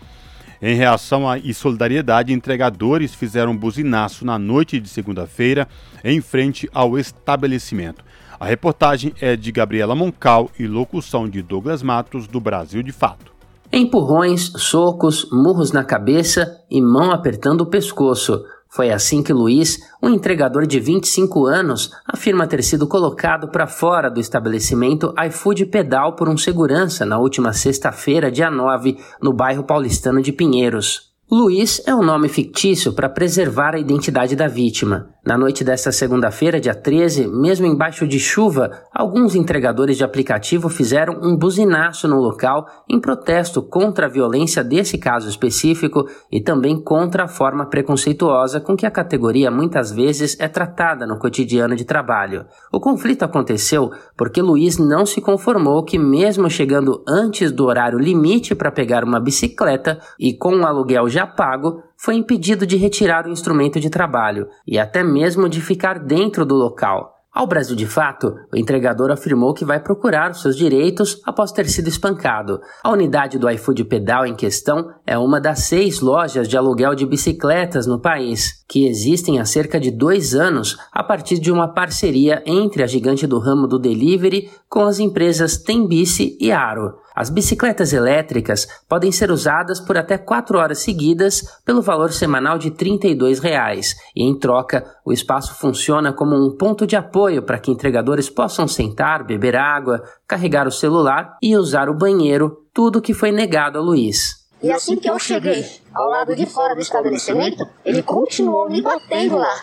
Em 0.62 0.74
reação 0.74 1.24
e 1.36 1.54
solidariedade, 1.54 2.34
entregadores 2.34 3.14
fizeram 3.14 3.56
buzinaço 3.56 4.26
na 4.26 4.38
noite 4.38 4.78
de 4.78 4.90
segunda-feira 4.90 5.66
em 6.04 6.20
frente 6.20 6.68
ao 6.74 6.98
estabelecimento. 6.98 8.04
A 8.38 8.44
reportagem 8.44 9.14
é 9.22 9.36
de 9.36 9.50
Gabriela 9.50 9.94
Moncal 9.94 10.50
e 10.58 10.66
locução 10.66 11.26
de 11.28 11.40
Douglas 11.40 11.82
Matos, 11.82 12.26
do 12.26 12.38
Brasil 12.40 12.82
de 12.82 12.92
Fato. 12.92 13.32
Empurrões, 13.72 14.52
socos, 14.56 15.28
murros 15.32 15.72
na 15.72 15.84
cabeça 15.84 16.58
e 16.70 16.82
mão 16.82 17.10
apertando 17.10 17.62
o 17.62 17.66
pescoço. 17.66 18.44
Foi 18.72 18.92
assim 18.92 19.20
que 19.20 19.32
Luiz, 19.32 19.80
um 20.00 20.10
entregador 20.10 20.64
de 20.64 20.78
25 20.78 21.44
anos, 21.44 21.90
afirma 22.06 22.46
ter 22.46 22.62
sido 22.62 22.86
colocado 22.86 23.48
para 23.48 23.66
fora 23.66 24.08
do 24.08 24.20
estabelecimento 24.20 25.12
iFood 25.26 25.66
Pedal 25.66 26.14
por 26.14 26.28
um 26.28 26.38
segurança 26.38 27.04
na 27.04 27.18
última 27.18 27.52
sexta-feira, 27.52 28.30
dia 28.30 28.48
9, 28.48 28.96
no 29.20 29.32
bairro 29.32 29.64
paulistano 29.64 30.22
de 30.22 30.30
Pinheiros. 30.30 31.09
Luiz 31.32 31.80
é 31.86 31.94
um 31.94 32.02
nome 32.02 32.28
fictício 32.28 32.92
para 32.92 33.08
preservar 33.08 33.76
a 33.76 33.78
identidade 33.78 34.34
da 34.34 34.48
vítima. 34.48 35.10
Na 35.24 35.38
noite 35.38 35.62
desta 35.62 35.92
segunda-feira, 35.92 36.58
dia 36.58 36.74
13, 36.74 37.28
mesmo 37.28 37.66
embaixo 37.66 38.04
de 38.04 38.18
chuva, 38.18 38.70
alguns 38.92 39.36
entregadores 39.36 39.98
de 39.98 40.02
aplicativo 40.02 40.68
fizeram 40.68 41.20
um 41.22 41.36
buzinaço 41.36 42.08
no 42.08 42.18
local 42.18 42.66
em 42.88 42.98
protesto 42.98 43.62
contra 43.62 44.06
a 44.06 44.08
violência 44.08 44.64
desse 44.64 44.98
caso 44.98 45.28
específico 45.28 46.08
e 46.32 46.40
também 46.40 46.82
contra 46.82 47.24
a 47.24 47.28
forma 47.28 47.66
preconceituosa 47.66 48.60
com 48.60 48.74
que 48.74 48.86
a 48.86 48.90
categoria 48.90 49.50
muitas 49.50 49.92
vezes 49.92 50.36
é 50.40 50.48
tratada 50.48 51.06
no 51.06 51.18
cotidiano 51.18 51.76
de 51.76 51.84
trabalho. 51.84 52.46
O 52.72 52.80
conflito 52.80 53.22
aconteceu 53.22 53.90
porque 54.16 54.42
Luiz 54.42 54.78
não 54.78 55.04
se 55.04 55.20
conformou 55.20 55.84
que, 55.84 55.98
mesmo 55.98 56.50
chegando 56.50 57.04
antes 57.06 57.52
do 57.52 57.66
horário 57.66 57.98
limite 57.98 58.54
para 58.54 58.72
pegar 58.72 59.04
uma 59.04 59.20
bicicleta 59.20 60.00
e 60.18 60.32
com 60.32 60.56
o 60.56 60.66
aluguel 60.66 61.08
já 61.10 61.19
pago, 61.26 61.82
foi 61.96 62.14
impedido 62.14 62.66
de 62.66 62.76
retirar 62.76 63.26
o 63.26 63.30
instrumento 63.30 63.78
de 63.78 63.90
trabalho 63.90 64.48
e 64.66 64.78
até 64.78 65.02
mesmo 65.02 65.48
de 65.48 65.60
ficar 65.60 65.98
dentro 65.98 66.44
do 66.44 66.54
local. 66.54 67.20
Ao 67.32 67.46
Brasil 67.46 67.76
de 67.76 67.86
Fato, 67.86 68.34
o 68.52 68.56
entregador 68.56 69.12
afirmou 69.12 69.54
que 69.54 69.64
vai 69.64 69.78
procurar 69.78 70.34
seus 70.34 70.56
direitos 70.56 71.20
após 71.24 71.52
ter 71.52 71.68
sido 71.68 71.86
espancado. 71.86 72.60
A 72.82 72.90
unidade 72.90 73.38
do 73.38 73.48
iFood 73.48 73.84
Pedal 73.84 74.26
em 74.26 74.34
questão 74.34 74.90
é 75.06 75.16
uma 75.16 75.40
das 75.40 75.60
seis 75.60 76.00
lojas 76.00 76.48
de 76.48 76.56
aluguel 76.56 76.92
de 76.92 77.06
bicicletas 77.06 77.86
no 77.86 78.00
país, 78.00 78.64
que 78.68 78.84
existem 78.84 79.38
há 79.38 79.44
cerca 79.44 79.78
de 79.78 79.92
dois 79.92 80.34
anos 80.34 80.76
a 80.90 81.04
partir 81.04 81.38
de 81.38 81.52
uma 81.52 81.72
parceria 81.72 82.42
entre 82.44 82.82
a 82.82 82.86
gigante 82.86 83.28
do 83.28 83.38
ramo 83.38 83.68
do 83.68 83.78
delivery 83.78 84.50
com 84.68 84.82
as 84.82 84.98
empresas 84.98 85.56
Tembice 85.56 86.36
e 86.40 86.50
Aro. 86.50 86.96
As 87.20 87.28
bicicletas 87.28 87.92
elétricas 87.92 88.66
podem 88.88 89.12
ser 89.12 89.30
usadas 89.30 89.78
por 89.78 89.98
até 89.98 90.16
4 90.16 90.56
horas 90.56 90.78
seguidas 90.78 91.60
pelo 91.66 91.82
valor 91.82 92.14
semanal 92.14 92.56
de 92.56 92.70
32 92.70 93.40
reais, 93.40 93.94
e 94.16 94.24
em 94.24 94.38
troca 94.38 94.96
o 95.04 95.12
espaço 95.12 95.54
funciona 95.54 96.14
como 96.14 96.34
um 96.34 96.56
ponto 96.56 96.86
de 96.86 96.96
apoio 96.96 97.42
para 97.42 97.58
que 97.58 97.70
entregadores 97.70 98.30
possam 98.30 98.66
sentar, 98.66 99.22
beber 99.22 99.54
água, 99.54 100.02
carregar 100.26 100.66
o 100.66 100.70
celular 100.70 101.36
e 101.42 101.54
usar 101.58 101.90
o 101.90 101.94
banheiro, 101.94 102.64
tudo 102.72 103.02
que 103.02 103.12
foi 103.12 103.30
negado 103.30 103.76
a 103.76 103.82
Luiz. 103.82 104.48
E 104.62 104.72
assim 104.72 104.96
que 104.96 105.10
eu 105.10 105.18
cheguei 105.18 105.66
ao 105.94 106.08
lado 106.08 106.34
de 106.34 106.46
fora 106.46 106.74
do 106.74 106.80
estabelecimento, 106.80 107.68
ele 107.84 108.02
continuou 108.02 108.66
me 108.70 108.80
batendo 108.80 109.36
lá, 109.36 109.56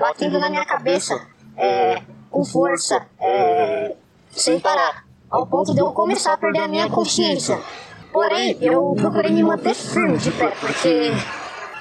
batendo 0.00 0.40
na 0.40 0.50
minha 0.50 0.64
cabeça, 0.64 1.14
é, 1.56 2.02
com 2.28 2.44
força, 2.44 3.06
é, 3.20 3.94
sem 4.32 4.58
parar 4.58 5.03
ao 5.34 5.44
ponto 5.44 5.74
de 5.74 5.80
eu 5.80 5.90
começar 5.90 6.34
a 6.34 6.36
perder 6.36 6.60
a 6.60 6.68
minha 6.68 6.88
consciência. 6.88 7.58
Porém, 8.12 8.56
eu 8.60 8.94
procurei 8.96 9.32
me 9.32 9.42
manter 9.42 9.74
firme 9.74 10.16
de 10.16 10.30
pé, 10.30 10.52
porque 10.60 11.10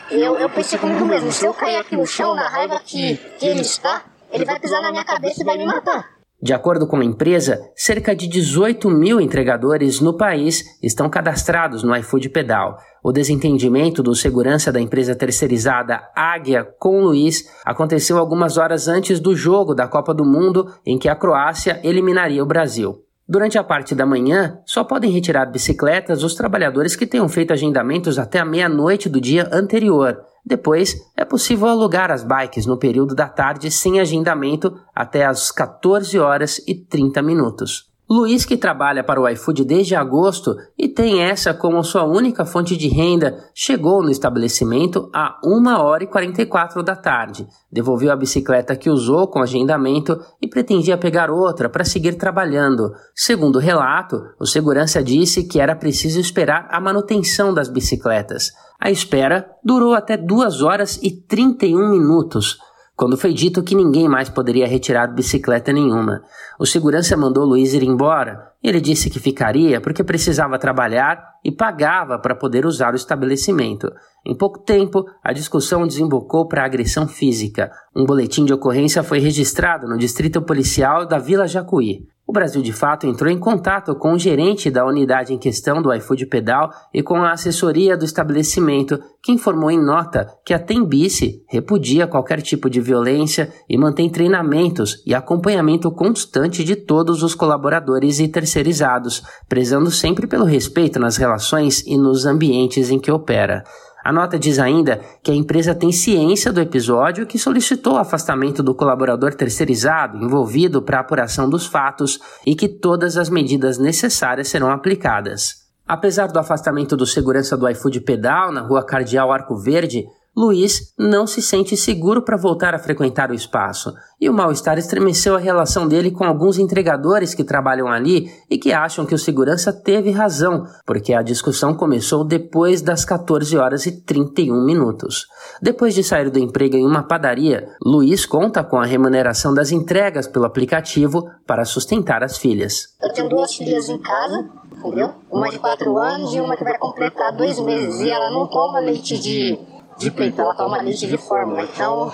eu, 0.10 0.36
eu 0.38 0.50
pensei 0.50 0.80
comigo 0.80 1.06
mesmo, 1.06 1.32
se 1.32 1.46
eu 1.46 1.54
cair 1.54 1.78
aqui 1.78 1.96
no 1.96 2.08
chão, 2.08 2.34
na 2.34 2.48
raiva 2.50 2.80
que, 2.84 3.16
que 3.38 3.46
ele 3.46 3.62
está, 3.62 4.06
ele 4.32 4.44
vai 4.44 4.60
pisar 4.60 4.82
na 4.82 4.90
minha 4.90 5.06
cabeça 5.06 5.44
e 5.44 5.46
vai 5.46 5.56
me 5.60 5.68
matar. 5.68 6.04
De 6.42 6.52
acordo 6.52 6.88
com 6.88 6.98
a 6.98 7.06
empresa, 7.06 7.62
cerca 7.76 8.16
de 8.16 8.28
18 8.28 8.90
mil 8.90 9.22
entregadores 9.22 10.02
no 10.02 10.18
país 10.18 10.64
estão 10.82 11.08
cadastrados 11.08 11.84
no 11.84 11.96
iFood 11.96 12.30
Pedal. 12.30 12.78
O 13.04 13.12
desentendimento 13.12 14.02
do 14.02 14.16
segurança 14.16 14.72
da 14.72 14.82
empresa 14.82 15.16
terceirizada 15.16 16.02
Águia 16.16 16.68
com 16.80 17.02
Luiz 17.02 17.44
aconteceu 17.64 18.18
algumas 18.18 18.58
horas 18.58 18.88
antes 18.88 19.20
do 19.20 19.36
jogo 19.36 19.76
da 19.76 19.88
Copa 19.88 20.14
do 20.14 20.26
Mundo, 20.26 20.74
em 20.86 20.98
que 20.98 21.08
a 21.08 21.16
Croácia 21.16 21.80
eliminaria 21.84 22.44
o 22.44 22.48
Brasil. 22.48 23.04
Durante 23.34 23.58
a 23.58 23.64
parte 23.64 23.96
da 23.96 24.06
manhã, 24.06 24.60
só 24.64 24.84
podem 24.84 25.10
retirar 25.10 25.48
bicicletas 25.48 26.22
os 26.22 26.36
trabalhadores 26.36 26.96
que 26.96 27.08
tenham 27.08 27.28
feito 27.28 27.52
agendamentos 27.52 28.20
até 28.20 28.38
a 28.38 28.46
meia-noite 28.46 29.10
do 29.10 29.20
dia 29.20 29.50
anterior. 29.52 30.22
Depois, 30.46 30.96
é 31.18 31.26
possível 31.26 31.68
alugar 31.68 32.12
as 32.12 32.24
bikes 32.24 32.68
no 32.68 32.78
período 32.78 33.16
da 33.16 33.28
tarde 33.28 33.72
sem 33.72 34.00
agendamento 34.00 34.80
até 34.94 35.26
às 35.26 35.52
14 35.52 36.20
horas 36.20 36.62
e 36.68 36.76
30 36.76 37.24
minutos. 37.24 37.92
Luiz, 38.10 38.44
que 38.44 38.58
trabalha 38.58 39.02
para 39.02 39.20
o 39.20 39.28
iFood 39.30 39.64
desde 39.64 39.96
agosto 39.96 40.58
e 40.78 40.90
tem 40.90 41.22
essa 41.22 41.54
como 41.54 41.82
sua 41.84 42.04
única 42.04 42.46
fonte 42.46 42.76
de 42.76 42.90
renda, 42.90 43.50
chegou 43.56 44.04
no 44.04 44.12
estabelecimento 44.12 45.10
a 45.14 45.40
1 45.44 45.80
hora 45.80 46.04
e 46.04 46.08
44 46.08 46.84
da 46.84 46.98
tarde. 46.98 47.48
Devolveu 47.72 48.12
a 48.12 48.16
bicicleta 48.16 48.76
que 48.76 48.90
usou 48.90 49.28
com 49.28 49.42
agendamento 49.42 50.20
e 50.42 50.48
pretendia 50.48 50.98
pegar 50.98 51.32
outra 51.32 51.70
para 51.70 51.86
seguir 51.86 52.16
trabalhando. 52.16 52.92
Segundo 53.16 53.56
o 53.56 53.62
relato, 53.62 54.22
o 54.38 54.46
segurança 54.46 55.02
disse 55.02 55.46
que 55.46 55.60
era 55.60 55.76
preciso 55.76 56.20
esperar 56.20 56.68
a 56.70 56.82
manutenção 56.82 57.54
das 57.54 57.70
bicicletas. 57.70 58.52
A 58.80 58.92
espera 58.92 59.50
durou 59.64 59.94
até 59.94 60.18
2 60.18 60.62
horas 60.62 61.00
e 61.02 61.10
31 61.10 61.90
minutos 61.90 62.60
quando 62.96 63.18
foi 63.18 63.34
dito 63.34 63.64
que 63.64 63.76
ninguém 63.76 64.08
mais 64.08 64.30
poderia 64.30 64.68
retirar 64.68 65.08
bicicleta 65.08 65.74
nenhuma. 65.74 66.22
O 66.60 66.66
segurança 66.66 67.18
mandou 67.18 67.44
Luiz 67.44 67.74
ir 67.74 67.84
embora. 67.84 68.52
Ele 68.62 68.80
disse 68.80 69.10
que 69.10 69.20
ficaria 69.20 69.82
porque 69.82 70.04
precisava 70.04 70.60
trabalhar 70.60 71.34
e 71.44 71.52
pagava 71.52 72.20
para 72.20 72.36
poder 72.36 72.66
usar 72.66 72.94
o 72.94 72.96
estabelecimento. 72.96 73.92
Em 74.26 74.38
pouco 74.38 74.60
tempo, 74.60 75.06
a 75.24 75.34
discussão 75.34 75.88
desembocou 75.88 76.48
para 76.48 76.64
agressão 76.64 77.08
física. 77.08 77.72
Um 77.96 78.06
boletim 78.06 78.46
de 78.46 78.54
ocorrência 78.54 79.04
foi 79.04 79.20
registrado 79.20 79.88
no 79.88 79.98
distrito 79.98 80.42
policial 80.42 81.06
da 81.06 81.18
Vila 81.18 81.48
Jacuí. 81.48 82.08
O 82.34 82.42
Brasil 82.44 82.64
de 82.64 82.74
Fato 82.74 83.06
entrou 83.06 83.30
em 83.30 83.38
contato 83.38 83.94
com 83.94 84.14
o 84.14 84.18
gerente 84.18 84.72
da 84.72 84.84
unidade 84.84 85.32
em 85.32 85.38
questão 85.38 85.84
do 85.84 85.94
iFood 85.94 86.26
Pedal 86.26 86.72
e 86.92 87.04
com 87.04 87.18
a 87.18 87.32
assessoria 87.32 87.96
do 87.96 88.04
estabelecimento, 88.04 89.00
que 89.22 89.32
informou 89.32 89.70
em 89.70 89.80
nota 89.80 90.28
que 90.44 90.52
a 90.52 90.58
Tembice 90.58 91.46
repudia 91.48 92.08
qualquer 92.08 92.42
tipo 92.42 92.72
de 92.72 92.82
violência 92.82 93.54
e 93.70 93.78
mantém 93.78 94.10
treinamentos 94.10 95.04
e 95.06 95.14
acompanhamento 95.14 95.92
constante 95.92 96.64
de 96.64 96.76
todos 96.76 97.22
os 97.22 97.36
colaboradores 97.36 98.20
e 98.20 98.28
terceirizados, 98.28 99.22
prezando 99.48 99.92
sempre 99.92 100.26
pelo 100.26 100.44
respeito 100.44 101.00
nas 101.00 101.18
relações 101.18 101.86
e 101.86 101.96
nos 102.00 102.26
ambientes 102.26 102.90
em 102.90 102.98
que 102.98 103.12
opera. 103.12 103.64
A 104.04 104.12
nota 104.12 104.38
diz 104.38 104.60
ainda 104.60 105.00
que 105.24 105.32
a 105.32 105.36
empresa 105.36 105.74
tem 105.74 105.92
ciência 105.92 106.52
do 106.52 106.60
episódio 106.60 107.26
que 107.26 107.40
solicitou 107.40 107.94
o 107.94 108.00
afastamento 108.00 108.62
do 108.62 108.76
colaborador 108.76 109.34
terceirizado 109.34 110.18
envolvido 110.18 110.82
para 110.82 111.00
apuração 111.00 111.50
dos 111.50 111.66
fatos 111.66 112.20
e 112.46 112.54
que 112.54 112.68
todas 112.68 113.16
as 113.16 113.30
medidas 113.30 113.78
necessárias 113.78 114.50
serão 114.50 114.70
aplicadas. 114.70 115.64
Apesar 115.88 116.28
do 116.28 116.40
afastamento 116.40 116.98
do 116.98 117.06
segurança 117.06 117.56
do 117.56 117.68
iFood 117.70 118.02
Pedal 118.02 118.52
na 118.52 118.62
rua 118.62 118.86
Cardeal 118.86 119.32
Arco 119.32 119.56
Verde, 119.56 120.06
Luiz 120.36 120.94
não 120.98 121.28
se 121.28 121.44
sente 121.44 121.78
seguro 121.78 122.24
para 122.24 122.36
voltar 122.36 122.74
a 122.74 122.80
frequentar 122.80 123.30
o 123.30 123.36
espaço, 123.36 123.94
e 124.20 124.28
o 124.28 124.34
mal-estar 124.34 124.80
estremeceu 124.80 125.36
a 125.36 125.40
relação 125.40 125.88
dele 125.88 126.10
com 126.10 126.24
alguns 126.24 126.58
entregadores 126.58 127.36
que 127.36 127.44
trabalham 127.44 127.88
ali 127.88 128.32
e 128.50 128.58
que 128.58 128.74
acham 128.74 129.06
que 129.06 129.14
o 129.14 129.20
segurança 129.20 129.72
teve 129.72 130.10
razão, 130.10 130.66
porque 130.88 131.14
a 131.14 131.22
discussão 131.22 131.76
começou 131.76 132.24
depois 132.24 132.82
das 132.82 133.06
14 133.06 133.56
horas 133.58 133.86
e 133.86 133.92
31 133.92 134.66
minutos. 134.66 135.28
Depois 135.62 135.94
de 135.94 136.04
sair 136.04 136.32
do 136.32 136.40
emprego 136.40 136.76
em 136.76 136.86
uma 136.86 137.04
padaria, 137.04 137.68
Luiz 137.86 138.26
conta 138.26 138.64
com 138.64 138.78
a 138.78 138.86
remuneração 138.86 139.54
das 139.54 139.72
entregas 139.72 140.28
pelo 140.28 140.46
aplicativo 140.46 141.30
para 141.46 141.64
sustentar 141.64 142.24
as 142.24 142.38
filhas. 142.38 142.88
Eu 143.02 143.14
tenho 143.14 143.30
duas 143.30 143.54
filhas 143.54 143.88
em 143.88 144.00
casa, 144.00 144.50
entendeu? 144.72 145.12
Uma 145.30 145.50
de 145.50 145.60
4 145.60 145.96
anos 145.96 146.34
e 146.34 146.40
uma 146.40 146.58
que 146.58 146.64
vai 146.64 146.78
completar 146.80 147.36
dois 147.36 147.60
meses, 147.60 148.00
e 148.02 148.10
ela 148.10 148.32
não 148.32 148.48
toma 148.48 148.80
leite 148.80 149.20
de 149.20 149.73
de 149.98 150.12
peito, 150.12 150.42
ela 150.42 150.56
toma 150.56 150.82
leite 150.82 151.08
de 151.08 151.18
fórmula. 151.18 151.64
Então, 151.64 152.12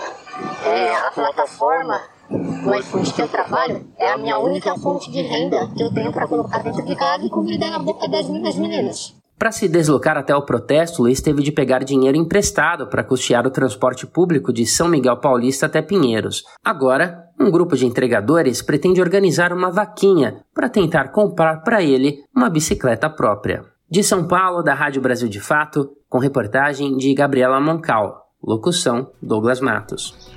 é, 0.65 0.95
a 0.95 1.11
plataforma 1.11 2.01
do 2.30 2.76
iFood 2.76 3.14
que 3.14 3.22
eu 3.22 3.27
trabalho 3.27 3.88
é 3.97 4.11
a 4.11 4.18
minha 4.18 4.38
única 4.38 4.76
fonte 4.77 5.11
de 5.11 5.22
renda 5.22 5.68
que 5.76 5.81
eu 5.81 5.91
tenho 5.93 6.11
para 6.11 6.27
colocar 6.27 6.60
dentro 6.60 6.85
de 6.85 6.95
casa 6.95 7.26
e 7.26 7.30
comida 7.30 7.69
na 7.69 7.80
boca 7.80 8.07
das 8.07 8.30
minhas 8.30 8.56
meninas. 8.56 9.15
Para 9.39 9.53
se 9.53 9.69
deslocar 9.69 10.18
até 10.18 10.35
o 10.35 10.41
protesto, 10.41 11.01
Luiz 11.01 11.22
teve 11.22 11.41
de 11.41 11.49
pegar 11.49 11.85
dinheiro 11.85 12.18
emprestado 12.18 12.88
para 12.88 13.06
custear 13.06 13.47
o 13.47 13.49
transporte 13.49 14.06
público 14.06 14.51
de 14.51 14.65
São 14.65 14.89
Miguel 14.89 15.15
Paulista 15.15 15.65
até 15.65 15.81
Pinheiros. 15.81 16.43
Agora, 16.61 17.23
um 17.39 17.49
grupo 17.49 17.77
de 17.77 17.85
entregadores 17.85 18.61
pretende 18.61 18.99
organizar 18.99 19.53
uma 19.53 19.72
vaquinha 19.72 20.41
para 20.53 20.68
tentar 20.68 21.14
comprar 21.14 21.64
para 21.64 21.81
ele 21.81 22.18
uma 22.35 22.49
bicicleta 22.49 23.10
própria. 23.10 23.64
De 23.91 24.03
São 24.03 24.28
Paulo, 24.28 24.61
da 24.61 24.76
Rádio 24.76 25.02
Brasil 25.02 25.28
de 25.28 25.40
Fato, 25.40 25.90
com 26.07 26.20
reportagem 26.20 26.95
de 26.95 27.11
Gabriela 27.16 27.60
Moncal. 27.60 28.30
Locução: 28.41 29.11
Douglas 29.20 29.60
Matos. 29.60 30.30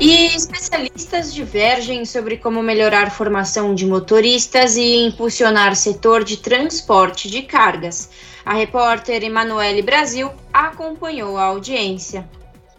E 0.00 0.34
especialistas 0.34 1.34
divergem 1.34 2.06
sobre 2.06 2.38
como 2.38 2.62
melhorar 2.62 3.08
a 3.08 3.10
formação 3.10 3.74
de 3.74 3.84
motoristas 3.84 4.78
e 4.78 4.96
impulsionar 5.04 5.76
setor 5.76 6.24
de 6.24 6.38
transporte 6.38 7.30
de 7.30 7.42
cargas. 7.42 8.08
A 8.46 8.54
repórter 8.54 9.22
Emanuele 9.22 9.82
Brasil 9.82 10.30
acompanhou 10.54 11.36
a 11.36 11.44
audiência. 11.44 12.26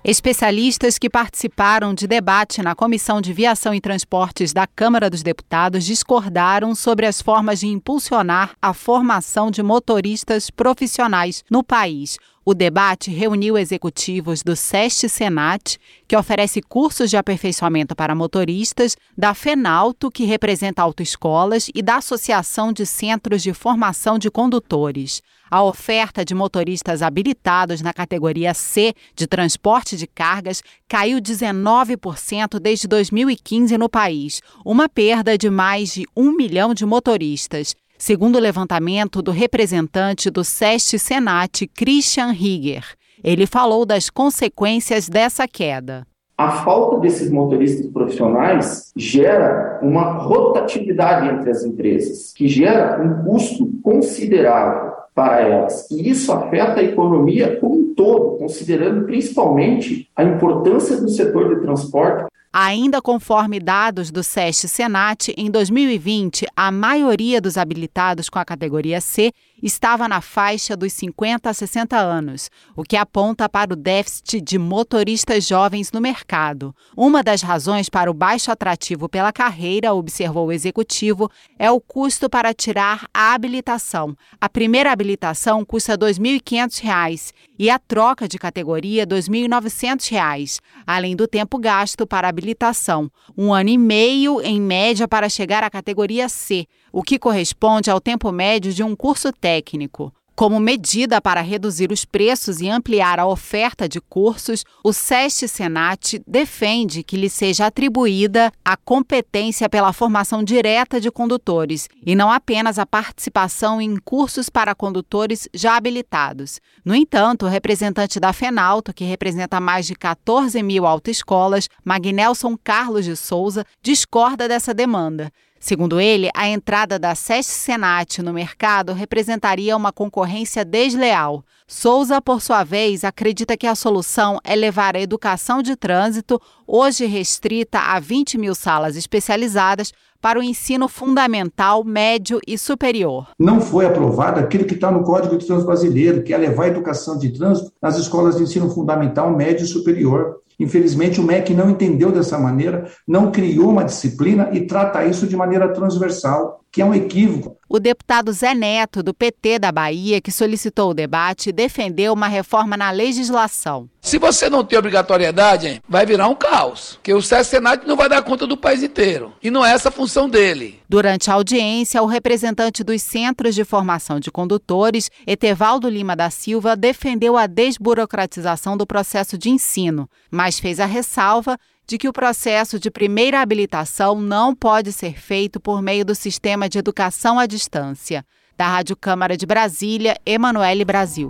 Especialistas 0.08 1.00
que 1.00 1.10
participaram 1.10 1.92
de 1.92 2.06
debate 2.06 2.62
na 2.62 2.76
Comissão 2.76 3.20
de 3.20 3.34
Viação 3.34 3.74
e 3.74 3.82
Transportes 3.82 4.54
da 4.54 4.68
Câmara 4.68 5.10
dos 5.10 5.24
Deputados 5.24 5.84
discordaram 5.84 6.76
sobre 6.76 7.08
as 7.08 7.24
formas 7.24 7.62
de 7.62 7.66
impulsionar 7.66 8.56
a 8.62 8.72
formação 8.72 9.50
de 9.50 9.64
motoristas 9.64 10.52
profissionais 10.52 11.44
no 11.50 11.64
país. 11.64 12.20
O 12.46 12.54
debate 12.54 13.10
reuniu 13.10 13.58
executivos 13.58 14.44
do 14.44 14.56
SEST 14.56 15.10
Senat, 15.10 15.80
que 16.08 16.16
oferece 16.16 16.62
cursos 16.62 17.10
de 17.10 17.18
aperfeiçoamento 17.18 17.96
para 17.96 18.14
motoristas, 18.14 18.96
da 19.18 19.34
FENALTO, 19.34 20.12
que 20.12 20.24
representa 20.24 20.84
autoescolas, 20.84 21.72
e 21.74 21.82
da 21.82 21.96
Associação 21.96 22.72
de 22.72 22.86
Centros 22.86 23.42
de 23.42 23.56
Formação 23.56 24.20
de 24.20 24.30
Condutores. 24.30 25.24
A 25.50 25.64
oferta 25.64 26.26
de 26.26 26.34
motoristas 26.34 27.02
habilitados 27.02 27.82
na 27.82 27.94
categoria 27.94 28.54
C 28.54 28.94
de 29.16 29.28
transporte 29.28 29.96
de 29.96 30.08
cargas 30.08 30.64
caiu 30.88 31.20
19% 31.20 32.60
desde 32.60 32.88
2015 32.88 33.78
no 33.78 33.90
país, 33.90 34.42
uma 34.66 34.90
perda 34.90 35.38
de 35.38 35.50
mais 35.50 35.94
de 35.94 36.06
um 36.16 36.32
milhão 36.32 36.74
de 36.74 36.86
motoristas 36.86 37.76
segundo 37.98 38.36
o 38.36 38.42
levantamento 38.42 39.22
do 39.22 39.32
representante 39.32 40.30
do 40.30 40.44
SEST 40.44 41.00
Senat, 41.00 41.68
Christian 41.68 42.32
Rieger. 42.32 42.86
Ele 43.24 43.48
falou 43.48 43.86
das 43.86 44.10
consequências 44.10 45.08
dessa 45.10 45.48
queda. 45.48 46.06
A 46.38 46.52
falta 46.52 47.00
desses 47.00 47.32
motoristas 47.32 47.88
profissionais 47.88 48.92
gera 48.96 49.80
uma 49.82 50.18
rotatividade 50.18 51.30
entre 51.30 51.50
as 51.50 51.64
empresas, 51.64 52.34
que 52.34 52.48
gera 52.48 53.02
um 53.02 53.24
custo 53.24 53.72
considerável 53.82 54.92
para 55.14 55.40
elas. 55.40 55.90
E 55.90 56.10
isso 56.10 56.34
afeta 56.34 56.82
a 56.82 56.84
economia 56.84 57.58
como 57.58 57.76
um 57.76 57.94
todo, 57.94 58.38
considerando 58.38 59.06
principalmente 59.06 60.10
a 60.14 60.26
importância 60.26 60.98
do 60.98 61.08
setor 61.08 61.56
de 61.56 61.62
transporte 61.62 62.26
Ainda 62.58 63.02
conforme 63.02 63.60
dados 63.60 64.10
do 64.10 64.24
SESC 64.24 64.70
Senat, 64.70 65.28
em 65.36 65.52
2020, 65.52 66.46
a 66.56 66.72
maioria 66.72 67.42
dos 67.42 67.58
habilitados 67.58 68.30
com 68.30 68.40
a 68.40 68.46
categoria 68.46 69.02
C 69.02 69.34
estava 69.62 70.08
na 70.08 70.22
faixa 70.22 70.76
dos 70.76 70.94
50 70.94 71.50
a 71.50 71.54
60 71.54 71.98
anos, 71.98 72.50
o 72.76 72.84
que 72.84 72.98
aponta 72.98 73.48
para 73.48 73.74
o 73.74 73.76
déficit 73.76 74.42
de 74.42 74.58
motoristas 74.58 75.48
jovens 75.48 75.92
no 75.92 76.02
mercado. 76.02 76.76
Uma 76.96 77.24
das 77.24 77.42
razões 77.42 77.90
para 77.90 78.10
o 78.10 78.14
baixo 78.14 78.52
atrativo 78.52 79.08
pela 79.08 79.32
carreira, 79.32 79.94
observou 79.94 80.48
o 80.48 80.52
executivo, 80.52 81.30
é 81.58 81.70
o 81.72 81.80
custo 81.80 82.30
para 82.30 82.54
tirar 82.54 83.08
a 83.14 83.34
habilitação. 83.34 84.16
A 84.40 84.50
primeira 84.50 84.92
habilitação 84.92 85.64
custa 85.64 85.94
R$ 85.94 86.00
2.500 86.00 87.34
e 87.58 87.70
a 87.70 87.80
troca 87.80 88.28
de 88.28 88.38
categoria 88.38 89.04
R$ 89.04 89.08
2.900, 89.08 90.60
além 90.86 91.16
do 91.16 91.28
tempo 91.28 91.58
gasto 91.58 92.06
para 92.06 92.28
habilitação, 92.28 93.10
um 93.38 93.54
ano 93.54 93.70
e 93.70 93.78
meio 93.78 94.42
em 94.42 94.60
média 94.60 95.08
para 95.08 95.30
chegar 95.30 95.64
à 95.64 95.70
categoria 95.70 96.28
C, 96.28 96.68
o 96.96 97.04
que 97.04 97.20
corresponde 97.20 97.92
ao 97.92 98.00
tempo 98.00 98.32
médio 98.32 98.74
de 98.74 98.82
um 98.82 98.96
curso 98.96 99.30
técnico. 99.34 100.14
Como 100.34 100.62
medida 100.62 101.20
para 101.20 101.42
reduzir 101.42 101.92
os 101.92 102.06
preços 102.06 102.62
e 102.62 102.70
ampliar 102.70 103.20
a 103.20 103.28
oferta 103.28 103.88
de 103.88 104.00
cursos, 104.00 104.64
o 104.82 104.94
SEST 104.94 105.46
Senat 105.48 106.22
defende 106.26 107.04
que 107.04 107.18
lhe 107.18 107.30
seja 107.30 107.66
atribuída 107.66 108.50
a 108.64 108.78
competência 108.78 109.68
pela 109.68 109.92
formação 109.92 110.42
direta 110.42 111.00
de 111.00 111.12
condutores 111.12 111.90
e 112.06 112.16
não 112.16 112.32
apenas 112.32 112.80
a 112.80 112.86
participação 112.86 113.82
em 113.82 113.98
cursos 113.98 114.50
para 114.50 114.76
condutores 114.76 115.50
já 115.54 115.76
habilitados. 115.76 116.62
No 116.84 116.96
entanto, 116.96 117.46
o 117.46 117.50
representante 117.50 118.22
da 118.22 118.32
FENALTO, 118.32 118.94
que 118.94 119.04
representa 119.04 119.60
mais 119.60 119.86
de 119.86 119.96
14 119.96 120.62
mil 120.64 120.86
autoescolas, 120.86 121.68
Magnelson 121.84 122.58
Carlos 122.62 123.04
de 123.04 123.18
Souza, 123.18 123.66
discorda 123.82 124.48
dessa 124.48 124.74
demanda. 124.74 125.30
Segundo 125.60 126.00
ele, 126.00 126.30
a 126.36 126.48
entrada 126.48 127.00
da 127.00 127.16
SESC 127.16 127.52
Senat 127.52 128.22
no 128.22 128.34
mercado 128.34 128.94
representaria 128.94 129.76
uma 129.76 129.92
concorrência 129.92 130.64
desleal. 130.64 131.44
Souza, 131.68 132.22
por 132.22 132.42
sua 132.42 132.64
vez, 132.64 133.04
acredita 133.04 133.58
que 133.58 133.66
a 133.66 133.74
solução 133.74 134.40
é 134.44 134.56
levar 134.56 134.96
a 134.96 135.02
educação 135.02 135.64
de 135.64 135.76
trânsito, 135.76 136.40
hoje 136.68 137.06
restrita 137.06 137.80
a 137.80 138.00
20 138.00 138.38
mil 138.38 138.54
salas 138.54 138.96
especializadas, 138.96 139.92
para 140.26 140.40
o 140.40 140.44
ensino 140.44 140.88
fundamental, 140.88 141.84
médio 141.84 142.40
e 142.48 142.58
superior. 142.58 143.28
Não 143.38 143.62
foi 143.62 143.86
aprovado 143.86 144.40
aquilo 144.40 144.66
que 144.66 144.74
está 144.74 144.90
no 144.90 145.04
Código 145.04 145.38
de 145.38 145.46
Trânsito 145.46 145.68
Brasileiro, 145.68 146.24
que 146.24 146.34
é 146.34 146.38
levar 146.38 146.64
a 146.64 146.70
educação 146.70 147.16
de 147.16 147.30
trânsito 147.30 147.72
nas 147.80 147.96
escolas 147.96 148.36
de 148.36 148.42
ensino 148.42 148.68
fundamental, 148.72 149.30
médio 149.30 149.64
e 149.64 149.68
superior. 149.68 150.42
Infelizmente, 150.60 151.20
o 151.20 151.24
MEC 151.24 151.54
não 151.54 151.70
entendeu 151.70 152.12
dessa 152.12 152.38
maneira, 152.38 152.90
não 153.08 153.32
criou 153.32 153.70
uma 153.70 153.84
disciplina 153.84 154.50
e 154.54 154.62
trata 154.62 155.06
isso 155.06 155.28
de 155.28 155.36
maneira 155.36 155.74
transversal, 155.74 156.62
que 156.72 156.82
é 156.82 156.86
um 156.86 156.94
equívoco. 156.94 157.58
O 157.70 157.80
deputado 157.80 158.32
Zé 158.32 158.54
Neto, 158.54 159.02
do 159.02 159.14
PT 159.14 159.60
da 159.60 159.72
Bahia, 159.72 160.22
que 160.22 160.32
solicitou 160.32 160.92
o 160.92 160.94
debate, 160.94 161.52
defendeu 161.52 162.14
uma 162.14 162.28
reforma 162.28 162.78
na 162.78 162.92
legislação. 162.92 163.90
Se 164.02 164.20
você 164.20 164.50
não 164.52 164.64
tem 164.64 164.78
obrigatoriedade, 164.78 165.82
vai 165.90 166.06
virar 166.06 166.28
um 166.28 166.36
caos, 166.36 167.00
que 167.02 167.12
o 167.12 167.22
Senado 167.22 167.88
não 167.88 167.96
vai 167.96 168.08
dar 168.08 168.22
conta 168.22 168.46
do 168.46 168.56
país 168.56 168.84
inteiro. 168.84 169.34
E 169.42 169.50
não 169.50 169.66
é 169.66 169.72
essa 169.72 169.90
a 169.90 169.92
função 169.92 170.30
dele. 170.30 170.80
Durante 170.88 171.32
a 171.32 171.34
audiência, 171.34 172.04
o 172.04 172.06
representante 172.06 172.84
dos 172.84 173.02
Centros 173.02 173.56
de 173.56 173.64
Formação 173.64 174.20
de 174.20 174.30
Condutores, 174.30 175.10
Etevaldo 175.26 175.90
Lima 175.90 176.16
da 176.16 176.30
Silva, 176.30 176.76
defendeu 176.76 177.36
a 177.36 177.48
desburocratização 177.48 178.78
do 178.78 178.86
processo 178.86 179.40
de 179.40 179.50
ensino, 179.50 180.08
mas 180.30 180.45
fez 180.54 180.80
a 180.80 180.86
ressalva 180.86 181.58
de 181.88 181.98
que 181.98 182.08
o 182.08 182.14
processo 182.14 182.80
de 182.80 182.92
primeira 182.92 183.42
habilitação 183.42 184.20
não 184.20 184.56
pode 184.56 184.92
ser 184.92 185.20
feito 185.20 185.60
por 185.60 185.82
meio 185.82 186.06
do 186.06 186.16
sistema 186.16 186.70
de 186.70 186.78
educação 186.78 187.40
à 187.40 187.46
distância. 187.46 188.26
Da 188.58 188.68
Rádio 188.68 188.96
Câmara 188.96 189.36
de 189.36 189.46
Brasília, 189.46 190.16
Emanuele 190.26 190.86
Brasil. 190.86 191.28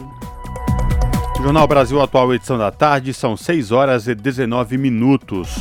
Jornal 1.42 1.68
Brasil 1.68 2.02
Atual, 2.02 2.34
edição 2.34 2.58
da 2.58 2.72
tarde, 2.72 3.14
são 3.14 3.36
6 3.36 3.72
horas 3.72 4.08
e 4.08 4.16
19 4.16 4.78
minutos. 4.78 5.56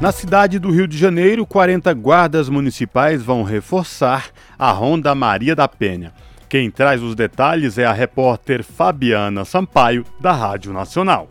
Na 0.00 0.10
cidade 0.10 0.58
do 0.58 0.70
Rio 0.70 0.88
de 0.88 0.98
Janeiro, 0.98 1.46
40 1.46 1.92
guardas 1.94 2.48
municipais 2.48 3.22
vão 3.22 3.42
reforçar 3.42 4.30
a 4.58 4.72
Ronda 4.72 5.14
Maria 5.14 5.54
da 5.54 5.68
Penha. 5.68 6.12
Quem 6.48 6.70
traz 6.70 7.02
os 7.02 7.14
detalhes 7.14 7.78
é 7.78 7.84
a 7.84 7.92
repórter 7.92 8.64
Fabiana 8.64 9.44
Sampaio, 9.44 10.04
da 10.20 10.32
Rádio 10.32 10.72
Nacional. 10.72 11.28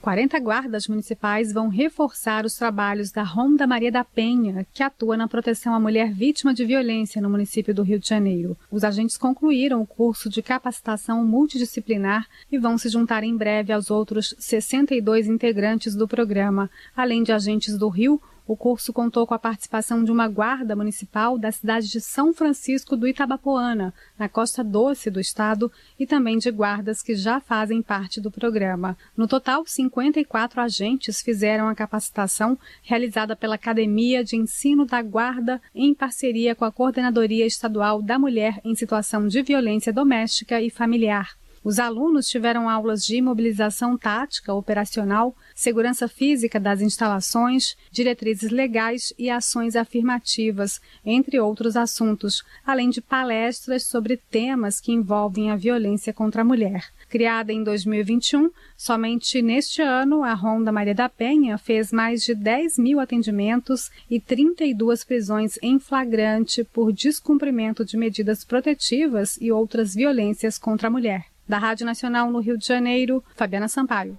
40 0.00 0.38
guardas 0.40 0.88
municipais 0.88 1.52
vão 1.52 1.68
reforçar 1.68 2.46
os 2.46 2.54
trabalhos 2.54 3.12
da 3.12 3.22
Ronda 3.22 3.66
Maria 3.66 3.92
da 3.92 4.02
Penha, 4.02 4.66
que 4.72 4.82
atua 4.82 5.14
na 5.14 5.28
proteção 5.28 5.74
à 5.74 5.80
mulher 5.80 6.10
vítima 6.10 6.54
de 6.54 6.64
violência 6.64 7.20
no 7.20 7.28
município 7.28 7.74
do 7.74 7.82
Rio 7.82 7.98
de 7.98 8.08
Janeiro. 8.08 8.56
Os 8.70 8.82
agentes 8.82 9.18
concluíram 9.18 9.82
o 9.82 9.86
curso 9.86 10.30
de 10.30 10.42
capacitação 10.42 11.22
multidisciplinar 11.24 12.26
e 12.50 12.58
vão 12.58 12.78
se 12.78 12.88
juntar 12.88 13.22
em 13.24 13.36
breve 13.36 13.74
aos 13.74 13.90
outros 13.90 14.34
62 14.38 15.26
integrantes 15.26 15.94
do 15.94 16.08
programa, 16.08 16.70
além 16.96 17.22
de 17.22 17.32
agentes 17.32 17.76
do 17.76 17.88
Rio, 17.88 18.20
o 18.50 18.56
curso 18.56 18.92
contou 18.92 19.28
com 19.28 19.32
a 19.32 19.38
participação 19.38 20.02
de 20.02 20.10
uma 20.10 20.26
guarda 20.26 20.74
municipal 20.74 21.38
da 21.38 21.52
cidade 21.52 21.88
de 21.88 22.00
São 22.00 22.34
Francisco 22.34 22.96
do 22.96 23.06
Itabapoana, 23.06 23.94
na 24.18 24.28
costa 24.28 24.64
doce 24.64 25.08
do 25.08 25.20
estado, 25.20 25.70
e 25.96 26.04
também 26.04 26.36
de 26.36 26.50
guardas 26.50 27.00
que 27.00 27.14
já 27.14 27.38
fazem 27.38 27.80
parte 27.80 28.20
do 28.20 28.28
programa. 28.28 28.98
No 29.16 29.28
total, 29.28 29.64
54 29.64 30.60
agentes 30.62 31.22
fizeram 31.22 31.68
a 31.68 31.76
capacitação 31.76 32.58
realizada 32.82 33.36
pela 33.36 33.54
Academia 33.54 34.24
de 34.24 34.34
Ensino 34.34 34.84
da 34.84 35.00
Guarda 35.00 35.62
em 35.72 35.94
parceria 35.94 36.52
com 36.56 36.64
a 36.64 36.72
Coordenadoria 36.72 37.46
Estadual 37.46 38.02
da 38.02 38.18
Mulher 38.18 38.60
em 38.64 38.74
Situação 38.74 39.28
de 39.28 39.42
Violência 39.42 39.92
Doméstica 39.92 40.60
e 40.60 40.70
Familiar. 40.70 41.39
Os 41.62 41.78
alunos 41.78 42.26
tiveram 42.26 42.70
aulas 42.70 43.04
de 43.04 43.16
imobilização 43.16 43.94
tática 43.94 44.54
operacional, 44.54 45.36
segurança 45.54 46.08
física 46.08 46.58
das 46.58 46.80
instalações, 46.80 47.76
diretrizes 47.92 48.50
legais 48.50 49.12
e 49.18 49.28
ações 49.28 49.76
afirmativas, 49.76 50.80
entre 51.04 51.38
outros 51.38 51.76
assuntos, 51.76 52.42
além 52.64 52.88
de 52.88 53.02
palestras 53.02 53.84
sobre 53.84 54.16
temas 54.16 54.80
que 54.80 54.90
envolvem 54.90 55.50
a 55.50 55.56
violência 55.56 56.14
contra 56.14 56.40
a 56.40 56.44
mulher. 56.44 56.86
Criada 57.10 57.52
em 57.52 57.62
2021, 57.62 58.50
somente 58.74 59.42
neste 59.42 59.82
ano, 59.82 60.22
a 60.22 60.32
Ronda 60.32 60.72
Maria 60.72 60.94
da 60.94 61.10
Penha 61.10 61.58
fez 61.58 61.92
mais 61.92 62.22
de 62.24 62.34
10 62.34 62.78
mil 62.78 62.98
atendimentos 62.98 63.90
e 64.08 64.18
32 64.18 65.04
prisões 65.04 65.58
em 65.60 65.78
flagrante 65.78 66.64
por 66.64 66.90
descumprimento 66.90 67.84
de 67.84 67.98
medidas 67.98 68.44
protetivas 68.44 69.36
e 69.38 69.52
outras 69.52 69.94
violências 69.94 70.56
contra 70.56 70.88
a 70.88 70.90
mulher. 70.90 71.26
Da 71.50 71.58
Rádio 71.58 71.84
Nacional 71.84 72.30
no 72.30 72.38
Rio 72.38 72.56
de 72.56 72.64
Janeiro, 72.64 73.24
Fabiana 73.34 73.66
Sampaio. 73.66 74.16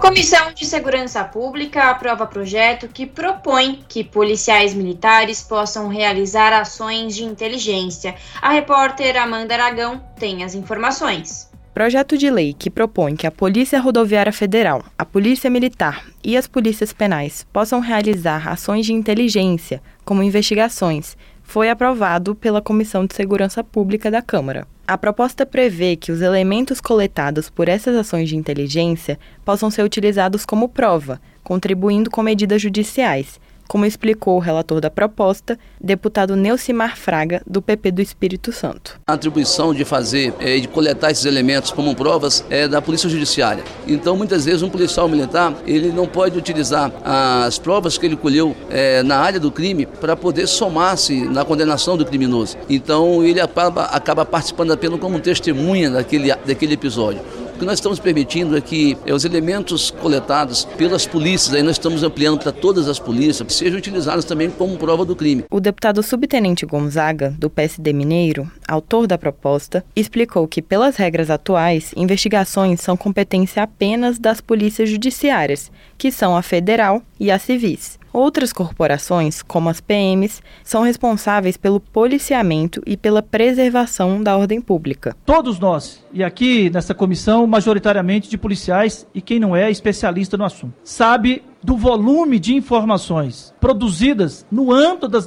Comissão 0.00 0.54
de 0.54 0.64
Segurança 0.64 1.22
Pública 1.24 1.90
aprova 1.90 2.26
projeto 2.26 2.88
que 2.88 3.04
propõe 3.04 3.84
que 3.86 4.02
policiais 4.02 4.72
militares 4.72 5.42
possam 5.42 5.88
realizar 5.88 6.58
ações 6.58 7.14
de 7.14 7.22
inteligência. 7.22 8.14
A 8.40 8.48
repórter 8.48 9.18
Amanda 9.18 9.52
Aragão 9.52 10.02
tem 10.18 10.42
as 10.42 10.54
informações. 10.54 11.52
Projeto 11.74 12.16
de 12.16 12.30
lei 12.30 12.54
que 12.54 12.70
propõe 12.70 13.16
que 13.16 13.26
a 13.26 13.32
Polícia 13.32 13.80
Rodoviária 13.80 14.32
Federal, 14.32 14.84
a 14.96 15.04
Polícia 15.04 15.50
Militar 15.50 16.06
e 16.22 16.34
as 16.34 16.46
polícias 16.46 16.92
penais 16.92 17.44
possam 17.52 17.80
realizar 17.80 18.48
ações 18.48 18.86
de 18.86 18.92
inteligência, 18.92 19.82
como 20.04 20.22
investigações, 20.22 21.16
foi 21.44 21.70
aprovado 21.70 22.34
pela 22.34 22.60
Comissão 22.60 23.06
de 23.06 23.14
Segurança 23.14 23.62
Pública 23.62 24.10
da 24.10 24.20
Câmara. 24.20 24.66
A 24.86 24.98
proposta 24.98 25.46
prevê 25.46 25.94
que 25.94 26.10
os 26.10 26.20
elementos 26.20 26.80
coletados 26.80 27.48
por 27.48 27.68
essas 27.68 27.94
ações 27.94 28.28
de 28.28 28.36
inteligência 28.36 29.18
possam 29.44 29.70
ser 29.70 29.82
utilizados 29.82 30.44
como 30.44 30.68
prova, 30.68 31.20
contribuindo 31.42 32.10
com 32.10 32.22
medidas 32.22 32.60
judiciais, 32.60 33.38
como 33.68 33.86
explicou 33.86 34.36
o 34.36 34.40
relator 34.40 34.80
da 34.80 34.90
proposta, 34.90 35.58
deputado 35.80 36.36
Neucimar 36.36 36.96
Fraga, 36.96 37.42
do 37.46 37.62
PP 37.62 37.90
do 37.92 38.02
Espírito 38.02 38.52
Santo. 38.52 39.00
A 39.06 39.14
atribuição 39.14 39.74
de 39.74 39.84
fazer 39.84 40.34
e 40.40 40.56
é, 40.56 40.58
de 40.58 40.68
coletar 40.68 41.10
esses 41.10 41.24
elementos 41.24 41.70
como 41.70 41.94
provas 41.94 42.44
é 42.50 42.68
da 42.68 42.80
Polícia 42.80 43.08
Judiciária. 43.08 43.64
Então, 43.86 44.16
muitas 44.16 44.44
vezes, 44.44 44.62
um 44.62 44.68
policial 44.68 45.08
militar 45.08 45.54
ele 45.66 45.90
não 45.90 46.06
pode 46.06 46.38
utilizar 46.38 46.92
as 47.04 47.58
provas 47.58 47.98
que 47.98 48.06
ele 48.06 48.16
colheu 48.16 48.56
é, 48.70 49.02
na 49.02 49.18
área 49.18 49.40
do 49.40 49.50
crime 49.50 49.86
para 49.86 50.16
poder 50.16 50.46
somar-se 50.46 51.24
na 51.24 51.44
condenação 51.44 51.96
do 51.96 52.04
criminoso. 52.04 52.56
Então, 52.68 53.24
ele 53.24 53.40
acaba, 53.40 53.84
acaba 53.84 54.24
participando 54.24 54.72
apenas 54.72 55.00
como 55.00 55.18
testemunha 55.20 55.90
daquele, 55.90 56.34
daquele 56.34 56.74
episódio. 56.74 57.20
Que 57.64 57.66
nós 57.66 57.78
estamos 57.78 57.98
permitindo 57.98 58.58
é 58.58 58.60
que 58.60 58.94
é, 59.06 59.14
os 59.14 59.24
elementos 59.24 59.90
coletados 59.90 60.66
pelas 60.76 61.06
polícias, 61.06 61.54
aí 61.54 61.62
nós 61.62 61.76
estamos 61.76 62.02
ampliando 62.02 62.38
para 62.38 62.52
todas 62.52 62.90
as 62.90 62.98
polícias, 62.98 63.54
sejam 63.54 63.78
utilizados 63.78 64.26
também 64.26 64.50
como 64.50 64.76
prova 64.76 65.02
do 65.02 65.16
crime. 65.16 65.46
O 65.50 65.60
deputado 65.60 66.02
subtenente 66.02 66.66
Gonzaga, 66.66 67.34
do 67.38 67.48
PSD 67.48 67.94
Mineiro, 67.94 68.46
autor 68.68 69.06
da 69.06 69.16
proposta, 69.16 69.82
explicou 69.96 70.46
que, 70.46 70.60
pelas 70.60 70.96
regras 70.96 71.30
atuais, 71.30 71.94
investigações 71.96 72.82
são 72.82 72.98
competência 72.98 73.62
apenas 73.62 74.18
das 74.18 74.42
polícias 74.42 74.90
judiciárias, 74.90 75.72
que 75.96 76.12
são 76.12 76.36
a 76.36 76.42
federal 76.42 77.00
e 77.18 77.30
a 77.30 77.38
civis. 77.38 77.98
Outras 78.14 78.52
corporações, 78.52 79.42
como 79.42 79.68
as 79.68 79.80
PMs, 79.80 80.40
são 80.62 80.82
responsáveis 80.82 81.56
pelo 81.56 81.80
policiamento 81.80 82.80
e 82.86 82.96
pela 82.96 83.20
preservação 83.20 84.22
da 84.22 84.36
ordem 84.36 84.60
pública. 84.60 85.16
Todos 85.26 85.58
nós, 85.58 86.00
e 86.12 86.22
aqui 86.22 86.70
nessa 86.70 86.94
comissão, 86.94 87.44
majoritariamente 87.44 88.30
de 88.30 88.38
policiais 88.38 89.04
e 89.12 89.20
quem 89.20 89.40
não 89.40 89.56
é 89.56 89.68
especialista 89.68 90.36
no 90.36 90.44
assunto, 90.44 90.74
sabe 90.84 91.42
do 91.60 91.76
volume 91.76 92.38
de 92.38 92.54
informações 92.54 93.52
produzidas 93.60 94.46
no 94.48 94.72
âmbito 94.72 95.08
das. 95.08 95.26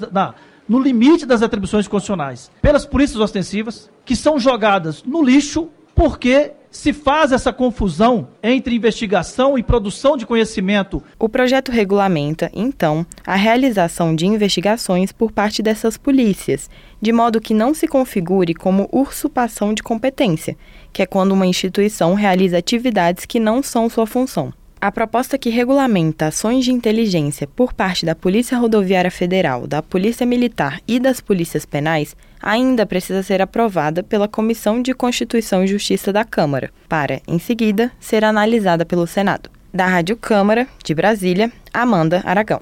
No 0.69 0.79
limite 0.79 1.25
das 1.25 1.41
atribuições 1.41 1.87
constitucionais 1.87 2.51
pelas 2.61 2.85
polícias 2.85 3.21
ostensivas, 3.21 3.89
que 4.03 4.17
são 4.17 4.37
jogadas 4.37 5.01
no 5.01 5.23
lixo 5.23 5.69
porque 5.97 6.51
se 6.69 6.93
faz 6.93 7.31
essa 7.31 7.51
confusão 7.51 8.27
entre 8.43 8.75
investigação 8.75 9.57
e 9.57 9.63
produção 9.63 10.15
de 10.15 10.27
conhecimento. 10.27 11.01
O 11.17 11.27
projeto 11.27 11.71
regulamenta, 11.71 12.51
então, 12.53 13.03
a 13.25 13.35
realização 13.35 14.15
de 14.15 14.27
investigações 14.27 15.11
por 15.11 15.31
parte 15.31 15.63
dessas 15.63 15.97
polícias, 15.97 16.69
de 17.01 17.11
modo 17.11 17.41
que 17.41 17.51
não 17.51 17.73
se 17.73 17.87
configure 17.87 18.53
como 18.53 18.87
usurpação 18.91 19.73
de 19.73 19.81
competência, 19.81 20.55
que 20.93 21.01
é 21.01 21.07
quando 21.07 21.31
uma 21.31 21.47
instituição 21.47 22.13
realiza 22.13 22.59
atividades 22.59 23.25
que 23.25 23.39
não 23.39 23.63
são 23.63 23.89
sua 23.89 24.05
função. 24.05 24.53
A 24.79 24.91
proposta 24.91 25.39
que 25.39 25.49
regulamenta 25.49 26.27
ações 26.27 26.63
de 26.63 26.71
inteligência 26.71 27.47
por 27.47 27.73
parte 27.73 28.05
da 28.05 28.13
Polícia 28.13 28.55
Rodoviária 28.55 29.09
Federal, 29.09 29.65
da 29.65 29.81
Polícia 29.81 30.23
Militar 30.23 30.79
e 30.87 30.99
das 30.99 31.19
Polícias 31.19 31.65
Penais 31.65 32.15
ainda 32.39 32.85
precisa 32.85 33.23
ser 33.23 33.41
aprovada 33.41 34.03
pela 34.03 34.27
Comissão 34.27 34.79
de 34.79 34.93
Constituição 34.93 35.63
e 35.63 35.67
Justiça 35.67 36.13
da 36.13 36.23
Câmara, 36.23 36.69
para, 36.87 37.19
em 37.27 37.39
seguida, 37.39 37.91
ser 37.99 38.23
analisada 38.23 38.85
pelo 38.85 39.07
Senado. 39.07 39.49
Da 39.73 39.87
Rádio 39.87 40.15
Câmara, 40.15 40.67
de 40.83 40.93
Brasília, 40.93 41.51
Amanda 41.73 42.21
Aragão. 42.23 42.59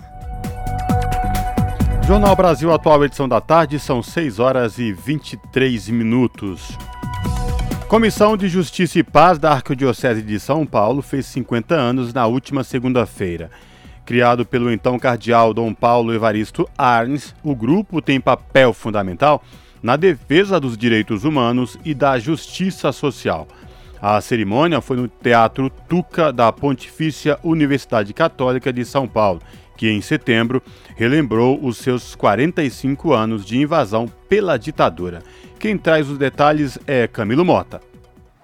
Jornal 2.07 2.35
Brasil 2.35 2.71
Atual, 2.71 3.03
edição 3.03 3.27
da 3.27 3.41
tarde, 3.41 3.77
são 3.77 4.01
6 4.01 4.39
horas 4.39 4.77
e 4.77 4.93
23 4.93 5.89
minutos. 5.89 6.77
Comissão 7.87 8.35
de 8.35 8.47
Justiça 8.47 8.97
e 8.97 9.03
Paz 9.03 9.37
da 9.37 9.51
Arquidiocese 9.51 10.23
de 10.23 10.39
São 10.39 10.65
Paulo 10.65 11.03
fez 11.03 11.27
50 11.27 11.75
anos 11.75 12.11
na 12.11 12.25
última 12.25 12.63
segunda-feira. 12.63 13.51
Criado 14.03 14.43
pelo 14.43 14.71
então 14.71 14.97
cardeal 14.97 15.53
Dom 15.53 15.71
Paulo 15.71 16.11
Evaristo 16.11 16.67
Arnes, 16.75 17.35
o 17.43 17.55
grupo 17.55 18.01
tem 18.01 18.19
papel 18.19 18.73
fundamental 18.73 19.43
na 19.83 19.95
defesa 19.95 20.59
dos 20.59 20.75
direitos 20.75 21.23
humanos 21.23 21.77
e 21.85 21.93
da 21.93 22.17
justiça 22.17 22.91
social. 22.91 23.47
A 24.01 24.19
cerimônia 24.19 24.81
foi 24.81 24.97
no 24.97 25.07
Teatro 25.07 25.69
Tuca 25.69 26.33
da 26.33 26.51
Pontifícia 26.51 27.39
Universidade 27.43 28.13
Católica 28.13 28.73
de 28.73 28.83
São 28.83 29.07
Paulo, 29.07 29.41
que 29.77 29.89
em 29.89 30.01
setembro 30.01 30.61
relembrou 30.95 31.63
os 31.63 31.77
seus 31.77 32.15
45 32.15 33.13
anos 33.13 33.45
de 33.45 33.59
invasão 33.59 34.07
pela 34.27 34.57
ditadura. 34.57 35.21
Quem 35.65 35.79
traz 35.79 36.07
os 36.07 36.19
detalhes 36.19 36.77
é 36.85 37.07
Camilo 37.07 37.43
Mota. 37.43 37.81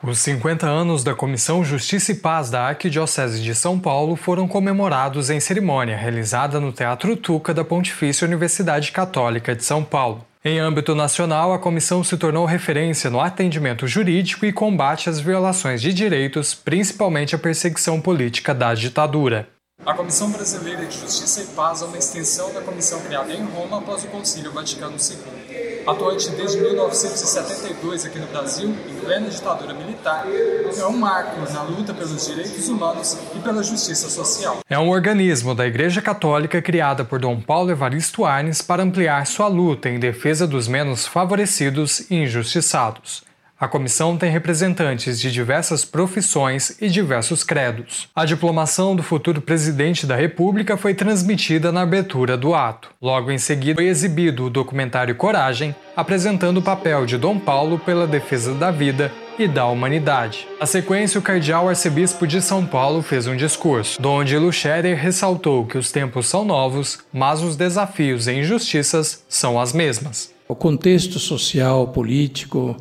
Os 0.02 0.18
50 0.18 0.66
anos 0.66 1.04
da 1.04 1.14
Comissão 1.14 1.64
Justiça 1.64 2.14
e 2.14 2.16
Paz 2.16 2.50
da 2.50 2.64
Arquidiocese 2.64 3.44
de 3.44 3.54
São 3.54 3.80
Paulo 3.80 4.16
foram 4.16 4.48
comemorados 4.48 5.30
em 5.30 5.40
cerimônia 5.40 5.96
realizada 5.96 6.60
no 6.60 6.72
Teatro 6.72 7.16
Tuca 7.16 7.54
da 7.54 7.64
Pontifícia 7.64 8.26
Universidade 8.26 8.92
Católica 8.92 9.56
de 9.56 9.64
São 9.64 9.84
Paulo. 9.84 10.26
Em 10.44 10.58
âmbito 10.58 10.96
nacional, 10.96 11.54
a 11.54 11.60
comissão 11.60 12.04
se 12.04 12.18
tornou 12.18 12.44
referência 12.44 13.08
no 13.12 13.22
atendimento 13.22 13.86
jurídico 13.86 14.44
e 14.44 14.52
combate 14.52 15.08
às 15.08 15.20
violações 15.20 15.80
de 15.80 15.94
direitos, 15.94 16.56
principalmente 16.56 17.36
a 17.36 17.38
perseguição 17.38 18.02
política 18.02 18.52
da 18.52 18.74
ditadura. 18.74 19.48
A 19.84 19.96
Comissão 19.96 20.30
Brasileira 20.30 20.86
de 20.86 20.96
Justiça 20.96 21.42
e 21.42 21.46
Paz 21.56 21.82
é 21.82 21.86
uma 21.86 21.98
extensão 21.98 22.54
da 22.54 22.62
comissão 22.62 23.02
criada 23.02 23.34
em 23.34 23.44
Roma 23.44 23.80
após 23.80 24.04
o 24.04 24.08
Concílio 24.10 24.52
Vaticano 24.52 24.96
II. 24.96 25.82
Atuante 25.88 26.30
desde 26.30 26.60
1972 26.60 28.06
aqui 28.06 28.20
no 28.20 28.28
Brasil, 28.28 28.70
em 28.70 29.00
plena 29.04 29.28
ditadura 29.28 29.74
militar, 29.74 30.24
é 30.28 30.86
um 30.86 30.96
marco 30.96 31.52
na 31.52 31.64
luta 31.64 31.96
pelos 31.96 32.28
direitos 32.28 32.70
humanos 32.70 33.18
e 33.36 33.40
pela 33.40 33.64
justiça 33.64 34.08
social. 34.08 34.60
É 34.70 34.78
um 34.78 34.90
organismo 34.90 35.56
da 35.56 35.66
Igreja 35.66 36.00
Católica 36.00 36.62
criada 36.62 37.04
por 37.04 37.20
Dom 37.20 37.42
Paulo 37.42 37.72
Evaristo 37.72 38.24
Arnes 38.24 38.62
para 38.62 38.84
ampliar 38.84 39.26
sua 39.26 39.48
luta 39.48 39.90
em 39.90 40.00
defesa 40.00 40.46
dos 40.46 40.68
menos 40.68 41.08
favorecidos 41.08 42.02
e 42.12 42.18
injustiçados. 42.18 43.31
A 43.62 43.68
comissão 43.68 44.18
tem 44.18 44.32
representantes 44.32 45.22
de 45.22 45.32
diversas 45.32 45.86
profissões 45.86 46.76
e 46.82 46.90
diversos 46.90 47.44
credos. 47.44 48.10
A 48.16 48.26
diplomação 48.26 48.96
do 48.96 49.04
futuro 49.04 49.40
presidente 49.40 50.04
da 50.04 50.16
República 50.16 50.76
foi 50.76 50.96
transmitida 50.96 51.72
na 51.72 51.84
abertura 51.84 52.36
do 52.36 52.56
ato. 52.56 52.90
Logo 53.00 53.30
em 53.30 53.38
seguida, 53.38 53.76
foi 53.76 53.88
exibido 53.88 54.46
o 54.46 54.50
documentário 54.50 55.14
Coragem, 55.14 55.76
apresentando 55.96 56.58
o 56.58 56.62
papel 56.64 57.06
de 57.06 57.20
Dom 57.20 57.38
Paulo 57.38 57.78
pela 57.78 58.08
defesa 58.08 58.56
da 58.56 58.72
vida 58.72 59.12
e 59.38 59.48
da 59.48 59.68
humanidade. 59.68 60.48
A 60.60 60.66
sequência, 60.66 61.20
o 61.20 61.24
cardeal 61.24 61.70
arcebispo 61.70 62.26
de 62.26 62.42
São 62.42 62.66
Paulo 62.66 63.04
fez 63.04 63.28
um 63.28 63.36
discurso, 63.36 64.02
onde 64.04 64.40
Lucherer 64.40 64.98
ressaltou 64.98 65.68
que 65.68 65.78
os 65.78 65.92
tempos 65.92 66.26
são 66.26 66.44
novos, 66.44 66.98
mas 67.14 67.44
os 67.44 67.56
desafios 67.56 68.28
e 68.28 68.34
injustiças 68.34 69.24
são 69.30 69.60
as 69.60 69.72
mesmas. 69.72 70.34
O 70.48 70.56
contexto 70.56 71.20
social, 71.20 71.88
político, 71.90 72.76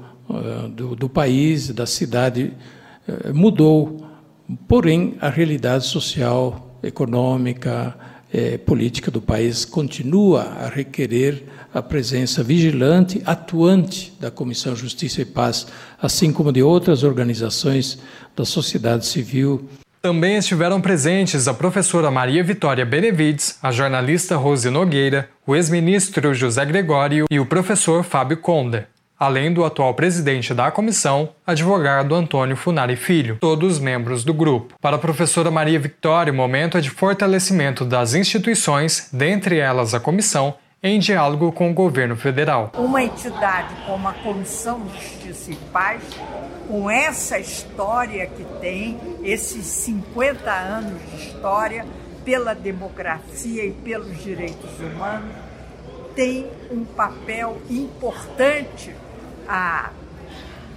do, 0.68 0.94
do 0.94 1.08
país, 1.08 1.70
da 1.70 1.86
cidade, 1.86 2.52
eh, 3.06 3.32
mudou. 3.32 4.06
Porém, 4.66 5.16
a 5.20 5.28
realidade 5.28 5.86
social, 5.86 6.78
econômica, 6.82 7.94
eh, 8.32 8.58
política 8.58 9.10
do 9.10 9.20
país 9.20 9.64
continua 9.64 10.42
a 10.42 10.68
requerer 10.68 11.44
a 11.72 11.82
presença 11.82 12.42
vigilante, 12.42 13.22
atuante 13.24 14.12
da 14.20 14.30
Comissão 14.30 14.74
Justiça 14.74 15.22
e 15.22 15.24
Paz, 15.24 15.66
assim 16.00 16.32
como 16.32 16.52
de 16.52 16.62
outras 16.62 17.02
organizações 17.02 17.98
da 18.36 18.44
sociedade 18.44 19.06
civil. 19.06 19.68
Também 20.02 20.36
estiveram 20.36 20.80
presentes 20.80 21.46
a 21.46 21.52
professora 21.52 22.10
Maria 22.10 22.42
Vitória 22.42 22.86
Benevides, 22.86 23.58
a 23.62 23.70
jornalista 23.70 24.36
Rose 24.36 24.70
Nogueira, 24.70 25.28
o 25.46 25.54
ex-ministro 25.54 26.32
José 26.32 26.64
Gregório 26.64 27.26
e 27.30 27.38
o 27.38 27.46
professor 27.46 28.02
Fábio 28.02 28.38
Conde 28.38 28.86
além 29.20 29.52
do 29.52 29.66
atual 29.66 29.92
presidente 29.92 30.54
da 30.54 30.70
comissão, 30.70 31.28
advogado 31.46 32.14
Antônio 32.14 32.56
Funari 32.56 32.96
Filho, 32.96 33.36
todos 33.38 33.78
membros 33.78 34.24
do 34.24 34.32
grupo. 34.32 34.74
Para 34.80 34.96
a 34.96 34.98
professora 34.98 35.50
Maria 35.50 35.78
Victória, 35.78 36.32
o 36.32 36.36
momento 36.36 36.78
é 36.78 36.80
de 36.80 36.88
fortalecimento 36.88 37.84
das 37.84 38.14
instituições, 38.14 39.10
dentre 39.12 39.58
elas 39.58 39.92
a 39.92 40.00
comissão, 40.00 40.54
em 40.82 40.98
diálogo 40.98 41.52
com 41.52 41.70
o 41.70 41.74
governo 41.74 42.16
federal. 42.16 42.72
Uma 42.74 43.02
entidade 43.02 43.74
como 43.86 44.08
a 44.08 44.14
Comissão 44.14 44.80
de 44.86 44.94
Justiça 44.94 45.52
e 45.52 45.56
Paz, 45.70 46.02
com 46.66 46.90
essa 46.90 47.38
história 47.38 48.26
que 48.26 48.44
tem, 48.58 48.98
esses 49.22 49.66
50 49.66 50.50
anos 50.50 50.98
de 51.10 51.26
história 51.26 51.84
pela 52.24 52.54
democracia 52.54 53.66
e 53.66 53.72
pelos 53.72 54.22
direitos 54.22 54.80
humanos, 54.80 55.30
tem 56.14 56.46
um 56.70 56.84
papel 56.84 57.60
importante 57.68 58.94
a, 59.50 59.90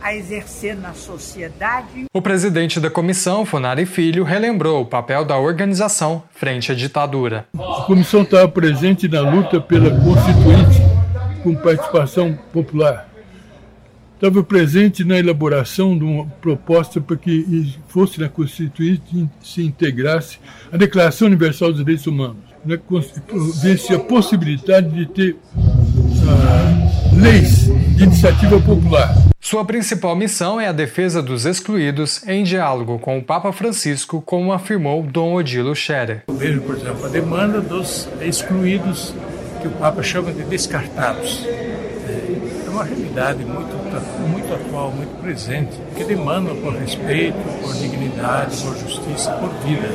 a 0.01 0.15
exercer 0.15 0.75
na 0.75 0.93
sociedade. 0.93 2.07
O 2.11 2.21
presidente 2.21 2.79
da 2.79 2.89
comissão, 2.89 3.45
Funari 3.45 3.85
Filho, 3.85 4.23
relembrou 4.23 4.81
o 4.81 4.85
papel 4.85 5.23
da 5.23 5.37
organização 5.37 6.23
frente 6.31 6.71
à 6.71 6.75
ditadura. 6.75 7.45
A 7.57 7.83
comissão 7.83 8.23
estava 8.23 8.47
presente 8.47 9.07
na 9.07 9.21
luta 9.21 9.61
pela 9.61 9.91
Constituinte 9.91 10.81
com 11.43 11.53
participação 11.55 12.33
popular. 12.51 13.07
Estava 14.15 14.41
presente 14.41 15.03
na 15.03 15.19
elaboração 15.19 15.97
de 15.97 16.03
uma 16.05 16.25
proposta 16.41 16.99
para 17.01 17.17
que 17.17 17.75
fosse 17.89 18.19
na 18.19 18.29
Constituinte 18.29 19.29
se 19.41 19.61
integrasse 19.61 20.39
a 20.71 20.77
Declaração 20.77 21.27
Universal 21.27 21.69
dos 21.69 21.79
Direitos 21.79 22.07
Humanos. 22.07 22.37
Né, 22.65 22.79
a 23.93 23.99
possibilidade 23.99 24.89
de 24.89 25.05
ter 25.05 25.31
uh, 25.33 26.82
leis 27.15 27.65
de 27.95 28.03
iniciativa 28.03 28.60
popular. 28.60 29.15
Sua 29.40 29.65
principal 29.65 30.15
missão 30.15 30.60
é 30.60 30.68
a 30.68 30.72
defesa 30.72 31.22
dos 31.22 31.45
excluídos 31.45 32.26
em 32.27 32.44
diálogo 32.44 32.98
com 32.99 33.18
o 33.18 33.23
Papa 33.23 33.52
Francisco, 33.52 34.22
como 34.22 34.53
afirmou 34.53 35.03
Dom 35.03 35.34
Odilo 35.35 35.76
Scherer. 35.76 36.23
Eu 36.27 36.35
vejo, 36.35 36.61
por 36.61 36.76
exemplo, 36.76 37.06
a 37.06 37.10
demanda 37.10 37.61
dos 37.61 38.07
excluídos, 38.22 39.14
que 39.61 39.68
o 39.68 39.72
Papa 39.72 40.02
chama 40.02 40.31
de 40.31 40.44
descartados. 40.44 41.45
É 41.45 42.69
uma 42.69 42.84
realidade 42.84 43.44
muito 43.44 43.84
muito, 44.27 44.53
atual, 44.53 44.91
muito 44.91 45.22
presente, 45.22 45.72
que 45.95 46.03
demandam 46.03 46.56
por 46.57 46.73
respeito, 46.73 47.38
por 47.61 47.73
dignidade, 47.76 48.57
por 48.61 48.77
justiça, 48.77 49.31
por 49.34 49.49
vida. 49.65 49.88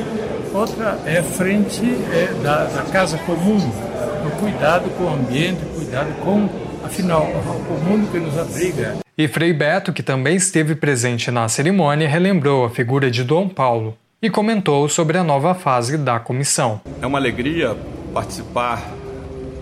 Outra 0.53 0.97
é 1.05 1.21
frente 1.21 1.85
é, 2.11 2.33
da, 2.43 2.65
da 2.65 2.83
casa 2.83 3.17
comum, 3.19 3.57
o 3.57 4.31
cuidado 4.39 4.89
com 4.97 5.03
o 5.05 5.13
ambiente, 5.13 5.59
cuidado 5.75 6.13
com, 6.23 6.49
afinal, 6.83 7.23
o 7.23 7.83
mundo 7.83 8.11
que 8.11 8.19
nos 8.19 8.37
abriga. 8.37 8.97
E 9.17 9.27
Frei 9.27 9.51
Beto, 9.51 9.91
que 9.91 10.01
também 10.01 10.35
esteve 10.35 10.75
presente 10.75 11.29
na 11.29 11.47
cerimônia, 11.49 12.07
relembrou 12.07 12.65
a 12.65 12.69
figura 12.69 13.11
de 13.11 13.23
Dom 13.23 13.49
Paulo 13.49 13.97
e 14.21 14.29
comentou 14.29 14.87
sobre 14.89 15.17
a 15.17 15.23
nova 15.23 15.53
fase 15.53 15.97
da 15.97 16.19
comissão. 16.19 16.81
É 17.01 17.07
uma 17.07 17.17
alegria 17.17 17.75
participar 18.13 18.83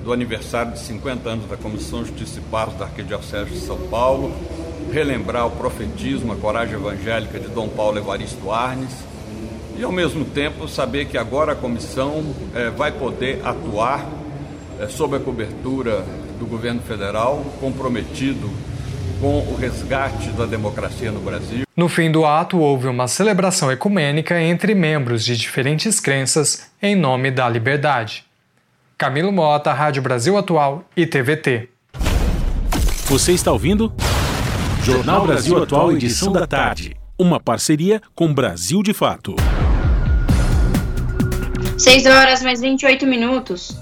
do 0.04 0.14
aniversário 0.14 0.72
de 0.72 0.80
50 0.80 1.30
anos 1.30 1.50
da 1.50 1.58
Comissão 1.58 2.06
Justiça 2.06 2.40
e 2.40 2.42
Paz 2.44 2.74
da 2.76 2.86
Arquidiocese 2.86 3.52
de 3.52 3.60
São 3.60 3.78
Paulo, 3.90 4.32
relembrar 4.92 5.46
o 5.48 5.52
profetismo, 5.52 6.32
a 6.32 6.36
coragem 6.36 6.76
evangélica 6.76 7.40
de 7.40 7.50
Dom 7.50 7.68
Paulo 7.68 7.98
Evaristo 7.98 8.52
Arnes 8.52 8.96
e, 9.78 9.84
ao 9.84 9.92
mesmo 9.92 10.24
tempo, 10.24 10.68
saber 10.68 11.06
que 11.06 11.18
agora 11.18 11.52
a 11.52 11.56
comissão 11.56 12.24
é, 12.56 12.70
vai 12.70 12.92
poder 12.92 13.42
atuar 13.44 14.08
é, 14.80 14.88
sob 14.88 15.18
a 15.18 15.20
cobertura 15.20 16.06
do 16.38 16.46
governo 16.46 16.82
federal, 16.82 17.44
comprometido 17.60 18.50
com 19.20 19.40
o 19.40 19.56
resgate 19.56 20.30
da 20.30 20.46
democracia 20.46 21.12
no 21.12 21.20
Brasil. 21.20 21.66
No 21.76 21.90
fim 21.90 22.12
do 22.12 22.26
ato, 22.26 22.60
houve 22.60 22.88
uma 22.88 23.08
celebração 23.08 23.72
ecumênica 23.72 24.40
entre 24.40 24.74
membros 24.74 25.24
de 25.24 25.36
diferentes 25.36 26.00
crenças 26.00 26.70
em 26.82 26.96
nome 26.96 27.32
da 27.32 27.48
liberdade. 27.50 28.26
Camilo 28.98 29.32
Mota, 29.32 29.72
Rádio 29.74 30.02
Brasil 30.02 30.38
Atual 30.38 30.84
e 30.96 31.06
TVT. 31.06 31.70
Você 33.06 33.32
está 33.32 33.52
ouvindo? 33.52 33.94
Jornal 34.84 35.28
Brasil 35.28 35.62
Atual, 35.62 35.92
edição 35.92 36.32
da 36.32 36.48
tarde. 36.48 36.96
Uma 37.18 37.40
parceria 37.40 38.02
com 38.16 38.34
Brasil 38.34 38.82
de 38.82 38.94
Fato. 38.94 39.36
6 41.78 42.06
horas 42.08 42.42
mais 42.42 42.60
28 42.60 43.06
minutos. 43.06 43.80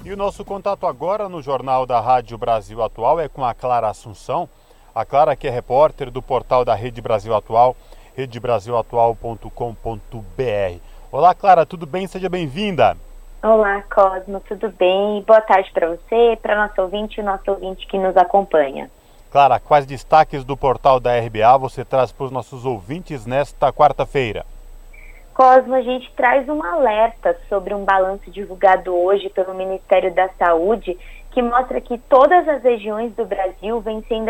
E 0.05 0.13
o 0.13 0.17
nosso 0.17 0.45
contato 0.45 0.87
agora 0.87 1.27
no 1.27 1.41
Jornal 1.41 1.85
da 1.85 1.99
Rádio 1.99 2.37
Brasil 2.37 2.81
Atual 2.81 3.19
é 3.19 3.27
com 3.27 3.43
a 3.43 3.53
Clara 3.53 3.89
Assunção. 3.89 4.47
A 4.95 5.03
Clara 5.03 5.35
que 5.35 5.45
é 5.45 5.51
repórter 5.51 6.09
do 6.09 6.21
portal 6.21 6.63
da 6.63 6.73
Rede 6.73 7.01
Brasil 7.01 7.35
Atual, 7.35 7.75
redebrasilatual.com.br. 8.15 10.79
Olá, 11.11 11.35
Clara, 11.35 11.65
tudo 11.65 11.85
bem? 11.85 12.07
Seja 12.07 12.29
bem-vinda. 12.29 12.95
Olá, 13.43 13.83
Cosmo, 13.93 14.41
tudo 14.47 14.69
bem? 14.69 15.21
Boa 15.27 15.41
tarde 15.41 15.69
para 15.73 15.89
você, 15.89 16.39
para 16.41 16.55
nosso 16.55 16.81
ouvinte 16.81 17.19
e 17.19 17.23
nosso 17.23 17.51
ouvinte 17.51 17.85
que 17.87 17.97
nos 17.97 18.15
acompanha. 18.15 18.89
Clara, 19.31 19.59
quais 19.59 19.85
destaques 19.85 20.45
do 20.45 20.55
portal 20.55 20.97
da 20.97 21.19
RBA 21.19 21.57
você 21.57 21.83
traz 21.83 22.13
para 22.13 22.25
os 22.25 22.31
nossos 22.31 22.65
ouvintes 22.65 23.25
nesta 23.25 23.73
quarta-feira? 23.73 24.45
Cosmo, 25.33 25.75
a 25.75 25.81
gente 25.81 26.11
traz 26.13 26.47
um 26.49 26.63
alerta 26.63 27.37
sobre 27.47 27.73
um 27.73 27.85
balanço 27.85 28.29
divulgado 28.29 28.93
hoje 28.95 29.29
pelo 29.29 29.53
Ministério 29.53 30.13
da 30.13 30.29
Saúde 30.37 30.97
que 31.31 31.41
mostra 31.41 31.79
que 31.79 31.97
todas 31.97 32.47
as 32.47 32.61
regiões 32.61 33.13
do 33.15 33.25
Brasil 33.25 33.79
vêm 33.79 34.03
sendo 34.07 34.29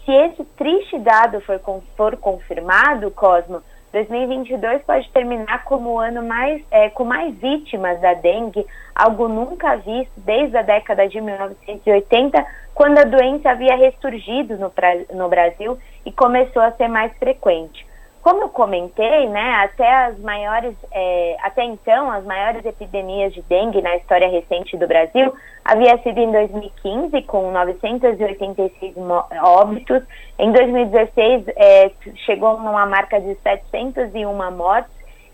Se 0.04 0.12
esse 0.12 0.44
triste 0.56 0.98
dado 0.98 1.40
for, 1.40 1.60
for 1.96 2.16
confirmado, 2.16 3.10
Cosmo, 3.10 3.62
2022 3.96 4.82
pode 4.82 5.10
terminar 5.10 5.64
como 5.64 5.94
o 5.94 5.98
ano 5.98 6.22
mais, 6.22 6.62
é, 6.70 6.90
com 6.90 7.04
mais 7.04 7.34
vítimas 7.36 7.98
da 7.98 8.12
dengue, 8.12 8.66
algo 8.94 9.26
nunca 9.26 9.76
visto 9.76 10.12
desde 10.18 10.54
a 10.54 10.60
década 10.60 11.08
de 11.08 11.18
1980, 11.18 12.44
quando 12.74 12.98
a 12.98 13.04
doença 13.04 13.50
havia 13.50 13.74
ressurgido 13.74 14.58
no, 14.58 14.70
no 15.14 15.28
Brasil 15.30 15.78
e 16.04 16.12
começou 16.12 16.60
a 16.60 16.72
ser 16.72 16.88
mais 16.88 17.10
frequente. 17.16 17.86
Como 18.26 18.42
eu 18.42 18.48
comentei, 18.48 19.28
né, 19.28 19.54
até 19.62 19.88
as 20.06 20.18
maiores, 20.18 20.74
é, 20.90 21.36
até 21.42 21.62
então, 21.62 22.10
as 22.10 22.24
maiores 22.24 22.66
epidemias 22.66 23.32
de 23.32 23.40
dengue 23.42 23.80
na 23.80 23.94
história 23.94 24.28
recente 24.28 24.76
do 24.76 24.84
Brasil 24.84 25.32
havia 25.64 25.96
sido 25.98 26.18
em 26.18 26.32
2015, 26.32 27.22
com 27.22 27.52
986 27.52 28.96
óbitos. 29.44 30.02
Em 30.40 30.50
2016, 30.50 31.44
é, 31.54 31.92
chegou 32.24 32.58
numa 32.58 32.84
marca 32.84 33.20
de 33.20 33.32
701 33.36 34.50
mortes 34.50 34.90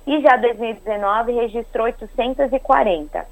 e 0.07 0.21
já 0.21 0.37
2019 0.37 1.33
registrou 1.33 1.87
840. 1.87 3.27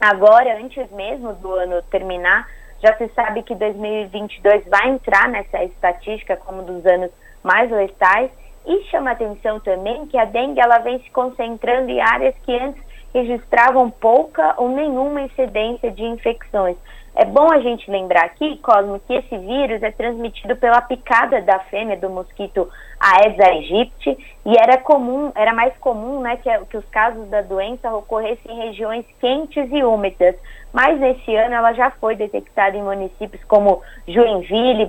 Agora, 0.00 0.56
antes 0.56 0.90
mesmo 0.90 1.34
do 1.34 1.54
ano 1.54 1.80
terminar, 1.82 2.48
já 2.82 2.96
se 2.96 3.06
sabe 3.14 3.44
que 3.44 3.54
2022 3.54 4.66
vai 4.66 4.88
entrar 4.88 5.28
nessa 5.28 5.62
estatística 5.62 6.36
como 6.36 6.64
dos 6.64 6.84
anos 6.84 7.12
mais 7.44 7.70
letais 7.70 8.32
e 8.68 8.84
chama 8.90 9.12
atenção 9.12 9.58
também 9.60 10.06
que 10.06 10.18
a 10.18 10.26
dengue 10.26 10.60
ela 10.60 10.78
vem 10.78 11.00
se 11.00 11.10
concentrando 11.10 11.90
em 11.90 12.00
áreas 12.00 12.34
que 12.44 12.54
antes 12.54 12.82
registravam 13.14 13.90
pouca 13.90 14.54
ou 14.58 14.68
nenhuma 14.68 15.22
incidência 15.22 15.90
de 15.90 16.04
infecções. 16.04 16.76
É 17.18 17.24
bom 17.24 17.50
a 17.50 17.58
gente 17.58 17.90
lembrar 17.90 18.26
aqui, 18.26 18.58
Cosmo, 18.58 19.00
que 19.00 19.12
esse 19.12 19.36
vírus 19.36 19.82
é 19.82 19.90
transmitido 19.90 20.54
pela 20.54 20.80
picada 20.80 21.42
da 21.42 21.58
fêmea 21.58 21.96
do 21.96 22.08
mosquito 22.08 22.68
Aedes 23.00 23.40
aegypti 23.40 24.36
e 24.46 24.56
era 24.56 24.78
comum, 24.78 25.32
era 25.34 25.52
mais 25.52 25.76
comum, 25.78 26.20
né, 26.20 26.36
que, 26.36 26.48
que 26.66 26.76
os 26.76 26.84
casos 26.86 27.28
da 27.28 27.42
doença 27.42 27.92
ocorressem 27.92 28.52
em 28.52 28.66
regiões 28.68 29.04
quentes 29.20 29.68
e 29.72 29.82
úmidas. 29.82 30.36
Mas 30.72 31.00
nesse 31.00 31.34
ano 31.34 31.56
ela 31.56 31.72
já 31.72 31.90
foi 31.90 32.14
detectada 32.14 32.76
em 32.76 32.84
municípios 32.84 33.42
como 33.48 33.82
Joinville, 34.06 34.88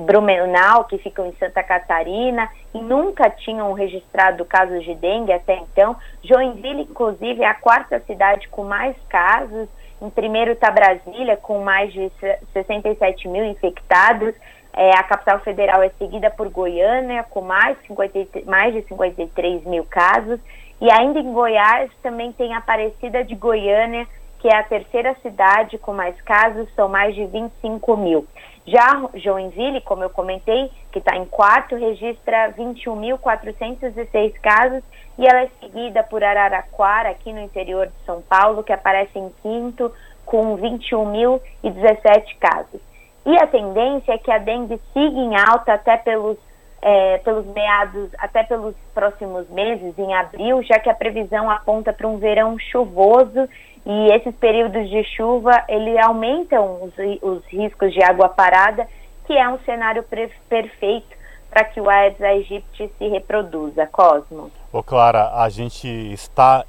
Brumenau, 0.00 0.86
que 0.86 0.98
ficam 0.98 1.26
em 1.26 1.32
Santa 1.34 1.62
Catarina, 1.62 2.48
e 2.74 2.78
nunca 2.78 3.30
tinham 3.30 3.72
registrado 3.74 4.44
casos 4.44 4.82
de 4.82 4.96
dengue 4.96 5.32
até 5.32 5.54
então. 5.54 5.94
Joinville, 6.24 6.82
inclusive, 6.82 7.44
é 7.44 7.46
a 7.46 7.54
quarta 7.54 8.00
cidade 8.00 8.48
com 8.48 8.64
mais 8.64 8.96
casos. 9.08 9.68
Em 10.00 10.08
primeiro 10.10 10.52
está 10.52 10.70
Brasília, 10.70 11.36
com 11.36 11.62
mais 11.62 11.92
de 11.92 12.10
67 12.52 13.28
mil 13.28 13.44
infectados. 13.44 14.34
É, 14.72 14.96
a 14.96 15.02
capital 15.02 15.40
federal 15.40 15.82
é 15.82 15.90
seguida 15.98 16.30
por 16.30 16.48
Goiânia, 16.48 17.24
com 17.24 17.40
mais, 17.40 17.76
50, 17.86 18.42
mais 18.46 18.72
de 18.72 18.82
53 18.82 19.64
mil 19.64 19.84
casos. 19.84 20.40
E 20.80 20.90
ainda 20.90 21.18
em 21.18 21.32
Goiás 21.32 21.90
também 22.02 22.32
tem 22.32 22.54
a 22.54 22.58
Aparecida 22.58 23.22
de 23.22 23.34
Goiânia, 23.34 24.06
que 24.38 24.48
é 24.48 24.56
a 24.56 24.62
terceira 24.62 25.14
cidade 25.22 25.76
com 25.76 25.92
mais 25.92 26.18
casos, 26.22 26.66
são 26.74 26.88
mais 26.88 27.14
de 27.14 27.26
25 27.26 27.96
mil. 27.96 28.26
Já 28.70 29.08
Joinville, 29.14 29.80
como 29.80 30.04
eu 30.04 30.10
comentei, 30.10 30.70
que 30.92 31.00
está 31.00 31.16
em 31.16 31.24
quarto, 31.24 31.74
registra 31.74 32.52
21.406 32.52 34.34
casos 34.40 34.84
e 35.18 35.26
ela 35.26 35.40
é 35.40 35.48
seguida 35.60 36.04
por 36.04 36.22
Araraquara, 36.22 37.10
aqui 37.10 37.32
no 37.32 37.40
interior 37.40 37.88
de 37.88 38.04
São 38.06 38.22
Paulo, 38.22 38.62
que 38.62 38.72
aparece 38.72 39.18
em 39.18 39.28
quinto, 39.42 39.92
com 40.24 40.56
21.017 40.56 42.38
casos. 42.38 42.80
E 43.26 43.36
a 43.38 43.46
tendência 43.48 44.12
é 44.12 44.18
que 44.18 44.30
a 44.30 44.38
dengue 44.38 44.80
siga 44.92 45.18
em 45.18 45.34
alta 45.36 45.74
até 45.74 45.96
pelos, 45.96 46.38
é, 46.80 47.18
pelos 47.18 47.46
meados, 47.46 48.08
até 48.18 48.44
pelos 48.44 48.76
próximos 48.94 49.50
meses, 49.50 49.98
em 49.98 50.14
abril, 50.14 50.62
já 50.62 50.78
que 50.78 50.88
a 50.88 50.94
previsão 50.94 51.50
aponta 51.50 51.92
para 51.92 52.06
um 52.06 52.18
verão 52.18 52.56
chuvoso 52.56 53.48
e 53.86 54.12
esses 54.12 54.34
períodos 54.36 54.88
de 54.90 55.02
chuva, 55.04 55.64
ele 55.68 55.98
aumentam 55.98 56.82
os, 56.82 56.92
os 57.22 57.44
riscos 57.46 57.92
de 57.92 58.02
água 58.02 58.28
parada, 58.28 58.86
que 59.26 59.32
é 59.32 59.48
um 59.48 59.58
cenário 59.60 60.04
perfeito 60.48 61.20
para 61.50 61.64
que 61.64 61.80
o 61.80 61.90
Aedes 61.90 62.20
aegypti 62.20 62.90
se 62.96 63.08
reproduza. 63.08 63.86
Cosmo. 63.86 64.50
Ô 64.72 64.82
Clara, 64.82 65.32
a 65.34 65.48
gente 65.48 65.88
está 65.88 66.64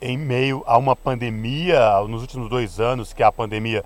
em 0.00 0.16
meio 0.16 0.62
a 0.66 0.78
uma 0.78 0.94
pandemia 0.94 2.00
nos 2.08 2.22
últimos 2.22 2.48
dois 2.48 2.78
anos, 2.78 3.12
que 3.12 3.22
é 3.22 3.26
a 3.26 3.32
pandemia 3.32 3.84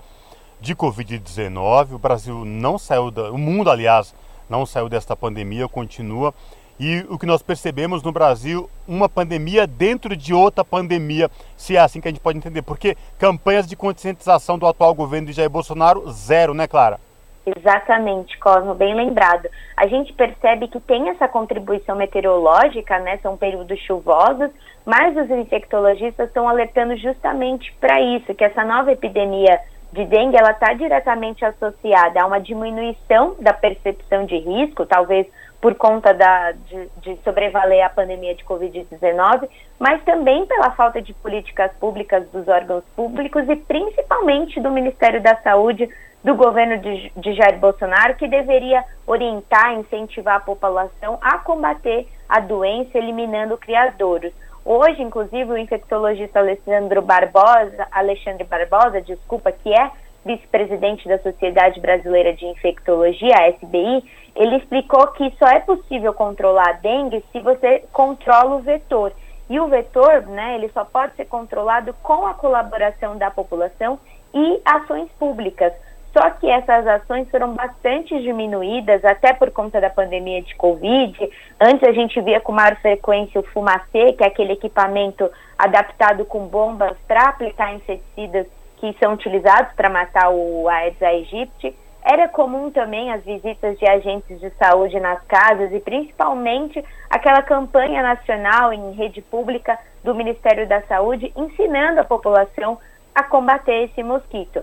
de 0.61 0.75
Covid-19. 0.75 1.93
O 1.93 1.99
Brasil 1.99 2.45
não 2.45 2.79
saiu, 2.79 3.11
da, 3.11 3.31
o 3.31 3.39
mundo, 3.39 3.71
aliás, 3.71 4.15
não 4.49 4.67
saiu 4.67 4.89
desta 4.89 5.17
pandemia, 5.17 5.69
continua 5.69 6.35
e 6.79 7.05
o 7.09 7.19
que 7.19 7.27
nós 7.27 7.43
percebemos 7.43 8.03
no 8.03 8.13
Brasil, 8.13 8.69
uma 8.87 9.09
pandemia 9.09 9.67
dentro 9.67 10.17
de 10.17 10.35
outra 10.35 10.65
pandemia, 10.65 11.31
se 11.57 11.77
é 11.77 11.81
assim 11.81 12.01
que 12.01 12.09
a 12.09 12.11
gente 12.11 12.21
pode 12.21 12.39
entender. 12.39 12.63
Porque 12.63 12.97
campanhas 13.19 13.67
de 13.67 13.77
conscientização 13.77 14.59
do 14.59 14.67
atual 14.67 14.95
governo 14.95 15.29
de 15.29 15.33
Jair 15.33 15.51
Bolsonaro, 15.51 16.11
zero, 16.11 16.55
né, 16.55 16.67
Clara? 16.67 16.99
Exatamente, 17.47 18.39
Cosmo, 18.39 18.75
bem 18.75 18.95
lembrado. 18.95 19.49
A 19.77 19.87
gente 19.87 20.15
percebe 20.15 20.67
que 20.67 20.81
tem 20.81 21.11
essa 21.11 21.29
contribuição 21.29 21.95
meteorológica, 21.95 22.99
né? 22.99 23.19
São 23.19 23.37
períodos 23.37 23.79
chuvosos, 23.81 24.51
mas 24.85 25.15
os 25.15 25.31
infectologistas 25.31 26.29
estão 26.29 26.49
alertando 26.49 26.97
justamente 26.97 27.71
para 27.79 28.01
isso, 28.01 28.35
que 28.35 28.45
essa 28.45 28.65
nova 28.65 28.93
epidemia 28.93 29.61
de 29.93 30.05
dengue 30.07 30.37
ela 30.37 30.51
está 30.51 30.73
diretamente 30.73 31.45
associada 31.45 32.21
a 32.21 32.27
uma 32.27 32.41
diminuição 32.41 33.37
da 33.39 33.53
percepção 33.53 34.25
de 34.25 34.39
risco, 34.39 34.87
talvez 34.87 35.27
por 35.65 35.75
conta 35.77 36.13
da, 36.13 36.53
de, 36.53 36.91
de 37.01 37.17
sobrevaler 37.25 37.83
a 37.83 37.89
pandemia 37.89 38.35
de 38.35 38.45
Covid-19, 38.45 39.49
mas 39.79 40.05
também 40.05 40.45
pela 40.45 40.73
falta 40.73 41.01
de 41.01 41.15
políticas 41.15 41.73
públicas 41.81 42.23
dos 42.29 42.47
órgãos 42.47 42.85
públicos 42.95 43.49
e 43.49 43.57
principalmente 43.57 44.61
do 44.61 44.71
Ministério 44.71 45.23
da 45.23 45.37
Saúde, 45.37 45.89
do 46.23 46.35
governo 46.35 46.77
de, 46.77 47.11
de 47.17 47.33
Jair 47.33 47.59
Bolsonaro, 47.59 48.15
que 48.17 48.29
deveria 48.29 48.85
orientar, 49.07 49.73
incentivar 49.73 50.37
a 50.37 50.41
população 50.41 51.19
a 51.23 51.39
combater 51.39 52.07
a 52.29 52.41
doença, 52.41 52.99
eliminando 52.99 53.57
criadouros. 53.57 54.35
Hoje, 54.67 55.01
inclusive, 55.01 55.51
o 55.51 55.57
infectologista 55.57 56.41
Alessandro 56.41 57.01
Barbosa, 57.01 57.89
Alexandre 57.91 58.45
Barbosa, 58.45 59.01
desculpa, 59.01 59.51
que 59.51 59.73
é 59.73 59.91
vice-presidente 60.25 61.07
da 61.09 61.19
Sociedade 61.19 61.81
Brasileira 61.81 62.33
de 62.33 62.47
Infectologia, 62.47 63.35
a 63.37 63.49
SBI, 63.51 64.05
ele 64.35 64.57
explicou 64.57 65.07
que 65.09 65.33
só 65.39 65.47
é 65.47 65.61
possível 65.61 66.13
controlar 66.13 66.69
a 66.71 66.73
dengue 66.73 67.25
se 67.31 67.41
você 67.41 67.85
controla 67.93 68.57
o 68.57 68.61
vetor. 68.61 69.13
E 69.49 69.61
o 69.61 69.69
vetor, 69.69 70.23
né, 70.23 70.57
ele 70.57 70.71
só 70.71 70.85
pode 70.85 71.15
ser 71.17 71.27
controlado 71.27 71.95
com 72.03 72.27
a 72.27 72.35
colaboração 72.35 73.17
da 73.17 73.31
população 73.31 73.99
e 74.33 74.61
ações 74.65 75.09
públicas. 75.19 75.73
Só 76.13 76.31
que 76.31 76.49
essas 76.49 76.87
ações 76.87 77.29
foram 77.29 77.55
bastante 77.55 78.21
diminuídas, 78.23 79.05
até 79.05 79.33
por 79.33 79.51
conta 79.51 79.81
da 79.81 79.91
pandemia 79.91 80.41
de 80.43 80.55
Covid. 80.55 81.19
Antes 81.61 81.89
a 81.89 81.93
gente 81.93 82.21
via 82.21 82.41
com 82.41 82.53
maior 82.53 82.77
frequência 82.77 83.41
o 83.41 83.45
fumacê, 83.45 84.13
que 84.13 84.23
é 84.23 84.29
aquele 84.29 84.53
equipamento 84.53 85.29
adaptado 85.59 86.25
com 86.25 86.47
bombas 86.47 86.97
para 87.09 87.29
aplicar 87.29 87.75
inseticidas 87.75 88.47
que 88.93 88.99
são 88.99 89.15
utilizados 89.15 89.73
para 89.75 89.89
matar 89.89 90.29
o 90.31 90.69
Aedes 90.69 91.03
aegypti. 91.03 91.75
Era 92.05 92.29
comum 92.29 92.71
também 92.71 93.11
as 93.11 93.25
visitas 93.25 93.79
de 93.79 93.89
agentes 93.89 94.39
de 94.39 94.51
saúde 94.51 95.01
nas 95.01 95.23
casas 95.23 95.73
e 95.73 95.81
principalmente 95.81 96.85
aquela 97.09 97.41
campanha 97.41 98.03
nacional 98.03 98.75
em 98.75 98.93
rede 98.93 99.23
pública 99.23 99.79
do 100.03 100.15
Ministério 100.15 100.69
da 100.69 100.83
Saúde 100.83 101.33
ensinando 101.35 102.01
a 102.01 102.05
população 102.05 102.79
a 103.15 103.23
combater 103.23 103.85
esse 103.85 104.03
mosquito. 104.03 104.63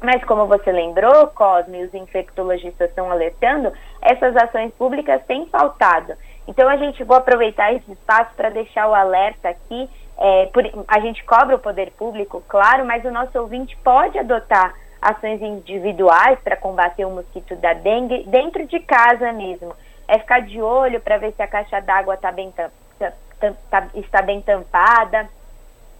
Mas 0.00 0.24
como 0.24 0.46
você 0.46 0.72
lembrou, 0.72 1.26
Cosme, 1.28 1.84
os 1.84 1.92
infectologistas 1.92 2.88
estão 2.88 3.10
alertando, 3.10 3.70
essas 4.00 4.34
ações 4.34 4.72
públicas 4.78 5.20
têm 5.26 5.46
faltado. 5.48 6.14
Então 6.46 6.66
a 6.66 6.76
gente 6.78 7.04
vou 7.04 7.18
aproveitar 7.18 7.74
esse 7.74 7.92
espaço 7.92 8.30
para 8.34 8.48
deixar 8.48 8.88
o 8.88 8.94
alerta 8.94 9.50
aqui 9.50 9.90
é, 10.18 10.46
por, 10.46 10.64
a 10.88 11.00
gente 11.00 11.22
cobra 11.24 11.54
o 11.54 11.60
poder 11.60 11.92
público, 11.92 12.42
claro, 12.48 12.84
mas 12.84 13.04
o 13.04 13.10
nosso 13.10 13.38
ouvinte 13.38 13.76
pode 13.78 14.18
adotar 14.18 14.74
ações 15.00 15.40
individuais 15.40 16.40
para 16.40 16.56
combater 16.56 17.04
o 17.04 17.10
mosquito 17.10 17.54
da 17.56 17.72
dengue 17.72 18.24
dentro 18.24 18.66
de 18.66 18.80
casa 18.80 19.32
mesmo. 19.32 19.74
É 20.08 20.18
ficar 20.18 20.40
de 20.40 20.60
olho 20.60 21.00
para 21.00 21.18
ver 21.18 21.32
se 21.34 21.42
a 21.42 21.46
caixa 21.46 21.80
d'água 21.80 22.16
tá 22.16 22.32
bem 22.32 22.50
tá, 22.50 22.70
tá, 23.70 23.86
está 23.94 24.20
bem 24.20 24.40
tampada, 24.40 25.28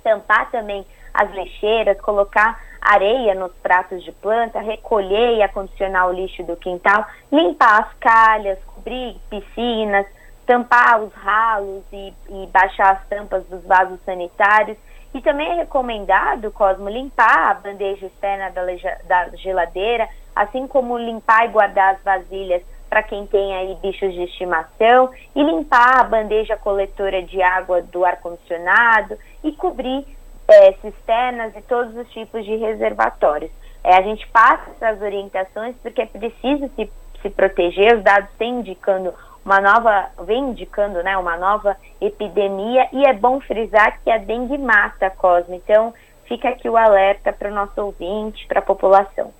tampar 0.02 0.50
também 0.50 0.84
as 1.14 1.30
lixeiras, 1.30 2.00
colocar 2.00 2.60
areia 2.80 3.34
nos 3.34 3.52
pratos 3.56 4.02
de 4.02 4.10
planta, 4.10 4.60
recolher 4.60 5.36
e 5.36 5.42
acondicionar 5.42 6.08
o 6.08 6.12
lixo 6.12 6.42
do 6.42 6.56
quintal, 6.56 7.06
limpar 7.30 7.82
as 7.82 7.92
calhas, 7.98 8.58
cobrir 8.74 9.16
piscinas, 9.30 10.06
tampar 10.48 11.02
os 11.02 11.12
ralos 11.12 11.84
e, 11.92 12.12
e 12.30 12.46
baixar 12.46 12.94
as 12.94 13.06
tampas 13.06 13.44
dos 13.48 13.62
vasos 13.66 14.00
sanitários 14.06 14.78
E 15.14 15.20
também 15.20 15.46
é 15.46 15.54
recomendado, 15.56 16.50
Cosmo, 16.50 16.88
limpar 16.88 17.50
a 17.50 17.54
bandeja 17.54 18.06
externa 18.06 18.50
da, 18.50 18.62
da 19.04 19.36
geladeira, 19.36 20.08
assim 20.34 20.66
como 20.66 20.96
limpar 20.96 21.44
e 21.44 21.48
guardar 21.48 21.94
as 21.94 22.02
vasilhas 22.02 22.62
para 22.88 23.02
quem 23.02 23.26
tem 23.26 23.54
aí 23.54 23.74
bichos 23.82 24.14
de 24.14 24.22
estimação 24.22 25.10
e 25.34 25.42
limpar 25.42 26.00
a 26.00 26.04
bandeja 26.04 26.56
coletora 26.56 27.22
de 27.22 27.42
água 27.42 27.82
do 27.82 28.04
ar-condicionado 28.04 29.18
e 29.44 29.52
cobrir 29.52 30.06
é, 30.48 30.72
cisternas 30.80 31.54
e 31.56 31.62
todos 31.62 31.94
os 31.94 32.10
tipos 32.10 32.42
de 32.44 32.56
reservatórios. 32.56 33.50
É, 33.84 33.96
a 33.96 34.02
gente 34.02 34.26
passa 34.28 34.70
essas 34.70 35.02
orientações 35.02 35.76
porque 35.82 36.02
é 36.02 36.06
preciso 36.06 36.70
se, 36.74 36.90
se 37.20 37.30
proteger, 37.30 37.98
os 37.98 38.02
dados 38.02 38.30
têm 38.38 38.60
indicando 38.60 39.12
uma 39.48 39.60
nova, 39.62 40.10
vem 40.24 40.50
indicando 40.50 41.02
né, 41.02 41.16
uma 41.16 41.38
nova 41.38 41.74
epidemia 41.98 42.86
e 42.92 43.06
é 43.06 43.14
bom 43.14 43.40
frisar 43.40 43.98
que 44.04 44.10
a 44.10 44.18
dengue 44.18 44.58
mata, 44.58 45.08
Cosmo. 45.08 45.54
Então, 45.54 45.94
fica 46.26 46.50
aqui 46.50 46.68
o 46.68 46.76
alerta 46.76 47.32
para 47.32 47.50
o 47.50 47.54
nosso 47.54 47.80
ouvinte, 47.80 48.46
para 48.46 48.58
a 48.58 48.62
população. 48.62 49.32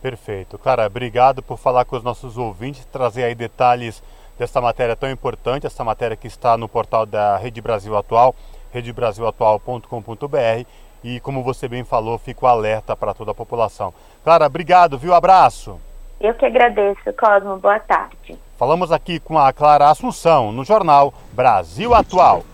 Perfeito. 0.00 0.56
Clara, 0.56 0.86
obrigado 0.86 1.42
por 1.42 1.58
falar 1.58 1.84
com 1.84 1.94
os 1.94 2.02
nossos 2.02 2.38
ouvintes, 2.38 2.86
trazer 2.86 3.24
aí 3.24 3.34
detalhes 3.34 4.02
dessa 4.38 4.62
matéria 4.62 4.96
tão 4.96 5.10
importante, 5.10 5.66
essa 5.66 5.84
matéria 5.84 6.16
que 6.16 6.26
está 6.26 6.56
no 6.56 6.66
portal 6.66 7.04
da 7.04 7.36
Rede 7.36 7.60
Brasil 7.60 7.94
Atual, 7.94 8.34
redebrasilatual.com.br 8.72 10.64
e 11.04 11.20
como 11.20 11.42
você 11.42 11.68
bem 11.68 11.84
falou, 11.84 12.16
fica 12.16 12.46
o 12.46 12.48
alerta 12.48 12.96
para 12.96 13.12
toda 13.12 13.32
a 13.32 13.34
população. 13.34 13.92
Clara, 14.24 14.46
obrigado, 14.46 14.96
viu? 14.96 15.12
Abraço. 15.12 15.78
Eu 16.20 16.34
que 16.34 16.44
agradeço, 16.44 17.00
Cosmo. 17.18 17.56
Boa 17.56 17.78
tarde. 17.78 18.38
Falamos 18.58 18.92
aqui 18.92 19.18
com 19.18 19.38
a 19.38 19.54
Clara 19.54 19.88
Assunção 19.88 20.52
no 20.52 20.64
jornal 20.66 21.14
Brasil 21.32 21.94
Atual. 21.94 22.44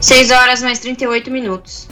6 0.00 0.30
horas 0.32 0.60
mais 0.60 0.80
38 0.80 1.30
minutos. 1.30 1.88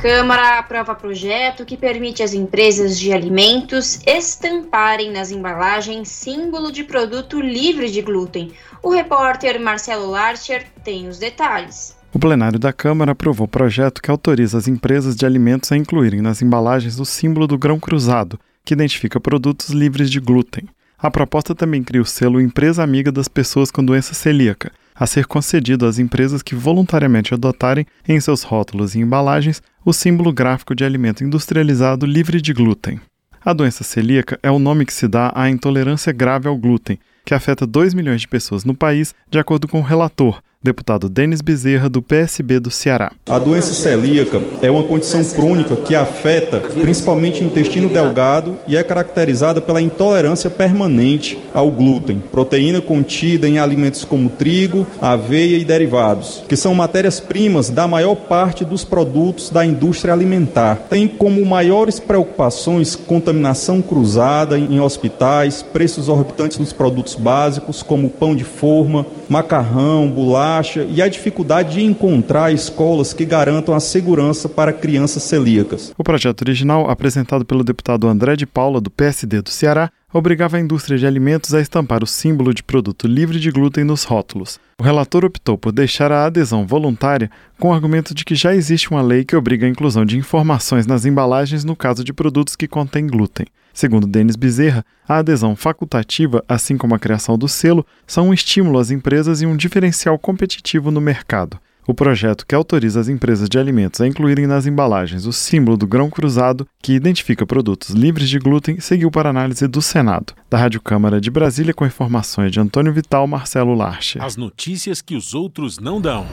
Câmara 0.00 0.60
aprova 0.60 0.94
projeto 0.94 1.64
que 1.64 1.76
permite 1.76 2.22
às 2.22 2.32
empresas 2.32 2.96
de 2.96 3.12
alimentos 3.12 4.00
estamparem 4.06 5.10
nas 5.10 5.32
embalagens 5.32 6.08
símbolo 6.10 6.70
de 6.70 6.84
produto 6.84 7.40
livre 7.40 7.90
de 7.90 8.02
glúten. 8.02 8.52
O 8.82 8.90
repórter 8.90 9.58
Marcelo 9.58 10.10
Larcher 10.10 10.64
tem 10.84 11.08
os 11.08 11.18
detalhes. 11.18 11.96
O 12.14 12.18
plenário 12.18 12.60
da 12.60 12.72
Câmara 12.72 13.10
aprovou 13.10 13.44
o 13.44 13.50
projeto 13.50 14.00
que 14.00 14.08
autoriza 14.08 14.56
as 14.56 14.68
empresas 14.68 15.16
de 15.16 15.26
alimentos 15.26 15.72
a 15.72 15.76
incluírem 15.76 16.20
nas 16.22 16.40
embalagens 16.40 17.00
o 17.00 17.04
símbolo 17.04 17.48
do 17.48 17.58
grão 17.58 17.80
cruzado, 17.80 18.38
que 18.64 18.72
identifica 18.72 19.18
produtos 19.18 19.70
livres 19.70 20.08
de 20.08 20.20
glúten. 20.20 20.68
A 20.96 21.10
proposta 21.10 21.56
também 21.56 21.82
cria 21.82 22.00
o 22.00 22.06
selo 22.06 22.40
Empresa 22.40 22.84
Amiga 22.84 23.10
das 23.10 23.26
Pessoas 23.26 23.68
com 23.68 23.84
Doença 23.84 24.14
Celíaca, 24.14 24.70
a 24.94 25.08
ser 25.08 25.26
concedido 25.26 25.86
às 25.86 25.98
empresas 25.98 26.40
que 26.40 26.54
voluntariamente 26.54 27.34
adotarem 27.34 27.84
em 28.08 28.20
seus 28.20 28.44
rótulos 28.44 28.94
e 28.94 29.00
embalagens 29.00 29.60
o 29.84 29.92
símbolo 29.92 30.32
gráfico 30.32 30.72
de 30.72 30.84
alimento 30.84 31.24
industrializado 31.24 32.06
livre 32.06 32.40
de 32.40 32.52
glúten. 32.52 33.00
A 33.44 33.52
doença 33.52 33.82
celíaca 33.82 34.38
é 34.40 34.52
o 34.52 34.60
nome 34.60 34.86
que 34.86 34.94
se 34.94 35.08
dá 35.08 35.32
à 35.34 35.50
intolerância 35.50 36.12
grave 36.12 36.46
ao 36.46 36.56
glúten, 36.56 36.96
que 37.24 37.34
afeta 37.34 37.66
2 37.66 37.92
milhões 37.92 38.20
de 38.20 38.28
pessoas 38.28 38.64
no 38.64 38.74
país, 38.74 39.16
de 39.28 39.38
acordo 39.40 39.66
com 39.66 39.80
o 39.80 39.82
relator, 39.82 40.40
deputado 40.64 41.10
Denis 41.10 41.42
Bezerra, 41.42 41.90
do 41.90 42.00
PSB 42.00 42.58
do 42.58 42.70
Ceará. 42.70 43.12
A 43.28 43.38
doença 43.38 43.74
celíaca 43.74 44.40
é 44.62 44.70
uma 44.70 44.82
condição 44.82 45.22
crônica 45.22 45.76
que 45.76 45.94
afeta 45.94 46.58
principalmente 46.58 47.42
o 47.42 47.46
intestino 47.46 47.86
delgado 47.90 48.56
e 48.66 48.74
é 48.74 48.82
caracterizada 48.82 49.60
pela 49.60 49.82
intolerância 49.82 50.48
permanente 50.48 51.38
ao 51.52 51.70
glúten, 51.70 52.22
proteína 52.32 52.80
contida 52.80 53.46
em 53.46 53.58
alimentos 53.58 54.06
como 54.06 54.30
trigo, 54.30 54.86
aveia 55.02 55.58
e 55.58 55.66
derivados, 55.66 56.42
que 56.48 56.56
são 56.56 56.74
matérias-primas 56.74 57.68
da 57.68 57.86
maior 57.86 58.14
parte 58.14 58.64
dos 58.64 58.84
produtos 58.84 59.50
da 59.50 59.66
indústria 59.66 60.14
alimentar. 60.14 60.76
Tem 60.88 61.06
como 61.06 61.44
maiores 61.44 62.00
preocupações 62.00 62.96
contaminação 62.96 63.82
cruzada 63.82 64.58
em 64.58 64.80
hospitais, 64.80 65.62
preços 65.62 66.04
exorbitantes 66.04 66.56
nos 66.56 66.72
produtos 66.72 67.14
básicos, 67.16 67.82
como 67.82 68.08
pão 68.08 68.34
de 68.34 68.44
forma, 68.44 69.04
macarrão, 69.28 70.08
bolacha 70.08 70.53
baixa 70.54 70.84
e 70.84 71.02
a 71.02 71.08
dificuldade 71.08 71.74
de 71.74 71.82
encontrar 71.82 72.52
escolas 72.52 73.12
que 73.12 73.24
garantam 73.24 73.74
a 73.74 73.80
segurança 73.80 74.48
para 74.48 74.72
crianças 74.72 75.24
celíacas. 75.24 75.92
O 75.98 76.04
projeto 76.04 76.42
original, 76.42 76.88
apresentado 76.88 77.44
pelo 77.44 77.64
deputado 77.64 78.06
André 78.06 78.36
de 78.36 78.46
Paula, 78.46 78.80
do 78.80 78.90
PSD 78.90 79.42
do 79.42 79.50
Ceará, 79.50 79.90
obrigava 80.12 80.56
a 80.56 80.60
indústria 80.60 80.96
de 80.96 81.06
alimentos 81.06 81.52
a 81.52 81.60
estampar 81.60 82.04
o 82.04 82.06
símbolo 82.06 82.54
de 82.54 82.62
produto 82.62 83.08
livre 83.08 83.40
de 83.40 83.50
glúten 83.50 83.82
nos 83.82 84.04
rótulos. 84.04 84.60
O 84.80 84.84
relator 84.84 85.24
optou 85.24 85.58
por 85.58 85.72
deixar 85.72 86.12
a 86.12 86.24
adesão 86.24 86.64
voluntária 86.64 87.28
com 87.58 87.70
o 87.70 87.72
argumento 87.72 88.14
de 88.14 88.24
que 88.24 88.36
já 88.36 88.54
existe 88.54 88.90
uma 88.92 89.02
lei 89.02 89.24
que 89.24 89.34
obriga 89.34 89.66
a 89.66 89.70
inclusão 89.70 90.04
de 90.04 90.16
informações 90.16 90.86
nas 90.86 91.04
embalagens 91.04 91.64
no 91.64 91.74
caso 91.74 92.04
de 92.04 92.12
produtos 92.12 92.54
que 92.54 92.68
contêm 92.68 93.08
glúten. 93.08 93.46
Segundo 93.74 94.06
Denis 94.06 94.36
Bezerra, 94.36 94.86
a 95.06 95.18
adesão 95.18 95.56
facultativa, 95.56 96.44
assim 96.48 96.78
como 96.78 96.94
a 96.94 96.98
criação 96.98 97.36
do 97.36 97.48
selo, 97.48 97.84
são 98.06 98.28
um 98.28 98.32
estímulo 98.32 98.78
às 98.78 98.92
empresas 98.92 99.42
e 99.42 99.46
um 99.46 99.56
diferencial 99.56 100.16
competitivo 100.16 100.92
no 100.92 101.00
mercado. 101.00 101.58
O 101.86 101.92
projeto 101.92 102.46
que 102.46 102.54
autoriza 102.54 103.00
as 103.00 103.08
empresas 103.08 103.48
de 103.48 103.58
alimentos 103.58 104.00
a 104.00 104.06
incluírem 104.06 104.46
nas 104.46 104.64
embalagens 104.64 105.26
o 105.26 105.32
símbolo 105.32 105.76
do 105.76 105.86
grão 105.86 106.08
cruzado, 106.08 106.66
que 106.80 106.94
identifica 106.94 107.44
produtos 107.44 107.90
livres 107.90 108.30
de 108.30 108.38
glúten, 108.38 108.80
seguiu 108.80 109.10
para 109.10 109.28
análise 109.28 109.66
do 109.66 109.82
Senado. 109.82 110.32
Da 110.48 110.56
Rádio 110.56 110.80
Câmara 110.80 111.20
de 111.20 111.30
Brasília, 111.30 111.74
com 111.74 111.84
informações 111.84 112.52
de 112.52 112.60
Antônio 112.60 112.92
Vital, 112.92 113.26
Marcelo 113.26 113.74
Larche. 113.74 114.18
As 114.18 114.36
notícias 114.36 115.02
que 115.02 115.16
os 115.16 115.34
outros 115.34 115.78
não 115.78 116.00
dão. 116.00 116.26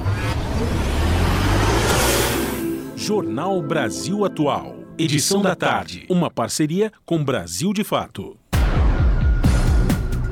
Jornal 2.95 3.61
Brasil 3.61 4.23
Atual. 4.23 4.80
Edição 4.97 5.41
da 5.41 5.55
tarde. 5.55 6.05
Uma 6.09 6.29
parceria 6.29 6.91
com 7.05 7.23
Brasil 7.23 7.73
de 7.73 7.83
Fato. 7.83 8.37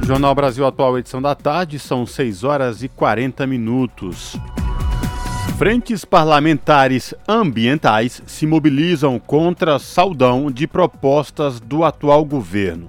Jornal 0.05 0.35
Brasil 0.35 0.65
Atual, 0.65 0.97
edição 0.97 1.21
da 1.21 1.33
tarde, 1.33 1.79
são 1.79 2.05
6 2.05 2.43
horas 2.43 2.83
e 2.83 2.89
40 2.89 3.47
minutos. 3.47 4.35
Frentes 5.57 6.05
parlamentares 6.05 7.13
ambientais 7.27 8.21
se 8.25 8.45
mobilizam 8.45 9.19
contra 9.19 9.79
saudão 9.79 10.51
de 10.51 10.67
propostas 10.67 11.59
do 11.59 11.83
atual 11.83 12.23
governo. 12.23 12.87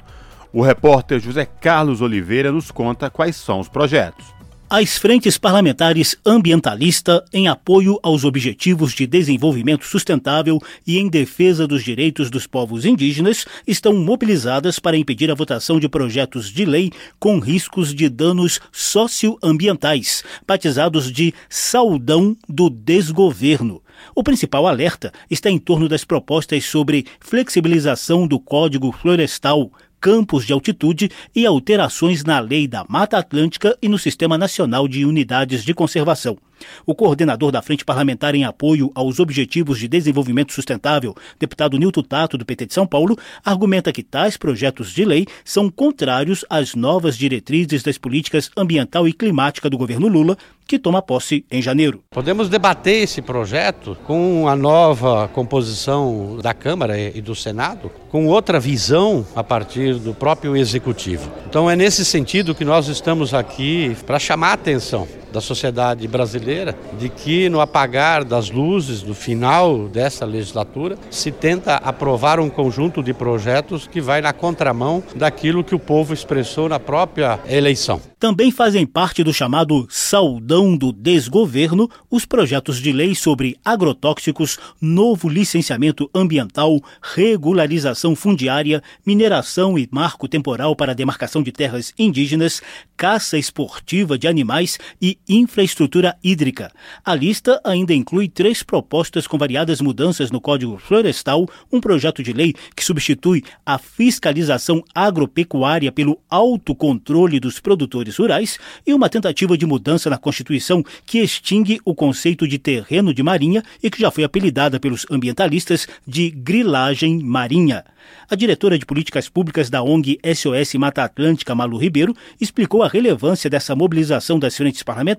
O 0.52 0.62
repórter 0.62 1.20
José 1.20 1.46
Carlos 1.46 2.00
Oliveira 2.00 2.52
nos 2.52 2.70
conta 2.70 3.10
quais 3.10 3.36
são 3.36 3.60
os 3.60 3.68
projetos 3.68 4.39
as 4.72 4.96
frentes 4.96 5.36
parlamentares 5.36 6.16
ambientalista 6.24 7.24
em 7.32 7.48
apoio 7.48 7.98
aos 8.04 8.22
objetivos 8.22 8.92
de 8.92 9.04
desenvolvimento 9.04 9.84
sustentável 9.84 10.60
e 10.86 10.96
em 10.96 11.08
defesa 11.08 11.66
dos 11.66 11.82
direitos 11.82 12.30
dos 12.30 12.46
povos 12.46 12.84
indígenas 12.84 13.44
estão 13.66 13.92
mobilizadas 13.92 14.78
para 14.78 14.96
impedir 14.96 15.28
a 15.28 15.34
votação 15.34 15.80
de 15.80 15.88
projetos 15.88 16.52
de 16.52 16.64
lei 16.64 16.92
com 17.18 17.40
riscos 17.40 17.92
de 17.92 18.08
danos 18.08 18.60
socioambientais, 18.70 20.22
batizados 20.46 21.10
de 21.10 21.34
Saudão 21.48 22.36
do 22.48 22.70
Desgoverno. 22.70 23.82
O 24.14 24.22
principal 24.22 24.68
alerta 24.68 25.12
está 25.28 25.50
em 25.50 25.58
torno 25.58 25.88
das 25.88 26.04
propostas 26.04 26.64
sobre 26.64 27.06
flexibilização 27.18 28.24
do 28.24 28.38
Código 28.38 28.92
Florestal, 28.92 29.72
campos 30.00 30.46
de 30.46 30.52
altitude 30.52 31.10
e 31.34 31.44
alterações 31.44 32.24
na 32.24 32.40
Lei 32.40 32.66
da 32.66 32.84
Mata 32.88 33.18
Atlântica 33.18 33.76
e 33.82 33.88
no 33.88 33.98
Sistema 33.98 34.38
Nacional 34.38 34.88
de 34.88 35.04
Unidades 35.04 35.64
de 35.64 35.74
Conservação. 35.74 36.38
O 36.86 36.94
coordenador 36.94 37.50
da 37.50 37.62
Frente 37.62 37.84
Parlamentar 37.84 38.34
em 38.34 38.44
apoio 38.44 38.90
aos 38.94 39.20
Objetivos 39.20 39.78
de 39.78 39.88
Desenvolvimento 39.88 40.52
Sustentável, 40.52 41.14
deputado 41.38 41.78
Nilton 41.78 42.02
Tato, 42.02 42.38
do 42.38 42.44
PT 42.44 42.66
de 42.66 42.74
São 42.74 42.86
Paulo, 42.86 43.16
argumenta 43.44 43.92
que 43.92 44.02
tais 44.02 44.36
projetos 44.36 44.92
de 44.92 45.04
lei 45.04 45.26
são 45.44 45.70
contrários 45.70 46.44
às 46.48 46.74
novas 46.74 47.16
diretrizes 47.16 47.82
das 47.82 47.98
políticas 47.98 48.50
ambiental 48.56 49.06
e 49.08 49.12
climática 49.12 49.68
do 49.70 49.78
governo 49.78 50.08
Lula, 50.08 50.36
que 50.66 50.78
toma 50.78 51.02
posse 51.02 51.44
em 51.50 51.60
janeiro. 51.60 52.00
Podemos 52.10 52.48
debater 52.48 53.02
esse 53.02 53.20
projeto 53.20 53.96
com 54.04 54.46
a 54.46 54.54
nova 54.54 55.26
composição 55.26 56.38
da 56.40 56.54
Câmara 56.54 56.96
e 56.96 57.20
do 57.20 57.34
Senado, 57.34 57.90
com 58.08 58.28
outra 58.28 58.60
visão 58.60 59.26
a 59.34 59.42
partir 59.42 59.94
do 59.94 60.14
próprio 60.14 60.56
Executivo. 60.56 61.28
Então 61.48 61.68
é 61.68 61.74
nesse 61.74 62.04
sentido 62.04 62.54
que 62.54 62.64
nós 62.64 62.86
estamos 62.86 63.34
aqui 63.34 63.96
para 64.06 64.20
chamar 64.20 64.50
a 64.50 64.52
atenção 64.52 65.08
da 65.32 65.40
sociedade 65.40 66.06
brasileira 66.08 66.76
de 66.98 67.08
que 67.08 67.48
no 67.48 67.60
apagar 67.60 68.24
das 68.24 68.50
luzes 68.50 69.02
do 69.02 69.14
final 69.14 69.88
dessa 69.88 70.24
legislatura 70.24 70.96
se 71.10 71.30
tenta 71.30 71.76
aprovar 71.76 72.40
um 72.40 72.50
conjunto 72.50 73.02
de 73.02 73.12
projetos 73.12 73.86
que 73.86 74.00
vai 74.00 74.20
na 74.20 74.32
contramão 74.32 75.02
daquilo 75.14 75.64
que 75.64 75.74
o 75.74 75.78
povo 75.78 76.12
expressou 76.12 76.68
na 76.68 76.78
própria 76.78 77.40
eleição. 77.48 78.00
Também 78.18 78.50
fazem 78.50 78.84
parte 78.84 79.24
do 79.24 79.32
chamado 79.32 79.86
saudão 79.88 80.76
do 80.76 80.92
desgoverno 80.92 81.88
os 82.10 82.26
projetos 82.26 82.78
de 82.78 82.92
lei 82.92 83.14
sobre 83.14 83.56
agrotóxicos, 83.64 84.58
novo 84.78 85.26
licenciamento 85.26 86.10
ambiental, 86.14 86.80
regularização 87.00 88.14
fundiária, 88.14 88.82
mineração 89.06 89.78
e 89.78 89.88
marco 89.90 90.28
temporal 90.28 90.76
para 90.76 90.94
demarcação 90.94 91.42
de 91.42 91.50
terras 91.50 91.94
indígenas, 91.98 92.60
caça 92.94 93.38
esportiva 93.38 94.18
de 94.18 94.28
animais 94.28 94.78
e 95.00 95.18
infraestrutura 95.28 96.16
hídrica. 96.22 96.72
A 97.04 97.14
lista 97.14 97.60
ainda 97.64 97.94
inclui 97.94 98.28
três 98.28 98.62
propostas 98.62 99.26
com 99.26 99.38
variadas 99.38 99.80
mudanças 99.80 100.30
no 100.30 100.40
Código 100.40 100.78
Florestal, 100.78 101.48
um 101.72 101.80
projeto 101.80 102.22
de 102.22 102.32
lei 102.32 102.54
que 102.74 102.84
substitui 102.84 103.44
a 103.64 103.78
fiscalização 103.78 104.82
agropecuária 104.94 105.92
pelo 105.92 106.18
autocontrole 106.28 107.38
dos 107.38 107.60
produtores 107.60 108.16
rurais 108.16 108.58
e 108.86 108.92
uma 108.92 109.08
tentativa 109.08 109.56
de 109.56 109.66
mudança 109.66 110.10
na 110.10 110.18
Constituição 110.18 110.84
que 111.06 111.18
extingue 111.18 111.80
o 111.84 111.94
conceito 111.94 112.48
de 112.48 112.58
terreno 112.58 113.14
de 113.14 113.22
marinha 113.22 113.62
e 113.82 113.90
que 113.90 114.00
já 114.00 114.10
foi 114.10 114.24
apelidada 114.24 114.80
pelos 114.80 115.06
ambientalistas 115.10 115.86
de 116.06 116.30
grilagem 116.30 117.22
marinha. 117.22 117.84
A 118.28 118.34
diretora 118.34 118.78
de 118.78 118.86
políticas 118.86 119.28
públicas 119.28 119.68
da 119.68 119.82
ONG 119.82 120.18
SOS 120.34 120.74
Mata 120.74 121.04
Atlântica, 121.04 121.54
Malu 121.54 121.76
Ribeiro, 121.76 122.16
explicou 122.40 122.82
a 122.82 122.88
relevância 122.88 123.50
dessa 123.50 123.76
mobilização 123.76 124.38
das 124.38 124.56
frentes 124.56 124.82
parlamentares 124.82 125.09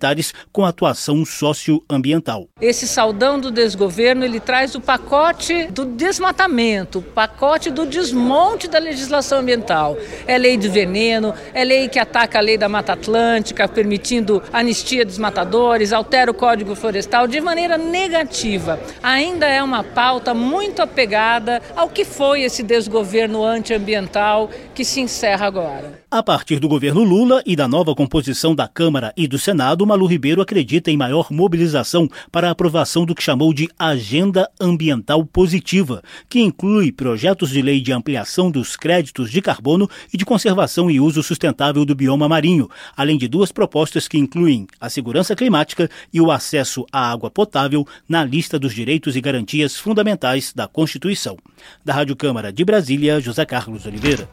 com 0.52 0.66
atuação 0.66 1.26
socioambiental. 1.26 2.48
Esse 2.60 2.88
saudão 2.88 3.40
do 3.40 3.52
desgoverno, 3.52 4.26
ele 4.26 4.40
traz 4.40 4.76
o 4.76 4.82
pacote 4.82 5.68
do 5.68 5.86
desmatamento, 5.86 7.00
o 7.00 7.02
pacote 7.02 7.70
do 7.70 7.86
desmonte 7.86 8.68
da 8.68 8.80
legislação 8.80 9.40
ambiental. 9.40 9.98
É 10.28 10.38
lei 10.38 10.58
de 10.58 10.68
veneno, 10.68 11.34
é 11.54 11.64
lei 11.64 11.88
que 11.88 12.00
ataca 12.00 12.38
a 12.38 12.42
lei 12.42 12.58
da 12.58 12.70
Mata 12.70 12.94
Atlântica, 12.94 13.68
permitindo 13.68 14.42
anistia 14.52 15.06
dos 15.06 15.18
matadores, 15.18 15.94
altera 15.94 16.32
o 16.32 16.34
Código 16.34 16.76
Florestal 16.76 17.28
de 17.28 17.40
maneira 17.42 17.78
negativa. 17.78 18.80
Ainda 19.02 19.48
é 19.48 19.62
uma 19.62 19.84
pauta 19.84 20.34
muito 20.34 20.82
apegada 20.82 21.62
ao 21.76 21.90
que 21.90 22.06
foi 22.06 22.42
esse 22.44 22.64
desgoverno 22.64 23.44
antiambiental 23.44 24.50
que 24.74 24.84
se 24.84 25.00
encerra 25.00 25.46
agora. 25.46 26.01
A 26.14 26.22
partir 26.22 26.60
do 26.60 26.68
governo 26.68 27.06
Lula 27.06 27.42
e 27.46 27.56
da 27.56 27.70
nova 27.70 27.96
composição 27.96 28.54
da 28.54 28.68
Câmara 28.68 29.14
e 29.16 29.26
do 29.30 29.40
Senado, 29.40 29.88
Malu 29.88 30.06
Ribeiro 30.06 30.42
acredita 30.42 30.92
em 30.92 30.98
maior 30.98 31.32
mobilização 31.32 32.06
para 32.30 32.50
a 32.50 32.52
aprovação 32.52 33.06
do 33.06 33.16
que 33.16 33.24
chamou 33.24 33.54
de 33.54 33.70
Agenda 33.80 34.52
Ambiental 34.60 35.24
Positiva, 35.24 36.04
que 36.28 36.42
inclui 36.42 36.92
projetos 36.92 37.50
de 37.52 37.62
lei 37.62 37.80
de 37.80 37.94
ampliação 37.94 38.52
dos 38.52 38.76
créditos 38.76 39.32
de 39.32 39.42
carbono 39.42 39.90
e 40.14 40.18
de 40.18 40.26
conservação 40.26 40.92
e 40.92 41.00
uso 41.00 41.24
sustentável 41.24 41.86
do 41.86 41.96
bioma 41.96 42.28
marinho, 42.28 42.70
além 42.98 43.18
de 43.18 43.30
duas 43.30 43.50
propostas 43.50 44.06
que 44.06 44.18
incluem 44.18 44.68
a 44.82 44.90
segurança 44.90 45.34
climática 45.34 45.90
e 46.12 46.20
o 46.20 46.30
acesso 46.30 46.86
à 46.92 47.10
água 47.10 47.32
potável 47.32 47.88
na 48.10 48.26
lista 48.26 48.60
dos 48.60 48.76
direitos 48.76 49.16
e 49.16 49.22
garantias 49.22 49.78
fundamentais 49.78 50.52
da 50.54 50.68
Constituição. 50.68 51.38
Da 51.86 51.94
Rádio 51.94 52.18
Câmara 52.18 52.52
de 52.52 52.66
Brasília, 52.66 53.22
José 53.22 53.46
Carlos 53.46 53.86
Oliveira. 53.86 54.28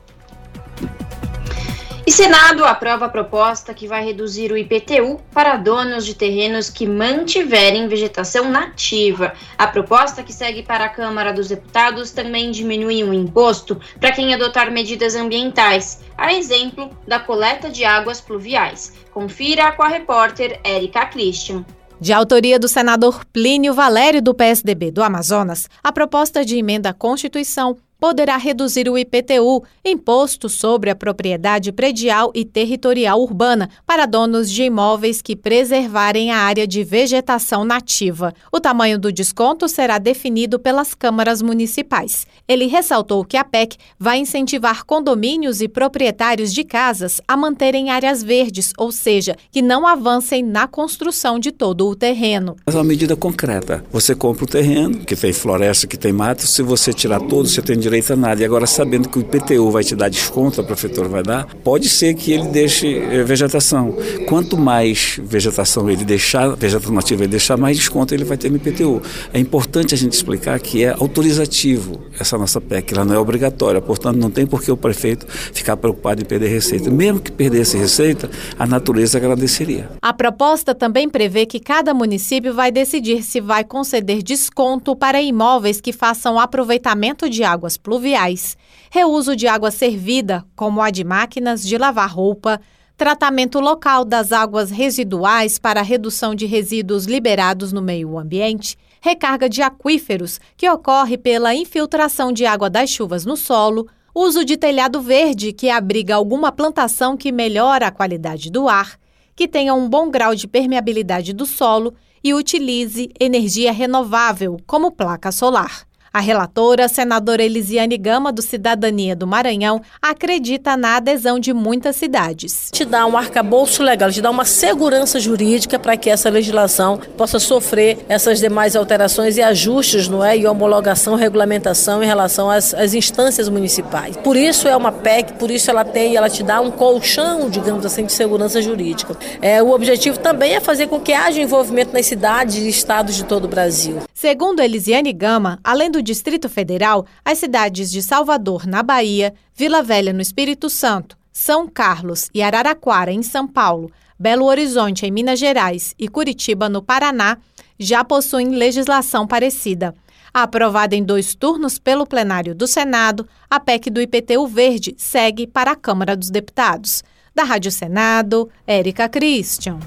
E 2.09 2.10
Senado 2.10 2.64
aprova 2.64 3.05
a 3.05 3.09
proposta 3.10 3.74
que 3.74 3.86
vai 3.86 4.02
reduzir 4.02 4.51
o 4.51 4.56
IPTU 4.56 5.20
para 5.30 5.59
donos 5.59 6.06
de 6.06 6.14
terrenos 6.14 6.70
que 6.70 6.86
mantiverem 6.86 7.86
vegetação 7.86 8.51
nativa. 8.51 9.35
A 9.59 9.66
proposta 9.66 10.22
que 10.22 10.32
segue 10.32 10.62
para 10.62 10.86
a 10.86 10.89
Câmara 10.89 11.35
dos 11.35 11.48
Deputados 11.48 12.10
também 12.10 12.51
diminui 12.51 13.05
o 13.05 13.12
imposto 13.12 13.78
para 14.01 14.10
quem 14.10 14.32
adotar 14.32 14.72
medidas 14.72 15.14
ambientais, 15.14 16.01
a 16.16 16.32
exemplo 16.32 16.90
da 17.06 17.20
coleta 17.20 17.68
de 17.68 17.85
águas 17.85 18.22
pluviais. 18.22 18.94
Confira 19.12 19.70
com 19.72 19.82
a 19.82 19.89
repórter 19.89 20.59
Érica 20.64 21.05
Christian. 21.05 21.62
De 22.01 22.14
autoria 22.14 22.59
do 22.59 22.68
senador 22.68 23.22
Plínio 23.26 23.74
Valério, 23.74 24.22
do 24.22 24.32
PSDB 24.32 24.90
do 24.90 25.02
Amazonas, 25.02 25.68
a 25.85 25.93
proposta 25.93 26.43
de 26.43 26.56
emenda 26.56 26.89
à 26.89 26.94
Constituição 26.94 27.76
poderá 28.01 28.37
reduzir 28.37 28.89
o 28.89 28.97
IPTU, 28.97 29.65
Imposto 29.85 30.49
sobre 30.49 30.91
a 30.91 30.95
Propriedade 30.95 31.73
Predial 31.73 32.31
e 32.35 32.45
Territorial 32.45 33.20
Urbana, 33.20 33.69
para 33.85 34.07
donos 34.07 34.51
de 34.51 34.62
imóveis 34.65 35.20
que 35.20 35.35
preservarem 35.35 36.31
a 36.31 36.39
área 36.39 36.66
de 36.66 36.85
vegetação 36.85 37.65
nativa. 37.65 38.33
O 38.53 38.61
tamanho 38.61 38.99
do 38.99 39.12
desconto 39.12 39.69
será 39.69 39.99
definido 39.99 40.59
pelas 40.59 40.95
câmaras 40.95 41.43
municipais. 41.43 42.27
Ele 42.47 42.66
ressaltou 42.66 43.25
que 43.25 43.37
a 43.37 43.45
PEC 43.45 43.77
vai 43.99 44.19
incentivar 44.19 44.85
condomínios 44.85 45.61
e 45.61 45.69
proprietários 45.69 46.53
de 46.53 46.65
casas 46.65 47.20
a 47.27 47.37
manterem 47.37 47.91
áreas 47.91 48.23
verdes, 48.23 48.73
ou 48.79 48.93
seja, 48.93 49.37
que 49.51 49.61
não 49.61 49.87
avancem 49.87 50.43
na 50.43 50.69
construção 50.69 51.39
de 51.39 51.51
todo 51.51 51.87
o 51.89 51.97
terreno. 51.97 52.57
É 52.66 52.70
uma 52.70 52.85
medida 52.85 53.16
concreta. 53.16 53.85
Você 53.91 54.15
compra 54.15 54.45
o 54.45 54.49
terreno, 54.49 55.01
que 55.01 55.16
tem 55.16 55.33
floresta, 55.33 55.87
que 55.87 55.97
tem 55.97 56.12
mato, 56.12 56.47
se 56.47 56.62
você 56.62 56.93
tirar 56.93 57.20
todo, 57.20 57.49
você 57.49 57.61
tem 57.61 57.77
direito 57.89 58.12
a 58.12 58.16
nada. 58.16 58.40
E 58.40 58.44
agora, 58.44 58.66
sabendo 58.66 59.09
que 59.09 59.19
o 59.19 59.20
IPTU 59.20 59.70
vai 59.70 59.82
te 59.82 59.97
dar 59.97 60.09
desconto, 60.09 60.60
a 60.60 60.65
prefeitura 60.65 61.09
vai 61.09 61.23
dar, 61.23 61.47
pode 61.65 61.89
ser 61.89 62.15
que 62.15 62.32
ele 62.32 62.48
deixe 62.48 62.97
eh, 62.97 63.24
vegetação. 63.24 63.97
Quanto 64.28 64.56
mais 64.56 65.19
vegetação 65.23 65.90
ele 65.90 66.05
deixar, 66.05 66.48
vegetação 66.55 66.94
nativa 66.94 67.23
ele 67.23 67.31
deixar, 67.31 67.56
mais 67.56 67.77
desconto 67.77 68.15
ele 68.15 68.24
vai 68.24 68.36
ter 68.36 68.51
no 68.51 68.56
IPTU. 68.56 69.02
É 69.32 69.39
importante 69.39 69.94
a 69.94 69.98
gente 69.98 70.12
explicar 70.12 70.60
que 70.60 70.85
é 70.85 70.90
autorizativo 70.90 72.01
essa 72.19 72.36
nossa 72.36 72.60
PEC, 72.60 72.93
ela 72.93 73.05
não 73.05 73.15
é 73.15 73.19
obrigatória, 73.19 73.81
portanto 73.81 74.16
não 74.16 74.31
tem 74.31 74.47
por 74.47 74.62
que 74.62 74.70
o 74.70 74.77
prefeito 74.77 75.27
ficar 75.28 75.77
preocupado 75.77 76.20
em 76.20 76.24
perder 76.24 76.48
receita. 76.48 76.90
Mesmo 76.90 77.20
que 77.20 77.32
perdesse 77.32 77.77
receita, 77.77 78.31
a 78.59 78.66
natureza 78.66 79.19
agradeceria. 79.19 79.89
A 80.02 80.12
proposta 80.12 80.74
também 80.74 81.09
prevê 81.09 81.47
que 81.47 81.60
cada 81.60 81.94
município 81.94 82.52
vai 82.52 82.70
decidir 82.70 83.23
se 83.23 83.40
vai 83.40 83.65
conceder 83.65 84.23
desconto 84.23 84.94
para 84.94 85.23
imóveis 85.23 85.81
que 85.81 85.93
façam 85.93 86.39
aproveitamento 86.39 87.31
de 87.31 87.43
águas 87.44 87.78
pluviais, 87.83 88.57
reuso 88.91 89.35
de 89.35 89.47
água 89.47 89.71
servida, 89.71 90.45
como 90.55 90.81
a 90.83 90.91
de 90.91 91.05
máquinas 91.05 91.63
de 91.63 91.77
lavar 91.79 92.13
roupa, 92.13 92.61
tratamento 92.97 93.61
local 93.61 94.05
das 94.05 94.33
águas 94.33 94.71
residuais 94.71 95.59
para 95.59 95.83
redução 95.83 96.35
de 96.35 96.47
resíduos 96.47 97.07
liberados 97.07 97.73
no 97.73 97.81
meio 97.81 98.19
ambiente, 98.19 98.77
recarga 99.01 99.49
de 99.49 99.63
aquíferos, 99.63 100.41
que 100.57 100.69
ocorre 100.69 101.17
pela 101.17 101.55
infiltração 101.55 102.33
de 102.33 102.45
água 102.45 102.69
das 102.69 102.91
chuvas 102.91 103.25
no 103.25 103.37
solo, 103.37 103.87
uso 104.15 104.45
de 104.45 104.57
telhado 104.57 105.01
verde, 105.01 105.53
que 105.53 105.71
abriga 105.71 106.17
alguma 106.17 106.51
plantação 106.51 107.17
que 107.17 107.31
melhora 107.31 107.87
a 107.87 107.93
qualidade 107.93 108.51
do 108.51 108.69
ar, 108.69 108.99
que 109.37 109.47
tenha 109.47 109.73
um 109.75 109.89
bom 109.89 110.11
grau 110.11 110.35
de 110.35 110.49
permeabilidade 110.49 111.33
do 111.33 111.47
solo 111.47 111.95
e 112.23 112.35
utilize 112.35 113.09
energia 113.21 113.73
renovável, 113.73 114.57
como 114.67 114.91
placa 114.91 115.31
solar. 115.31 115.88
A 116.12 116.20
relatora, 116.20 116.89
senadora 116.89 117.43
Elisiane 117.43 117.98
Gama, 117.98 118.32
do 118.32 118.40
Cidadania 118.40 119.14
do 119.14 119.26
Maranhão, 119.26 119.82
acredita 120.01 120.76
na 120.76 120.97
adesão 120.97 121.39
de 121.39 121.52
muitas 121.52 121.97
cidades. 121.97 122.70
Te 122.72 122.85
dá 122.85 123.06
um 123.06 123.16
arcabouço 123.16 123.82
legal, 123.82 124.10
te 124.10 124.22
dá 124.22 124.30
uma 124.30 124.44
segurança 124.44 125.20
jurídica 125.20 125.78
para 125.78 125.97
que 125.97 126.09
essa 126.09 126.30
legislação 126.30 126.98
possa 127.16 127.39
sofrer 127.39 127.98
essas 128.09 128.40
demais 128.40 128.74
alterações 128.74 129.36
e 129.36 129.43
ajustes, 129.43 130.09
não 130.09 130.24
é? 130.24 130.36
E 130.36 130.47
homologação, 130.47 131.14
regulamentação 131.14 132.02
em 132.02 132.06
relação 132.06 132.51
às, 132.51 132.72
às 132.72 132.94
instâncias 132.94 133.48
municipais. 133.48 134.16
Por 134.16 134.36
isso 134.36 134.66
é 134.66 134.76
uma 134.76 134.93
PEC, 134.93 135.35
por 135.35 135.51
isso 135.51 135.70
ela 135.70 135.85
tem, 135.85 136.16
ela 136.16 136.30
te 136.30 136.43
dá 136.43 136.60
um 136.60 136.70
colchão, 136.70 137.51
digamos 137.51 137.85
assim, 137.85 138.05
de 138.05 138.12
segurança 138.12 138.62
jurídica. 138.62 139.16
É, 139.43 139.62
o 139.62 139.70
objetivo 139.70 140.18
também 140.18 140.55
é 140.55 140.60
fazer 140.60 140.86
com 140.86 140.98
que 140.98 141.12
haja 141.12 141.40
envolvimento 141.40 141.93
nas 141.93 142.06
cidades 142.06 142.56
e 142.56 142.68
estados 142.68 143.14
de 143.14 143.24
todo 143.24 143.44
o 143.44 143.48
Brasil. 143.48 143.98
Segundo 144.14 144.60
Elisiane 144.60 145.12
Gama, 145.12 145.59
além 145.62 145.90
do 145.90 145.98
Distrito 146.03 146.49
Federal, 146.49 147.07
as 147.25 147.39
cidades 147.39 147.91
de 147.91 148.03
Salvador, 148.03 148.66
na 148.66 148.83
Bahia, 148.83 149.35
Vila 149.55 149.83
Velha, 149.83 150.12
no 150.12 150.20
Espírito 150.20 150.69
Santo, 150.70 151.16
São 151.33 151.69
Carlos 151.69 152.29
e 152.35 152.43
Araraquara, 152.43 153.12
em 153.12 153.23
São 153.23 153.47
Paulo, 153.47 153.91
Belo 154.19 154.47
Horizonte, 154.47 155.07
em 155.07 155.11
Minas 155.11 155.39
Gerais 155.39 155.95
e 155.99 156.09
Curitiba, 156.09 156.69
no 156.69 156.83
Paraná, 156.83 157.39
já 157.79 158.03
possuem 158.03 158.49
legislação 158.49 159.27
parecida. 159.27 159.95
Aprovada 160.35 160.95
em 160.95 161.03
dois 161.03 161.35
turnos 161.35 161.79
pelo 161.79 162.07
plenário 162.07 162.55
do 162.55 162.66
Senado, 162.66 163.27
a 163.49 163.59
PEC 163.59 163.91
do 163.91 164.01
IPTU 164.01 164.47
Verde 164.47 164.95
segue 164.99 165.47
para 165.47 165.70
a 165.73 165.77
Câmara 165.77 166.16
dos 166.16 166.31
Deputados. 166.31 167.03
Da 167.35 167.45
Rádio 167.45 167.70
Senado, 167.70 168.51
Érica 168.66 169.09
Christian. 169.09 169.79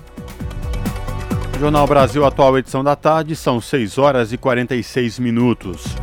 Jornal 1.62 1.86
Brasil 1.86 2.26
Atual, 2.26 2.58
edição 2.58 2.84
da 2.84 2.96
tarde, 2.96 3.36
são 3.36 3.62
6 3.62 4.00
horas 4.00 4.34
e 4.34 4.38
46 4.38 5.20
minutos. 5.20 5.96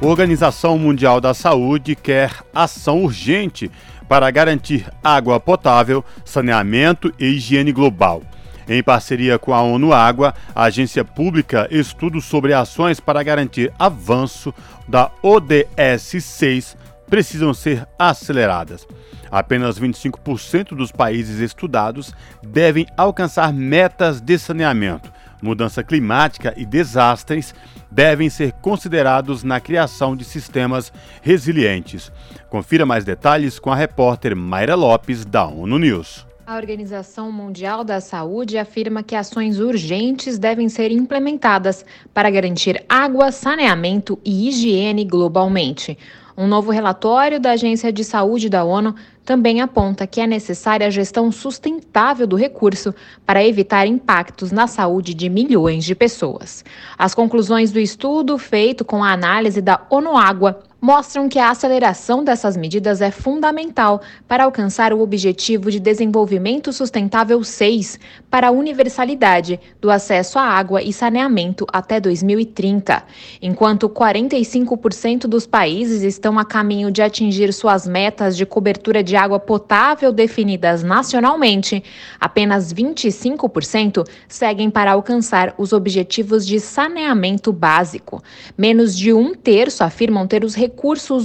Organização 0.00 0.78
Mundial 0.78 1.20
da 1.20 1.34
Saúde 1.34 1.94
quer 1.94 2.32
ação 2.54 3.04
urgente 3.04 3.70
para 4.08 4.30
garantir 4.30 4.86
água 5.04 5.38
potável, 5.38 6.02
saneamento 6.24 7.12
e 7.18 7.26
higiene 7.26 7.70
global. 7.70 8.22
Em 8.66 8.82
parceria 8.82 9.38
com 9.38 9.52
a 9.52 9.60
ONU 9.60 9.92
Água, 9.92 10.34
a 10.54 10.62
agência 10.62 11.04
pública 11.04 11.68
estudos 11.70 12.24
sobre 12.24 12.54
ações 12.54 12.98
para 12.98 13.22
garantir 13.22 13.70
avanço 13.78 14.54
da 14.88 15.10
ODS 15.22 16.24
6 16.24 16.78
precisam 17.10 17.52
ser 17.52 17.86
aceleradas. 17.98 18.88
Apenas 19.30 19.78
25% 19.78 20.76
dos 20.76 20.92
países 20.92 21.40
estudados 21.40 22.12
devem 22.42 22.86
alcançar 22.96 23.52
metas 23.52 24.20
de 24.20 24.38
saneamento. 24.38 25.12
Mudança 25.40 25.84
climática 25.84 26.52
e 26.56 26.66
desastres 26.66 27.54
devem 27.90 28.28
ser 28.28 28.52
considerados 28.52 29.44
na 29.44 29.60
criação 29.60 30.16
de 30.16 30.24
sistemas 30.24 30.92
resilientes. 31.22 32.10
Confira 32.50 32.84
mais 32.84 33.04
detalhes 33.04 33.58
com 33.58 33.70
a 33.70 33.76
repórter 33.76 34.34
Mayra 34.34 34.74
Lopes, 34.74 35.24
da 35.24 35.46
ONU 35.46 35.78
News. 35.78 36.26
A 36.44 36.56
Organização 36.56 37.30
Mundial 37.30 37.84
da 37.84 38.00
Saúde 38.00 38.56
afirma 38.56 39.02
que 39.02 39.14
ações 39.14 39.60
urgentes 39.60 40.38
devem 40.38 40.66
ser 40.68 40.90
implementadas 40.90 41.84
para 42.14 42.30
garantir 42.30 42.82
água, 42.88 43.30
saneamento 43.30 44.18
e 44.24 44.48
higiene 44.48 45.04
globalmente. 45.04 45.98
Um 46.40 46.46
novo 46.46 46.70
relatório 46.70 47.40
da 47.40 47.50
Agência 47.50 47.92
de 47.92 48.04
Saúde 48.04 48.48
da 48.48 48.62
ONU 48.62 48.94
também 49.24 49.60
aponta 49.60 50.06
que 50.06 50.20
é 50.20 50.26
necessária 50.26 50.86
a 50.86 50.90
gestão 50.90 51.32
sustentável 51.32 52.28
do 52.28 52.36
recurso 52.36 52.94
para 53.26 53.44
evitar 53.44 53.88
impactos 53.88 54.52
na 54.52 54.68
saúde 54.68 55.14
de 55.14 55.28
milhões 55.28 55.84
de 55.84 55.96
pessoas. 55.96 56.64
As 56.96 57.12
conclusões 57.12 57.72
do 57.72 57.80
estudo, 57.80 58.38
feito 58.38 58.84
com 58.84 59.02
a 59.02 59.10
análise 59.10 59.60
da 59.60 59.84
ONU 59.90 60.16
Água, 60.16 60.60
mostram 60.80 61.28
que 61.28 61.38
a 61.38 61.50
aceleração 61.50 62.22
dessas 62.22 62.56
medidas 62.56 63.00
é 63.00 63.10
fundamental 63.10 64.00
para 64.28 64.44
alcançar 64.44 64.92
o 64.92 65.00
objetivo 65.00 65.70
de 65.70 65.80
desenvolvimento 65.80 66.72
sustentável 66.72 67.42
6 67.42 67.98
para 68.30 68.48
a 68.48 68.50
universalidade 68.52 69.58
do 69.80 69.90
acesso 69.90 70.38
à 70.38 70.42
água 70.42 70.80
e 70.80 70.92
saneamento 70.92 71.66
até 71.72 71.98
2030. 71.98 73.02
Enquanto 73.42 73.88
45% 73.88 75.22
dos 75.22 75.46
países 75.46 76.02
estão 76.02 76.38
a 76.38 76.44
caminho 76.44 76.92
de 76.92 77.02
atingir 77.02 77.52
suas 77.52 77.86
metas 77.86 78.36
de 78.36 78.46
cobertura 78.46 79.02
de 79.02 79.16
água 79.16 79.40
potável 79.40 80.12
definidas 80.12 80.84
nacionalmente, 80.84 81.82
apenas 82.20 82.72
25% 82.72 84.06
seguem 84.28 84.70
para 84.70 84.92
alcançar 84.92 85.54
os 85.58 85.72
objetivos 85.72 86.46
de 86.46 86.60
saneamento 86.60 87.52
básico. 87.52 88.22
Menos 88.56 88.96
de 88.96 89.12
um 89.12 89.34
terço 89.34 89.82
afirmam 89.82 90.26
ter 90.26 90.44
os 90.44 90.54
recursos 90.54 90.67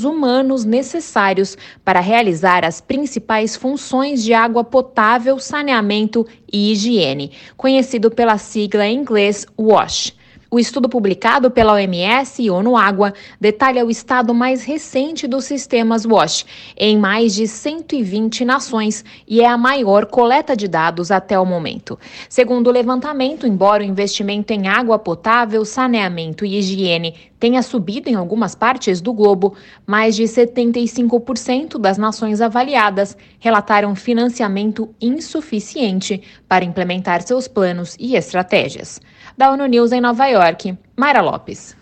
humanos 0.04 0.66
necessários 0.66 1.58
para 1.84 2.00
realizar 2.00 2.66
as 2.66 2.82
principais 2.82 3.56
funções 3.56 4.24
de 4.24 4.34
água 4.34 4.64
potável, 4.64 5.40
saneamento 5.40 6.26
e 6.52 6.72
higiene, 6.72 7.32
conhecido 7.58 8.12
pela 8.12 8.38
sigla 8.38 8.86
em 8.86 8.98
inglês 9.00 9.46
WASH. 9.58 10.14
O 10.54 10.60
estudo 10.60 10.88
publicado 10.88 11.50
pela 11.50 11.74
OMS 11.74 12.44
e 12.44 12.52
ONU 12.52 12.78
Água 12.78 13.12
detalha 13.42 13.84
o 13.84 13.90
estado 13.90 14.36
mais 14.36 14.64
recente 14.64 15.26
dos 15.26 15.46
sistemas 15.46 16.06
WASH 16.06 16.46
em 16.78 16.96
mais 16.96 17.34
de 17.34 17.48
120 17.48 18.46
nações 18.46 19.04
e 19.28 19.42
é 19.42 19.48
a 19.48 19.58
maior 19.58 20.06
coleta 20.06 20.56
de 20.56 20.68
dados 20.68 21.10
até 21.10 21.40
o 21.40 21.44
momento. 21.44 21.98
Segundo 22.30 22.68
o 22.68 22.72
levantamento, 22.72 23.48
embora 23.48 23.82
o 23.82 23.86
investimento 23.88 24.54
em 24.54 24.68
água 24.68 25.00
potável, 25.00 25.66
saneamento 25.66 26.46
e 26.46 26.60
higiene 26.60 27.16
tenha 27.40 27.64
subido 27.64 28.08
em 28.08 28.14
algumas 28.14 28.54
partes 28.54 29.02
do 29.02 29.12
globo, 29.12 29.56
mais 29.88 30.16
de 30.16 30.22
75% 30.26 31.80
das 31.80 31.98
nações 31.98 32.42
avaliadas 32.42 33.18
relataram 33.40 33.96
financiamento 33.96 34.94
insuficiente 35.02 36.22
para 36.48 36.64
implementar 36.64 37.24
seus 37.24 37.48
planos 37.48 37.98
e 38.00 38.16
estratégias. 38.16 39.02
Da 39.36 39.52
ONU 39.52 39.66
News 39.66 39.92
em 39.92 40.00
Nova 40.00 40.28
York, 40.28 40.78
Mayra 40.96 41.22
Lopes. 41.22 41.76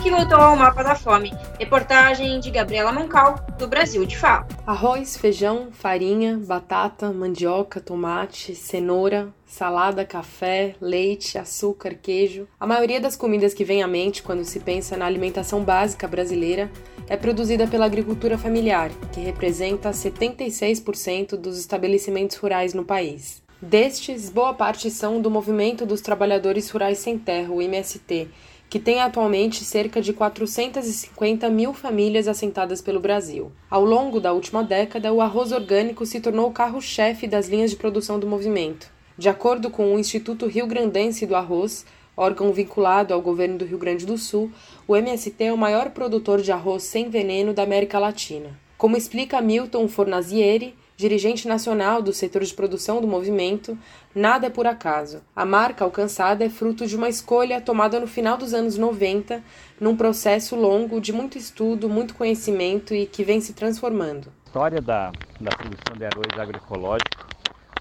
Que 0.00 0.10
voltou 0.10 0.38
ao 0.38 0.54
mapa 0.54 0.84
da 0.84 0.94
fome. 0.94 1.32
Reportagem 1.58 2.38
de 2.38 2.48
Gabriela 2.48 2.92
Moncal, 2.92 3.44
do 3.58 3.66
Brasil 3.66 4.06
de 4.06 4.16
Fala. 4.16 4.46
Arroz, 4.64 5.16
feijão, 5.16 5.68
farinha, 5.72 6.38
batata, 6.46 7.10
mandioca, 7.12 7.80
tomate, 7.80 8.54
cenoura, 8.54 9.34
salada, 9.44 10.04
café, 10.04 10.76
leite, 10.80 11.38
açúcar, 11.38 11.94
queijo. 11.94 12.46
A 12.60 12.66
maioria 12.66 13.00
das 13.00 13.16
comidas 13.16 13.52
que 13.52 13.64
vem 13.64 13.82
à 13.82 13.88
mente 13.88 14.22
quando 14.22 14.44
se 14.44 14.60
pensa 14.60 14.96
na 14.96 15.06
alimentação 15.06 15.64
básica 15.64 16.06
brasileira 16.06 16.70
é 17.08 17.16
produzida 17.16 17.66
pela 17.66 17.86
agricultura 17.86 18.38
familiar, 18.38 18.90
que 19.12 19.20
representa 19.20 19.90
76% 19.90 21.36
dos 21.36 21.58
estabelecimentos 21.58 22.36
rurais 22.36 22.72
no 22.74 22.84
país. 22.84 23.43
Destes, 23.66 24.28
boa 24.28 24.52
parte 24.52 24.90
são 24.90 25.22
do 25.22 25.30
Movimento 25.30 25.86
dos 25.86 26.02
Trabalhadores 26.02 26.68
Rurais 26.68 26.98
Sem 26.98 27.18
Terra, 27.18 27.50
o 27.50 27.62
MST, 27.62 28.28
que 28.68 28.78
tem 28.78 29.00
atualmente 29.00 29.64
cerca 29.64 30.02
de 30.02 30.12
450 30.12 31.48
mil 31.48 31.72
famílias 31.72 32.28
assentadas 32.28 32.82
pelo 32.82 33.00
Brasil. 33.00 33.50
Ao 33.70 33.82
longo 33.82 34.20
da 34.20 34.34
última 34.34 34.62
década, 34.62 35.14
o 35.14 35.22
arroz 35.22 35.50
orgânico 35.50 36.04
se 36.04 36.20
tornou 36.20 36.50
o 36.50 36.52
carro-chefe 36.52 37.26
das 37.26 37.48
linhas 37.48 37.70
de 37.70 37.78
produção 37.78 38.18
do 38.18 38.26
movimento. 38.26 38.90
De 39.16 39.30
acordo 39.30 39.70
com 39.70 39.94
o 39.94 39.98
Instituto 39.98 40.46
Rio 40.46 40.66
Grandense 40.66 41.24
do 41.24 41.34
Arroz, 41.34 41.86
órgão 42.14 42.52
vinculado 42.52 43.14
ao 43.14 43.22
governo 43.22 43.56
do 43.56 43.64
Rio 43.64 43.78
Grande 43.78 44.04
do 44.04 44.18
Sul, 44.18 44.52
o 44.86 44.94
MST 44.94 45.42
é 45.42 45.52
o 45.52 45.56
maior 45.56 45.88
produtor 45.88 46.42
de 46.42 46.52
arroz 46.52 46.82
sem 46.82 47.08
veneno 47.08 47.54
da 47.54 47.62
América 47.62 47.98
Latina. 47.98 48.60
Como 48.76 48.94
explica 48.94 49.40
Milton 49.40 49.88
Fornazieri, 49.88 50.74
dirigente 50.96 51.48
nacional 51.48 52.00
do 52.00 52.12
setor 52.12 52.42
de 52.42 52.54
produção 52.54 53.00
do 53.00 53.06
movimento, 53.06 53.76
nada 54.14 54.46
é 54.46 54.50
por 54.50 54.66
acaso. 54.66 55.22
A 55.34 55.44
marca 55.44 55.84
alcançada 55.84 56.44
é 56.44 56.48
fruto 56.48 56.86
de 56.86 56.96
uma 56.96 57.08
escolha 57.08 57.60
tomada 57.60 57.98
no 57.98 58.06
final 58.06 58.36
dos 58.36 58.54
anos 58.54 58.78
90, 58.78 59.42
num 59.80 59.96
processo 59.96 60.54
longo 60.54 61.00
de 61.00 61.12
muito 61.12 61.36
estudo, 61.36 61.88
muito 61.88 62.14
conhecimento 62.14 62.94
e 62.94 63.06
que 63.06 63.24
vem 63.24 63.40
se 63.40 63.52
transformando. 63.52 64.28
A 64.44 64.46
história 64.46 64.80
da, 64.80 65.10
da 65.40 65.50
produção 65.50 65.96
de 65.96 66.04
arroz 66.04 66.38
agroecológico 66.38 67.26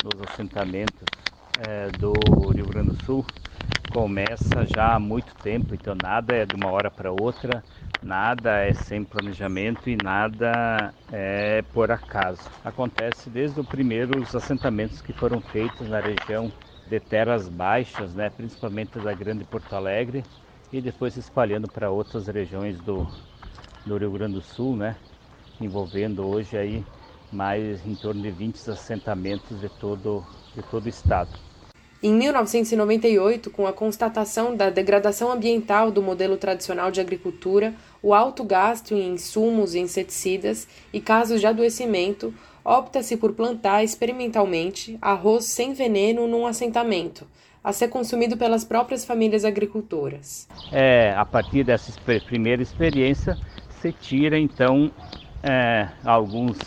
nos 0.04 0.30
assentamentos 0.30 1.04
é, 1.68 1.90
do 1.92 2.14
Rio 2.52 2.66
Grande 2.66 2.90
do 2.90 3.06
Sul 3.06 3.26
começa 3.94 4.66
já 4.66 4.96
há 4.96 5.00
muito 5.00 5.36
tempo, 5.36 5.76
então 5.76 5.94
nada 5.96 6.34
é 6.36 6.46
de 6.46 6.56
uma 6.56 6.70
hora 6.70 6.90
para 6.90 7.12
outra 7.12 7.64
Nada 8.02 8.58
é 8.60 8.74
sem 8.74 9.06
planejamento 9.06 9.90
e 9.90 9.96
nada 9.96 10.94
é 11.10 11.62
por 11.62 11.90
acaso. 11.90 12.50
Acontece 12.62 13.30
desde 13.30 13.62
os 13.62 13.66
primeiros 13.66 14.36
assentamentos 14.36 15.02
que 15.02 15.14
foram 15.14 15.40
feitos 15.40 15.88
na 15.88 16.02
região 16.02 16.52
de 16.86 17.00
terras 17.00 17.48
baixas, 17.48 18.14
né, 18.14 18.30
principalmente 18.30 19.00
da 19.00 19.14
Grande 19.14 19.46
Porto 19.46 19.74
Alegre, 19.74 20.26
e 20.72 20.82
depois 20.82 21.14
se 21.14 21.22
espalhando 21.22 21.70
para 21.70 21.90
outras 21.92 22.28
regiões 22.28 22.82
do, 22.82 23.08
do 23.86 23.98
Rio 23.98 24.12
Grande 24.12 24.34
do 24.34 24.42
Sul, 24.42 24.76
né, 24.76 24.98
envolvendo 25.62 26.26
hoje 26.26 26.58
aí 26.58 26.86
mais 27.32 27.86
em 27.86 27.96
torno 27.96 28.22
de 28.22 28.32
20 28.32 28.70
assentamentos 28.70 29.62
de 29.62 29.70
todo, 29.70 30.26
de 30.54 30.62
todo 30.62 30.86
o 30.86 30.90
estado. 30.90 31.53
Em 32.06 32.14
1998, 32.16 33.50
com 33.50 33.66
a 33.66 33.72
constatação 33.72 34.58
da 34.58 34.70
degradação 34.70 35.32
ambiental 35.32 35.90
do 35.90 36.02
modelo 36.02 36.36
tradicional 36.36 36.92
de 36.92 37.00
agricultura, 37.00 37.74
o 38.02 38.14
alto 38.14 38.44
gasto 38.44 38.94
em 38.94 39.14
insumos 39.14 39.74
e 39.74 39.80
inseticidas 39.80 40.68
e 40.92 41.00
casos 41.00 41.40
de 41.40 41.48
adoecimento, 41.48 42.34
opta-se 42.62 43.16
por 43.16 43.32
plantar 43.32 43.86
experimentalmente 43.86 44.98
arroz 45.02 45.46
sem 45.46 45.74
veneno 45.74 46.28
num 46.28 46.46
assentamento, 46.46 47.26
a 47.64 47.72
ser 47.72 47.88
consumido 47.88 48.36
pelas 48.36 48.66
próprias 48.66 49.06
famílias 49.06 49.46
agricultoras. 49.46 50.46
É, 50.74 51.14
a 51.16 51.24
partir 51.24 51.64
dessa 51.64 51.90
primeira 52.28 52.62
experiência, 52.62 53.38
se 53.80 53.94
tira 53.94 54.38
então 54.38 54.92
é, 55.42 55.88
alguns 56.04 56.58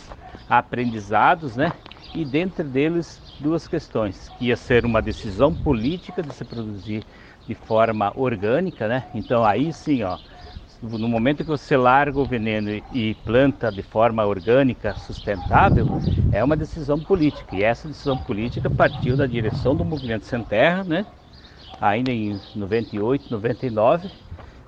aprendizados, 0.48 1.56
né? 1.56 1.72
E 2.14 2.24
dentre 2.24 2.64
deles 2.64 3.20
duas 3.38 3.68
questões, 3.68 4.28
que 4.38 4.46
ia 4.46 4.56
ser 4.56 4.84
uma 4.84 5.02
decisão 5.02 5.54
política 5.54 6.22
de 6.22 6.32
se 6.32 6.44
produzir 6.44 7.04
de 7.46 7.54
forma 7.54 8.12
orgânica, 8.16 8.88
né? 8.88 9.04
Então 9.14 9.44
aí 9.44 9.72
sim, 9.72 10.02
ó, 10.02 10.18
no 10.82 11.08
momento 11.08 11.44
que 11.44 11.50
você 11.50 11.76
larga 11.76 12.18
o 12.18 12.26
veneno 12.26 12.70
e 12.92 13.14
planta 13.24 13.70
de 13.70 13.82
forma 13.82 14.24
orgânica, 14.26 14.94
sustentável, 14.94 15.88
é 16.30 16.42
uma 16.44 16.56
decisão 16.56 16.98
política. 17.00 17.56
E 17.56 17.62
essa 17.62 17.88
decisão 17.88 18.18
política 18.18 18.68
partiu 18.70 19.16
da 19.16 19.26
direção 19.26 19.74
do 19.76 19.84
Movimento 19.84 20.26
Sem 20.26 20.42
Terra, 20.44 20.84
né? 20.84 21.06
ainda 21.80 22.10
em 22.12 22.40
98, 22.54 23.30
99, 23.30 24.10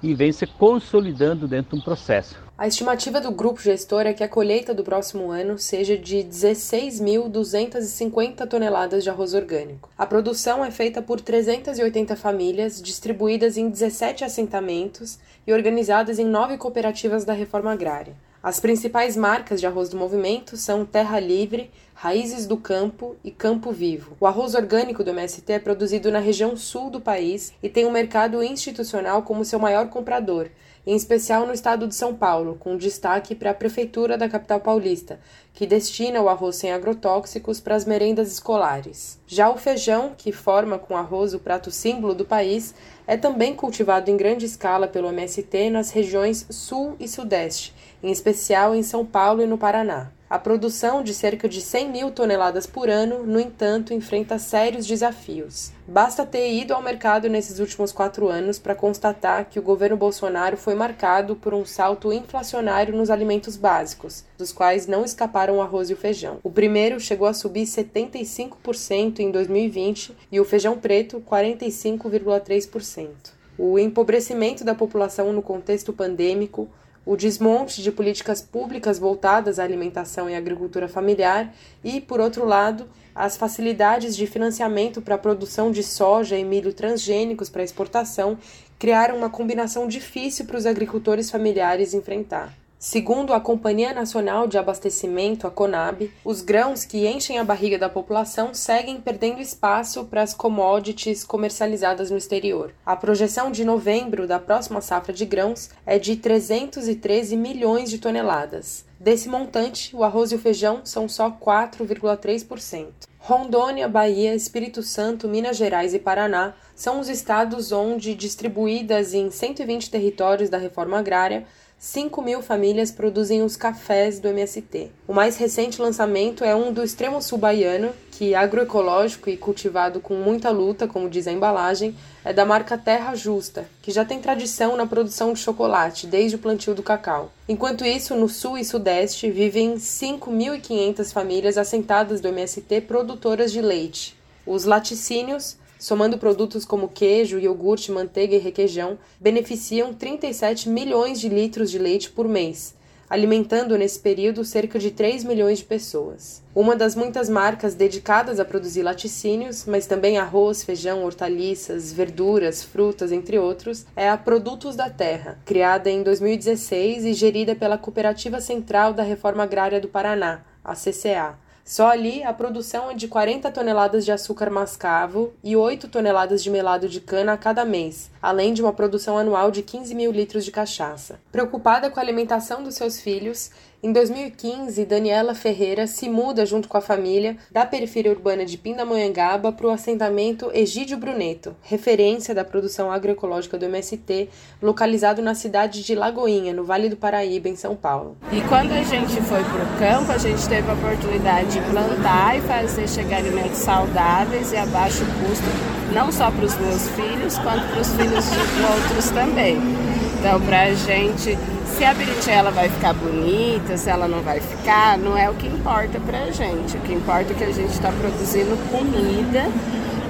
e 0.02 0.14
vem 0.14 0.32
se 0.32 0.46
consolidando 0.46 1.48
dentro 1.48 1.70
de 1.70 1.76
um 1.76 1.80
processo. 1.80 2.47
A 2.58 2.66
estimativa 2.66 3.20
do 3.20 3.30
grupo 3.30 3.62
gestor 3.62 4.00
é 4.00 4.12
que 4.12 4.24
a 4.24 4.28
colheita 4.28 4.74
do 4.74 4.82
próximo 4.82 5.30
ano 5.30 5.56
seja 5.60 5.96
de 5.96 6.24
16.250 6.24 8.48
toneladas 8.48 9.04
de 9.04 9.10
arroz 9.10 9.32
orgânico. 9.32 9.88
A 9.96 10.04
produção 10.04 10.64
é 10.64 10.72
feita 10.72 11.00
por 11.00 11.20
380 11.20 12.16
famílias, 12.16 12.82
distribuídas 12.82 13.56
em 13.56 13.70
17 13.70 14.24
assentamentos 14.24 15.20
e 15.46 15.52
organizadas 15.52 16.18
em 16.18 16.24
nove 16.24 16.58
cooperativas 16.58 17.24
da 17.24 17.32
reforma 17.32 17.70
agrária. 17.70 18.16
As 18.42 18.58
principais 18.58 19.16
marcas 19.16 19.60
de 19.60 19.66
arroz 19.68 19.88
do 19.88 19.96
movimento 19.96 20.56
são 20.56 20.84
Terra 20.84 21.20
Livre, 21.20 21.70
Raízes 21.94 22.44
do 22.44 22.56
Campo 22.56 23.14
e 23.22 23.30
Campo 23.30 23.70
Vivo. 23.70 24.16
O 24.18 24.26
arroz 24.26 24.56
orgânico 24.56 25.04
do 25.04 25.10
MST 25.10 25.52
é 25.52 25.60
produzido 25.60 26.10
na 26.10 26.18
região 26.18 26.56
sul 26.56 26.90
do 26.90 27.00
país 27.00 27.52
e 27.62 27.68
tem 27.68 27.84
o 27.84 27.88
um 27.88 27.92
mercado 27.92 28.42
institucional 28.42 29.22
como 29.22 29.44
seu 29.44 29.60
maior 29.60 29.88
comprador, 29.88 30.48
em 30.88 30.96
especial 30.96 31.46
no 31.46 31.52
estado 31.52 31.86
de 31.86 31.94
São 31.94 32.14
Paulo, 32.14 32.56
com 32.58 32.74
destaque 32.74 33.34
para 33.34 33.50
a 33.50 33.54
Prefeitura 33.54 34.16
da 34.16 34.26
capital 34.26 34.58
paulista, 34.58 35.20
que 35.52 35.66
destina 35.66 36.22
o 36.22 36.30
arroz 36.30 36.56
sem 36.56 36.72
agrotóxicos 36.72 37.60
para 37.60 37.74
as 37.74 37.84
merendas 37.84 38.32
escolares. 38.32 39.20
Já 39.26 39.50
o 39.50 39.58
feijão, 39.58 40.14
que 40.16 40.32
forma 40.32 40.78
com 40.78 40.96
arroz 40.96 41.34
o 41.34 41.40
prato 41.40 41.70
símbolo 41.70 42.14
do 42.14 42.24
país, 42.24 42.74
é 43.06 43.18
também 43.18 43.54
cultivado 43.54 44.10
em 44.10 44.16
grande 44.16 44.46
escala 44.46 44.88
pelo 44.88 45.08
MST 45.08 45.68
nas 45.68 45.90
regiões 45.90 46.46
Sul 46.48 46.96
e 46.98 47.06
Sudeste, 47.06 47.74
em 48.02 48.10
especial 48.10 48.74
em 48.74 48.82
São 48.82 49.04
Paulo 49.04 49.42
e 49.42 49.46
no 49.46 49.58
Paraná. 49.58 50.10
A 50.30 50.38
produção 50.38 51.02
de 51.02 51.14
cerca 51.14 51.48
de 51.48 51.62
100 51.62 51.88
mil 51.90 52.10
toneladas 52.10 52.66
por 52.66 52.90
ano, 52.90 53.24
no 53.24 53.40
entanto, 53.40 53.94
enfrenta 53.94 54.38
sérios 54.38 54.84
desafios. 54.84 55.72
Basta 55.86 56.26
ter 56.26 56.52
ido 56.52 56.74
ao 56.74 56.82
mercado 56.82 57.30
nesses 57.30 57.58
últimos 57.58 57.92
quatro 57.92 58.28
anos 58.28 58.58
para 58.58 58.74
constatar 58.74 59.46
que 59.46 59.58
o 59.58 59.62
governo 59.62 59.96
Bolsonaro 59.96 60.58
foi 60.58 60.74
marcado 60.74 61.34
por 61.34 61.54
um 61.54 61.64
salto 61.64 62.12
inflacionário 62.12 62.94
nos 62.94 63.08
alimentos 63.08 63.56
básicos, 63.56 64.22
dos 64.36 64.52
quais 64.52 64.86
não 64.86 65.02
escaparam 65.02 65.56
o 65.56 65.62
arroz 65.62 65.88
e 65.88 65.94
o 65.94 65.96
feijão. 65.96 66.40
O 66.42 66.50
primeiro 66.50 67.00
chegou 67.00 67.26
a 67.26 67.32
subir 67.32 67.64
75% 67.64 69.20
em 69.20 69.30
2020 69.30 70.14
e 70.30 70.38
o 70.38 70.44
feijão 70.44 70.76
preto 70.76 71.22
45,3%. 71.26 73.08
O 73.56 73.78
empobrecimento 73.78 74.62
da 74.62 74.74
população 74.74 75.32
no 75.32 75.40
contexto 75.40 75.90
pandêmico 75.90 76.68
o 77.08 77.16
desmonte 77.16 77.82
de 77.82 77.90
políticas 77.90 78.42
públicas 78.42 78.98
voltadas 78.98 79.58
à 79.58 79.64
alimentação 79.64 80.28
e 80.28 80.36
agricultura 80.36 80.86
familiar 80.86 81.54
e, 81.82 82.02
por 82.02 82.20
outro 82.20 82.44
lado, 82.44 82.86
as 83.14 83.34
facilidades 83.34 84.14
de 84.14 84.26
financiamento 84.26 85.00
para 85.00 85.14
a 85.14 85.18
produção 85.18 85.70
de 85.70 85.82
soja 85.82 86.36
e 86.36 86.44
milho 86.44 86.70
transgênicos 86.70 87.48
para 87.48 87.62
exportação 87.62 88.36
criaram 88.78 89.16
uma 89.16 89.30
combinação 89.30 89.88
difícil 89.88 90.44
para 90.44 90.58
os 90.58 90.66
agricultores 90.66 91.30
familiares 91.30 91.94
enfrentar. 91.94 92.54
Segundo 92.80 93.34
a 93.34 93.40
Companhia 93.40 93.92
Nacional 93.92 94.46
de 94.46 94.56
Abastecimento, 94.56 95.48
a 95.48 95.50
CONAB, 95.50 96.12
os 96.24 96.40
grãos 96.40 96.84
que 96.84 97.08
enchem 97.08 97.36
a 97.36 97.42
barriga 97.42 97.76
da 97.76 97.88
população 97.88 98.54
seguem 98.54 99.00
perdendo 99.00 99.40
espaço 99.40 100.04
para 100.04 100.22
as 100.22 100.32
commodities 100.32 101.24
comercializadas 101.24 102.08
no 102.08 102.16
exterior. 102.16 102.72
A 102.86 102.94
projeção 102.94 103.50
de 103.50 103.64
novembro 103.64 104.28
da 104.28 104.38
próxima 104.38 104.80
safra 104.80 105.12
de 105.12 105.26
grãos 105.26 105.70
é 105.84 105.98
de 105.98 106.14
313 106.14 107.36
milhões 107.36 107.90
de 107.90 107.98
toneladas. 107.98 108.84
Desse 109.00 109.28
montante, 109.28 109.94
o 109.96 110.04
arroz 110.04 110.30
e 110.30 110.36
o 110.36 110.38
feijão 110.38 110.82
são 110.84 111.08
só 111.08 111.32
4,3%. 111.32 113.08
Rondônia, 113.18 113.88
Bahia, 113.88 114.36
Espírito 114.36 114.84
Santo, 114.84 115.28
Minas 115.28 115.56
Gerais 115.56 115.94
e 115.94 115.98
Paraná 115.98 116.54
são 116.76 117.00
os 117.00 117.08
estados 117.08 117.72
onde, 117.72 118.14
distribuídas 118.14 119.12
em 119.12 119.30
120 119.30 119.90
territórios 119.90 120.48
da 120.48 120.56
reforma 120.58 120.98
agrária, 120.98 121.44
5 121.78 122.20
mil 122.22 122.42
famílias 122.42 122.90
produzem 122.90 123.40
os 123.40 123.56
cafés 123.56 124.18
do 124.18 124.26
MST. 124.26 124.90
O 125.06 125.14
mais 125.14 125.36
recente 125.36 125.80
lançamento 125.80 126.42
é 126.42 126.52
um 126.52 126.72
do 126.72 126.82
extremo 126.82 127.22
sul 127.22 127.38
baiano, 127.38 127.92
que 128.10 128.34
agroecológico 128.34 129.30
e 129.30 129.36
cultivado 129.36 130.00
com 130.00 130.14
muita 130.14 130.50
luta, 130.50 130.88
como 130.88 131.08
diz 131.08 131.28
a 131.28 131.32
embalagem, 131.32 131.94
é 132.24 132.32
da 132.32 132.44
marca 132.44 132.76
Terra 132.76 133.14
Justa, 133.14 133.64
que 133.80 133.92
já 133.92 134.04
tem 134.04 134.20
tradição 134.20 134.76
na 134.76 134.86
produção 134.86 135.32
de 135.32 135.38
chocolate 135.38 136.08
desde 136.08 136.34
o 136.34 136.40
plantio 136.40 136.74
do 136.74 136.82
cacau. 136.82 137.30
Enquanto 137.48 137.84
isso, 137.84 138.16
no 138.16 138.28
sul 138.28 138.58
e 138.58 138.64
sudeste 138.64 139.30
vivem 139.30 139.76
5.500 139.76 141.12
famílias 141.12 141.56
assentadas 141.56 142.20
do 142.20 142.26
MST 142.26 142.80
produtoras 142.82 143.52
de 143.52 143.62
leite. 143.62 144.16
Os 144.44 144.64
laticínios 144.64 145.56
somando 145.78 146.18
produtos 146.18 146.64
como 146.64 146.88
queijo, 146.88 147.38
iogurte, 147.38 147.92
manteiga 147.92 148.34
e 148.34 148.38
requeijão, 148.38 148.98
beneficiam 149.20 149.94
37 149.94 150.68
milhões 150.68 151.20
de 151.20 151.28
litros 151.28 151.70
de 151.70 151.78
leite 151.78 152.10
por 152.10 152.26
mês, 152.26 152.74
alimentando 153.08 153.78
nesse 153.78 153.98
período 154.00 154.44
cerca 154.44 154.78
de 154.78 154.90
3 154.90 155.24
milhões 155.24 155.58
de 155.58 155.64
pessoas. 155.64 156.42
Uma 156.54 156.74
das 156.74 156.94
muitas 156.94 157.28
marcas 157.28 157.74
dedicadas 157.74 158.40
a 158.40 158.44
produzir 158.44 158.82
laticínios, 158.82 159.64
mas 159.64 159.86
também 159.86 160.18
arroz, 160.18 160.64
feijão, 160.64 161.04
hortaliças, 161.04 161.92
verduras, 161.92 162.62
frutas, 162.62 163.12
entre 163.12 163.38
outros, 163.38 163.86
é 163.94 164.10
a 164.10 164.16
Produtos 164.16 164.74
da 164.74 164.90
Terra, 164.90 165.38
criada 165.44 165.88
em 165.88 166.02
2016 166.02 167.04
e 167.04 167.12
gerida 167.14 167.54
pela 167.54 167.78
Cooperativa 167.78 168.40
Central 168.40 168.92
da 168.92 169.04
Reforma 169.04 169.44
Agrária 169.44 169.80
do 169.80 169.88
Paraná, 169.88 170.42
a 170.64 170.74
CCA 170.74 171.38
só 171.68 171.90
ali 171.90 172.22
a 172.22 172.32
produção 172.32 172.90
é 172.90 172.94
de 172.94 173.06
40 173.06 173.50
toneladas 173.50 174.02
de 174.02 174.10
açúcar 174.10 174.48
mascavo 174.48 175.34
e 175.44 175.54
8 175.54 175.86
toneladas 175.88 176.42
de 176.42 176.48
melado 176.48 176.88
de 176.88 176.98
cana 176.98 177.34
a 177.34 177.36
cada 177.36 177.62
mês, 177.62 178.10
além 178.22 178.54
de 178.54 178.62
uma 178.62 178.72
produção 178.72 179.18
anual 179.18 179.50
de 179.50 179.62
15 179.62 179.94
mil 179.94 180.10
litros 180.10 180.46
de 180.46 180.50
cachaça. 180.50 181.20
Preocupada 181.30 181.90
com 181.90 182.00
a 182.00 182.02
alimentação 182.02 182.62
dos 182.62 182.74
seus 182.74 182.98
filhos, 182.98 183.50
em 183.80 183.92
2015, 183.92 184.84
Daniela 184.84 185.36
Ferreira 185.36 185.86
se 185.86 186.08
muda 186.08 186.44
junto 186.44 186.68
com 186.68 186.76
a 186.76 186.80
família 186.80 187.36
da 187.48 187.64
periferia 187.64 188.10
urbana 188.10 188.44
de 188.44 188.58
Pindamonhangaba 188.58 189.52
para 189.52 189.68
o 189.68 189.70
assentamento 189.70 190.50
Egídio 190.52 190.98
Bruneto, 190.98 191.54
referência 191.62 192.34
da 192.34 192.44
produção 192.44 192.90
agroecológica 192.90 193.56
do 193.56 193.66
MST, 193.66 194.28
localizado 194.60 195.22
na 195.22 195.32
cidade 195.32 195.84
de 195.84 195.94
Lagoinha, 195.94 196.52
no 196.52 196.64
Vale 196.64 196.88
do 196.88 196.96
Paraíba, 196.96 197.48
em 197.48 197.54
São 197.54 197.76
Paulo. 197.76 198.16
E 198.32 198.40
quando 198.48 198.72
a 198.72 198.82
gente 198.82 199.14
foi 199.22 199.44
para 199.44 199.62
o 199.62 199.78
campo, 199.78 200.10
a 200.10 200.18
gente 200.18 200.48
teve 200.48 200.68
a 200.68 200.74
oportunidade 200.74 201.52
de 201.52 201.60
plantar 201.70 202.36
e 202.36 202.40
fazer 202.40 202.88
chegar 202.88 203.18
alimentos 203.18 203.58
saudáveis 203.58 204.52
e 204.52 204.56
a 204.56 204.66
baixo 204.66 205.04
custo, 205.04 205.94
não 205.94 206.10
só 206.10 206.32
para 206.32 206.44
os 206.44 206.58
meus 206.58 206.88
filhos, 206.88 207.38
quanto 207.38 207.64
para 207.68 207.80
os 207.80 207.92
filhos 207.92 208.24
de 208.24 208.62
outros 208.74 209.10
também. 209.10 210.07
Então, 210.18 210.40
para 210.40 210.62
a 210.62 210.74
gente 210.74 211.38
se 211.76 211.84
a 211.84 211.94
berinjela 211.94 212.50
vai 212.50 212.68
ficar 212.68 212.92
bonita, 212.92 213.76
se 213.76 213.88
ela 213.88 214.08
não 214.08 214.20
vai 214.20 214.40
ficar, 214.40 214.98
não 214.98 215.16
é 215.16 215.30
o 215.30 215.34
que 215.34 215.46
importa 215.46 216.00
pra 216.00 216.30
gente. 216.32 216.76
O 216.76 216.80
que 216.80 216.92
importa 216.92 217.32
é 217.32 217.36
que 217.36 217.44
a 217.44 217.52
gente 217.52 217.70
está 217.70 217.92
produzindo 217.92 218.56
comida 218.70 219.46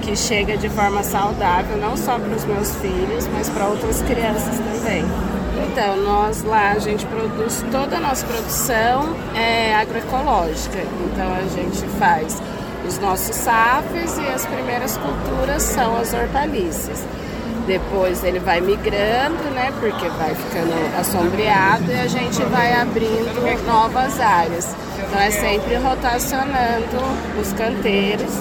que 0.01 0.15
chega 0.15 0.57
de 0.57 0.67
forma 0.69 1.03
saudável, 1.03 1.77
não 1.77 1.95
só 1.95 2.17
para 2.17 2.35
os 2.35 2.43
meus 2.45 2.73
filhos, 2.77 3.27
mas 3.31 3.49
para 3.49 3.67
outras 3.67 4.01
crianças 4.01 4.57
também. 4.57 5.05
Então, 5.71 5.97
nós 5.97 6.41
lá, 6.41 6.71
a 6.71 6.79
gente 6.79 7.05
produz, 7.05 7.63
toda 7.71 7.97
a 7.97 7.99
nossa 7.99 8.25
produção 8.25 9.15
é 9.35 9.75
agroecológica. 9.75 10.79
Então, 11.05 11.31
a 11.35 11.43
gente 11.55 11.85
faz 11.99 12.41
os 12.87 12.97
nossos 12.97 13.35
safes 13.35 14.17
e 14.17 14.27
as 14.27 14.45
primeiras 14.47 14.97
culturas 14.97 15.61
são 15.61 15.95
as 15.97 16.11
hortaliças. 16.13 17.05
Depois 17.69 18.23
ele 18.23 18.39
vai 18.39 18.59
migrando, 18.59 19.43
né? 19.53 19.71
Porque 19.79 20.09
vai 20.09 20.33
ficando 20.33 20.73
assombreado 20.99 21.91
e 21.91 21.99
a 21.99 22.07
gente 22.07 22.41
vai 22.45 22.73
abrindo 22.73 23.63
novas 23.67 24.19
áreas. 24.19 24.75
Então 24.97 25.19
é 25.19 25.29
sempre 25.29 25.75
rotacionando 25.75 26.97
os 27.39 27.53
canteiros 27.53 28.33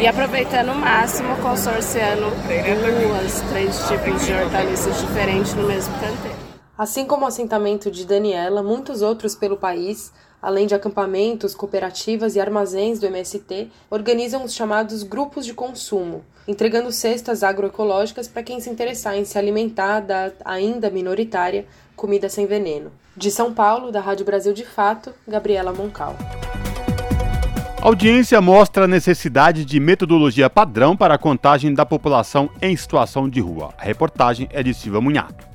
e 0.00 0.06
aproveitando 0.06 0.72
o 0.72 0.74
máximo, 0.74 1.36
consorciando 1.42 2.30
duas, 2.30 3.42
três 3.50 3.86
tipos 3.86 4.24
de 4.24 4.32
hortaliças 4.32 4.98
diferentes 4.98 5.52
no 5.52 5.64
mesmo 5.64 5.92
canteiro. 6.00 6.38
Assim 6.78 7.04
como 7.04 7.26
o 7.26 7.28
assentamento 7.28 7.90
de 7.90 8.06
Daniela, 8.06 8.62
muitos 8.62 9.02
outros 9.02 9.34
pelo 9.34 9.58
país 9.58 10.10
além 10.42 10.66
de 10.66 10.74
acampamentos, 10.74 11.54
cooperativas 11.54 12.36
e 12.36 12.40
armazéns 12.40 12.98
do 12.98 13.06
MST, 13.06 13.70
organizam 13.90 14.44
os 14.44 14.54
chamados 14.54 15.02
grupos 15.02 15.44
de 15.44 15.54
consumo, 15.54 16.24
entregando 16.46 16.92
cestas 16.92 17.42
agroecológicas 17.42 18.26
para 18.26 18.42
quem 18.42 18.60
se 18.60 18.70
interessar 18.70 19.16
em 19.16 19.24
se 19.24 19.38
alimentar 19.38 20.00
da 20.00 20.32
ainda 20.44 20.90
minoritária 20.90 21.66
comida 21.94 22.28
sem 22.28 22.46
veneno. 22.46 22.90
De 23.16 23.30
São 23.30 23.52
Paulo, 23.52 23.92
da 23.92 24.00
Rádio 24.00 24.24
Brasil 24.24 24.52
de 24.52 24.64
Fato, 24.64 25.12
Gabriela 25.26 25.72
Moncal. 25.72 26.16
A 27.82 27.86
audiência 27.86 28.40
mostra 28.42 28.84
a 28.84 28.88
necessidade 28.88 29.64
de 29.64 29.80
metodologia 29.80 30.50
padrão 30.50 30.94
para 30.94 31.14
a 31.14 31.18
contagem 31.18 31.72
da 31.72 31.86
população 31.86 32.50
em 32.60 32.76
situação 32.76 33.28
de 33.28 33.40
rua. 33.40 33.72
A 33.78 33.84
reportagem 33.84 34.46
é 34.52 34.62
de 34.62 34.74
Silva 34.74 35.00
Munhato. 35.00 35.49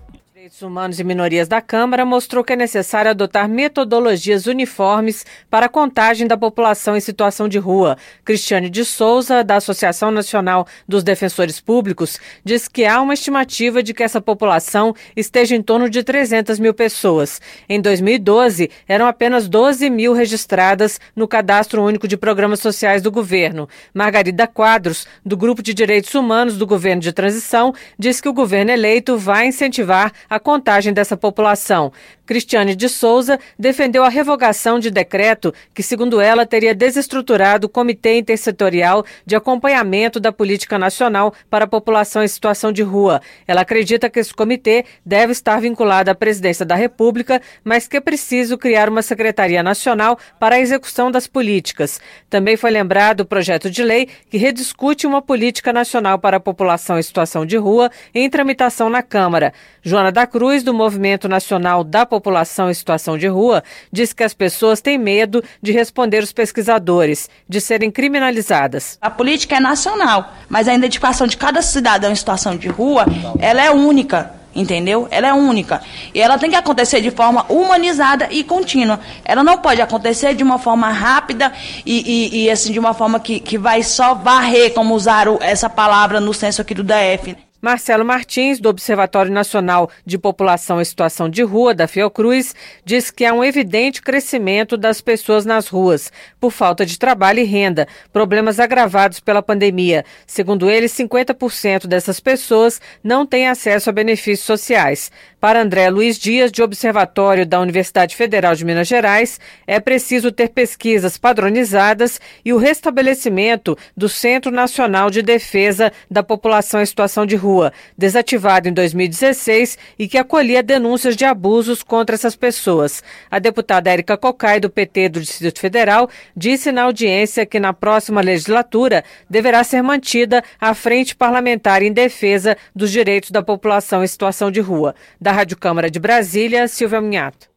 Direitos 0.56 0.62
Humanos 0.62 1.00
e 1.00 1.04
Minorias 1.04 1.48
da 1.50 1.60
Câmara 1.60 2.06
mostrou 2.06 2.44
que 2.44 2.54
é 2.54 2.56
necessário 2.56 3.12
adotar 3.12 3.50
metodologias 3.50 4.46
uniformes 4.46 5.26
para 5.50 5.66
a 5.66 5.70
contagem 5.70 6.28
da 6.28 6.38
população 6.38 6.96
em 6.96 7.02
situação 7.02 7.50
de 7.50 7.58
rua. 7.58 7.98
Cristiane 8.24 8.70
de 8.70 8.86
Souza, 8.86 9.44
da 9.44 9.58
Associação 9.58 10.12
Nacional 10.12 10.66
dos 10.88 11.04
Defensores 11.04 11.60
Públicos, 11.60 12.20
diz 12.44 12.70
que 12.70 12.86
há 12.86 13.02
uma 13.02 13.14
estimativa 13.14 13.84
de 13.84 13.94
que 13.94 14.04
essa 14.04 14.22
população 14.22 14.96
esteja 15.16 15.56
em 15.56 15.62
torno 15.62 15.90
de 15.90 16.04
300 16.04 16.58
mil 16.58 16.74
pessoas. 16.74 17.42
Em 17.68 17.82
2012, 17.82 18.70
eram 18.88 19.08
apenas 19.08 19.50
12 19.50 19.90
mil 19.90 20.14
registradas 20.14 21.02
no 21.14 21.28
Cadastro 21.28 21.84
Único 21.84 22.08
de 22.08 22.16
Programas 22.16 22.62
Sociais 22.62 23.02
do 23.02 23.12
governo. 23.12 23.68
Margarida 23.94 24.48
Quadros, 24.48 25.06
do 25.26 25.36
Grupo 25.36 25.62
de 25.62 25.74
Direitos 25.74 26.16
Humanos 26.16 26.58
do 26.58 26.66
Governo 26.66 27.02
de 27.02 27.12
Transição, 27.12 27.74
diz 28.00 28.22
que 28.22 28.30
o 28.30 28.34
governo 28.34 28.72
eleito 28.72 29.18
vai 29.18 29.48
incentivar 29.48 30.14
a 30.30 30.40
contagem 30.46 30.94
dessa 30.94 31.18
população. 31.18 31.92
Cristiane 32.24 32.76
de 32.76 32.88
Souza 32.88 33.40
defendeu 33.58 34.04
a 34.04 34.10
revogação 34.10 34.78
de 34.80 34.92
decreto 34.92 35.52
que, 35.74 35.82
segundo 35.82 36.22
ela, 36.22 36.46
teria 36.46 36.74
desestruturado 36.76 37.66
o 37.66 37.70
Comitê 37.70 38.20
Intersetorial 38.20 39.04
de 39.26 39.36
Acompanhamento 39.36 40.20
da 40.20 40.32
Política 40.32 40.78
Nacional 40.78 41.34
para 41.50 41.66
a 41.66 41.68
População 41.68 42.24
em 42.24 42.28
Situação 42.28 42.72
de 42.72 42.84
Rua. 42.84 43.22
Ela 43.48 43.62
acredita 43.62 44.08
que 44.08 44.20
esse 44.20 44.34
comitê 44.34 44.86
deve 45.04 45.32
estar 45.32 45.60
vinculado 45.60 46.12
à 46.12 46.16
Presidência 46.16 46.66
da 46.66 46.76
República, 46.76 47.42
mas 47.64 47.88
que 47.88 47.98
é 47.98 48.00
preciso 48.00 48.56
criar 48.56 48.88
uma 48.88 49.02
Secretaria 49.02 49.64
Nacional 49.64 50.18
para 50.40 50.56
a 50.56 50.60
execução 50.60 51.10
das 51.10 51.26
políticas. 51.26 52.00
Também 52.30 52.56
foi 52.56 52.70
lembrado 52.70 53.22
o 53.22 53.26
projeto 53.26 53.68
de 53.68 53.84
lei 53.84 54.08
que 54.30 54.38
rediscute 54.38 55.08
uma 55.08 55.24
política 55.24 55.74
nacional 55.74 56.20
para 56.20 56.38
a 56.38 56.40
população 56.40 57.00
em 57.00 57.04
situação 57.04 57.46
de 57.48 57.58
rua 57.58 57.90
em 58.14 58.30
tramitação 58.30 58.92
na 58.92 59.02
Câmara. 59.02 59.52
Joana 59.82 60.12
da 60.12 60.28
Cruz, 60.36 60.64
do 60.64 60.74
Movimento 60.74 61.30
Nacional 61.30 61.82
da 61.82 62.06
População 62.06 62.70
em 62.70 62.74
Situação 62.74 63.18
de 63.18 63.26
Rua, 63.26 63.64
diz 63.90 64.12
que 64.12 64.22
as 64.22 64.34
pessoas 64.34 64.82
têm 64.82 64.98
medo 64.98 65.42
de 65.62 65.72
responder 65.72 66.22
os 66.22 66.34
pesquisadores, 66.34 67.30
de 67.48 67.62
serem 67.62 67.90
criminalizadas. 67.90 68.98
A 69.00 69.10
política 69.10 69.56
é 69.56 69.60
nacional, 69.62 70.34
mas 70.50 70.68
a 70.68 70.74
identificação 70.74 71.26
de 71.26 71.38
cada 71.38 71.62
cidadão 71.62 72.12
em 72.12 72.16
situação 72.16 72.58
de 72.58 72.68
rua, 72.68 73.06
ela 73.40 73.64
é 73.64 73.72
única 73.72 74.34
entendeu? 74.54 75.08
Ela 75.12 75.28
é 75.28 75.34
única. 75.34 75.82
E 76.14 76.22
ela 76.22 76.38
tem 76.38 76.50
que 76.50 76.56
acontecer 76.56 77.00
de 77.00 77.12
forma 77.12 77.46
humanizada 77.48 78.28
e 78.32 78.44
contínua. 78.44 79.00
Ela 79.24 79.44
não 79.44 79.58
pode 79.58 79.82
acontecer 79.82 80.34
de 80.34 80.44
uma 80.44 80.58
forma 80.58 80.90
rápida 80.90 81.52
e, 81.86 82.34
e, 82.34 82.44
e 82.44 82.50
assim, 82.50 82.72
de 82.72 82.80
uma 82.80 82.94
forma 82.94 83.20
que, 83.22 83.40
que 83.40 83.58
vai 83.58 83.84
só 83.84 84.14
varrer, 84.14 84.74
como 84.74 84.96
usaram 84.96 85.38
essa 85.42 85.70
palavra 85.70 86.22
no 86.22 86.34
senso 86.34 86.62
aqui 86.62 86.74
do 86.74 86.84
DF. 86.84 87.45
Marcelo 87.66 88.06
Martins, 88.06 88.60
do 88.60 88.70
Observatório 88.70 89.32
Nacional 89.32 89.90
de 90.06 90.20
População 90.20 90.80
em 90.80 90.86
Situação 90.86 91.28
de 91.28 91.42
Rua, 91.42 91.74
da 91.74 91.88
Fiocruz, 91.88 92.54
diz 92.86 93.10
que 93.10 93.26
há 93.26 93.34
um 93.34 93.44
evidente 93.44 94.04
crescimento 94.04 94.78
das 94.78 95.02
pessoas 95.02 95.46
nas 95.46 95.68
ruas, 95.68 96.12
por 96.40 96.52
falta 96.52 96.86
de 96.86 97.00
trabalho 97.00 97.40
e 97.40 97.44
renda, 97.44 97.88
problemas 98.14 98.60
agravados 98.60 99.20
pela 99.20 99.42
pandemia. 99.42 100.06
Segundo 100.28 100.70
ele, 100.70 100.86
50% 100.86 101.88
dessas 101.88 102.20
pessoas 102.20 102.80
não 103.04 103.26
têm 103.26 103.48
acesso 103.48 103.90
a 103.90 103.94
benefícios 103.94 104.46
sociais. 104.46 105.12
Para 105.46 105.62
André 105.62 105.92
Luiz 105.92 106.18
Dias, 106.18 106.52
de 106.52 106.64
Observatório 106.64 107.46
da 107.46 107.60
Universidade 107.60 108.16
Federal 108.16 108.56
de 108.56 108.66
Minas 108.66 108.88
Gerais, 108.88 109.40
é 109.68 109.80
preciso 109.80 110.32
ter 110.32 110.50
pesquisas 110.50 111.20
padronizadas 111.20 112.20
e 112.44 112.52
o 112.52 112.58
restabelecimento 112.58 113.78
do 113.96 114.10
Centro 114.10 114.52
Nacional 114.52 115.12
de 115.12 115.22
Defesa 115.22 115.94
da 116.10 116.24
População 116.24 116.82
em 116.82 116.86
Situação 116.88 117.28
de 117.28 117.36
Rua, 117.36 117.72
desativado 117.96 118.68
em 118.68 118.74
2016 118.74 119.78
e 120.00 120.08
que 120.08 120.18
acolhia 120.18 120.64
denúncias 120.64 121.16
de 121.16 121.26
abusos 121.26 121.84
contra 121.84 122.16
essas 122.16 122.36
pessoas. 122.36 123.04
A 123.30 123.38
deputada 123.38 123.92
Érica 123.92 124.18
Cocai, 124.18 124.60
do 124.60 124.68
PT 124.68 125.10
do 125.10 125.22
Distrito 125.22 125.60
Federal, 125.60 126.10
disse 126.36 126.72
na 126.72 126.82
audiência 126.82 127.46
que 127.46 127.60
na 127.60 127.72
próxima 127.72 128.20
legislatura 128.20 129.04
deverá 129.30 129.64
ser 129.64 129.84
mantida 129.84 130.44
a 130.60 130.74
Frente 130.74 131.16
Parlamentar 131.16 131.84
em 131.84 131.94
Defesa 131.94 132.58
dos 132.76 132.90
Direitos 132.90 133.30
da 133.30 133.44
População 133.44 134.04
em 134.04 134.08
Situação 134.08 134.50
de 134.50 134.60
Rua. 134.60 134.96
Da 135.22 135.35
Rádio 135.36 135.58
Câmara 135.58 135.92
de 135.92 136.00
Brasília, 136.00 136.66
Silvia 136.66 137.02
Minhato. 137.02 137.50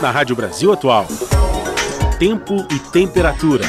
Na 0.00 0.12
Rádio 0.12 0.36
Brasil 0.36 0.72
Atual, 0.72 1.04
tempo 2.16 2.54
e 2.70 2.78
temperatura. 2.92 3.64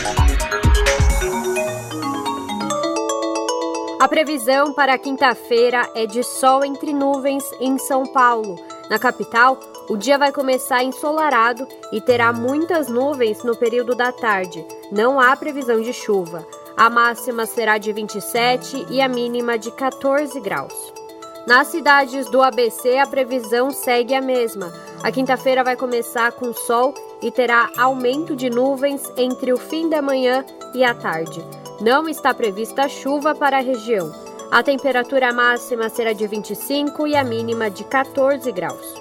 A 3.99 4.07
previsão 4.07 4.71
para 4.71 4.95
quinta-feira 4.99 5.89
é 5.95 6.05
de 6.05 6.21
sol 6.21 6.63
entre 6.63 6.93
nuvens 6.93 7.43
em 7.59 7.79
São 7.79 8.05
Paulo. 8.05 8.55
Na 8.87 8.99
capital, 8.99 9.59
o 9.89 9.97
dia 9.97 10.19
vai 10.19 10.31
começar 10.31 10.83
ensolarado 10.83 11.67
e 11.91 11.99
terá 11.99 12.31
muitas 12.31 12.87
nuvens 12.87 13.43
no 13.43 13.55
período 13.55 13.95
da 13.95 14.11
tarde. 14.11 14.63
Não 14.91 15.19
há 15.19 15.35
previsão 15.35 15.81
de 15.81 15.91
chuva. 15.91 16.45
A 16.77 16.87
máxima 16.87 17.47
será 17.47 17.79
de 17.79 17.91
27 17.91 18.85
e 18.91 19.01
a 19.01 19.07
mínima 19.07 19.57
de 19.57 19.71
14 19.71 20.39
graus. 20.39 21.06
Nas 21.47 21.67
cidades 21.67 22.29
do 22.29 22.41
ABC, 22.41 22.97
a 22.97 23.07
previsão 23.07 23.71
segue 23.71 24.13
a 24.13 24.19
mesma. 24.19 24.69
A 25.01 25.09
quinta-feira 25.09 25.63
vai 25.63 25.77
começar 25.77 26.33
com 26.33 26.51
sol 26.51 26.93
e 27.21 27.31
terá 27.31 27.69
aumento 27.77 28.35
de 28.35 28.49
nuvens 28.49 29.01
entre 29.15 29.53
o 29.53 29.57
fim 29.57 29.87
da 29.87 30.01
manhã 30.01 30.43
e 30.75 30.83
a 30.83 30.93
tarde. 30.93 31.41
Não 31.79 32.09
está 32.09 32.33
prevista 32.33 32.89
chuva 32.89 33.33
para 33.33 33.59
a 33.59 33.61
região. 33.61 34.11
A 34.51 34.61
temperatura 34.61 35.31
máxima 35.31 35.87
será 35.87 36.11
de 36.11 36.27
25 36.27 37.07
e 37.07 37.15
a 37.15 37.23
mínima 37.23 37.69
de 37.69 37.85
14 37.85 38.51
graus. 38.51 38.93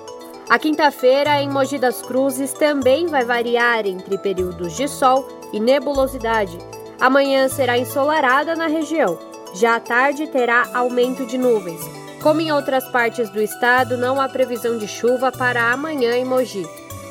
A 0.48 0.56
quinta-feira 0.56 1.43
em 1.43 1.51
Mogi 1.51 1.78
das 1.81 2.01
Cruzes 2.01 2.52
também 2.52 3.09
vai 3.09 3.24
variar 3.24 3.85
entre 3.89 4.18
períodos 4.18 4.77
de 4.77 4.86
sol 4.86 5.27
e 5.52 5.59
nebulosidade. 5.59 6.56
Amanhã 7.01 7.48
será 7.48 7.77
ensolarada 7.77 8.55
na 8.55 8.68
região. 8.68 9.18
Já 9.52 9.74
à 9.74 9.81
tarde 9.81 10.28
terá 10.28 10.68
aumento 10.73 11.27
de 11.27 11.36
nuvens. 11.36 12.06
Como 12.27 12.40
em 12.40 12.51
outras 12.51 12.89
partes 12.89 13.31
do 13.31 13.40
estado, 13.40 13.97
não 13.97 14.20
há 14.20 14.28
previsão 14.28 14.78
de 14.78 14.89
chuva 14.89 15.31
para 15.31 15.70
amanhã 15.70 16.16
em 16.16 16.24
Mogi. 16.24 16.66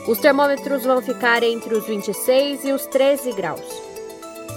Os 0.05 0.17
termômetros 0.17 0.83
vão 0.83 1.01
ficar 1.01 1.41
entre 1.41 1.73
os 1.73 1.87
26 1.87 2.65
e 2.65 2.73
os 2.73 2.85
13 2.87 3.31
graus. 3.31 3.63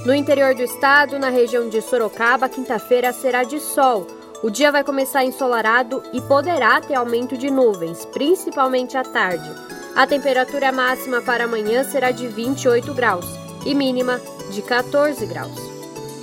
No 0.04 0.12
interior 0.12 0.56
do 0.56 0.62
estado, 0.62 1.16
na 1.16 1.28
região 1.28 1.68
de 1.68 1.80
Sorocaba, 1.80 2.48
quinta-feira 2.48 3.12
será 3.12 3.44
de 3.44 3.60
sol. 3.60 4.04
O 4.42 4.50
dia 4.50 4.72
vai 4.72 4.82
começar 4.82 5.24
ensolarado 5.24 6.02
e 6.12 6.20
poderá 6.20 6.80
ter 6.80 6.96
aumento 6.96 7.38
de 7.38 7.48
nuvens, 7.52 8.04
principalmente 8.06 8.96
à 8.96 9.04
tarde. 9.04 9.48
A 9.94 10.08
temperatura 10.08 10.72
máxima 10.72 11.22
para 11.22 11.44
amanhã 11.44 11.84
será 11.84 12.10
de 12.10 12.26
28 12.26 12.92
graus 12.94 13.26
e 13.64 13.72
mínima 13.76 14.20
de 14.50 14.60
14 14.60 15.24
graus. 15.24 15.54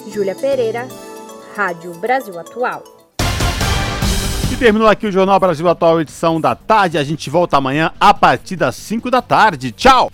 Júlia 0.09 0.35
Pereira, 0.35 0.89
Rádio 1.55 1.93
Brasil 1.93 2.37
Atual. 2.37 2.94
E 4.55 4.57
terminou 4.57 4.87
aqui 4.87 5.05
o 5.05 5.11
Jornal 5.11 5.37
Brasil 5.37 5.67
Atual, 5.67 5.99
edição 5.99 6.39
da 6.39 6.55
tarde. 6.55 6.97
A 6.97 7.03
gente 7.03 7.29
volta 7.29 7.57
amanhã 7.57 7.91
a 7.99 8.13
partir 8.13 8.55
das 8.55 8.77
5 8.77 9.11
da 9.11 9.21
tarde. 9.21 9.73
Tchau! 9.73 10.03